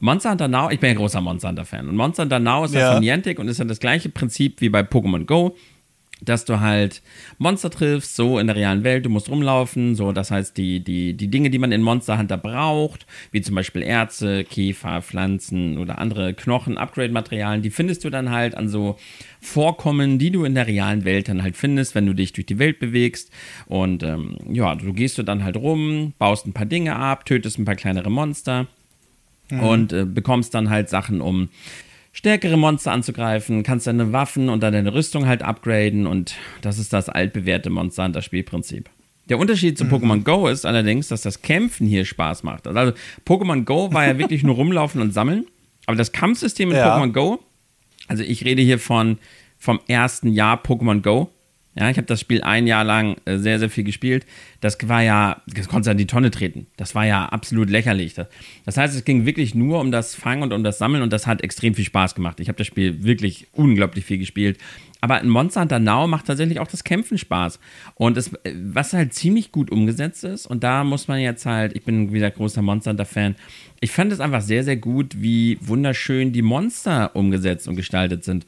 Monster 0.00 0.30
Hunter 0.30 0.48
Now, 0.48 0.70
ich 0.70 0.80
bin 0.80 0.90
ja 0.90 0.96
großer 0.96 1.20
Monster 1.20 1.48
Hunter-Fan. 1.48 1.88
Und 1.88 1.96
Monster 1.96 2.24
Hunter 2.24 2.38
Now 2.38 2.64
ist 2.64 2.74
ja 2.74 2.92
von 2.92 3.00
Niantic 3.00 3.38
und 3.38 3.48
ist 3.48 3.58
ja 3.58 3.64
das 3.64 3.80
gleiche 3.80 4.08
Prinzip 4.08 4.60
wie 4.60 4.68
bei 4.68 4.80
Pokémon 4.80 5.24
Go 5.24 5.56
dass 6.22 6.44
du 6.44 6.60
halt 6.60 7.02
Monster 7.38 7.70
triffst, 7.70 8.16
so 8.16 8.38
in 8.38 8.46
der 8.46 8.56
realen 8.56 8.84
Welt, 8.84 9.04
du 9.04 9.10
musst 9.10 9.28
rumlaufen, 9.28 9.94
so, 9.94 10.12
das 10.12 10.30
heißt, 10.30 10.56
die, 10.56 10.80
die, 10.80 11.14
die 11.14 11.28
Dinge, 11.28 11.50
die 11.50 11.58
man 11.58 11.72
in 11.72 11.82
Monster 11.82 12.18
Hunter 12.18 12.38
braucht, 12.38 13.06
wie 13.32 13.42
zum 13.42 13.54
Beispiel 13.54 13.82
Erze, 13.82 14.44
Käfer, 14.44 15.02
Pflanzen 15.02 15.78
oder 15.78 15.98
andere 15.98 16.32
Knochen, 16.34 16.78
Upgrade-Materialien, 16.78 17.62
die 17.62 17.70
findest 17.70 18.04
du 18.04 18.10
dann 18.10 18.30
halt 18.30 18.54
an 18.54 18.68
so 18.68 18.96
Vorkommen, 19.40 20.18
die 20.18 20.30
du 20.30 20.44
in 20.44 20.54
der 20.54 20.66
realen 20.66 21.04
Welt 21.04 21.28
dann 21.28 21.42
halt 21.42 21.56
findest, 21.56 21.94
wenn 21.94 22.06
du 22.06 22.14
dich 22.14 22.32
durch 22.32 22.46
die 22.46 22.58
Welt 22.58 22.80
bewegst. 22.80 23.30
Und 23.66 24.02
ähm, 24.02 24.38
ja, 24.50 24.74
du 24.74 24.92
gehst 24.92 25.18
du 25.18 25.22
dann 25.22 25.44
halt 25.44 25.56
rum, 25.56 26.14
baust 26.18 26.46
ein 26.46 26.52
paar 26.52 26.66
Dinge 26.66 26.96
ab, 26.96 27.26
tötest 27.26 27.58
ein 27.58 27.64
paar 27.64 27.76
kleinere 27.76 28.10
Monster. 28.10 28.66
Mhm. 29.50 29.60
Und 29.60 29.92
äh, 29.92 30.04
bekommst 30.04 30.54
dann 30.54 30.70
halt 30.70 30.88
Sachen, 30.88 31.20
um 31.20 31.48
stärkere 32.12 32.56
Monster 32.56 32.92
anzugreifen, 32.92 33.62
kannst 33.62 33.86
deine 33.86 34.12
Waffen 34.12 34.48
und 34.48 34.62
dann 34.62 34.72
deine 34.72 34.94
Rüstung 34.94 35.26
halt 35.26 35.42
upgraden 35.42 36.06
und 36.06 36.34
das 36.62 36.78
ist 36.78 36.92
das 36.92 37.08
altbewährte 37.08 37.68
Monster 37.68 38.04
Hunter 38.04 38.22
Spielprinzip. 38.22 38.88
Der 39.28 39.38
Unterschied 39.38 39.76
zu 39.76 39.84
mhm. 39.84 39.94
Pokémon 39.94 40.24
Go 40.24 40.48
ist 40.48 40.64
allerdings, 40.64 41.08
dass 41.08 41.22
das 41.22 41.42
Kämpfen 41.42 41.86
hier 41.86 42.04
Spaß 42.04 42.42
macht. 42.42 42.66
Also 42.66 42.92
Pokémon 43.26 43.64
Go 43.64 43.92
war 43.92 44.06
ja 44.06 44.18
wirklich 44.18 44.42
nur 44.44 44.54
rumlaufen 44.54 45.02
und 45.02 45.12
sammeln, 45.12 45.46
aber 45.84 45.96
das 45.96 46.12
Kampfsystem 46.12 46.70
in 46.70 46.76
ja. 46.76 46.96
Pokémon 46.96 47.12
Go, 47.12 47.40
also 48.08 48.22
ich 48.22 48.44
rede 48.44 48.62
hier 48.62 48.78
von 48.78 49.18
vom 49.58 49.80
ersten 49.86 50.28
Jahr 50.28 50.62
Pokémon 50.62 51.02
Go, 51.02 51.30
ja, 51.78 51.90
ich 51.90 51.98
habe 51.98 52.06
das 52.06 52.20
Spiel 52.20 52.42
ein 52.42 52.66
Jahr 52.66 52.84
lang 52.84 53.16
äh, 53.26 53.36
sehr, 53.36 53.58
sehr 53.58 53.68
viel 53.68 53.84
gespielt. 53.84 54.24
Das 54.62 54.78
war 54.88 55.02
ja, 55.02 55.42
das 55.46 55.68
konnte 55.68 55.90
an 55.90 55.98
die 55.98 56.06
Tonne 56.06 56.30
treten. 56.30 56.66
Das 56.78 56.94
war 56.94 57.04
ja 57.04 57.26
absolut 57.26 57.68
lächerlich. 57.68 58.14
Das 58.64 58.76
heißt, 58.78 58.94
es 58.94 59.04
ging 59.04 59.26
wirklich 59.26 59.54
nur 59.54 59.80
um 59.80 59.92
das 59.92 60.14
Fangen 60.14 60.42
und 60.42 60.54
um 60.54 60.64
das 60.64 60.78
Sammeln 60.78 61.02
und 61.02 61.12
das 61.12 61.26
hat 61.26 61.42
extrem 61.42 61.74
viel 61.74 61.84
Spaß 61.84 62.14
gemacht. 62.14 62.40
Ich 62.40 62.48
habe 62.48 62.56
das 62.56 62.66
Spiel 62.66 63.04
wirklich 63.04 63.48
unglaublich 63.52 64.06
viel 64.06 64.16
gespielt. 64.16 64.58
Aber 65.02 65.16
ein 65.16 65.28
Monster 65.28 65.60
Hunter 65.60 65.78
Now 65.78 66.06
macht 66.06 66.26
tatsächlich 66.26 66.60
auch 66.60 66.66
das 66.66 66.82
Kämpfen 66.82 67.18
Spaß. 67.18 67.60
Und 67.94 68.16
es, 68.16 68.32
äh, 68.44 68.54
was 68.54 68.94
halt 68.94 69.12
ziemlich 69.12 69.52
gut 69.52 69.70
umgesetzt 69.70 70.24
ist, 70.24 70.46
und 70.46 70.64
da 70.64 70.82
muss 70.82 71.08
man 71.08 71.20
jetzt 71.20 71.44
halt, 71.44 71.76
ich 71.76 71.84
bin 71.84 72.12
wieder 72.14 72.30
großer 72.30 72.62
Monster 72.62 72.92
Hunter-Fan, 72.92 73.36
ich 73.80 73.90
fand 73.90 74.12
es 74.12 74.20
einfach 74.20 74.40
sehr, 74.40 74.64
sehr 74.64 74.76
gut, 74.76 75.20
wie 75.20 75.58
wunderschön 75.60 76.32
die 76.32 76.40
Monster 76.40 77.14
umgesetzt 77.14 77.68
und 77.68 77.76
gestaltet 77.76 78.24
sind. 78.24 78.46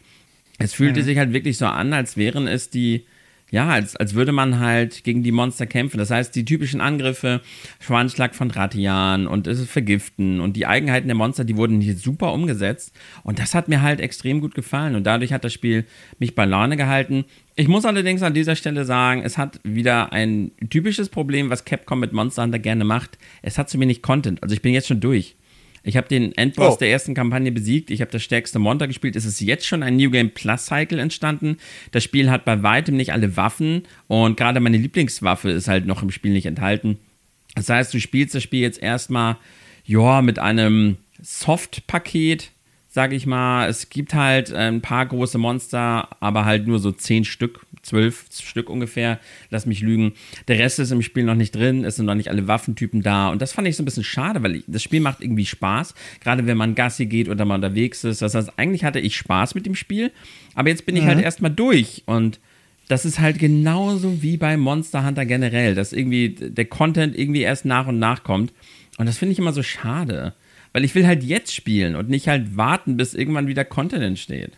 Es 0.58 0.72
fühlte 0.72 1.00
mhm. 1.00 1.04
sich 1.04 1.18
halt 1.18 1.32
wirklich 1.32 1.58
so 1.58 1.66
an, 1.66 1.92
als 1.92 2.16
wären 2.16 2.48
es 2.48 2.70
die, 2.70 3.04
ja, 3.50 3.68
als, 3.68 3.96
als 3.96 4.14
würde 4.14 4.32
man 4.32 4.58
halt 4.58 5.04
gegen 5.04 5.22
die 5.22 5.32
Monster 5.32 5.66
kämpfen. 5.66 5.98
Das 5.98 6.10
heißt, 6.10 6.34
die 6.34 6.44
typischen 6.44 6.80
Angriffe, 6.80 7.40
Schwanzschlag 7.80 8.34
von 8.34 8.50
Ratian 8.50 9.26
und 9.26 9.46
es 9.46 9.58
ist 9.58 9.70
Vergiften 9.70 10.40
und 10.40 10.54
die 10.56 10.66
Eigenheiten 10.66 11.08
der 11.08 11.16
Monster, 11.16 11.44
die 11.44 11.56
wurden 11.56 11.80
hier 11.80 11.96
super 11.96 12.32
umgesetzt. 12.32 12.94
Und 13.22 13.38
das 13.38 13.54
hat 13.54 13.68
mir 13.68 13.80
halt 13.80 14.00
extrem 14.00 14.40
gut 14.40 14.54
gefallen. 14.54 14.94
Und 14.96 15.04
dadurch 15.04 15.32
hat 15.32 15.44
das 15.44 15.52
Spiel 15.52 15.86
mich 16.18 16.34
bei 16.34 16.44
Laune 16.44 16.76
gehalten. 16.76 17.24
Ich 17.56 17.68
muss 17.68 17.86
allerdings 17.86 18.22
an 18.22 18.34
dieser 18.34 18.54
Stelle 18.54 18.84
sagen, 18.84 19.22
es 19.22 19.38
hat 19.38 19.60
wieder 19.64 20.12
ein 20.12 20.50
typisches 20.68 21.08
Problem, 21.08 21.48
was 21.48 21.64
Capcom 21.64 22.00
mit 22.00 22.12
Monster 22.12 22.42
Hunter 22.42 22.58
gerne 22.58 22.84
macht. 22.84 23.18
Es 23.40 23.56
hat 23.56 23.70
zu 23.70 23.80
wenig 23.80 24.02
Content. 24.02 24.42
Also 24.42 24.54
ich 24.54 24.62
bin 24.62 24.74
jetzt 24.74 24.88
schon 24.88 25.00
durch. 25.00 25.36
Ich 25.82 25.96
habe 25.96 26.08
den 26.08 26.36
Endboss 26.36 26.74
oh. 26.74 26.78
der 26.78 26.90
ersten 26.90 27.14
Kampagne 27.14 27.52
besiegt. 27.52 27.90
Ich 27.90 28.00
habe 28.00 28.10
das 28.10 28.22
stärkste 28.22 28.58
Monster 28.58 28.88
gespielt. 28.88 29.16
Es 29.16 29.24
ist 29.24 29.40
jetzt 29.40 29.66
schon 29.66 29.82
ein 29.82 29.96
New 29.96 30.10
Game 30.10 30.30
Plus 30.30 30.66
Cycle 30.66 30.98
entstanden. 30.98 31.56
Das 31.92 32.04
Spiel 32.04 32.30
hat 32.30 32.44
bei 32.44 32.62
weitem 32.62 32.96
nicht 32.96 33.12
alle 33.12 33.36
Waffen 33.36 33.82
und 34.06 34.36
gerade 34.36 34.60
meine 34.60 34.76
Lieblingswaffe 34.76 35.50
ist 35.50 35.68
halt 35.68 35.86
noch 35.86 36.02
im 36.02 36.10
Spiel 36.10 36.32
nicht 36.32 36.46
enthalten. 36.46 36.98
Das 37.54 37.68
heißt, 37.68 37.92
du 37.92 38.00
spielst 38.00 38.34
das 38.34 38.42
Spiel 38.42 38.60
jetzt 38.60 38.82
erstmal, 38.82 39.36
ja, 39.84 40.22
mit 40.22 40.38
einem 40.38 40.98
Soft-Paket, 41.20 42.50
sage 42.88 43.16
ich 43.16 43.26
mal. 43.26 43.68
Es 43.68 43.88
gibt 43.88 44.14
halt 44.14 44.52
ein 44.52 44.80
paar 44.80 45.06
große 45.06 45.38
Monster, 45.38 46.08
aber 46.20 46.44
halt 46.44 46.66
nur 46.66 46.78
so 46.78 46.92
zehn 46.92 47.24
Stück 47.24 47.60
zwölf 47.88 48.26
Stück 48.32 48.70
ungefähr, 48.70 49.18
lass 49.50 49.66
mich 49.66 49.80
lügen. 49.80 50.12
Der 50.46 50.58
Rest 50.58 50.78
ist 50.78 50.90
im 50.90 51.02
Spiel 51.02 51.24
noch 51.24 51.34
nicht 51.34 51.54
drin, 51.54 51.84
es 51.84 51.96
sind 51.96 52.06
noch 52.06 52.14
nicht 52.14 52.30
alle 52.30 52.46
Waffentypen 52.46 53.02
da 53.02 53.30
und 53.30 53.42
das 53.42 53.52
fand 53.52 53.68
ich 53.68 53.76
so 53.76 53.82
ein 53.82 53.84
bisschen 53.84 54.04
schade, 54.04 54.42
weil 54.42 54.56
ich, 54.56 54.64
das 54.66 54.82
Spiel 54.82 55.00
macht 55.00 55.20
irgendwie 55.20 55.46
Spaß, 55.46 55.94
gerade 56.20 56.46
wenn 56.46 56.56
man 56.56 56.74
Gassi 56.74 57.06
geht 57.06 57.28
oder 57.28 57.44
mal 57.44 57.56
unterwegs 57.56 58.04
ist. 58.04 58.22
Das 58.22 58.34
heißt, 58.34 58.58
eigentlich 58.58 58.84
hatte 58.84 59.00
ich 59.00 59.16
Spaß 59.16 59.54
mit 59.54 59.66
dem 59.66 59.74
Spiel, 59.74 60.12
aber 60.54 60.68
jetzt 60.68 60.86
bin 60.86 60.96
ich 60.96 61.02
halt 61.02 61.14
mhm. 61.14 61.16
halt 61.16 61.24
erstmal 61.24 61.50
durch 61.50 62.02
und 62.06 62.40
das 62.88 63.04
ist 63.04 63.20
halt 63.20 63.38
genauso 63.38 64.22
wie 64.22 64.38
bei 64.38 64.56
Monster 64.56 65.04
Hunter 65.04 65.26
generell, 65.26 65.74
dass 65.74 65.92
irgendwie 65.92 66.30
der 66.30 66.64
Content 66.64 67.18
irgendwie 67.18 67.42
erst 67.42 67.64
nach 67.64 67.86
und 67.86 67.98
nach 67.98 68.22
kommt 68.22 68.52
und 68.98 69.06
das 69.06 69.18
finde 69.18 69.32
ich 69.32 69.38
immer 69.38 69.52
so 69.52 69.62
schade. 69.62 70.34
Weil 70.72 70.84
ich 70.84 70.94
will 70.94 71.06
halt 71.06 71.24
jetzt 71.24 71.54
spielen 71.54 71.96
und 71.96 72.10
nicht 72.10 72.28
halt 72.28 72.56
warten, 72.56 72.98
bis 72.98 73.14
irgendwann 73.14 73.46
wieder 73.46 73.64
Content 73.64 74.02
entsteht. 74.02 74.52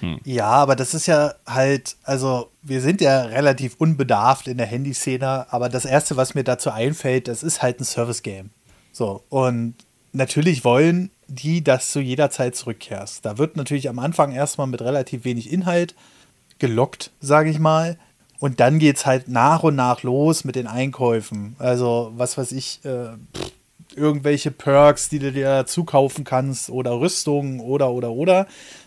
Hm. 0.00 0.20
Ja, 0.24 0.48
aber 0.48 0.76
das 0.76 0.94
ist 0.94 1.06
ja 1.06 1.34
halt, 1.46 1.96
also 2.04 2.50
wir 2.62 2.80
sind 2.80 3.00
ja 3.00 3.22
relativ 3.22 3.76
unbedarft 3.78 4.46
in 4.48 4.58
der 4.58 4.66
Handyszene, 4.66 5.46
aber 5.50 5.68
das 5.68 5.84
Erste, 5.84 6.16
was 6.16 6.34
mir 6.34 6.44
dazu 6.44 6.70
einfällt, 6.70 7.28
das 7.28 7.42
ist 7.42 7.62
halt 7.62 7.80
ein 7.80 7.84
Service-Game. 7.84 8.50
So, 8.92 9.22
und 9.28 9.74
natürlich 10.12 10.64
wollen 10.64 11.10
die, 11.28 11.62
dass 11.62 11.92
du 11.92 12.00
jederzeit 12.00 12.56
zurückkehrst. 12.56 13.24
Da 13.24 13.38
wird 13.38 13.56
natürlich 13.56 13.88
am 13.88 13.98
Anfang 13.98 14.32
erstmal 14.32 14.66
mit 14.66 14.82
relativ 14.82 15.24
wenig 15.24 15.52
Inhalt 15.52 15.94
gelockt, 16.58 17.10
sage 17.20 17.50
ich 17.50 17.58
mal. 17.58 17.98
Und 18.38 18.60
dann 18.60 18.78
geht 18.78 18.96
es 18.96 19.06
halt 19.06 19.28
nach 19.28 19.62
und 19.62 19.76
nach 19.76 20.02
los 20.02 20.44
mit 20.44 20.56
den 20.56 20.66
Einkäufen. 20.66 21.56
Also, 21.58 22.12
was 22.16 22.36
weiß 22.36 22.52
ich, 22.52 22.80
äh, 22.84 23.08
irgendwelche 23.94 24.50
Perks, 24.50 25.08
die 25.08 25.18
du 25.18 25.32
dir 25.32 25.46
dazu 25.46 25.84
kaufen 25.84 26.24
kannst 26.24 26.70
oder 26.70 27.00
Rüstungen 27.00 27.60
oder, 27.60 27.90
oder, 27.90 28.10
oder. 28.10 28.46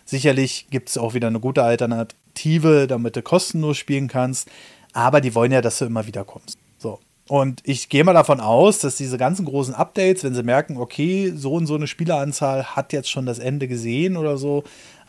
Sicherlich 0.09 0.67
gibt 0.71 0.89
es 0.89 0.97
auch 0.97 1.13
wieder 1.13 1.27
eine 1.27 1.39
gute 1.39 1.61
Alternative, 1.61 2.87
damit 2.87 3.15
du 3.15 3.21
kostenlos 3.21 3.77
spielen 3.77 4.07
kannst. 4.07 4.49
Aber 4.91 5.21
die 5.21 5.35
wollen 5.35 5.51
ja, 5.51 5.61
dass 5.61 5.77
du 5.77 5.85
immer 5.85 6.07
wieder 6.07 6.23
kommst. 6.23 6.57
So. 6.79 6.99
Und 7.27 7.61
ich 7.63 7.89
gehe 7.89 8.03
mal 8.03 8.13
davon 8.13 8.39
aus, 8.39 8.79
dass 8.79 8.95
diese 8.95 9.19
ganzen 9.19 9.45
großen 9.45 9.75
Updates, 9.75 10.23
wenn 10.23 10.33
sie 10.33 10.41
merken, 10.41 10.77
okay, 10.77 11.31
so 11.35 11.53
und 11.53 11.67
so 11.67 11.75
eine 11.75 11.85
Spieleranzahl 11.85 12.75
hat 12.75 12.91
jetzt 12.91 13.11
schon 13.11 13.27
das 13.27 13.37
Ende 13.37 13.67
gesehen 13.67 14.17
oder 14.17 14.39
so, 14.39 14.63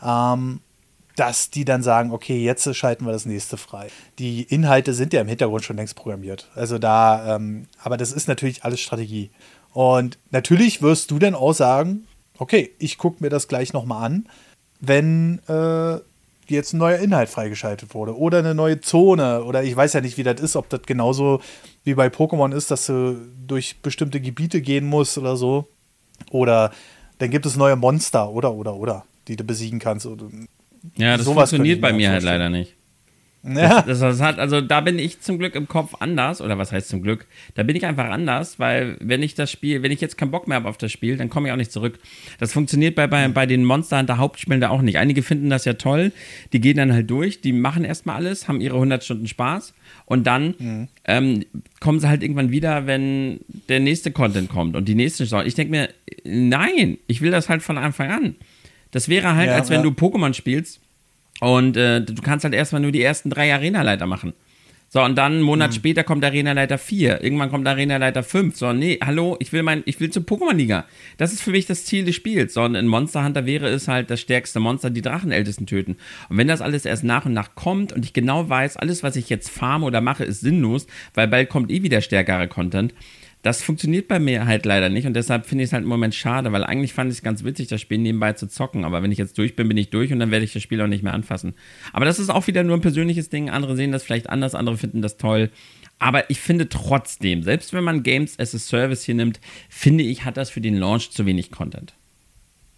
ähm, 0.05 0.59
dass 1.15 1.49
die 1.49 1.65
dann 1.65 1.81
sagen, 1.81 2.11
okay, 2.11 2.43
jetzt 2.43 2.75
schalten 2.75 3.05
wir 3.05 3.11
das 3.11 3.25
nächste 3.25 3.57
frei. 3.57 3.87
Die 4.19 4.43
Inhalte 4.43 4.93
sind 4.93 5.13
ja 5.13 5.21
im 5.21 5.27
Hintergrund 5.27 5.65
schon 5.65 5.77
längst 5.77 5.95
programmiert. 5.95 6.47
Also 6.53 6.77
da, 6.77 7.37
ähm, 7.37 7.65
aber 7.83 7.97
das 7.97 8.11
ist 8.11 8.27
natürlich 8.27 8.63
alles 8.63 8.81
Strategie. 8.81 9.31
Und 9.73 10.19
natürlich 10.29 10.83
wirst 10.83 11.09
du 11.09 11.17
dann 11.17 11.33
auch 11.33 11.53
sagen, 11.53 12.05
okay, 12.37 12.71
ich 12.77 12.99
gucke 12.99 13.23
mir 13.23 13.29
das 13.29 13.47
gleich 13.47 13.73
nochmal 13.73 14.05
an, 14.05 14.27
wenn 14.81 15.39
äh, 15.47 15.99
jetzt 16.47 16.73
ein 16.73 16.77
neuer 16.79 16.97
Inhalt 16.97 17.29
freigeschaltet 17.29 17.93
wurde 17.93 18.17
oder 18.17 18.39
eine 18.39 18.53
neue 18.53 18.81
Zone 18.81 19.43
oder 19.43 19.63
ich 19.63 19.75
weiß 19.75 19.93
ja 19.93 20.01
nicht, 20.01 20.17
wie 20.17 20.23
das 20.23 20.41
ist, 20.41 20.55
ob 20.55 20.69
das 20.69 20.81
genauso 20.81 21.41
wie 21.83 21.93
bei 21.93 22.07
Pokémon 22.07 22.53
ist, 22.53 22.71
dass 22.71 22.87
du 22.87 23.15
durch 23.47 23.77
bestimmte 23.81 24.19
Gebiete 24.19 24.61
gehen 24.61 24.85
musst 24.85 25.17
oder 25.17 25.37
so. 25.37 25.67
Oder 26.29 26.71
dann 27.19 27.29
gibt 27.29 27.45
es 27.45 27.55
neue 27.55 27.75
Monster 27.75 28.29
oder 28.29 28.53
oder 28.53 28.75
oder, 28.75 29.05
die 29.27 29.35
du 29.35 29.43
besiegen 29.43 29.79
kannst. 29.79 30.07
Ja, 30.95 31.17
das 31.17 31.25
Sowas 31.25 31.49
funktioniert 31.49 31.81
bei 31.81 31.93
mir 31.93 32.09
halt 32.11 32.23
leider 32.23 32.49
nicht. 32.49 32.75
Ja. 33.43 33.81
Das, 33.81 33.99
das, 33.99 34.21
hat, 34.21 34.37
also 34.37 34.61
da 34.61 34.81
bin 34.81 34.99
ich 34.99 35.19
zum 35.21 35.39
Glück 35.39 35.55
im 35.55 35.67
Kopf 35.67 35.95
anders, 35.99 36.41
oder 36.41 36.59
was 36.59 36.71
heißt 36.71 36.89
zum 36.89 37.01
Glück? 37.01 37.25
Da 37.55 37.63
bin 37.63 37.75
ich 37.75 37.85
einfach 37.85 38.05
anders, 38.05 38.59
weil 38.59 38.97
wenn 38.99 39.23
ich 39.23 39.33
das 39.33 39.49
Spiel, 39.49 39.81
wenn 39.81 39.91
ich 39.91 39.99
jetzt 39.99 40.17
keinen 40.17 40.29
Bock 40.29 40.47
mehr 40.47 40.57
habe 40.57 40.69
auf 40.69 40.77
das 40.77 40.91
Spiel, 40.91 41.17
dann 41.17 41.29
komme 41.29 41.47
ich 41.47 41.53
auch 41.53 41.57
nicht 41.57 41.71
zurück. 41.71 41.97
Das 42.39 42.53
funktioniert 42.53 42.93
bei, 42.95 43.07
bei, 43.07 43.27
bei 43.29 43.47
den 43.47 43.65
Monster 43.65 43.97
Hunter 43.97 44.19
Hauptspielen 44.19 44.61
da 44.61 44.69
auch 44.69 44.83
nicht. 44.83 44.99
Einige 44.99 45.23
finden 45.23 45.49
das 45.49 45.65
ja 45.65 45.73
toll, 45.73 46.11
die 46.53 46.61
gehen 46.61 46.77
dann 46.77 46.93
halt 46.93 47.09
durch, 47.09 47.41
die 47.41 47.51
machen 47.51 47.83
erstmal 47.83 48.17
alles, 48.17 48.47
haben 48.47 48.61
ihre 48.61 48.75
100 48.75 49.03
Stunden 49.03 49.27
Spaß 49.27 49.73
und 50.05 50.27
dann 50.27 50.55
mhm. 50.59 50.87
ähm, 51.05 51.45
kommen 51.79 51.99
sie 51.99 52.07
halt 52.07 52.21
irgendwann 52.21 52.51
wieder, 52.51 52.85
wenn 52.85 53.39
der 53.69 53.79
nächste 53.79 54.11
Content 54.11 54.49
kommt 54.49 54.75
und 54.75 54.87
die 54.87 54.95
nächste 54.95 55.23
Saison. 55.23 55.43
Ich 55.45 55.55
denke 55.55 55.71
mir, 55.71 55.89
nein, 56.23 56.97
ich 57.07 57.21
will 57.21 57.31
das 57.31 57.49
halt 57.49 57.63
von 57.63 57.79
Anfang 57.79 58.11
an. 58.11 58.35
Das 58.91 59.09
wäre 59.09 59.35
halt, 59.35 59.47
ja, 59.47 59.55
als 59.55 59.69
wenn 59.69 59.77
ja. 59.77 59.83
du 59.83 59.89
Pokémon 59.91 60.33
spielst 60.33 60.80
und 61.41 61.75
äh, 61.75 62.01
du 62.01 62.21
kannst 62.21 62.43
halt 62.43 62.53
erstmal 62.53 62.81
nur 62.81 62.91
die 62.91 63.01
ersten 63.01 63.31
drei 63.31 63.51
Arena-Leiter 63.53 64.05
machen. 64.05 64.33
So, 64.93 65.01
und 65.01 65.17
dann 65.17 65.31
einen 65.33 65.41
Monat 65.41 65.71
mhm. 65.71 65.75
später 65.75 66.03
kommt 66.03 66.23
Arena-Leiter 66.23 66.77
4. 66.77 67.23
Irgendwann 67.23 67.49
kommt 67.49 67.67
Arena-Leiter 67.67 68.23
5. 68.23 68.55
So, 68.57 68.73
nee, 68.73 68.99
hallo, 69.03 69.37
ich 69.39 69.53
will 69.53 69.63
mein, 69.63 69.81
ich 69.85 69.99
will 69.99 70.11
zur 70.11 70.23
Pokémon-Liga. 70.23 70.85
Das 71.17 71.33
ist 71.33 71.41
für 71.41 71.51
mich 71.51 71.65
das 71.65 71.85
Ziel 71.85 72.05
des 72.05 72.13
Spiels. 72.13 72.53
So, 72.53 72.61
und 72.61 72.75
in 72.75 72.87
Monster 72.87 73.23
Hunter 73.23 73.45
wäre 73.45 73.69
es 73.69 73.87
halt 73.87 74.11
das 74.11 74.19
stärkste 74.19 74.59
Monster, 74.59 74.89
die 74.89 75.01
Drachenältesten 75.01 75.65
töten. 75.65 75.95
Und 76.29 76.37
wenn 76.37 76.47
das 76.47 76.61
alles 76.61 76.85
erst 76.85 77.05
nach 77.05 77.25
und 77.25 77.33
nach 77.33 77.55
kommt 77.55 77.91
und 77.91 78.05
ich 78.05 78.13
genau 78.13 78.49
weiß, 78.49 78.77
alles, 78.77 79.01
was 79.01 79.15
ich 79.15 79.29
jetzt 79.29 79.49
farme 79.49 79.85
oder 79.85 80.01
mache, 80.01 80.25
ist 80.25 80.41
sinnlos, 80.41 80.85
weil 81.13 81.27
bald 81.27 81.49
kommt 81.49 81.71
eh 81.71 81.81
wieder 81.81 82.01
stärkerer 82.01 82.47
Content, 82.47 82.93
das 83.41 83.63
funktioniert 83.63 84.07
bei 84.07 84.19
mir 84.19 84.45
halt 84.45 84.65
leider 84.65 84.89
nicht 84.89 85.07
und 85.07 85.15
deshalb 85.15 85.47
finde 85.47 85.63
ich 85.63 85.69
es 85.69 85.73
halt 85.73 85.83
im 85.83 85.89
Moment 85.89 86.13
schade, 86.13 86.51
weil 86.51 86.63
eigentlich 86.63 86.93
fand 86.93 87.11
ich 87.11 87.17
es 87.17 87.23
ganz 87.23 87.43
witzig, 87.43 87.67
das 87.67 87.81
Spiel 87.81 87.97
nebenbei 87.97 88.33
zu 88.33 88.47
zocken. 88.47 88.85
Aber 88.85 89.01
wenn 89.01 89.11
ich 89.11 89.17
jetzt 89.17 89.37
durch 89.37 89.55
bin, 89.55 89.67
bin 89.67 89.77
ich 89.77 89.89
durch 89.89 90.13
und 90.13 90.19
dann 90.19 90.29
werde 90.29 90.45
ich 90.45 90.53
das 90.53 90.61
Spiel 90.61 90.79
auch 90.81 90.87
nicht 90.87 91.03
mehr 91.03 91.13
anfassen. 91.13 91.55
Aber 91.91 92.05
das 92.05 92.19
ist 92.19 92.29
auch 92.29 92.45
wieder 92.45 92.63
nur 92.63 92.77
ein 92.77 92.81
persönliches 92.81 93.29
Ding. 93.29 93.49
Andere 93.49 93.75
sehen 93.75 93.91
das 93.91 94.03
vielleicht 94.03 94.29
anders, 94.29 94.53
andere 94.53 94.77
finden 94.77 95.01
das 95.01 95.17
toll. 95.17 95.49
Aber 95.97 96.29
ich 96.29 96.39
finde 96.39 96.69
trotzdem, 96.69 97.41
selbst 97.41 97.73
wenn 97.73 97.83
man 97.83 98.03
Games 98.03 98.37
as 98.39 98.53
a 98.53 98.59
Service 98.59 99.03
hier 99.03 99.15
nimmt, 99.15 99.39
finde 99.69 100.03
ich, 100.03 100.23
hat 100.23 100.37
das 100.37 100.51
für 100.51 100.61
den 100.61 100.75
Launch 100.75 101.11
zu 101.11 101.25
wenig 101.25 101.51
Content. 101.51 101.93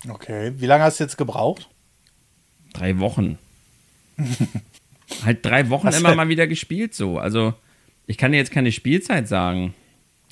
Okay, 0.08 0.54
wie 0.58 0.66
lange 0.66 0.84
hast 0.84 1.00
du 1.00 1.04
jetzt 1.04 1.18
gebraucht? 1.18 1.70
Drei 2.74 3.00
Wochen. 3.00 3.38
halt 5.26 5.46
drei 5.46 5.70
Wochen 5.70 5.88
Was 5.88 6.00
immer 6.00 6.16
mal 6.16 6.30
wieder 6.30 6.48
gespielt 6.48 6.94
so. 6.94 7.18
Also 7.18 7.54
ich 8.08 8.18
kann 8.18 8.32
dir 8.32 8.38
jetzt 8.38 8.52
keine 8.52 8.72
Spielzeit 8.72 9.28
sagen. 9.28 9.74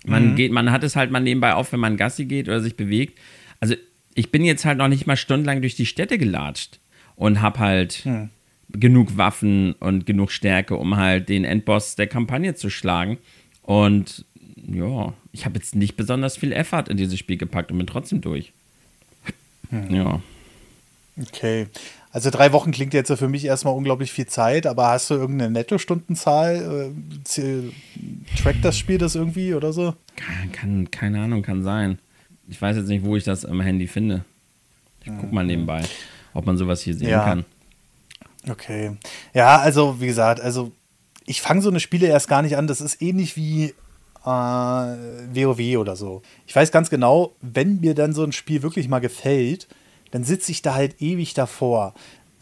Man 0.05 0.31
mhm. 0.31 0.35
geht, 0.35 0.51
man 0.51 0.71
hat 0.71 0.83
es 0.83 0.95
halt 0.95 1.11
mal 1.11 1.19
nebenbei 1.19 1.53
auf, 1.53 1.71
wenn 1.71 1.79
man 1.79 1.97
Gassi 1.97 2.25
geht 2.25 2.47
oder 2.47 2.61
sich 2.61 2.75
bewegt. 2.75 3.19
Also 3.59 3.75
ich 4.15 4.31
bin 4.31 4.43
jetzt 4.43 4.65
halt 4.65 4.77
noch 4.77 4.87
nicht 4.87 5.07
mal 5.07 5.17
stundenlang 5.17 5.61
durch 5.61 5.75
die 5.75 5.85
Städte 5.85 6.17
gelatscht 6.17 6.79
und 7.15 7.41
habe 7.41 7.59
halt 7.59 8.05
mhm. 8.05 8.29
genug 8.71 9.17
Waffen 9.17 9.73
und 9.73 10.05
genug 10.05 10.31
Stärke, 10.31 10.75
um 10.75 10.97
halt 10.97 11.29
den 11.29 11.45
Endboss 11.45 11.95
der 11.95 12.07
Kampagne 12.07 12.55
zu 12.55 12.69
schlagen. 12.69 13.17
Und 13.61 14.25
ja, 14.67 15.13
ich 15.31 15.45
habe 15.45 15.55
jetzt 15.55 15.75
nicht 15.75 15.95
besonders 15.95 16.37
viel 16.37 16.51
Effort 16.51 16.85
in 16.89 16.97
dieses 16.97 17.19
Spiel 17.19 17.37
gepackt 17.37 17.71
und 17.71 17.77
bin 17.77 17.87
trotzdem 17.87 18.21
durch. 18.21 18.53
Mhm. 19.69 19.95
Ja. 19.95 20.21
Okay. 21.19 21.67
Also 22.13 22.29
drei 22.29 22.51
Wochen 22.51 22.71
klingt 22.71 22.93
jetzt 22.93 23.11
für 23.11 23.29
mich 23.29 23.45
erstmal 23.45 23.73
unglaublich 23.73 24.11
viel 24.11 24.27
Zeit, 24.27 24.67
aber 24.67 24.89
hast 24.89 25.09
du 25.09 25.13
irgendeine 25.13 25.51
Nettostundenzahl? 25.51 26.91
Äh, 27.37 28.41
trackt 28.41 28.65
das 28.65 28.77
Spiel 28.77 28.97
das 28.97 29.15
irgendwie 29.15 29.53
oder 29.53 29.71
so? 29.71 29.95
Kann, 30.17 30.51
kann, 30.51 30.91
keine 30.91 31.21
Ahnung, 31.21 31.41
kann 31.41 31.63
sein. 31.63 31.99
Ich 32.49 32.61
weiß 32.61 32.75
jetzt 32.75 32.89
nicht, 32.89 33.05
wo 33.05 33.15
ich 33.15 33.23
das 33.23 33.45
im 33.45 33.61
Handy 33.61 33.87
finde. 33.87 34.25
Ich 35.03 35.11
guck 35.19 35.31
mal 35.31 35.45
nebenbei, 35.45 35.83
ob 36.33 36.45
man 36.45 36.57
sowas 36.57 36.81
hier 36.81 36.93
sehen 36.93 37.09
ja. 37.09 37.23
kann. 37.23 37.45
Okay. 38.49 38.97
Ja, 39.33 39.57
also 39.59 40.01
wie 40.01 40.07
gesagt, 40.07 40.41
also 40.41 40.71
ich 41.25 41.41
fange 41.41 41.61
so 41.61 41.69
eine 41.69 41.79
Spiele 41.79 42.07
erst 42.07 42.27
gar 42.27 42.41
nicht 42.41 42.57
an. 42.57 42.67
Das 42.67 42.81
ist 42.81 43.01
ähnlich 43.01 43.37
wie 43.37 43.73
äh, 44.25 44.27
WoW 44.27 45.77
oder 45.77 45.95
so. 45.95 46.21
Ich 46.45 46.55
weiß 46.55 46.71
ganz 46.71 46.89
genau, 46.89 47.33
wenn 47.41 47.79
mir 47.79 47.95
dann 47.95 48.13
so 48.13 48.23
ein 48.23 48.31
Spiel 48.31 48.63
wirklich 48.63 48.89
mal 48.89 48.99
gefällt, 48.99 49.67
dann 50.11 50.23
sitze 50.23 50.51
ich 50.51 50.61
da 50.61 50.75
halt 50.75 51.01
ewig 51.01 51.33
davor. 51.33 51.93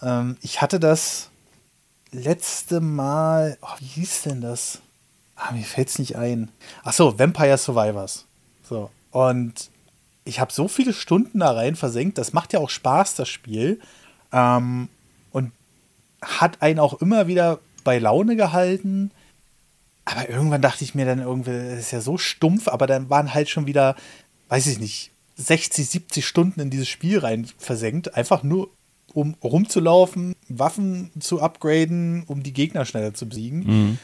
Ähm, 0.02 0.38
ich 0.42 0.62
hatte 0.62 0.80
das 0.80 1.30
letzte 2.12 2.82
Mal, 2.82 3.58
oh, 3.62 3.76
wie 3.80 3.86
hieß 3.86 4.24
denn 4.24 4.42
das? 4.42 4.82
Ah, 5.36 5.54
mir 5.54 5.64
fällt 5.64 5.90
es 5.90 6.00
nicht 6.00 6.18
ein. 6.18 6.52
Ach 6.84 6.94
so, 6.94 7.18
Vampire 7.18 7.58
Survivors. 7.58 8.26
So. 8.64 8.90
Und 9.12 9.70
ich 10.26 10.40
habe 10.40 10.52
so 10.52 10.68
viele 10.68 10.94
Stunden 10.94 11.40
da 11.40 11.52
rein 11.52 11.76
versenkt. 11.76 12.18
Das 12.18 12.34
macht 12.34 12.54
ja 12.54 12.60
auch 12.60 12.70
Spaß, 12.70 13.16
das 13.16 13.30
Spiel. 13.30 13.80
Ähm, 14.32 14.90
und 15.32 15.52
hat 16.22 16.62
einen 16.62 16.80
auch 16.80 17.02
immer 17.02 17.28
wieder 17.28 17.60
bei 17.84 18.00
Laune 18.00 18.36
gehalten. 18.36 19.12
Aber 20.06 20.30
irgendwann 20.30 20.62
dachte 20.62 20.84
ich 20.84 20.96
mir 20.96 21.06
dann 21.06 21.20
irgendwie, 21.20 21.52
das 21.52 21.80
ist 21.80 21.92
ja 21.92 22.02
so 22.02 22.18
stumpf, 22.18 22.68
aber 22.68 22.88
dann 22.88 23.10
waren 23.10 23.34
halt 23.34 23.50
schon 23.50 23.68
wieder, 23.68 23.96
weiß 24.50 24.68
ich 24.68 24.80
nicht, 24.80 25.12
60, 25.40 25.90
70 25.90 26.28
Stunden 26.28 26.60
in 26.60 26.70
dieses 26.70 26.90
Spiel 26.90 27.20
rein 27.20 27.48
versenkt, 27.58 28.16
einfach 28.16 28.44
nur 28.44 28.72
um 29.14 29.36
rumzulaufen, 29.44 30.36
Waffen 30.50 31.12
zu 31.20 31.42
upgraden, 31.42 32.24
um 32.28 32.44
die 32.44 32.54
Gegner 32.54 32.86
schneller 32.86 33.14
zu 33.14 33.28
besiegen. 33.28 33.60
Mhm. 33.60 33.98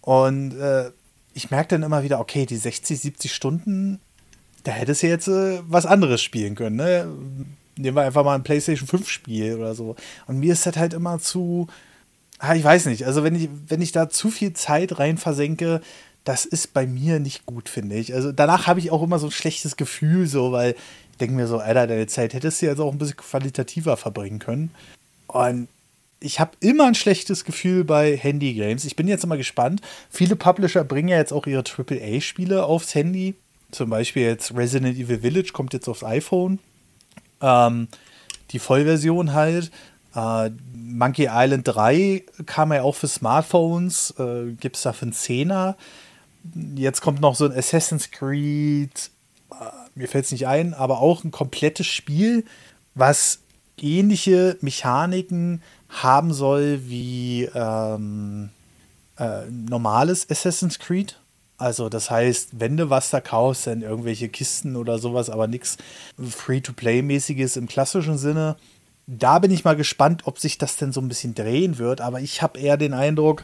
Und 0.00 0.58
äh, 0.58 0.90
ich 1.34 1.50
merke 1.50 1.68
dann 1.68 1.82
immer 1.82 2.02
wieder, 2.02 2.18
okay, 2.18 2.46
die 2.46 2.56
60, 2.56 2.98
70 2.98 3.32
Stunden, 3.32 4.00
da 4.64 4.72
hättest 4.72 5.02
du 5.02 5.06
jetzt 5.06 5.28
äh, 5.28 5.60
was 5.68 5.86
anderes 5.86 6.22
spielen 6.22 6.54
können. 6.54 6.76
Ne? 6.76 7.06
Nehmen 7.76 7.96
wir 7.96 8.02
einfach 8.02 8.24
mal 8.24 8.34
ein 8.34 8.42
PlayStation 8.42 8.88
5 8.88 9.08
Spiel 9.08 9.54
oder 9.54 9.74
so. 9.74 9.94
Und 10.26 10.40
mir 10.40 10.52
ist 10.52 10.66
das 10.66 10.76
halt 10.76 10.94
immer 10.94 11.20
zu, 11.20 11.68
ah, 12.38 12.54
ich 12.54 12.64
weiß 12.64 12.86
nicht, 12.86 13.04
also 13.04 13.22
wenn 13.22 13.36
ich, 13.36 13.48
wenn 13.68 13.80
ich 13.80 13.92
da 13.92 14.08
zu 14.08 14.30
viel 14.30 14.54
Zeit 14.54 14.98
rein 14.98 15.18
versenke, 15.18 15.80
das 16.28 16.44
ist 16.44 16.74
bei 16.74 16.86
mir 16.86 17.20
nicht 17.20 17.46
gut, 17.46 17.70
finde 17.70 17.96
ich. 17.96 18.12
Also 18.12 18.32
danach 18.32 18.66
habe 18.66 18.80
ich 18.80 18.90
auch 18.90 19.02
immer 19.02 19.18
so 19.18 19.28
ein 19.28 19.32
schlechtes 19.32 19.78
Gefühl, 19.78 20.26
so, 20.26 20.52
weil 20.52 20.72
ich 21.12 21.16
denke 21.16 21.34
mir 21.34 21.46
so, 21.46 21.56
Alter, 21.56 21.86
deine 21.86 22.06
Zeit 22.06 22.34
hättest 22.34 22.60
du 22.60 22.66
jetzt 22.66 22.80
auch 22.80 22.92
ein 22.92 22.98
bisschen 22.98 23.16
qualitativer 23.16 23.96
verbringen 23.96 24.38
können. 24.38 24.70
Und 25.26 25.68
ich 26.20 26.38
habe 26.38 26.50
immer 26.60 26.86
ein 26.86 26.94
schlechtes 26.94 27.46
Gefühl 27.46 27.82
bei 27.82 28.14
Handy-Games. 28.14 28.84
Ich 28.84 28.94
bin 28.94 29.08
jetzt 29.08 29.26
mal 29.26 29.38
gespannt. 29.38 29.80
Viele 30.10 30.36
Publisher 30.36 30.84
bringen 30.84 31.08
ja 31.08 31.16
jetzt 31.16 31.32
auch 31.32 31.46
ihre 31.46 31.64
AAA-Spiele 31.64 32.62
aufs 32.62 32.94
Handy. 32.94 33.34
Zum 33.70 33.88
Beispiel 33.88 34.24
jetzt 34.24 34.54
Resident 34.54 34.98
Evil 34.98 35.20
Village 35.20 35.52
kommt 35.54 35.72
jetzt 35.72 35.88
aufs 35.88 36.04
iPhone. 36.04 36.58
Ähm, 37.40 37.88
die 38.50 38.58
Vollversion 38.58 39.32
halt. 39.32 39.70
Äh, 40.14 40.50
Monkey 40.74 41.28
Island 41.30 41.66
3 41.66 42.22
kam 42.44 42.70
ja 42.74 42.82
auch 42.82 42.96
für 42.96 43.08
Smartphones. 43.08 44.14
Äh, 44.18 44.52
Gibt 44.60 44.76
es 44.76 44.82
da 44.82 44.92
für 44.92 45.04
einen 45.04 45.14
Zehner 45.14 45.78
jetzt 46.74 47.00
kommt 47.00 47.20
noch 47.20 47.34
so 47.34 47.44
ein 47.46 47.52
Assassin's 47.52 48.10
Creed, 48.10 49.10
äh, 49.50 49.54
mir 49.94 50.08
fällt 50.08 50.26
es 50.26 50.32
nicht 50.32 50.46
ein, 50.46 50.74
aber 50.74 51.00
auch 51.00 51.24
ein 51.24 51.30
komplettes 51.30 51.86
Spiel, 51.86 52.44
was 52.94 53.40
ähnliche 53.80 54.56
Mechaniken 54.60 55.62
haben 55.88 56.32
soll 56.32 56.80
wie 56.88 57.44
ähm, 57.54 58.50
äh, 59.18 59.46
normales 59.50 60.28
Assassin's 60.30 60.78
Creed. 60.78 61.18
Also 61.56 61.88
das 61.88 62.10
heißt, 62.10 62.60
wenn 62.60 62.76
du 62.76 62.88
was 62.88 63.10
da 63.10 63.20
kaufst, 63.20 63.66
dann 63.66 63.82
irgendwelche 63.82 64.28
Kisten 64.28 64.76
oder 64.76 64.98
sowas, 64.98 65.28
aber 65.28 65.48
nichts 65.48 65.76
Free-to-Play-mäßiges 66.18 67.56
im 67.56 67.66
klassischen 67.66 68.16
Sinne. 68.16 68.56
Da 69.08 69.38
bin 69.40 69.50
ich 69.50 69.64
mal 69.64 69.74
gespannt, 69.74 70.22
ob 70.26 70.38
sich 70.38 70.58
das 70.58 70.76
denn 70.76 70.92
so 70.92 71.00
ein 71.00 71.08
bisschen 71.08 71.34
drehen 71.34 71.78
wird. 71.78 72.00
Aber 72.00 72.20
ich 72.20 72.42
habe 72.42 72.60
eher 72.60 72.76
den 72.76 72.94
Eindruck, 72.94 73.42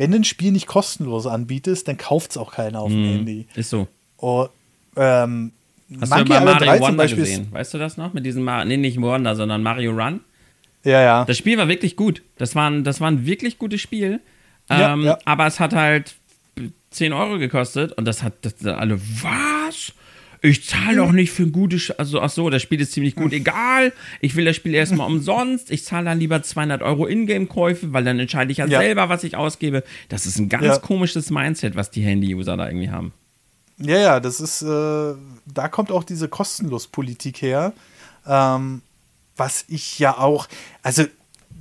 wenn 0.00 0.12
du 0.12 0.16
ein 0.16 0.24
Spiel 0.24 0.50
nicht 0.50 0.66
kostenlos 0.66 1.26
anbietest, 1.26 1.86
dann 1.86 1.98
kauft 1.98 2.30
es 2.30 2.38
auch 2.38 2.52
keiner 2.52 2.80
auf 2.80 2.90
dem 2.90 3.02
mm, 3.02 3.12
Handy. 3.16 3.46
Ist 3.54 3.68
so. 3.68 3.86
Oh, 4.16 4.46
ähm, 4.96 5.52
Hast 6.00 6.08
Monkey 6.08 6.24
du 6.24 6.30
mal 6.30 6.54
Mario 6.54 6.80
Wonder 6.80 7.06
gesehen? 7.06 7.48
Weißt 7.50 7.74
du 7.74 7.78
das 7.78 7.98
noch? 7.98 8.14
Mit 8.14 8.24
diesem, 8.24 8.46
nee, 8.66 8.78
nicht 8.78 8.98
Wonder, 8.98 9.36
sondern 9.36 9.62
Mario 9.62 9.90
Run? 9.90 10.20
Ja, 10.84 11.02
ja. 11.02 11.24
Das 11.26 11.36
Spiel 11.36 11.58
war 11.58 11.68
wirklich 11.68 11.96
gut. 11.96 12.22
Das 12.38 12.54
war 12.54 12.70
ein, 12.70 12.82
das 12.82 13.02
war 13.02 13.10
ein 13.10 13.26
wirklich 13.26 13.58
gutes 13.58 13.82
Spiel. 13.82 14.20
Ja, 14.70 14.94
ähm, 14.94 15.02
ja. 15.02 15.18
Aber 15.26 15.46
es 15.46 15.60
hat 15.60 15.74
halt 15.74 16.14
10 16.92 17.12
Euro 17.12 17.38
gekostet 17.38 17.92
und 17.92 18.06
das 18.06 18.22
hat 18.22 18.32
das, 18.40 18.64
alle, 18.64 18.98
was? 18.98 19.92
Ich 20.42 20.66
zahle 20.66 20.96
doch 20.96 21.12
nicht 21.12 21.32
für 21.32 21.42
ein 21.42 21.52
gutes, 21.52 21.90
also 21.90 22.20
ach 22.20 22.30
so, 22.30 22.48
das 22.48 22.62
Spiel 22.62 22.80
ist 22.80 22.92
ziemlich 22.92 23.14
gut, 23.14 23.32
egal. 23.32 23.92
Ich 24.20 24.36
will 24.36 24.46
das 24.46 24.56
Spiel 24.56 24.74
erstmal 24.74 25.06
umsonst. 25.10 25.70
Ich 25.70 25.84
zahle 25.84 26.06
dann 26.06 26.18
lieber 26.18 26.42
200 26.42 26.82
Euro 26.82 27.06
Ingame-Käufe, 27.06 27.92
weil 27.92 28.04
dann 28.04 28.18
entscheide 28.18 28.50
ich 28.50 28.58
ja, 28.58 28.66
ja, 28.66 28.80
selber, 28.80 29.10
was 29.10 29.22
ich 29.22 29.36
ausgebe. 29.36 29.84
Das 30.08 30.24
ist 30.24 30.38
ein 30.38 30.48
ganz 30.48 30.64
ja. 30.64 30.78
komisches 30.78 31.30
Mindset, 31.30 31.76
was 31.76 31.90
die 31.90 32.02
Handy-User 32.02 32.56
da 32.56 32.66
irgendwie 32.68 32.90
haben. 32.90 33.12
Ja, 33.76 33.98
ja, 33.98 34.20
das 34.20 34.40
ist, 34.40 34.62
äh, 34.62 34.66
da 34.66 35.68
kommt 35.68 35.90
auch 35.90 36.04
diese 36.04 36.28
Kostenlospolitik 36.28 37.42
her. 37.42 37.74
Ähm, 38.26 38.82
was 39.36 39.64
ich 39.68 39.98
ja 39.98 40.16
auch, 40.16 40.48
also 40.82 41.04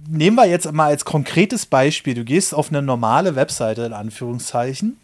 nehmen 0.08 0.36
wir 0.36 0.46
jetzt 0.46 0.72
mal 0.72 0.88
als 0.88 1.06
konkretes 1.06 1.66
Beispiel, 1.66 2.14
du 2.14 2.24
gehst 2.24 2.54
auf 2.54 2.70
eine 2.70 2.82
normale 2.82 3.36
Webseite, 3.36 3.84
in 3.84 3.94
Anführungszeichen, 3.94 4.98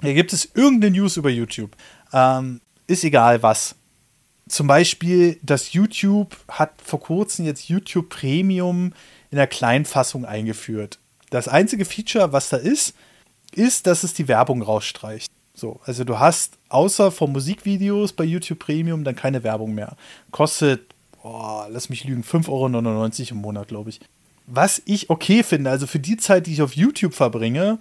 hier 0.00 0.14
gibt 0.14 0.32
es 0.32 0.48
irgendeine 0.54 0.96
News 0.96 1.16
über 1.16 1.30
YouTube. 1.30 1.70
Ähm, 2.12 2.60
ist 2.88 3.04
egal 3.04 3.42
was. 3.44 3.76
Zum 4.48 4.66
Beispiel, 4.66 5.38
das 5.42 5.72
YouTube 5.74 6.34
hat 6.48 6.72
vor 6.82 7.00
kurzem 7.00 7.44
jetzt 7.44 7.68
YouTube 7.68 8.08
Premium 8.08 8.92
in 9.30 9.36
der 9.36 9.46
Kleinfassung 9.46 10.24
eingeführt. 10.24 10.98
Das 11.30 11.48
einzige 11.48 11.84
Feature, 11.84 12.32
was 12.32 12.48
da 12.48 12.56
ist, 12.56 12.94
ist, 13.54 13.86
dass 13.86 14.02
es 14.02 14.14
die 14.14 14.26
Werbung 14.26 14.62
rausstreicht. 14.62 15.30
So, 15.54 15.80
also 15.84 16.04
du 16.04 16.18
hast 16.18 16.56
außer 16.68 17.10
von 17.10 17.32
Musikvideos 17.32 18.12
bei 18.12 18.24
YouTube 18.24 18.60
Premium 18.60 19.04
dann 19.04 19.16
keine 19.16 19.42
Werbung 19.42 19.74
mehr. 19.74 19.96
Kostet, 20.30 20.94
oh, 21.22 21.64
lass 21.68 21.90
mich 21.90 22.04
lügen, 22.04 22.22
5,99 22.22 22.48
Euro 22.48 23.30
im 23.30 23.36
Monat, 23.38 23.68
glaube 23.68 23.90
ich. 23.90 24.00
Was 24.46 24.80
ich 24.86 25.10
okay 25.10 25.42
finde, 25.42 25.70
also 25.70 25.86
für 25.86 25.98
die 25.98 26.16
Zeit, 26.16 26.46
die 26.46 26.52
ich 26.52 26.62
auf 26.62 26.74
YouTube 26.74 27.12
verbringe, 27.12 27.78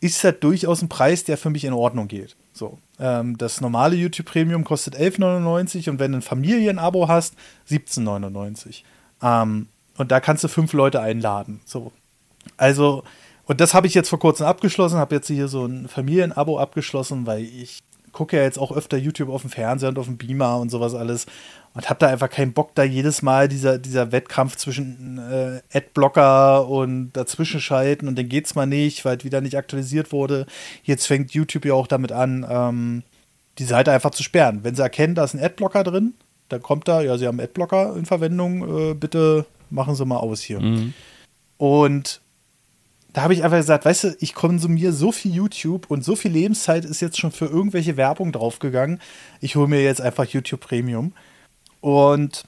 ist 0.00 0.22
das 0.24 0.34
durchaus 0.40 0.82
ein 0.82 0.88
Preis, 0.88 1.24
der 1.24 1.38
für 1.38 1.48
mich 1.48 1.64
in 1.64 1.72
Ordnung 1.72 2.08
geht. 2.08 2.36
So, 2.52 2.78
ähm, 3.02 3.36
das 3.36 3.60
normale 3.60 3.96
YouTube 3.96 4.26
Premium 4.26 4.64
kostet 4.64 4.96
11,99 4.96 5.90
und 5.90 5.98
wenn 5.98 6.12
du 6.12 6.18
ein 6.18 6.22
Familienabo 6.22 7.08
hast, 7.08 7.34
17,99. 7.68 8.82
Ähm, 9.22 9.66
und 9.98 10.12
da 10.12 10.20
kannst 10.20 10.44
du 10.44 10.48
fünf 10.48 10.72
Leute 10.72 11.00
einladen. 11.00 11.60
So, 11.64 11.92
also 12.56 13.02
und 13.46 13.60
das 13.60 13.74
habe 13.74 13.88
ich 13.88 13.94
jetzt 13.94 14.08
vor 14.08 14.20
kurzem 14.20 14.46
abgeschlossen, 14.46 14.98
habe 14.98 15.16
jetzt 15.16 15.26
hier 15.26 15.48
so 15.48 15.66
ein 15.66 15.88
Familienabo 15.88 16.58
abgeschlossen, 16.58 17.26
weil 17.26 17.42
ich 17.42 17.80
gucke 18.12 18.36
ja 18.36 18.42
jetzt 18.42 18.58
auch 18.58 18.72
öfter 18.72 18.96
YouTube 18.96 19.30
auf 19.30 19.42
dem 19.42 19.50
Fernseher 19.50 19.88
und 19.88 19.98
auf 19.98 20.06
dem 20.06 20.16
Beamer 20.16 20.58
und 20.58 20.70
sowas 20.70 20.94
alles 20.94 21.26
und 21.74 21.88
habe 21.88 21.98
da 21.98 22.08
einfach 22.08 22.28
keinen 22.28 22.52
Bock, 22.52 22.74
da 22.74 22.82
jedes 22.82 23.22
Mal 23.22 23.48
dieser, 23.48 23.78
dieser 23.78 24.12
Wettkampf 24.12 24.56
zwischen 24.56 25.18
äh, 25.18 25.62
Adblocker 25.72 26.68
und 26.68 27.12
dazwischen 27.12 27.60
schalten 27.60 28.08
und 28.08 28.18
dann 28.18 28.28
geht's 28.28 28.54
mal 28.54 28.66
nicht, 28.66 29.04
weil 29.04 29.16
es 29.16 29.24
wieder 29.24 29.40
nicht 29.40 29.56
aktualisiert 29.56 30.12
wurde. 30.12 30.46
Jetzt 30.84 31.06
fängt 31.06 31.32
YouTube 31.32 31.64
ja 31.64 31.74
auch 31.74 31.86
damit 31.86 32.12
an, 32.12 32.46
ähm, 32.48 33.02
die 33.58 33.64
Seite 33.64 33.92
einfach 33.92 34.10
zu 34.10 34.22
sperren. 34.22 34.60
Wenn 34.64 34.74
sie 34.74 34.82
erkennen, 34.82 35.14
da 35.14 35.24
ist 35.24 35.34
ein 35.34 35.42
Adblocker 35.42 35.84
drin, 35.84 36.14
dann 36.48 36.62
kommt 36.62 36.88
da, 36.88 37.00
ja, 37.00 37.16
sie 37.16 37.26
haben 37.26 37.40
Adblocker 37.40 37.96
in 37.96 38.06
Verwendung, 38.06 38.90
äh, 38.90 38.94
bitte 38.94 39.46
machen 39.70 39.94
Sie 39.94 40.04
mal 40.04 40.18
aus 40.18 40.40
hier. 40.40 40.60
Mhm. 40.60 40.94
Und 41.56 42.21
da 43.12 43.22
habe 43.22 43.34
ich 43.34 43.44
einfach 43.44 43.58
gesagt, 43.58 43.84
weißt 43.84 44.04
du, 44.04 44.16
ich 44.20 44.34
konsumiere 44.34 44.92
so 44.92 45.12
viel 45.12 45.34
YouTube 45.34 45.90
und 45.90 46.04
so 46.04 46.16
viel 46.16 46.30
Lebenszeit 46.30 46.84
ist 46.84 47.00
jetzt 47.00 47.18
schon 47.18 47.32
für 47.32 47.46
irgendwelche 47.46 47.96
Werbung 47.96 48.32
draufgegangen. 48.32 49.00
Ich 49.40 49.56
hole 49.56 49.68
mir 49.68 49.82
jetzt 49.82 50.00
einfach 50.00 50.24
YouTube 50.24 50.60
Premium. 50.60 51.12
Und 51.80 52.44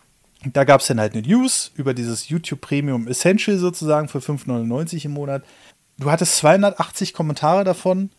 da 0.52 0.64
gab 0.64 0.80
es 0.80 0.86
dann 0.86 1.00
halt 1.00 1.14
eine 1.14 1.22
News 1.22 1.70
über 1.74 1.94
dieses 1.94 2.28
YouTube 2.28 2.60
Premium 2.60 3.08
Essential 3.08 3.58
sozusagen 3.58 4.08
für 4.08 4.18
5,99 4.18 5.04
im 5.06 5.12
Monat. 5.12 5.44
Du 5.98 6.10
hattest 6.10 6.36
280 6.36 7.12
Kommentare 7.12 7.64
davon 7.64 8.10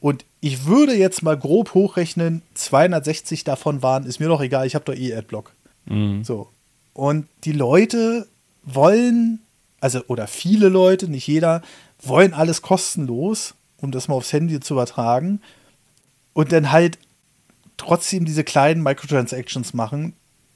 und 0.00 0.24
ich 0.40 0.66
würde 0.66 0.94
jetzt 0.94 1.22
mal 1.22 1.38
grob 1.38 1.74
hochrechnen, 1.74 2.42
260 2.54 3.44
davon 3.44 3.82
waren, 3.82 4.04
ist 4.04 4.20
mir 4.20 4.28
doch 4.28 4.42
egal, 4.42 4.66
ich 4.66 4.74
habe 4.74 4.84
doch 4.84 4.94
eh 4.94 5.14
Adblock. 5.14 5.52
Mhm. 5.86 6.22
So. 6.24 6.48
Und 6.92 7.26
die 7.44 7.52
Leute 7.52 8.28
wollen, 8.62 9.40
also 9.80 10.02
oder 10.06 10.26
viele 10.26 10.68
Leute, 10.68 11.08
nicht 11.08 11.26
jeder, 11.26 11.62
wollen 12.06 12.34
alles 12.34 12.62
kostenlos, 12.62 13.54
um 13.78 13.90
das 13.90 14.08
mal 14.08 14.14
aufs 14.14 14.32
Handy 14.32 14.60
zu 14.60 14.74
übertragen. 14.74 15.40
Und 16.32 16.52
dann 16.52 16.72
halt 16.72 16.98
trotzdem 17.76 18.24
diese 18.24 18.44
kleinen 18.44 18.82
Microtransactions 18.82 19.74
machen, 19.74 20.14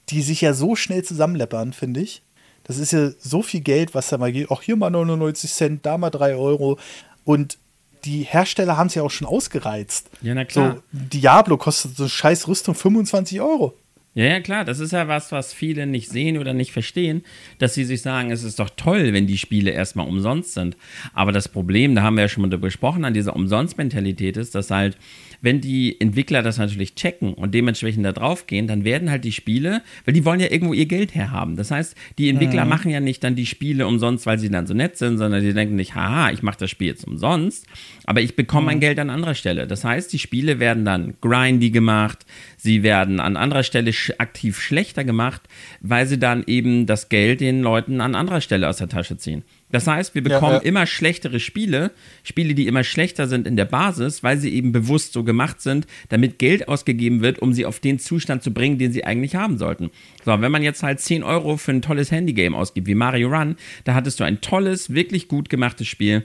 die 0.08 0.22
sich 0.22 0.40
ja 0.40 0.54
so 0.54 0.76
schnell 0.76 1.04
zusammenleppern, 1.04 1.72
finde 1.72 2.00
ich. 2.00 2.22
Das 2.64 2.78
ist 2.78 2.92
ja 2.92 3.10
so 3.18 3.42
viel 3.42 3.60
Geld, 3.60 3.94
was 3.94 4.08
da 4.08 4.18
mal 4.18 4.32
geht. 4.32 4.50
Auch 4.50 4.62
hier 4.62 4.76
mal 4.76 4.90
99 4.90 5.50
Cent, 5.52 5.86
da 5.86 5.96
mal 5.98 6.10
3 6.10 6.34
Euro. 6.34 6.78
Und 7.24 7.58
die 8.04 8.22
Hersteller 8.22 8.76
haben 8.76 8.88
es 8.88 8.94
ja 8.94 9.02
auch 9.02 9.10
schon 9.10 9.26
ausgereizt. 9.26 10.10
Ja, 10.22 10.34
na 10.34 10.44
klar. 10.44 10.74
So, 10.74 10.82
Diablo 10.92 11.56
kostet 11.56 11.96
so 11.96 12.08
scheiß 12.08 12.46
Rüstung 12.48 12.74
25 12.74 13.40
Euro. 13.40 13.74
Ja, 14.18 14.24
ja, 14.24 14.40
klar, 14.40 14.64
das 14.64 14.80
ist 14.80 14.90
ja 14.90 15.06
was, 15.06 15.30
was 15.30 15.54
viele 15.54 15.86
nicht 15.86 16.08
sehen 16.08 16.38
oder 16.38 16.52
nicht 16.52 16.72
verstehen, 16.72 17.22
dass 17.58 17.74
sie 17.74 17.84
sich 17.84 18.02
sagen, 18.02 18.32
es 18.32 18.42
ist 18.42 18.58
doch 18.58 18.68
toll, 18.70 19.12
wenn 19.12 19.28
die 19.28 19.38
Spiele 19.38 19.70
erstmal 19.70 20.08
umsonst 20.08 20.54
sind. 20.54 20.76
Aber 21.14 21.30
das 21.30 21.46
Problem, 21.46 21.94
da 21.94 22.02
haben 22.02 22.16
wir 22.16 22.22
ja 22.22 22.28
schon 22.28 22.42
mal 22.42 22.48
darüber 22.48 22.66
gesprochen, 22.66 23.04
an 23.04 23.14
dieser 23.14 23.36
Umsonst-Mentalität 23.36 24.36
ist, 24.36 24.56
dass 24.56 24.72
halt 24.72 24.96
wenn 25.40 25.60
die 25.60 26.00
Entwickler 26.00 26.42
das 26.42 26.58
natürlich 26.58 26.94
checken 26.94 27.34
und 27.34 27.54
dementsprechend 27.54 28.04
da 28.04 28.12
drauf 28.12 28.46
gehen, 28.46 28.66
dann 28.66 28.84
werden 28.84 29.10
halt 29.10 29.24
die 29.24 29.32
Spiele, 29.32 29.82
weil 30.04 30.14
die 30.14 30.24
wollen 30.24 30.40
ja 30.40 30.50
irgendwo 30.50 30.74
ihr 30.74 30.86
Geld 30.86 31.14
herhaben. 31.14 31.56
Das 31.56 31.70
heißt, 31.70 31.94
die 32.18 32.28
Entwickler 32.28 32.64
mhm. 32.64 32.70
machen 32.70 32.90
ja 32.90 33.00
nicht 33.00 33.22
dann 33.22 33.36
die 33.36 33.46
Spiele 33.46 33.86
umsonst, 33.86 34.26
weil 34.26 34.38
sie 34.38 34.50
dann 34.50 34.66
so 34.66 34.74
nett 34.74 34.96
sind, 34.96 35.18
sondern 35.18 35.42
die 35.42 35.52
denken 35.52 35.76
nicht, 35.76 35.94
haha, 35.94 36.30
ich 36.30 36.42
mache 36.42 36.58
das 36.58 36.70
Spiel 36.70 36.88
jetzt 36.88 37.06
umsonst, 37.06 37.66
aber 38.04 38.20
ich 38.20 38.36
bekomme 38.36 38.62
mhm. 38.62 38.66
mein 38.66 38.80
Geld 38.80 38.98
an 38.98 39.10
anderer 39.10 39.34
Stelle. 39.34 39.66
Das 39.66 39.84
heißt, 39.84 40.12
die 40.12 40.18
Spiele 40.18 40.58
werden 40.58 40.84
dann 40.84 41.14
grindy 41.20 41.70
gemacht, 41.70 42.26
sie 42.58 42.82
werden 42.82 43.20
an 43.20 43.38
anderer 43.38 43.62
Stelle 43.62 43.92
sch 43.94 44.12
aktiv 44.18 44.60
schlechter 44.60 45.04
gemacht, 45.04 45.42
weil 45.80 46.06
sie 46.06 46.18
dann 46.18 46.44
eben 46.46 46.84
das 46.84 47.08
Geld 47.08 47.40
den 47.40 47.62
Leuten 47.62 48.02
an 48.02 48.14
anderer 48.14 48.42
Stelle 48.42 48.68
aus 48.68 48.76
der 48.76 48.88
Tasche 48.88 49.16
ziehen. 49.16 49.44
Das 49.70 49.86
heißt, 49.86 50.14
wir 50.14 50.22
bekommen 50.22 50.54
ja, 50.54 50.58
ja. 50.58 50.64
immer 50.64 50.86
schlechtere 50.86 51.40
Spiele, 51.40 51.92
Spiele, 52.22 52.54
die 52.54 52.66
immer 52.66 52.84
schlechter 52.84 53.26
sind 53.26 53.46
in 53.46 53.56
der 53.56 53.66
Basis, 53.66 54.22
weil 54.22 54.38
sie 54.38 54.52
eben 54.54 54.72
bewusst 54.72 55.12
so 55.12 55.24
gemacht 55.24 55.60
sind, 55.60 55.86
damit 56.08 56.38
Geld 56.38 56.68
ausgegeben 56.68 57.20
wird, 57.20 57.38
um 57.38 57.52
sie 57.52 57.66
auf 57.66 57.78
den 57.78 57.98
Zustand 57.98 58.42
zu 58.42 58.52
bringen, 58.52 58.78
den 58.78 58.92
sie 58.92 59.04
eigentlich 59.04 59.34
haben 59.34 59.58
sollten. 59.58 59.90
So, 60.24 60.40
wenn 60.40 60.52
man 60.52 60.62
jetzt 60.62 60.82
halt 60.82 61.00
10 61.00 61.22
Euro 61.22 61.58
für 61.58 61.72
ein 61.72 61.82
tolles 61.82 62.10
Handygame 62.10 62.56
ausgibt, 62.56 62.86
wie 62.86 62.94
Mario 62.94 63.28
Run, 63.28 63.56
da 63.84 63.94
hattest 63.94 64.20
du 64.20 64.24
ein 64.24 64.40
tolles, 64.40 64.94
wirklich 64.94 65.28
gut 65.28 65.50
gemachtes 65.50 65.86
Spiel, 65.86 66.24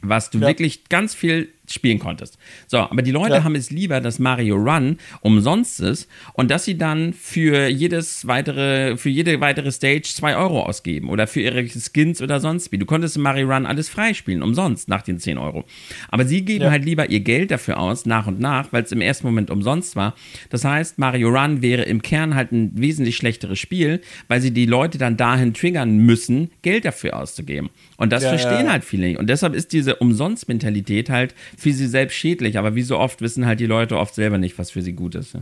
was 0.00 0.30
du 0.30 0.38
ja. 0.38 0.46
wirklich 0.46 0.88
ganz 0.88 1.14
viel 1.14 1.48
spielen 1.72 1.98
konntest. 1.98 2.38
So, 2.66 2.78
aber 2.78 3.02
die 3.02 3.10
Leute 3.10 3.34
ja. 3.34 3.44
haben 3.44 3.54
es 3.54 3.70
lieber, 3.70 4.00
dass 4.00 4.18
Mario 4.18 4.56
Run 4.56 4.98
umsonst 5.20 5.80
ist 5.80 6.08
und 6.34 6.50
dass 6.50 6.64
sie 6.64 6.78
dann 6.78 7.12
für 7.12 7.68
jedes 7.68 8.26
weitere, 8.26 8.96
für 8.96 9.10
jede 9.10 9.40
weitere 9.40 9.70
Stage 9.72 10.02
zwei 10.02 10.36
Euro 10.36 10.62
ausgeben 10.62 11.08
oder 11.08 11.26
für 11.26 11.40
ihre 11.40 11.66
Skins 11.68 12.22
oder 12.22 12.40
sonst 12.40 12.72
wie. 12.72 12.78
Du 12.78 12.86
konntest 12.86 13.16
in 13.16 13.22
Mario 13.22 13.48
Run 13.48 13.66
alles 13.66 13.88
freispielen, 13.88 14.42
umsonst 14.42 14.88
nach 14.88 15.02
den 15.02 15.18
10 15.18 15.38
Euro. 15.38 15.64
Aber 16.08 16.24
sie 16.24 16.44
geben 16.44 16.64
ja. 16.64 16.70
halt 16.70 16.84
lieber 16.84 17.10
ihr 17.10 17.20
Geld 17.20 17.50
dafür 17.50 17.78
aus, 17.78 18.06
nach 18.06 18.26
und 18.26 18.40
nach, 18.40 18.72
weil 18.72 18.82
es 18.82 18.92
im 18.92 19.00
ersten 19.00 19.26
Moment 19.26 19.50
umsonst 19.50 19.96
war. 19.96 20.14
Das 20.50 20.64
heißt, 20.64 20.98
Mario 20.98 21.28
Run 21.28 21.62
wäre 21.62 21.82
im 21.82 22.02
Kern 22.02 22.34
halt 22.34 22.52
ein 22.52 22.72
wesentlich 22.74 23.16
schlechteres 23.16 23.58
Spiel, 23.58 24.00
weil 24.28 24.40
sie 24.40 24.52
die 24.52 24.66
Leute 24.66 24.98
dann 24.98 25.16
dahin 25.16 25.54
triggern 25.54 25.98
müssen, 25.98 26.50
Geld 26.62 26.84
dafür 26.84 27.16
auszugeben. 27.16 27.70
Und 27.96 28.12
das 28.12 28.22
ja, 28.22 28.30
verstehen 28.30 28.70
halt 28.70 28.84
viele 28.84 29.08
nicht. 29.08 29.18
Und 29.18 29.28
deshalb 29.28 29.54
ist 29.54 29.72
diese 29.72 29.96
Umsonst-Mentalität 29.96 31.10
halt 31.10 31.34
für 31.58 31.72
sie 31.72 31.88
selbst 31.88 32.14
schädlich, 32.14 32.56
aber 32.56 32.74
wie 32.76 32.82
so 32.82 32.98
oft 32.98 33.20
wissen 33.20 33.44
halt 33.44 33.58
die 33.58 33.66
Leute 33.66 33.98
oft 33.98 34.14
selber 34.14 34.38
nicht, 34.38 34.58
was 34.58 34.70
für 34.70 34.80
sie 34.80 34.92
gut 34.92 35.16
ist. 35.16 35.36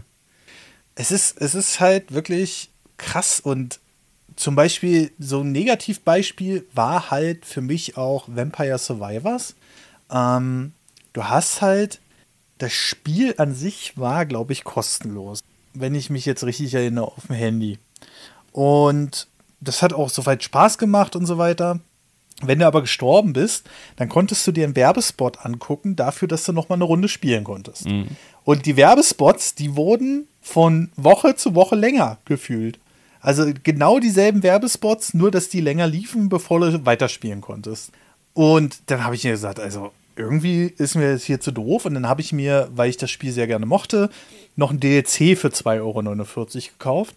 Es 0.94 1.10
ist, 1.10 1.40
es 1.40 1.54
ist 1.54 1.78
halt 1.78 2.12
wirklich 2.12 2.70
krass 2.96 3.38
und 3.38 3.80
zum 4.34 4.54
Beispiel 4.54 5.12
so 5.18 5.40
ein 5.40 5.52
Negativbeispiel 5.52 6.66
war 6.72 7.10
halt 7.10 7.44
für 7.44 7.60
mich 7.60 7.98
auch 7.98 8.28
Vampire 8.28 8.78
Survivors. 8.78 9.54
Ähm, 10.10 10.72
du 11.12 11.24
hast 11.24 11.60
halt, 11.60 12.00
das 12.58 12.72
Spiel 12.72 13.34
an 13.36 13.54
sich 13.54 13.98
war, 13.98 14.24
glaube 14.24 14.54
ich, 14.54 14.64
kostenlos. 14.64 15.40
Wenn 15.74 15.94
ich 15.94 16.08
mich 16.08 16.24
jetzt 16.24 16.44
richtig 16.44 16.72
erinnere, 16.72 17.08
auf 17.08 17.26
dem 17.26 17.36
Handy. 17.36 17.78
Und 18.52 19.28
das 19.60 19.82
hat 19.82 19.92
auch 19.92 20.08
soweit 20.08 20.42
Spaß 20.42 20.78
gemacht 20.78 21.14
und 21.14 21.26
so 21.26 21.36
weiter. 21.36 21.80
Wenn 22.42 22.58
du 22.58 22.66
aber 22.66 22.82
gestorben 22.82 23.32
bist, 23.32 23.68
dann 23.96 24.08
konntest 24.08 24.46
du 24.46 24.52
dir 24.52 24.64
einen 24.64 24.76
Werbespot 24.76 25.44
angucken, 25.44 25.96
dafür, 25.96 26.28
dass 26.28 26.44
du 26.44 26.52
noch 26.52 26.68
mal 26.68 26.74
eine 26.74 26.84
Runde 26.84 27.08
spielen 27.08 27.44
konntest. 27.44 27.86
Mhm. 27.86 28.08
Und 28.44 28.66
die 28.66 28.76
Werbespots, 28.76 29.54
die 29.54 29.74
wurden 29.74 30.28
von 30.42 30.90
Woche 30.96 31.34
zu 31.34 31.54
Woche 31.54 31.76
länger 31.76 32.18
gefühlt. 32.26 32.78
Also 33.20 33.50
genau 33.62 33.98
dieselben 33.98 34.42
Werbespots, 34.42 35.14
nur 35.14 35.30
dass 35.30 35.48
die 35.48 35.60
länger 35.60 35.86
liefen, 35.86 36.28
bevor 36.28 36.60
du 36.60 36.84
weiterspielen 36.84 37.40
konntest. 37.40 37.90
Und 38.34 38.82
dann 38.86 39.02
habe 39.02 39.14
ich 39.14 39.24
mir 39.24 39.32
gesagt, 39.32 39.58
also 39.58 39.90
irgendwie 40.14 40.66
ist 40.66 40.94
mir 40.94 41.14
das 41.14 41.24
hier 41.24 41.40
zu 41.40 41.52
doof. 41.52 41.86
Und 41.86 41.94
dann 41.94 42.08
habe 42.08 42.20
ich 42.20 42.32
mir, 42.32 42.68
weil 42.72 42.90
ich 42.90 42.98
das 42.98 43.10
Spiel 43.10 43.32
sehr 43.32 43.46
gerne 43.46 43.66
mochte, 43.66 44.10
noch 44.56 44.70
ein 44.70 44.80
DLC 44.80 45.38
für 45.38 45.48
2,49 45.48 45.80
Euro 45.80 46.68
gekauft, 46.72 47.14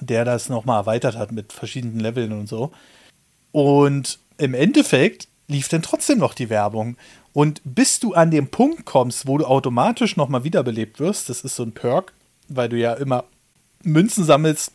der 0.00 0.24
das 0.24 0.48
nochmal 0.48 0.80
erweitert 0.80 1.16
hat 1.16 1.32
mit 1.32 1.52
verschiedenen 1.52 2.00
Leveln 2.00 2.32
und 2.32 2.48
so. 2.48 2.72
Und 3.52 4.18
im 4.38 4.54
Endeffekt 4.54 5.28
lief 5.48 5.68
dann 5.68 5.82
trotzdem 5.82 6.18
noch 6.18 6.34
die 6.34 6.50
Werbung. 6.50 6.96
Und 7.32 7.60
bis 7.64 8.00
du 8.00 8.14
an 8.14 8.30
den 8.30 8.48
Punkt 8.48 8.84
kommst, 8.84 9.26
wo 9.26 9.38
du 9.38 9.44
automatisch 9.44 10.16
nochmal 10.16 10.44
wiederbelebt 10.44 11.00
wirst, 11.00 11.28
das 11.28 11.42
ist 11.42 11.56
so 11.56 11.62
ein 11.62 11.72
Perk, 11.72 12.12
weil 12.48 12.68
du 12.68 12.76
ja 12.76 12.94
immer 12.94 13.24
Münzen 13.82 14.24
sammelst, 14.24 14.72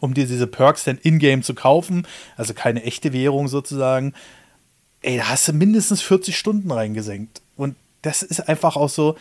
um 0.00 0.14
dir 0.14 0.26
diese 0.26 0.46
Perks 0.46 0.84
dann 0.84 0.98
in-game 0.98 1.42
zu 1.42 1.54
kaufen, 1.54 2.06
also 2.36 2.54
keine 2.54 2.82
echte 2.82 3.12
Währung 3.12 3.48
sozusagen. 3.48 4.14
Ey, 5.02 5.18
da 5.18 5.28
hast 5.28 5.48
du 5.48 5.52
mindestens 5.52 6.02
40 6.02 6.36
Stunden 6.36 6.70
reingesenkt. 6.70 7.40
Und 7.56 7.76
das 8.02 8.22
ist 8.22 8.48
einfach 8.48 8.76
auch 8.76 8.88
so, 8.88 9.16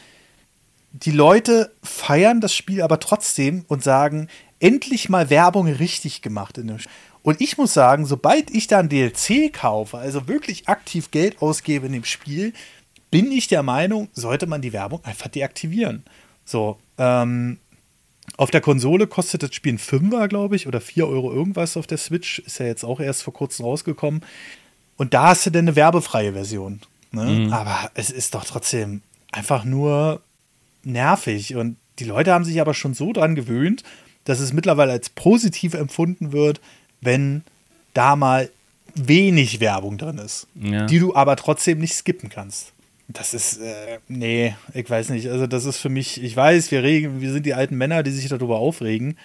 die 0.92 1.12
Leute 1.12 1.72
feiern 1.84 2.42
das 2.42 2.56
Spiel 2.56 2.82
aber 2.82 3.00
trotzdem 3.00 3.66
und 3.68 3.84
sagen, 3.84 4.30
endlich 4.60 5.10
mal 5.10 5.30
Werbung 5.30 5.68
richtig 5.68 6.22
gemacht 6.22 6.58
in 6.58 6.68
dem 6.68 6.80
Spiel. 6.80 6.92
Und 7.26 7.42
ich 7.42 7.58
muss 7.58 7.74
sagen, 7.74 8.06
sobald 8.06 8.52
ich 8.52 8.68
dann 8.68 8.88
DLC 8.88 9.52
kaufe, 9.52 9.98
also 9.98 10.28
wirklich 10.28 10.70
aktiv 10.70 11.10
Geld 11.10 11.42
ausgebe 11.42 11.88
in 11.88 11.94
dem 11.94 12.04
Spiel, 12.04 12.54
bin 13.10 13.32
ich 13.32 13.48
der 13.48 13.64
Meinung, 13.64 14.10
sollte 14.14 14.46
man 14.46 14.62
die 14.62 14.74
Werbung 14.74 15.04
einfach 15.04 15.30
deaktivieren. 15.30 16.04
So, 16.46 16.78
ähm, 17.00 17.58
auf 18.38 18.52
der 18.52 18.62
Konsole 18.62 19.08
kostet 19.08 19.42
das 19.42 19.56
Spiel 19.56 19.74
ein 19.74 19.80
Fünfer, 19.80 20.28
glaube 20.28 20.56
ich, 20.56 20.68
oder 20.68 20.80
4 20.80 21.08
Euro 21.08 21.34
irgendwas 21.34 21.78
auf 21.78 21.88
der 21.88 21.98
Switch. 21.98 22.38
Ist 22.46 22.60
ja 22.60 22.68
jetzt 22.68 22.86
auch 22.86 23.00
erst 23.00 23.24
vor 23.24 23.34
kurzem 23.34 23.66
rausgekommen. 23.66 24.22
Und 24.96 25.16
da 25.16 25.30
hast 25.30 25.48
du 25.48 25.50
dann 25.50 25.66
eine 25.66 25.76
werbefreie 25.76 26.34
Version. 26.34 26.82
Ne? 27.12 27.26
Mhm. 27.26 27.54
Aber 27.54 27.90
es 27.96 28.12
ist 28.12 28.36
doch 28.36 28.46
trotzdem 28.46 29.02
einfach 29.32 29.64
nur 29.64 30.22
nervig. 30.84 31.56
Und 31.56 31.78
die 31.98 32.06
Leute 32.06 32.34
haben 32.34 32.46
sich 32.46 32.62
aber 32.62 32.76
schon 32.76 32.94
so 32.94 33.14
dran 33.14 33.34
gewöhnt, 33.34 33.82
dass 34.26 34.40
es 34.40 34.54
mittlerweile 34.54 34.92
als 34.92 35.10
positiv 35.10 35.74
empfunden 35.74 36.32
wird, 36.32 36.62
wenn 37.02 37.44
da 37.94 38.16
mal 38.16 38.50
wenig 38.96 39.60
Werbung 39.60 39.98
drin 39.98 40.18
ist, 40.18 40.48
ja. 40.56 40.86
die 40.86 41.00
du 41.00 41.16
aber 41.16 41.36
trotzdem 41.36 41.80
nicht 41.80 41.94
skippen 41.94 42.30
kannst. 42.30 42.72
Das 43.08 43.34
ist, 43.34 43.58
äh, 43.58 44.00
nee, 44.08 44.56
ich 44.74 44.90
weiß 44.90 45.10
nicht. 45.10 45.30
Also, 45.30 45.46
das 45.46 45.66
ist 45.66 45.78
für 45.78 45.90
mich, 45.90 46.24
ich 46.24 46.36
weiß, 46.36 46.72
wir, 46.72 46.82
regen, 46.82 47.22
wir 47.22 47.32
sind 47.32 47.46
die 47.46 47.54
alten 47.54 47.78
Männer, 47.78 48.02
die 48.02 48.12
sich 48.12 48.28
darüber 48.28 48.58
aufregen. 48.58 49.18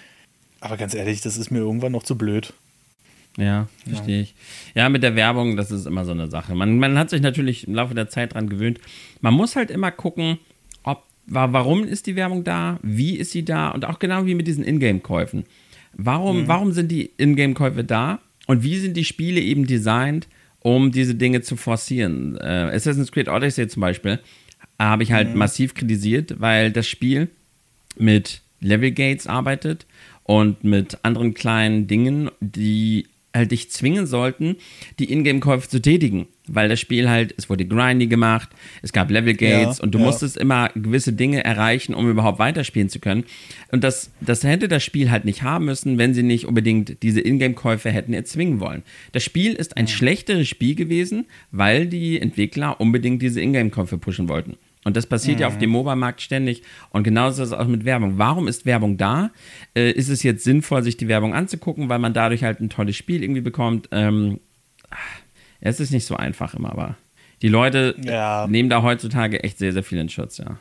Aber 0.61 0.77
ganz 0.77 0.95
ehrlich, 0.95 1.23
das 1.23 1.39
ist 1.39 1.51
mir 1.51 1.61
irgendwann 1.61 1.93
noch 1.93 2.03
zu 2.03 2.19
blöd. 2.19 2.53
Ja, 3.39 3.69
verstehe 3.89 4.17
ja. 4.17 4.23
ich. 4.23 4.35
Ja, 4.75 4.89
mit 4.89 5.03
der 5.03 5.17
Werbung, 5.17 5.57
das 5.57 5.71
ist 5.71 5.87
immer 5.87 6.05
so 6.05 6.11
eine 6.11 6.29
Sache. 6.29 6.55
Man, 6.55 6.79
man 6.79 6.99
hat 6.99 7.09
sich 7.09 7.23
natürlich 7.23 7.67
im 7.67 7.75
Laufe 7.75 7.95
der 7.95 8.11
Zeit 8.11 8.35
dran 8.35 8.51
gewöhnt. 8.51 8.81
Man 9.21 9.33
muss 9.33 9.57
halt 9.57 9.71
immer 9.71 9.91
gucken, 9.91 10.39
ob, 10.83 11.05
warum 11.27 11.85
ist 11.85 12.07
die 12.07 12.17
Werbung 12.17 12.45
da, 12.45 12.79
wie 12.83 13.17
ist 13.17 13.31
sie 13.31 13.45
da 13.45 13.71
und 13.71 13.87
auch 13.87 13.99
genau 13.99 14.27
wie 14.27 14.35
mit 14.35 14.47
diesen 14.47 14.65
Ingame-Käufen. 14.65 15.47
Warum, 15.93 16.43
mhm. 16.43 16.49
warum 16.49 16.73
sind 16.73 16.91
die 16.91 17.11
Ingame-Käufe 17.17 17.85
da? 17.85 18.21
Und 18.47 18.63
wie 18.63 18.77
sind 18.79 18.97
die 18.97 19.05
Spiele 19.05 19.41
eben 19.41 19.67
designt, 19.67 20.29
um 20.61 20.93
diese 20.93 21.15
Dinge 21.15 21.43
zu 21.43 21.57
forcieren? 21.57 22.37
Äh, 22.37 22.71
Assassin's 22.75 23.13
Creed 23.13 23.29
Odyssey 23.29 23.69
zum 23.69 23.81
Beispiel 23.81 24.19
habe 24.79 25.03
ich 25.03 25.13
halt 25.13 25.31
mhm. 25.31 25.39
massiv 25.39 25.75
kritisiert, 25.75 26.41
weil 26.41 26.73
das 26.73 26.87
Spiel 26.87 27.29
mit 27.97 28.43
Level 28.61 28.93
Gates 28.93 29.27
arbeitet 29.27 29.87
und 30.25 30.65
mit 30.65 30.99
anderen 31.03 31.35
kleinen 31.35 31.87
Dingen, 31.87 32.31
die 32.41 33.07
halt 33.35 33.53
dich 33.53 33.71
zwingen 33.71 34.07
sollten, 34.07 34.57
die 34.99 35.13
Ingame-Käufe 35.13 35.69
zu 35.69 35.81
tätigen. 35.81 36.27
Weil 36.49 36.69
das 36.69 36.81
Spiel 36.81 37.09
halt, 37.09 37.33
es 37.37 37.49
wurde 37.49 37.65
grindy 37.65 38.09
gemacht, 38.09 38.49
es 38.83 38.93
gab 38.93 39.11
Level 39.11 39.35
Gates 39.35 39.79
ja, 39.79 39.85
und 39.85 39.95
du 39.95 39.99
ja. 39.99 40.05
musstest 40.05 40.37
immer 40.37 40.71
gewisse 40.75 41.13
Dinge 41.13 41.45
erreichen, 41.45 41.95
um 41.95 42.11
überhaupt 42.11 42.41
weiterspielen 42.41 42.89
zu 42.89 42.99
können. 42.99 43.25
Und 43.71 43.85
das, 43.85 44.11
das 44.21 44.43
hätte 44.43 44.67
das 44.67 44.83
Spiel 44.83 45.11
halt 45.11 45.25
nicht 45.25 45.43
haben 45.43 45.67
müssen, 45.67 45.97
wenn 45.97 46.13
sie 46.13 46.25
nicht 46.25 46.47
unbedingt 46.47 47.03
diese 47.03 47.21
Ingame-Käufe 47.21 47.91
hätten 47.91 48.15
erzwingen 48.15 48.59
wollen. 48.59 48.83
Das 49.13 49.23
Spiel 49.23 49.53
ist 49.53 49.77
ein 49.77 49.87
ja. 49.87 49.93
schlechteres 49.93 50.49
Spiel 50.49 50.75
gewesen, 50.75 51.27
weil 51.53 51.87
die 51.87 52.21
Entwickler 52.21 52.81
unbedingt 52.81 53.23
diese 53.23 53.41
Ingame-Käufe 53.41 53.99
pushen 53.99 54.29
wollten. 54.29 54.57
Und 54.91 54.97
das 54.97 55.07
passiert 55.07 55.37
mhm. 55.37 55.43
ja 55.43 55.47
auf 55.47 55.55
mhm. 55.55 55.61
dem 55.61 55.71
Mobile-Markt 55.71 56.21
ständig. 56.21 56.63
Und 56.91 57.05
genauso 57.05 57.45
ist 57.45 57.51
es 57.51 57.53
auch 57.53 57.69
mit 57.69 57.85
Werbung. 57.85 58.19
Warum 58.19 58.49
ist 58.49 58.67
Werbung 58.67 58.97
da? 58.97 59.31
Äh, 59.77 59.93
ist 59.93 60.09
es 60.09 60.25
jetzt 60.25 60.43
sinnvoll, 60.43 60.83
sich 60.83 60.97
die 60.97 61.07
Werbung 61.07 61.33
anzugucken, 61.33 61.89
weil 61.89 62.01
man 62.01 62.13
dadurch 62.13 62.43
halt 62.43 62.61
ein 62.61 62.71
tolles 62.71 62.97
Spiel 62.97 63.23
irgendwie 63.23 63.41
bekommt? 63.41 63.89
Ähm, 63.93 64.41
es 65.61 65.79
ist 65.79 65.93
nicht 65.93 66.07
so 66.07 66.17
einfach 66.17 66.55
immer, 66.55 66.73
aber 66.73 66.97
die 67.41 67.49
Leute 67.49 67.95
ja. 68.03 68.49
nehmen 68.49 68.69
da 68.69 68.83
heutzutage 68.83 69.45
echt 69.45 69.59
sehr, 69.59 69.73
sehr 69.73 69.85
viel 69.85 69.99
in 69.99 70.09
Schutz, 70.09 70.39
ja. 70.39 70.59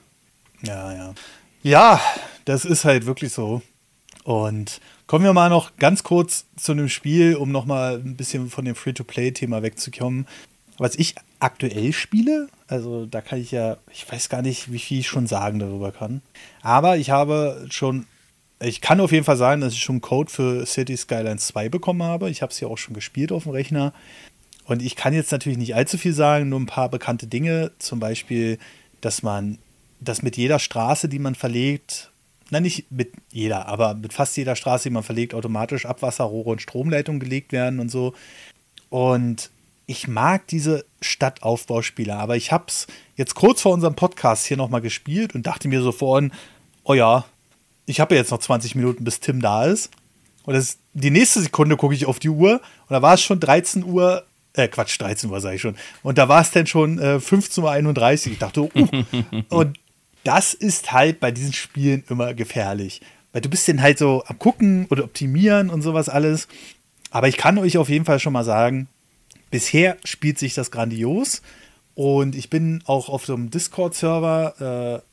Ja, 0.62 0.94
ja. 0.94 1.14
Ja, 1.64 2.02
das 2.46 2.66
ist 2.66 2.86
halt 2.86 3.08
wirklich 3.08 3.34
so. 3.34 3.64
Und 4.24 4.80
kommen 5.08 5.26
wir 5.26 5.34
mal 5.34 5.50
noch 5.50 5.76
ganz 5.78 6.04
kurz 6.04 6.46
zu 6.56 6.74
einem 6.74 6.88
Spiel, 6.88 7.36
um 7.36 7.52
noch 7.52 7.66
mal 7.66 7.96
ein 7.96 8.16
bisschen 8.16 8.50
von 8.52 8.64
dem 8.64 8.76
Free-to-Play-Thema 8.76 9.64
wegzukommen. 9.64 10.28
Was 10.78 10.96
ich 10.96 11.16
aktuell 11.40 11.92
spiele, 11.94 12.48
also 12.70 13.08
da 13.08 13.22
kann 13.22 13.42
ich 13.42 13.52
ja, 13.52 13.78
ich 13.92 14.10
weiß 14.10 14.30
gar 14.30 14.44
nicht, 14.44 14.72
wie 14.72 14.80
viel 14.80 15.00
ich 15.00 15.08
schon 15.08 15.26
sagen 15.26 15.58
darüber 15.58 15.92
kann. 15.92 16.22
Aber 16.62 16.98
ich 16.98 17.10
habe 17.10 17.66
schon, 17.72 18.06
ich 18.62 18.80
kann 18.80 19.02
auf 19.02 19.12
jeden 19.12 19.26
Fall 19.26 19.38
sagen, 19.38 19.62
dass 19.62 19.74
ich 19.74 19.82
schon 19.82 20.02
Code 20.02 20.32
für 20.32 20.66
City 20.68 20.96
Skylines 20.96 21.48
2 21.48 21.70
bekommen 21.70 22.04
habe. 22.04 22.30
Ich 22.30 22.44
habe 22.44 22.52
es 22.52 22.60
ja 22.60 22.68
auch 22.68 22.78
schon 22.78 22.94
gespielt 22.94 23.32
auf 23.32 23.44
dem 23.44 23.54
Rechner. 23.54 23.92
Und 24.66 24.84
ich 24.84 24.96
kann 24.96 25.16
jetzt 25.16 25.32
natürlich 25.32 25.58
nicht 25.58 25.74
allzu 25.74 25.98
viel 25.98 26.14
sagen, 26.14 26.50
nur 26.50 26.60
ein 26.60 26.68
paar 26.68 26.90
bekannte 26.90 27.26
Dinge. 27.26 27.72
Zum 27.80 28.00
Beispiel, 28.00 28.60
dass 29.02 29.24
man, 29.24 29.58
dass 30.00 30.22
mit 30.22 30.38
jeder 30.38 30.60
Straße, 30.60 31.10
die 31.10 31.18
man 31.18 31.34
verlegt, 31.34 32.12
na 32.52 32.60
nicht 32.60 32.92
mit 32.92 33.14
jeder, 33.32 33.68
aber 33.68 33.96
mit 33.96 34.14
fast 34.14 34.38
jeder 34.38 34.56
Straße, 34.56 34.90
die 34.90 34.94
man 34.94 35.04
verlegt, 35.04 35.34
automatisch 35.34 35.88
Abwasserrohre 35.88 36.52
und 36.52 36.62
Stromleitungen 36.62 37.20
gelegt 37.20 37.52
werden 37.52 37.80
und 37.80 37.90
so. 37.90 38.14
Und 38.90 39.50
ich 39.90 40.08
mag 40.08 40.46
diese 40.46 40.86
Stadtaufbauspiele, 41.02 42.16
aber 42.16 42.36
ich 42.36 42.52
habe 42.52 42.66
es 42.68 42.86
jetzt 43.16 43.34
kurz 43.34 43.64
vor 43.64 43.74
unserem 43.74 43.96
Podcast 43.96 44.46
hier 44.46 44.56
nochmal 44.56 44.82
gespielt 44.82 45.34
und 45.34 45.48
dachte 45.48 45.68
mir 45.68 45.82
so 45.82 45.92
vorhin, 45.92 46.32
oh 46.84 46.94
ja, 46.94 47.26
ich 47.88 48.00
habe 48.00 48.14
ja 48.14 48.22
jetzt 48.22 48.30
noch 48.30 48.38
20 48.38 48.76
Minuten, 48.76 49.04
bis 49.04 49.20
Tim 49.20 49.42
da 49.42 49.66
ist. 49.66 49.90
Und 50.44 50.54
das, 50.54 50.78
die 50.94 51.10
nächste 51.10 51.42
Sekunde 51.42 51.76
gucke 51.76 51.96
ich 51.96 52.06
auf 52.06 52.20
die 52.20 52.30
Uhr 52.30 52.62
und 52.88 52.94
da 52.94 53.02
war 53.02 53.16
es 53.16 53.24
schon 53.24 53.40
13 53.40 53.84
Uhr, 53.84 54.28
äh, 54.54 54.68
Quatsch, 54.68 55.02
13 55.02 55.28
Uhr 55.28 55.42
sage 55.42 55.56
ich 55.56 55.62
schon. 55.62 55.76
Und 56.04 56.20
da 56.20 56.30
war 56.30 56.42
es 56.42 56.52
dann 56.52 56.68
schon 56.68 57.00
äh, 57.00 57.16
15.31 57.16 58.28
Uhr. 58.28 58.32
Ich 58.34 58.38
dachte, 58.38 58.62
uh, 58.62 58.70
und 59.50 59.80
das 60.24 60.54
ist 60.54 60.92
halt 60.92 61.20
bei 61.20 61.32
diesen 61.32 61.54
Spielen 61.54 62.04
immer 62.10 62.36
gefährlich. 62.36 63.02
Weil 63.32 63.42
du 63.42 63.50
bist 63.50 63.68
dann 63.68 63.82
halt 63.82 63.98
so 63.98 64.24
am 64.28 64.38
Gucken 64.38 64.86
oder 64.92 65.04
optimieren 65.04 65.72
und 65.72 65.82
sowas 65.82 66.10
alles. 66.10 66.48
Aber 67.10 67.28
ich 67.28 67.38
kann 67.38 67.58
euch 67.58 67.80
auf 67.80 67.90
jeden 67.90 68.06
Fall 68.06 68.20
schon 68.20 68.34
mal 68.34 68.46
sagen, 68.46 68.88
bisher 69.52 69.98
spielt 70.04 70.40
sich 70.40 70.54
das 70.54 70.72
grandios. 70.72 71.42
Und 71.96 72.36
ich 72.36 72.50
bin 72.50 72.82
auch 72.86 73.10
auf 73.10 73.26
so 73.26 73.34
einem 73.34 73.50
Discord-Server, 73.50 75.02
äh, 75.02 75.10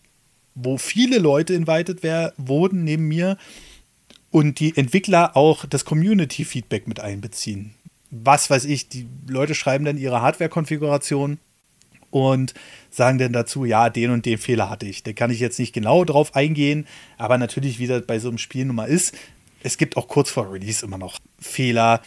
wo 0.54 0.78
viele 0.78 1.18
Leute 1.18 1.54
invited 1.54 2.02
wär, 2.02 2.32
wurden 2.36 2.84
neben 2.84 3.08
mir 3.08 3.36
und 4.30 4.60
die 4.60 4.76
Entwickler 4.76 5.36
auch 5.36 5.64
das 5.66 5.84
Community-Feedback 5.84 6.86
mit 6.86 7.00
einbeziehen. 7.00 7.74
Was 8.10 8.48
weiß 8.50 8.64
ich, 8.66 8.88
die 8.88 9.06
Leute 9.26 9.54
schreiben 9.54 9.84
dann 9.84 9.98
ihre 9.98 10.22
Hardware-Konfiguration 10.22 11.38
und 12.10 12.54
sagen 12.90 13.18
dann 13.18 13.32
dazu, 13.32 13.64
ja, 13.64 13.90
den 13.90 14.10
und 14.10 14.24
den 14.24 14.38
Fehler 14.38 14.70
hatte 14.70 14.86
ich. 14.86 15.02
Da 15.02 15.12
kann 15.12 15.30
ich 15.30 15.40
jetzt 15.40 15.58
nicht 15.58 15.72
genau 15.72 16.04
drauf 16.04 16.34
eingehen, 16.34 16.86
aber 17.18 17.36
natürlich, 17.36 17.78
wie 17.78 17.86
das 17.86 18.06
bei 18.06 18.18
so 18.18 18.28
einem 18.28 18.38
Spiel 18.38 18.64
nun 18.64 18.76
mal 18.76 18.86
ist, 18.88 19.16
es 19.62 19.76
gibt 19.76 19.96
auch 19.96 20.08
kurz 20.08 20.30
vor 20.30 20.52
Release 20.52 20.84
immer 20.84 20.98
noch 20.98 21.18
Fehler, 21.38 22.00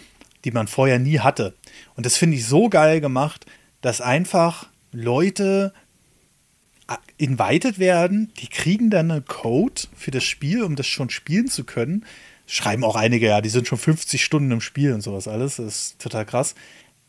die 0.45 0.51
man 0.51 0.67
vorher 0.67 0.99
nie 0.99 1.19
hatte. 1.19 1.55
Und 1.95 2.05
das 2.05 2.17
finde 2.17 2.37
ich 2.37 2.45
so 2.45 2.69
geil 2.69 3.01
gemacht, 3.01 3.45
dass 3.81 4.01
einfach 4.01 4.69
Leute 4.91 5.73
äh, 6.87 6.95
invited 7.17 7.79
werden, 7.79 8.31
die 8.39 8.47
kriegen 8.47 8.89
dann 8.89 9.11
einen 9.11 9.25
Code 9.25 9.83
für 9.95 10.11
das 10.11 10.23
Spiel, 10.23 10.63
um 10.63 10.75
das 10.75 10.87
schon 10.87 11.09
spielen 11.09 11.47
zu 11.47 11.63
können. 11.63 12.05
Schreiben 12.45 12.83
auch 12.83 12.95
einige, 12.95 13.27
ja, 13.27 13.41
die 13.41 13.49
sind 13.49 13.67
schon 13.67 13.77
50 13.77 14.23
Stunden 14.23 14.51
im 14.51 14.61
Spiel 14.61 14.93
und 14.93 15.01
sowas 15.01 15.27
alles. 15.27 15.57
Das 15.57 15.65
ist 15.65 15.99
total 15.99 16.25
krass. 16.25 16.55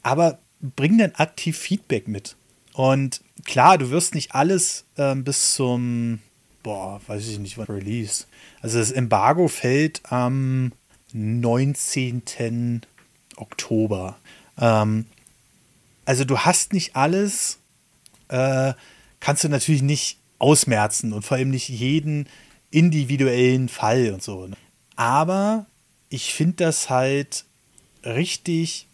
Aber 0.02 0.38
bringen 0.60 0.98
dann 0.98 1.12
aktiv 1.14 1.56
Feedback 1.56 2.08
mit. 2.08 2.36
Und 2.74 3.22
klar, 3.44 3.78
du 3.78 3.90
wirst 3.90 4.14
nicht 4.14 4.34
alles 4.34 4.84
ähm, 4.96 5.24
bis 5.24 5.54
zum, 5.54 6.20
boah, 6.62 7.00
weiß 7.06 7.26
ich 7.26 7.38
nicht, 7.38 7.58
wann 7.58 7.66
Release. 7.66 8.26
Also 8.60 8.78
das 8.78 8.92
Embargo 8.92 9.48
fällt 9.48 10.02
am 10.04 10.72
19. 11.12 12.82
Oktober. 13.40 14.16
Ähm, 14.58 15.06
also 16.04 16.24
du 16.24 16.38
hast 16.38 16.72
nicht 16.72 16.96
alles, 16.96 17.58
äh, 18.28 18.72
kannst 19.20 19.44
du 19.44 19.48
natürlich 19.48 19.82
nicht 19.82 20.18
ausmerzen 20.38 21.12
und 21.12 21.22
vor 21.22 21.36
allem 21.36 21.50
nicht 21.50 21.68
jeden 21.68 22.28
individuellen 22.70 23.68
Fall 23.68 24.12
und 24.12 24.22
so. 24.22 24.46
Ne? 24.46 24.56
Aber 24.96 25.66
ich 26.08 26.34
finde 26.34 26.56
das 26.64 26.90
halt 26.90 27.44
richtig, 28.04 28.86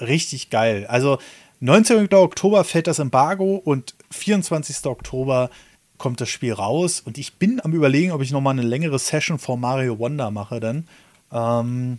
richtig 0.00 0.50
geil. 0.50 0.86
Also 0.86 1.18
19. 1.60 2.12
Oktober 2.12 2.64
fällt 2.64 2.86
das 2.86 2.98
Embargo 2.98 3.56
und 3.56 3.94
24. 4.10 4.84
Oktober 4.86 5.50
kommt 5.98 6.20
das 6.20 6.28
Spiel 6.28 6.52
raus 6.52 7.00
und 7.00 7.18
ich 7.18 7.34
bin 7.34 7.60
am 7.64 7.72
überlegen, 7.72 8.12
ob 8.12 8.20
ich 8.20 8.32
noch 8.32 8.40
mal 8.40 8.50
eine 8.50 8.62
längere 8.62 8.98
Session 8.98 9.38
vor 9.38 9.56
Mario 9.56 9.98
Wonder 9.98 10.30
mache 10.30 10.60
dann, 10.60 10.88
ähm, 11.32 11.98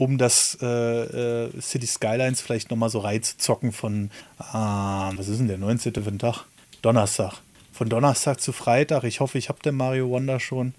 um 0.00 0.16
das 0.16 0.56
äh, 0.62 0.66
äh, 0.66 1.60
City 1.60 1.86
Skylines 1.86 2.40
vielleicht 2.40 2.70
noch 2.70 2.78
mal 2.78 2.88
so 2.88 3.00
reinzuzocken 3.00 3.70
von, 3.70 4.10
äh, 4.38 4.54
was 4.54 5.28
ist 5.28 5.40
denn 5.40 5.48
der 5.48 5.58
19. 5.58 5.92
für 5.92 6.00
den 6.00 6.18
Tag? 6.18 6.46
Donnerstag. 6.80 7.34
Von 7.70 7.90
Donnerstag 7.90 8.40
zu 8.40 8.52
Freitag. 8.52 9.04
Ich 9.04 9.20
hoffe, 9.20 9.36
ich 9.36 9.50
habe 9.50 9.60
den 9.62 9.74
Mario 9.74 10.08
Wonder 10.08 10.40
schon. 10.40 10.72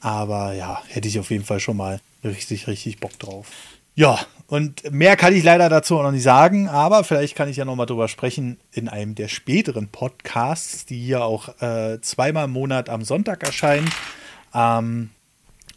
Aber 0.00 0.52
ja, 0.52 0.82
hätte 0.88 1.08
ich 1.08 1.18
auf 1.18 1.30
jeden 1.30 1.46
Fall 1.46 1.58
schon 1.58 1.78
mal 1.78 2.00
richtig, 2.22 2.66
richtig 2.66 3.00
Bock 3.00 3.18
drauf. 3.18 3.46
Ja, 3.94 4.18
und 4.46 4.92
mehr 4.92 5.16
kann 5.16 5.34
ich 5.34 5.42
leider 5.42 5.70
dazu 5.70 5.94
noch 5.94 6.12
nicht 6.12 6.22
sagen, 6.22 6.68
aber 6.68 7.02
vielleicht 7.02 7.34
kann 7.34 7.48
ich 7.48 7.56
ja 7.56 7.64
noch 7.64 7.76
mal 7.76 7.86
drüber 7.86 8.08
sprechen 8.08 8.58
in 8.72 8.90
einem 8.90 9.14
der 9.14 9.28
späteren 9.28 9.88
Podcasts, 9.88 10.84
die 10.84 11.00
hier 11.00 11.24
auch 11.24 11.62
äh, 11.62 11.98
zweimal 12.02 12.44
im 12.44 12.50
Monat 12.52 12.90
am 12.90 13.04
Sonntag 13.04 13.42
erscheinen. 13.42 13.90
Ähm, 14.52 15.08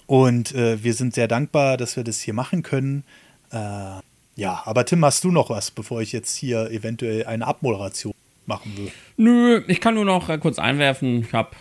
und 0.10 0.56
äh, 0.56 0.84
wir 0.84 0.96
sind 0.96 1.14
sehr 1.14 1.28
dankbar, 1.28 1.78
dass 1.78 1.96
wir 1.96 2.04
das 2.04 2.20
hier 2.20 2.34
machen 2.34 2.64
können. 2.64 3.04
Äh, 3.52 4.00
ja, 4.36 4.64
aber 4.66 4.84
Tim, 4.84 5.06
hast 5.06 5.24
du 5.24 5.30
noch 5.30 5.52
was, 5.52 5.70
bevor 5.70 6.02
ich 6.02 6.14
jetzt 6.14 6.36
hier 6.36 6.72
eventuell 6.72 7.28
eine 7.28 7.46
Abmoderation 7.46 8.16
machen 8.48 8.76
will? 8.76 8.92
Nö, 9.18 9.62
ich 9.68 9.80
kann 9.80 9.94
nur 9.94 10.06
noch 10.06 10.28
äh, 10.30 10.40
kurz 10.40 10.58
einwerfen. 10.58 11.20
Ich 11.20 11.34
habe 11.34 11.52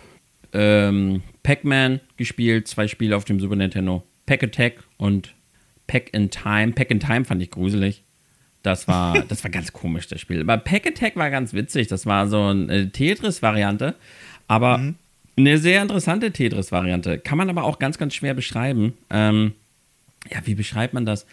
ähm, 0.51 1.21
Pac-Man 1.43 1.99
gespielt, 2.17 2.67
zwei 2.67 2.87
Spiele 2.87 3.15
auf 3.15 3.23
dem 3.23 3.39
Super 3.39 3.55
Nintendo. 3.55 4.01
Pack 4.25 4.41
Attack 4.41 4.83
und 4.97 5.35
Pack 5.85 6.11
in 6.15 6.31
Time. 6.31 6.71
Pack 6.71 6.89
in 6.89 6.99
Time 6.99 7.25
fand 7.25 7.43
ich 7.43 7.51
gruselig. 7.51 8.03
Das 8.63 8.87
war, 8.87 9.19
das 9.27 9.43
war 9.43 9.51
ganz 9.51 9.73
komisch, 9.73 10.07
das 10.07 10.21
Spiel. 10.21 10.41
Aber 10.41 10.57
Pack 10.57 10.87
Attack 10.87 11.15
war 11.17 11.29
ganz 11.29 11.53
witzig. 11.53 11.85
Das 11.85 12.07
war 12.07 12.27
so 12.27 12.41
eine 12.45 12.91
Tetris-Variante. 12.91 13.93
Aber 14.47 14.79
mhm. 14.79 14.95
Eine 15.39 15.57
sehr 15.57 15.81
interessante 15.81 16.31
Tetris-Variante. 16.31 17.19
Kann 17.19 17.37
man 17.37 17.49
aber 17.49 17.63
auch 17.63 17.79
ganz, 17.79 17.97
ganz 17.97 18.13
schwer 18.13 18.33
beschreiben. 18.33 18.93
Ähm, 19.09 19.53
ja, 20.31 20.39
wie 20.45 20.55
beschreibt 20.55 20.93
man 20.93 21.05
das? 21.05 21.25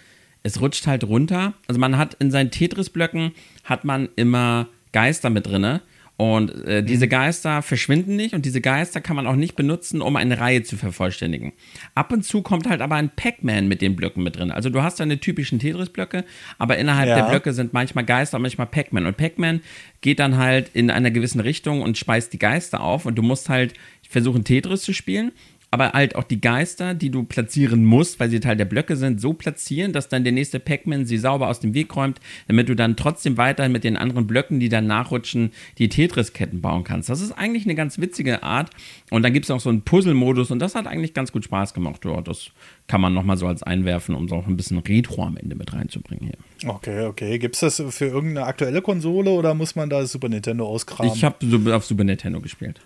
Es 0.43 0.61
rutscht 0.61 0.87
halt 0.87 1.05
runter. 1.05 1.55
Also 1.66 1.81
man 1.81 1.99
hat 1.99 2.15
in 2.15 2.31
seinen 2.31 2.51
Tetris-Blöcken 2.51 3.33
hat 3.65 3.85
man 3.85 4.09
immer 4.16 4.69
Geister 4.93 5.31
mit 5.31 5.47
drinne. 5.47 5.83
Und 6.19 6.65
äh, 6.65 6.83
diese 6.83 7.05
mhm. 7.07 7.11
Geister 7.11 7.61
verschwinden 7.61 8.16
nicht 8.16 8.35
und 8.35 8.47
diese 8.47 8.62
Geister 8.62 9.03
kann 9.03 9.16
man 9.16 9.27
auch 9.27 9.37
nicht 9.37 9.55
benutzen, 9.55 10.01
um 10.01 10.16
eine 10.16 10.41
Reihe 10.41 10.62
zu 10.62 10.78
vervollständigen. 10.78 11.53
Ab 11.95 12.11
und 12.11 12.24
zu 12.24 12.41
kommt 12.41 12.66
halt 12.66 12.81
aber 12.81 12.95
ein 12.95 13.11
Pac-Man 13.15 13.69
mit 13.69 13.83
den 13.83 13.97
Blöcken 13.97 14.23
mit 14.23 14.37
drin. 14.37 14.51
Also 14.51 14.70
du 14.70 14.83
hast 14.83 14.99
deine 14.99 15.20
typischen 15.20 15.59
Tetris-Blöcke, 15.59 16.24
aber 16.57 16.78
innerhalb 16.78 17.11
ja. 17.11 17.16
der 17.16 17.24
Blöcke 17.24 17.53
sind 17.53 17.74
manchmal 17.74 18.07
Geister 18.07 18.39
manchmal 18.39 18.66
Pac-Man. 18.66 19.05
Und 19.05 19.19
Pac-Man 19.19 19.61
geht 20.01 20.19
dann 20.19 20.39
halt 20.39 20.70
in 20.73 20.91
einer 20.91 21.11
gewissen 21.11 21.41
Richtung 21.41 21.83
und 21.83 21.99
speist 21.99 22.33
die 22.33 22.39
Geister 22.39 22.81
auf 22.81 23.05
und 23.05 23.16
du 23.16 23.23
musst 23.23 23.51
halt 23.51 23.74
versuchen, 24.09 24.45
Tetris 24.45 24.83
zu 24.83 24.93
spielen 24.93 25.33
aber 25.70 25.93
halt 25.93 26.15
auch 26.15 26.23
die 26.23 26.41
Geister, 26.41 26.95
die 26.95 27.11
du 27.11 27.24
platzieren 27.24 27.85
musst, 27.85 28.20
weil 28.20 28.31
sie 28.31 28.41
Teil 28.41 28.57
der 28.57 28.65
Blöcke 28.65 28.97
sind, 28.97 29.20
so 29.20 29.33
platzieren, 29.33 29.93
dass 29.93 30.09
dann 30.09 30.24
der 30.24 30.33
nächste 30.33 30.61
Pac-Man 30.61 31.07
sie 31.07 31.19
sauber 31.19 31.49
aus 31.49 31.61
dem 31.61 31.74
Weg 31.74 31.95
räumt, 31.95 32.20
damit 32.47 32.69
du 32.69 32.77
dann 32.77 32.97
trotzdem 32.97 33.37
weiterhin 33.37 33.73
mit 33.73 33.85
den 33.85 33.97
anderen 33.97 34.27
Blöcken, 34.27 34.61
die 34.61 34.69
dann 34.69 34.87
nachrutschen, 34.87 35.51
die 35.78 35.89
Tetris-Ketten 35.89 36.61
bauen 36.61 36.85
kannst. 36.85 37.09
Das 37.09 37.20
ist 37.20 37.33
eigentlich 37.33 37.65
eine 37.65 37.74
ganz 37.74 37.99
witzige 38.01 38.43
Art. 38.43 38.70
Und 39.11 39.23
dann 39.23 39.33
gibt 39.33 39.45
es 39.45 39.51
auch 39.51 39.61
so 39.61 39.69
einen 39.69 39.83
Puzzle-Modus 39.83 40.51
und 40.51 40.61
das 40.61 40.74
hat 40.74 40.87
eigentlich 40.87 41.15
ganz 41.15 41.33
gut 41.33 41.45
Spaß 41.45 41.74
gemacht. 41.74 42.05
Ja, 42.05 42.20
das 42.20 42.51
kann 42.87 43.01
man 43.01 43.12
nochmal 43.12 43.37
so 43.37 43.47
als 43.47 43.62
einwerfen, 43.62 44.15
um 44.15 44.28
so 44.28 44.37
auch 44.37 44.47
ein 44.47 44.57
bisschen 44.57 44.78
Retro 44.78 45.24
am 45.24 45.37
Ende 45.37 45.57
mit 45.57 45.73
reinzubringen 45.73 46.27
hier. 46.28 46.70
Okay, 46.70 47.05
okay. 47.05 47.39
Gibt 47.39 47.57
es 47.57 47.61
das 47.61 47.83
für 47.95 48.07
irgendeine 48.07 48.47
aktuelle 48.47 48.83
Konsole 48.83 49.31
oder 49.31 49.55
muss 49.55 49.74
man 49.74 49.91
da 49.91 50.07
Super 50.07 50.28
Nintendo 50.28 50.66
auskramen? 50.66 51.12
Ich 51.12 51.24
habe 51.24 51.77
auf 51.77 51.85
Super 51.85 52.05
Nintendo 52.05 52.41
gespielt. 52.41 52.81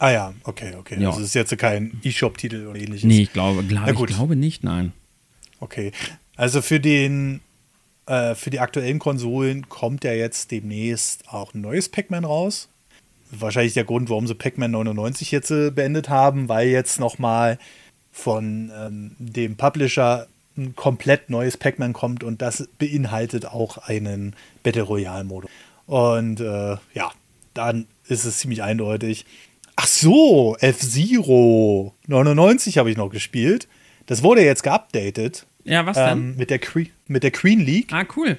Ah 0.00 0.10
ja, 0.10 0.34
okay, 0.44 0.74
okay. 0.78 0.96
Ja. 0.98 1.10
Also 1.10 1.20
es 1.20 1.28
ist 1.28 1.34
jetzt 1.34 1.56
kein 1.58 2.00
E-Shop-Titel 2.02 2.66
oder 2.66 2.80
ähnliches. 2.80 3.04
Nee, 3.04 3.22
ich 3.22 3.32
glaube, 3.34 3.62
glaub, 3.64 3.86
ich 3.86 4.06
glaube 4.06 4.34
nicht, 4.34 4.64
nein. 4.64 4.92
Okay. 5.60 5.92
Also 6.36 6.62
für 6.62 6.80
den 6.80 7.40
äh, 8.06 8.34
für 8.34 8.48
die 8.48 8.60
aktuellen 8.60 8.98
Konsolen 8.98 9.68
kommt 9.68 10.04
ja 10.04 10.12
jetzt 10.12 10.50
demnächst 10.52 11.28
auch 11.28 11.52
ein 11.52 11.60
neues 11.60 11.90
Pac-Man 11.90 12.24
raus. 12.24 12.70
Wahrscheinlich 13.30 13.74
der 13.74 13.84
Grund, 13.84 14.08
warum 14.08 14.26
sie 14.26 14.34
Pac-Man 14.34 14.70
99 14.70 15.30
jetzt 15.32 15.50
äh, 15.50 15.70
beendet 15.70 16.08
haben, 16.08 16.48
weil 16.48 16.68
jetzt 16.68 16.98
nochmal 16.98 17.58
von 18.10 18.72
ähm, 18.74 19.16
dem 19.18 19.56
Publisher 19.56 20.28
ein 20.56 20.74
komplett 20.76 21.28
neues 21.28 21.58
Pac-Man 21.58 21.92
kommt 21.92 22.24
und 22.24 22.40
das 22.40 22.68
beinhaltet 22.78 23.44
auch 23.44 23.76
einen 23.76 24.34
Battle 24.62 24.82
Royale-Modus. 24.82 25.50
Und 25.86 26.40
äh, 26.40 26.78
ja, 26.94 27.12
dann 27.52 27.86
ist 28.08 28.24
es 28.24 28.38
ziemlich 28.38 28.62
eindeutig. 28.62 29.26
Ach 29.82 29.86
so, 29.86 30.58
F-Zero 30.60 31.94
99 32.06 32.76
habe 32.76 32.90
ich 32.90 32.98
noch 32.98 33.08
gespielt. 33.08 33.66
Das 34.04 34.22
wurde 34.22 34.44
jetzt 34.44 34.62
geupdatet. 34.62 35.46
Ja, 35.64 35.86
was 35.86 35.96
denn? 35.96 36.18
Ähm, 36.18 36.36
mit, 36.36 36.50
der 36.50 36.60
mit 37.06 37.22
der 37.22 37.30
Queen 37.30 37.60
League. 37.60 37.90
Ah, 37.90 38.04
cool. 38.14 38.38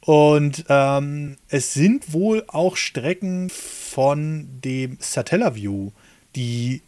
Und 0.00 0.64
ähm, 0.70 1.36
es 1.48 1.74
sind 1.74 2.14
wohl 2.14 2.44
auch 2.48 2.78
Strecken 2.78 3.50
von 3.50 4.48
dem 4.64 4.96
Satellaview, 4.98 5.90
die 6.36 6.80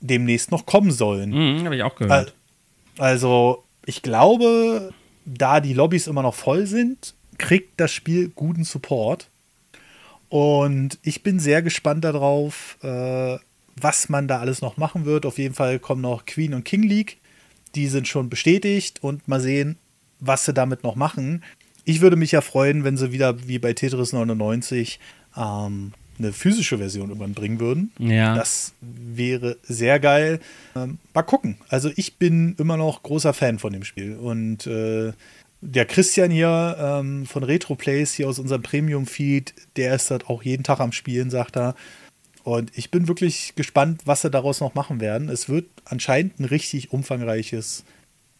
demnächst 0.00 0.50
noch 0.50 0.66
kommen 0.66 0.90
sollen. 0.90 1.30
Mhm, 1.30 1.64
habe 1.64 1.76
ich 1.76 1.84
auch 1.84 1.94
gehört. 1.94 2.34
Also, 2.98 3.62
ich 3.86 4.02
glaube, 4.02 4.92
da 5.24 5.60
die 5.60 5.74
Lobbys 5.74 6.08
immer 6.08 6.22
noch 6.22 6.34
voll 6.34 6.66
sind, 6.66 7.14
kriegt 7.38 7.80
das 7.80 7.92
Spiel 7.92 8.30
guten 8.34 8.64
Support. 8.64 9.29
Und 10.30 10.98
ich 11.02 11.22
bin 11.22 11.40
sehr 11.40 11.60
gespannt 11.60 12.04
darauf, 12.04 12.78
äh, 12.82 13.36
was 13.76 14.08
man 14.08 14.28
da 14.28 14.38
alles 14.38 14.62
noch 14.62 14.76
machen 14.76 15.04
wird. 15.04 15.26
Auf 15.26 15.38
jeden 15.38 15.54
Fall 15.54 15.78
kommen 15.78 16.00
noch 16.00 16.24
Queen 16.24 16.54
und 16.54 16.64
King 16.64 16.84
League. 16.84 17.18
Die 17.74 17.88
sind 17.88 18.08
schon 18.08 18.30
bestätigt 18.30 19.02
und 19.02 19.26
mal 19.28 19.40
sehen, 19.40 19.76
was 20.20 20.44
sie 20.44 20.54
damit 20.54 20.84
noch 20.84 20.94
machen. 20.94 21.42
Ich 21.84 22.00
würde 22.00 22.16
mich 22.16 22.30
ja 22.30 22.40
freuen, 22.40 22.84
wenn 22.84 22.96
sie 22.96 23.12
wieder 23.12 23.48
wie 23.48 23.58
bei 23.58 23.72
Tetris 23.72 24.12
99 24.12 25.00
ähm, 25.36 25.92
eine 26.18 26.32
physische 26.32 26.78
Version 26.78 27.10
überbringen 27.10 27.58
würden. 27.58 27.90
Ja. 27.98 28.34
Das 28.36 28.74
wäre 28.80 29.56
sehr 29.62 29.98
geil. 29.98 30.38
Ähm, 30.76 30.98
mal 31.12 31.22
gucken. 31.22 31.56
Also 31.68 31.90
ich 31.96 32.18
bin 32.18 32.54
immer 32.58 32.76
noch 32.76 33.02
großer 33.02 33.32
Fan 33.34 33.58
von 33.58 33.72
dem 33.72 33.84
Spiel 33.84 34.16
und 34.16 34.66
äh, 34.66 35.12
der 35.60 35.84
Christian 35.84 36.30
hier 36.30 36.76
ähm, 36.78 37.26
von 37.26 37.44
Retro 37.44 37.74
Plays 37.74 38.14
hier 38.14 38.28
aus 38.28 38.38
unserem 38.38 38.62
Premium-Feed, 38.62 39.54
der 39.76 39.94
ist 39.94 40.10
halt 40.10 40.28
auch 40.28 40.42
jeden 40.42 40.62
Tag 40.62 40.80
am 40.80 40.92
Spielen, 40.92 41.30
sagt 41.30 41.56
er. 41.56 41.74
Und 42.42 42.76
ich 42.76 42.90
bin 42.90 43.08
wirklich 43.08 43.54
gespannt, 43.54 44.02
was 44.06 44.22
sie 44.22 44.30
daraus 44.30 44.60
noch 44.60 44.74
machen 44.74 45.00
werden. 45.00 45.28
Es 45.28 45.48
wird 45.48 45.66
anscheinend 45.84 46.40
ein 46.40 46.46
richtig 46.46 46.92
umfangreiches, 46.92 47.84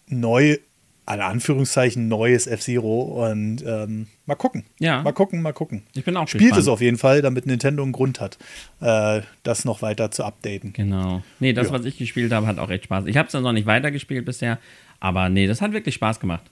neu, 0.09 0.57
an 1.05 1.21
Anführungszeichen, 1.21 2.09
neues 2.09 2.47
F-Zero. 2.47 3.27
Und 3.29 3.63
ähm, 3.67 4.07
mal 4.25 4.37
gucken. 4.37 4.65
Ja. 4.79 5.03
Mal 5.03 5.13
gucken, 5.13 5.43
mal 5.43 5.53
gucken. 5.53 5.83
Ich 5.93 6.05
bin 6.05 6.17
auch 6.17 6.29
Spielt 6.29 6.45
gespannt. 6.45 6.63
es 6.63 6.69
auf 6.69 6.81
jeden 6.81 6.97
Fall, 6.97 7.21
damit 7.21 7.45
Nintendo 7.45 7.83
einen 7.83 7.93
Grund 7.93 8.21
hat, 8.21 8.39
äh, 8.81 9.21
das 9.43 9.67
noch 9.67 9.83
weiter 9.83 10.11
zu 10.11 10.25
updaten. 10.25 10.73
Genau. 10.73 11.23
Nee, 11.39 11.53
das, 11.53 11.67
ja. 11.67 11.75
was 11.75 11.85
ich 11.85 11.99
gespielt 11.99 12.33
habe, 12.33 12.47
hat 12.47 12.59
auch 12.59 12.71
echt 12.71 12.85
Spaß. 12.85 13.05
Ich 13.07 13.19
habe 13.19 13.27
es 13.27 13.33
dann 13.33 13.43
noch 13.43 13.53
nicht 13.53 13.67
weitergespielt 13.67 14.25
bisher, 14.25 14.59
aber 15.01 15.29
nee, 15.29 15.47
das 15.47 15.61
hat 15.61 15.73
wirklich 15.73 15.97
Spaß 15.97 16.21
gemacht. 16.21 16.45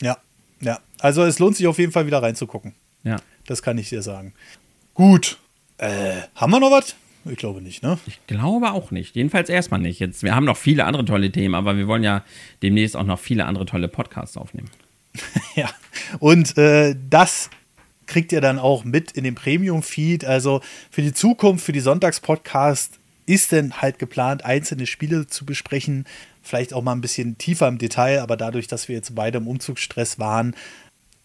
Ja, 0.00 0.18
ja. 0.60 0.78
Also 0.98 1.24
es 1.24 1.38
lohnt 1.38 1.56
sich 1.56 1.66
auf 1.66 1.78
jeden 1.78 1.92
Fall 1.92 2.06
wieder 2.06 2.22
reinzugucken. 2.22 2.74
Ja. 3.04 3.16
Das 3.46 3.62
kann 3.62 3.78
ich 3.78 3.88
dir 3.88 4.02
sagen. 4.02 4.34
Gut. 4.94 5.38
Äh, 5.78 6.22
haben 6.34 6.50
wir 6.52 6.60
noch 6.60 6.70
was? 6.70 6.96
Ich 7.24 7.36
glaube 7.36 7.60
nicht, 7.60 7.82
ne? 7.82 7.98
Ich 8.06 8.24
glaube 8.26 8.72
auch 8.72 8.90
nicht. 8.90 9.16
Jedenfalls 9.16 9.48
erstmal 9.48 9.80
nicht. 9.80 9.98
Jetzt, 9.98 10.22
wir 10.22 10.34
haben 10.34 10.44
noch 10.44 10.56
viele 10.56 10.84
andere 10.84 11.04
tolle 11.04 11.30
Themen, 11.32 11.54
aber 11.54 11.76
wir 11.76 11.88
wollen 11.88 12.02
ja 12.02 12.24
demnächst 12.62 12.96
auch 12.96 13.04
noch 13.04 13.18
viele 13.18 13.46
andere 13.46 13.66
tolle 13.66 13.88
Podcasts 13.88 14.36
aufnehmen. 14.36 14.70
ja. 15.56 15.68
Und 16.20 16.56
äh, 16.56 16.94
das 17.10 17.50
kriegt 18.06 18.32
ihr 18.32 18.40
dann 18.40 18.58
auch 18.58 18.84
mit 18.84 19.12
in 19.12 19.24
dem 19.24 19.34
Premium-Feed. 19.34 20.24
Also 20.24 20.60
für 20.90 21.02
die 21.02 21.12
Zukunft, 21.12 21.64
für 21.64 21.72
die 21.72 21.80
Sonntagspodcast 21.80 23.00
ist 23.26 23.52
denn 23.52 23.82
halt 23.82 23.98
geplant, 23.98 24.44
einzelne 24.44 24.86
Spiele 24.86 25.26
zu 25.26 25.44
besprechen, 25.44 26.06
vielleicht 26.42 26.72
auch 26.72 26.82
mal 26.82 26.92
ein 26.92 27.00
bisschen 27.00 27.38
tiefer 27.38 27.68
im 27.68 27.78
Detail, 27.78 28.20
aber 28.20 28.36
dadurch, 28.36 28.68
dass 28.68 28.88
wir 28.88 28.94
jetzt 28.94 29.14
beide 29.14 29.38
im 29.38 29.48
Umzugsstress 29.48 30.18
waren, 30.18 30.54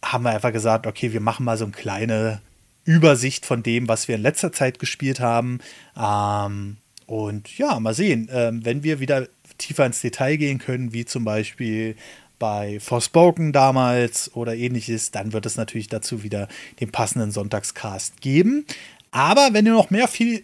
haben 0.03 0.23
wir 0.23 0.31
einfach 0.31 0.51
gesagt, 0.51 0.87
okay, 0.87 1.13
wir 1.13 1.21
machen 1.21 1.45
mal 1.45 1.57
so 1.57 1.65
eine 1.65 1.73
kleine 1.73 2.41
Übersicht 2.85 3.45
von 3.45 3.61
dem, 3.61 3.87
was 3.87 4.07
wir 4.07 4.15
in 4.15 4.21
letzter 4.21 4.51
Zeit 4.51 4.79
gespielt 4.79 5.19
haben. 5.19 5.59
Ähm, 5.95 6.77
und 7.05 7.57
ja, 7.57 7.79
mal 7.79 7.93
sehen, 7.93 8.29
ähm, 8.31 8.65
wenn 8.65 8.83
wir 8.83 8.99
wieder 8.99 9.27
tiefer 9.59 9.85
ins 9.85 10.01
Detail 10.01 10.37
gehen 10.37 10.57
können, 10.57 10.91
wie 10.91 11.05
zum 11.05 11.23
Beispiel 11.23 11.95
bei 12.39 12.79
Forspoken 12.79 13.53
damals 13.53 14.35
oder 14.35 14.55
ähnliches, 14.55 15.11
dann 15.11 15.31
wird 15.31 15.45
es 15.45 15.57
natürlich 15.57 15.89
dazu 15.89 16.23
wieder 16.23 16.47
den 16.79 16.91
passenden 16.91 17.31
Sonntagscast 17.31 18.19
geben. 18.21 18.65
Aber 19.11 19.49
wenn 19.51 19.67
ihr 19.67 19.73
noch 19.73 19.91
mehr 19.91 20.07
viel 20.07 20.43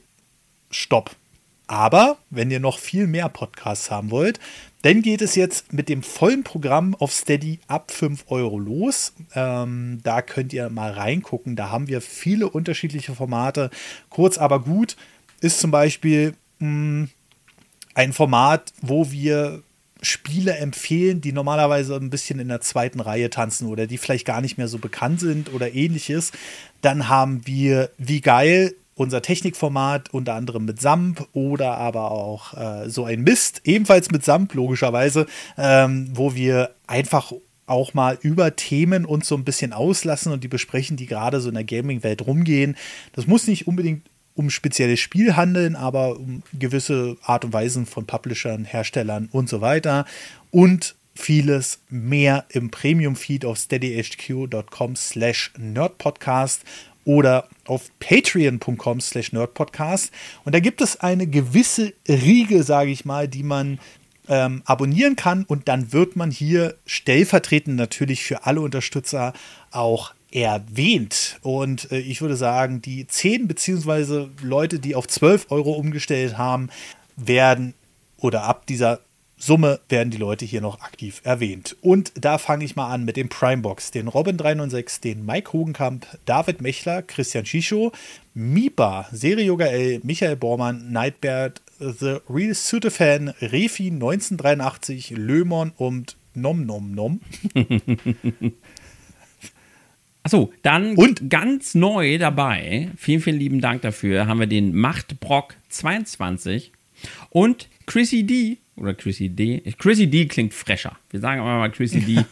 Stopp. 0.70 1.16
Aber 1.68 2.18
wenn 2.30 2.50
ihr 2.50 2.62
noch 2.62 2.80
viel 2.80 3.08
mehr 3.08 3.28
Podcasts 3.28 3.92
haben 3.92 4.10
wollt, 4.10 4.40
dann 4.84 5.02
geht 5.02 5.22
es 5.22 5.36
jetzt 5.36 5.74
mit 5.74 5.90
dem 5.90 6.02
vollen 6.02 6.44
Programm 6.44 6.96
auf 6.96 7.12
Steady 7.12 7.60
ab 7.68 7.92
5 7.92 8.26
Euro 8.28 8.58
los. 8.58 9.14
Ähm, 9.36 10.00
da 10.04 10.22
könnt 10.22 10.54
ihr 10.54 10.70
mal 10.70 10.92
reingucken. 10.92 11.58
Da 11.58 11.70
haben 11.70 11.88
wir 11.88 12.00
viele 12.00 12.50
unterschiedliche 12.50 13.14
Formate. 13.14 13.70
Kurz 14.10 14.38
aber 14.38 14.62
gut 14.62 14.96
ist 15.42 15.60
zum 15.60 15.72
Beispiel 15.72 16.36
mh, 16.60 16.68
hm, 16.68 17.10
ein 17.96 18.14
Format, 18.14 18.74
wo 18.82 19.12
wir 19.12 19.64
Spiele 20.02 20.56
empfehlen, 20.58 21.22
die 21.22 21.34
normalerweise 21.34 21.96
ein 21.96 22.12
bisschen 22.12 22.40
in 22.40 22.48
der 22.48 22.62
zweiten 22.62 23.00
Reihe 23.00 23.30
tanzen 23.30 23.68
oder 23.68 23.88
die 23.88 23.98
vielleicht 23.98 24.26
gar 24.26 24.42
nicht 24.42 24.58
mehr 24.58 24.68
so 24.68 24.78
bekannt 24.78 25.20
sind 25.20 25.52
oder 25.54 25.74
ähnliches. 25.74 26.32
Dann 26.82 27.10
haben 27.10 27.46
wir 27.46 27.90
Wie 27.98 28.22
geil 28.22 28.76
unser 28.98 29.22
Technikformat, 29.22 30.14
unter 30.14 30.34
anderem 30.34 30.66
mit 30.66 30.82
SAMP 30.82 31.28
oder 31.34 31.78
aber 31.78 32.12
auch 32.12 32.54
äh, 32.56 32.90
so 32.90 33.06
ein 33.06 33.22
Mist, 33.22 33.62
ebenfalls 33.64 34.12
mit 34.12 34.26
SAMP 34.26 34.56
logischerweise, 34.56 35.28
ähm, 35.58 36.10
wo 36.14 36.34
wir 36.34 36.72
einfach 36.88 37.32
auch 37.68 37.94
mal 37.94 38.18
über 38.22 38.56
Themen 38.56 39.06
uns 39.06 39.28
so 39.28 39.36
ein 39.36 39.44
bisschen 39.44 39.72
auslassen 39.72 40.32
und 40.32 40.44
die 40.44 40.48
besprechen, 40.48 40.98
die 40.98 41.06
gerade 41.06 41.40
so 41.40 41.50
in 41.50 41.56
der 41.56 41.64
Gaming-Welt 41.64 42.26
rumgehen. 42.26 42.76
Das 43.14 43.28
muss 43.28 43.48
nicht 43.48 43.68
unbedingt 43.68 44.10
um 44.34 44.50
spezielles 44.50 45.00
Spiel 45.00 45.36
handeln, 45.36 45.76
aber 45.76 46.18
um 46.18 46.44
gewisse 46.58 47.18
Art 47.24 47.46
und 47.46 47.54
Weisen 47.54 47.86
von 47.86 48.06
Publishern, 48.06 48.66
Herstellern 48.66 49.30
und 49.32 49.50
so 49.50 49.62
weiter. 49.62 50.06
Und 50.50 50.96
vieles 51.14 51.80
mehr 51.90 52.46
im 52.50 52.72
Premium-Feed 52.72 53.46
auf 53.46 53.58
steadyhq.com 53.58 54.96
slash 54.96 55.52
nerdpodcast 55.58 56.64
oder 57.08 57.48
auf 57.66 57.90
patreon.com 58.00 59.00
slash 59.00 59.32
nerdpodcast. 59.32 60.12
Und 60.44 60.54
da 60.54 60.60
gibt 60.60 60.82
es 60.82 61.00
eine 61.00 61.26
gewisse 61.26 61.94
Riege, 62.08 62.64
sage 62.64 62.92
ich 62.92 63.06
mal, 63.06 63.30
die 63.30 63.44
man 63.44 63.80
ähm, 64.28 64.62
abonnieren 64.66 65.16
kann 65.16 65.46
und 65.46 65.70
dann 65.70 65.94
wird 65.94 66.18
man 66.18 66.32
hier 66.32 66.76
stellvertretend 66.86 67.78
natürlich 67.78 68.26
für 68.26 68.46
alle 68.46 68.60
Unterstützer 68.60 69.32
auch 69.72 70.14
erwähnt. 70.34 71.40
Und 71.44 71.90
äh, 71.94 72.00
ich 72.00 72.20
würde 72.20 72.36
sagen, 72.36 72.82
die 72.82 73.08
10 73.08 73.48
beziehungsweise 73.48 74.30
Leute, 74.42 74.80
die 74.80 74.94
auf 74.94 75.08
12 75.08 75.48
Euro 75.50 75.72
umgestellt 75.72 76.38
haben, 76.38 76.68
werden 77.16 77.74
oder 78.18 78.44
ab 78.44 78.66
dieser 78.68 79.00
Summe 79.40 79.80
werden 79.88 80.10
die 80.10 80.18
Leute 80.18 80.46
hier 80.46 80.62
noch 80.62 80.82
aktiv 80.82 81.22
erwähnt. 81.24 81.78
Und 81.82 82.12
da 82.16 82.40
fange 82.40 82.66
ich 82.66 82.76
mal 82.76 82.92
an 82.92 83.06
mit 83.06 83.18
dem 83.18 83.30
Primebox. 83.30 83.92
Den 83.92 84.10
Robin396, 84.10 85.02
den 85.02 85.26
Mike 85.26 85.54
Hogenkamp, 85.54 86.08
David 86.26 86.62
Mechler, 86.62 87.04
Christian 87.04 87.46
Schicho, 87.46 87.92
Mipa, 88.34 89.08
Serie 89.12 89.46
Yoga 89.46 89.68
L, 89.68 90.02
Michael 90.04 90.36
Bormann, 90.36 90.92
Nightbird, 90.92 91.62
The 91.80 92.18
Real 92.28 92.56
Suite 92.56 92.92
Fan, 92.92 93.30
Refi 93.40 93.88
1983, 93.92 95.12
Lömon 95.12 95.72
und 95.78 96.18
Nom 96.34 96.66
Nom 96.66 96.92
Nom. 96.92 97.22
Achso, 100.24 100.52
dann 100.62 100.98
und 100.98 101.30
ganz 101.30 101.74
neu 101.74 102.18
dabei, 102.18 102.90
vielen, 102.98 103.22
vielen 103.22 103.40
lieben 103.40 103.62
Dank 103.62 103.82
dafür, 103.84 104.28
haben 104.28 104.40
wir 104.40 104.48
den 104.48 104.76
Machtbrock 104.76 105.54
22 105.70 106.74
und 107.30 107.70
Chrissy 107.86 108.24
D. 108.24 108.58
Oder 108.78 108.94
Chrissy 108.94 109.30
D. 109.30 109.62
Chrissy 109.78 110.08
D 110.08 110.26
klingt 110.28 110.54
fresher. 110.54 110.98
Wir 111.10 111.20
sagen 111.20 111.42
aber 111.42 111.58
mal 111.58 111.72
Chrissy 111.72 112.02
D. 112.02 112.24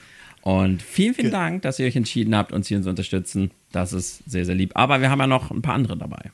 Und 0.41 0.84
vielen, 0.84 1.15
vielen 1.15 1.31
Dank, 1.31 1.63
dass 1.63 1.80
ihr 1.80 1.88
euch 1.88 1.95
entschieden 1.95 2.35
habt, 2.35 2.51
uns 2.51 2.67
hier 2.67 2.80
zu 2.81 2.89
unterstützen. 2.89 3.49
Das 3.72 3.93
ist 3.93 4.22
sehr, 4.30 4.45
sehr 4.45 4.53
lieb. 4.53 4.73
Aber 4.76 5.01
wir 5.01 5.09
haben 5.09 5.19
ja 5.19 5.26
noch 5.26 5.49
ein 5.49 5.63
paar 5.63 5.73
andere 5.73 5.97
dabei. 5.97 6.31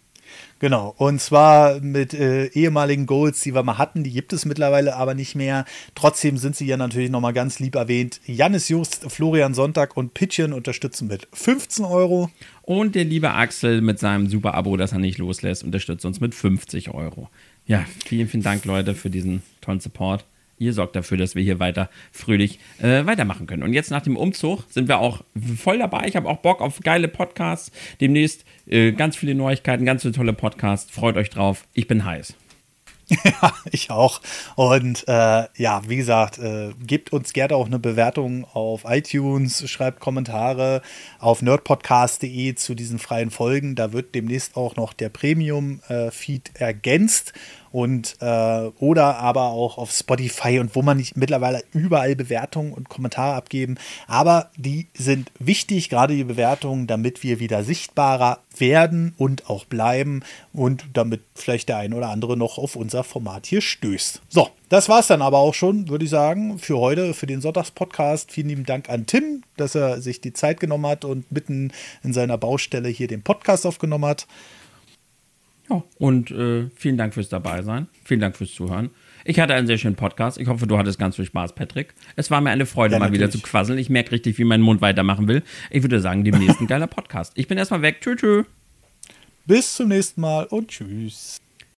Genau, 0.60 0.94
und 0.98 1.20
zwar 1.20 1.80
mit 1.80 2.14
äh, 2.14 2.48
ehemaligen 2.48 3.06
Goals, 3.06 3.42
die 3.42 3.56
wir 3.56 3.64
mal 3.64 3.78
hatten, 3.78 4.04
die 4.04 4.12
gibt 4.12 4.34
es 4.34 4.46
mittlerweile 4.46 4.96
aber 4.96 5.14
nicht 5.14 5.36
mehr. 5.36 5.66
Trotzdem 5.96 6.38
sind 6.38 6.56
sie 6.56 6.66
ja 6.66 6.78
natürlich 6.78 7.10
nochmal 7.10 7.34
ganz 7.34 7.60
lieb 7.60 7.76
erwähnt. 7.76 8.22
Janis 8.26 8.70
Just, 8.70 9.12
Florian 9.12 9.54
Sonntag 9.54 9.98
und 9.98 10.14
Pitchen 10.14 10.54
unterstützen 10.54 11.08
mit 11.08 11.28
15 11.34 11.86
Euro. 11.86 12.30
Und 12.62 12.96
der 12.96 13.06
liebe 13.06 13.32
Axel 13.32 13.82
mit 13.82 14.00
seinem 14.00 14.28
super 14.28 14.54
Abo, 14.54 14.78
das 14.78 14.92
er 14.92 15.00
nicht 15.00 15.18
loslässt, 15.18 15.64
unterstützt 15.64 16.06
uns 16.06 16.20
mit 16.20 16.36
50 16.36 16.94
Euro. 16.94 17.30
Ja, 17.66 17.86
vielen, 18.06 18.28
vielen 18.28 18.44
Dank, 18.44 18.66
Leute, 18.66 18.96
für 18.96 19.10
diesen 19.10 19.44
tollen 19.62 19.80
Support 19.80 20.26
ihr 20.62 20.74
sorgt 20.74 20.96
dafür, 20.96 21.18
dass 21.18 21.36
wir 21.36 21.44
hier 21.44 21.60
weiter 21.60 21.90
fröhlich 22.12 22.60
äh, 22.80 23.06
weitermachen 23.06 23.48
können. 23.48 23.64
Und 23.64 23.74
jetzt 23.74 23.90
nach 23.90 24.04
dem 24.04 24.16
Umzug 24.16 24.64
sind 24.70 24.88
wir 24.88 25.00
auch 25.00 25.24
voll 25.58 25.80
dabei. 25.80 26.06
Ich 26.08 26.16
habe 26.16 26.30
auch 26.30 26.38
Bock 26.38 26.62
auf 26.62 26.80
geile 26.82 27.08
Podcasts. 27.08 27.72
Demnächst 28.00 28.46
äh, 28.68 28.92
ganz 28.92 29.18
viele 29.18 29.34
Neuigkeiten, 29.34 29.86
ganz 29.86 30.04
viele 30.04 30.14
tolle 30.14 30.34
Podcasts. 30.34 30.92
Freut 30.92 31.18
euch 31.18 31.32
drauf. 31.32 31.66
Ich 31.74 31.88
bin 31.88 32.06
heiß. 32.06 32.36
Ja, 33.24 33.54
ich 33.72 33.92
auch. 33.92 34.22
Und 34.56 35.08
äh, 35.08 35.46
ja, 35.56 35.82
wie 35.88 35.98
gesagt, 35.98 36.38
äh, 36.40 36.72
gebt 36.86 37.12
uns 37.12 37.34
gerne 37.34 37.56
auch 37.56 37.66
eine 37.66 37.80
Bewertung 37.80 38.46
auf 38.54 38.84
iTunes, 38.86 39.70
schreibt 39.70 40.00
Kommentare 40.00 40.82
auf 41.20 41.42
nerdpodcast.de 41.42 42.56
zu 42.56 42.74
diesen 42.74 43.00
freien 43.00 43.30
Folgen. 43.30 43.76
Da 43.76 43.92
wird 43.94 44.16
demnächst 44.16 44.56
auch 44.56 44.76
noch 44.76 44.94
der 44.94 45.10
Premium-Feed 45.10 46.52
äh, 46.56 46.64
ergänzt 46.64 47.34
und 47.72 48.18
äh, 48.20 48.70
oder 48.80 49.18
aber 49.18 49.50
auch 49.50 49.78
auf 49.78 49.92
Spotify 49.92 50.60
und 50.60 50.76
wo 50.76 50.82
man 50.82 50.98
nicht 50.98 51.18
mittlerweile 51.18 51.64
überall 51.74 52.16
Bewertungen 52.16 52.74
und 52.74 52.90
Kommentare 52.90 53.36
abgeben. 53.36 53.76
Aber 54.08 54.50
die 54.58 54.88
sind 54.94 55.32
wichtig, 55.40 55.90
gerade 55.90 56.16
die 56.16 56.24
Bewertungen, 56.24 56.88
damit 56.88 57.24
wir 57.24 57.40
wieder 57.40 57.64
sichtbarer 57.64 58.40
werden 58.58 59.14
und 59.18 59.50
auch 59.50 59.66
bleiben 59.66 60.24
und 60.54 60.86
damit 60.94 61.22
vielleicht 61.36 61.70
der 61.70 61.78
ein 61.78 61.94
oder 61.94 62.10
andere 62.10 62.36
noch 62.38 62.58
auf 62.58 62.76
unser 62.76 63.04
Format 63.04 63.46
hier 63.46 63.62
stößt. 63.62 64.22
So, 64.30 64.50
das 64.70 64.90
war 64.90 65.00
es 65.00 65.08
dann 65.08 65.22
aber 65.22 65.40
auch 65.40 65.54
schon, 65.54 65.90
würde 65.90 66.06
ich 66.06 66.12
sagen, 66.12 66.60
für 66.60 66.78
heute, 66.78 67.14
für 67.14 67.28
den 67.28 67.42
Sonntagspodcast. 67.42 68.32
Vielen 68.32 68.50
lieben 68.50 68.66
Dank 68.66 68.90
an 68.90 69.06
Tim, 69.06 69.44
dass 69.58 69.76
er 69.76 70.02
sich 70.02 70.22
die 70.22 70.34
Zeit 70.34 70.60
genommen 70.60 70.88
hat 70.88 71.06
und 71.06 71.32
mitten 71.32 71.72
in 72.04 72.14
seiner 72.14 72.38
Baustelle 72.38 72.90
hier 72.90 73.08
den 73.08 73.24
Podcast 73.24 73.66
aufgenommen 73.66 74.06
hat. 74.06 74.28
Ja, 75.72 75.84
und 76.00 76.32
äh, 76.32 76.70
vielen 76.76 76.98
Dank 76.98 77.14
fürs 77.14 77.30
Dabeisein. 77.30 77.88
Vielen 78.04 78.20
Dank 78.20 78.36
fürs 78.36 78.54
Zuhören. 78.54 78.90
Ich 79.24 79.40
hatte 79.40 79.54
einen 79.54 79.68
sehr 79.68 79.78
schönen 79.78 79.96
Podcast. 79.96 80.38
Ich 80.38 80.48
hoffe, 80.48 80.68
du 80.68 80.78
hattest 80.78 81.00
ganz 81.00 81.16
viel 81.16 81.26
Spaß, 81.26 81.54
Patrick. 81.56 81.94
Es 82.16 82.30
war 82.32 82.42
mir 82.42 82.50
eine 82.50 82.66
Freude, 82.66 82.94
ja, 82.94 83.00
mal 83.00 83.06
natürlich. 83.06 83.22
wieder 83.22 83.32
zu 83.32 83.40
quasseln. 83.40 83.80
Ich 83.80 83.90
merke 83.90 84.12
richtig, 84.12 84.38
wie 84.38 84.44
mein 84.44 84.62
Mund 84.62 84.82
weitermachen 84.82 85.28
will. 85.28 85.44
Ich 85.70 85.84
würde 85.84 86.02
sagen, 86.02 86.24
demnächst 86.24 86.60
ein 86.60 86.68
geiler 86.68 86.88
Podcast. 86.88 87.34
Ich 87.36 87.48
bin 87.48 87.58
erstmal 87.58 87.82
weg. 87.82 88.02
Tschüss, 88.02 88.18
tschüss. 88.18 88.46
Bis 89.46 89.76
zum 89.76 89.90
nächsten 89.90 90.22
Mal 90.22 90.46
und 90.46 90.70
tschüss. 90.70 91.40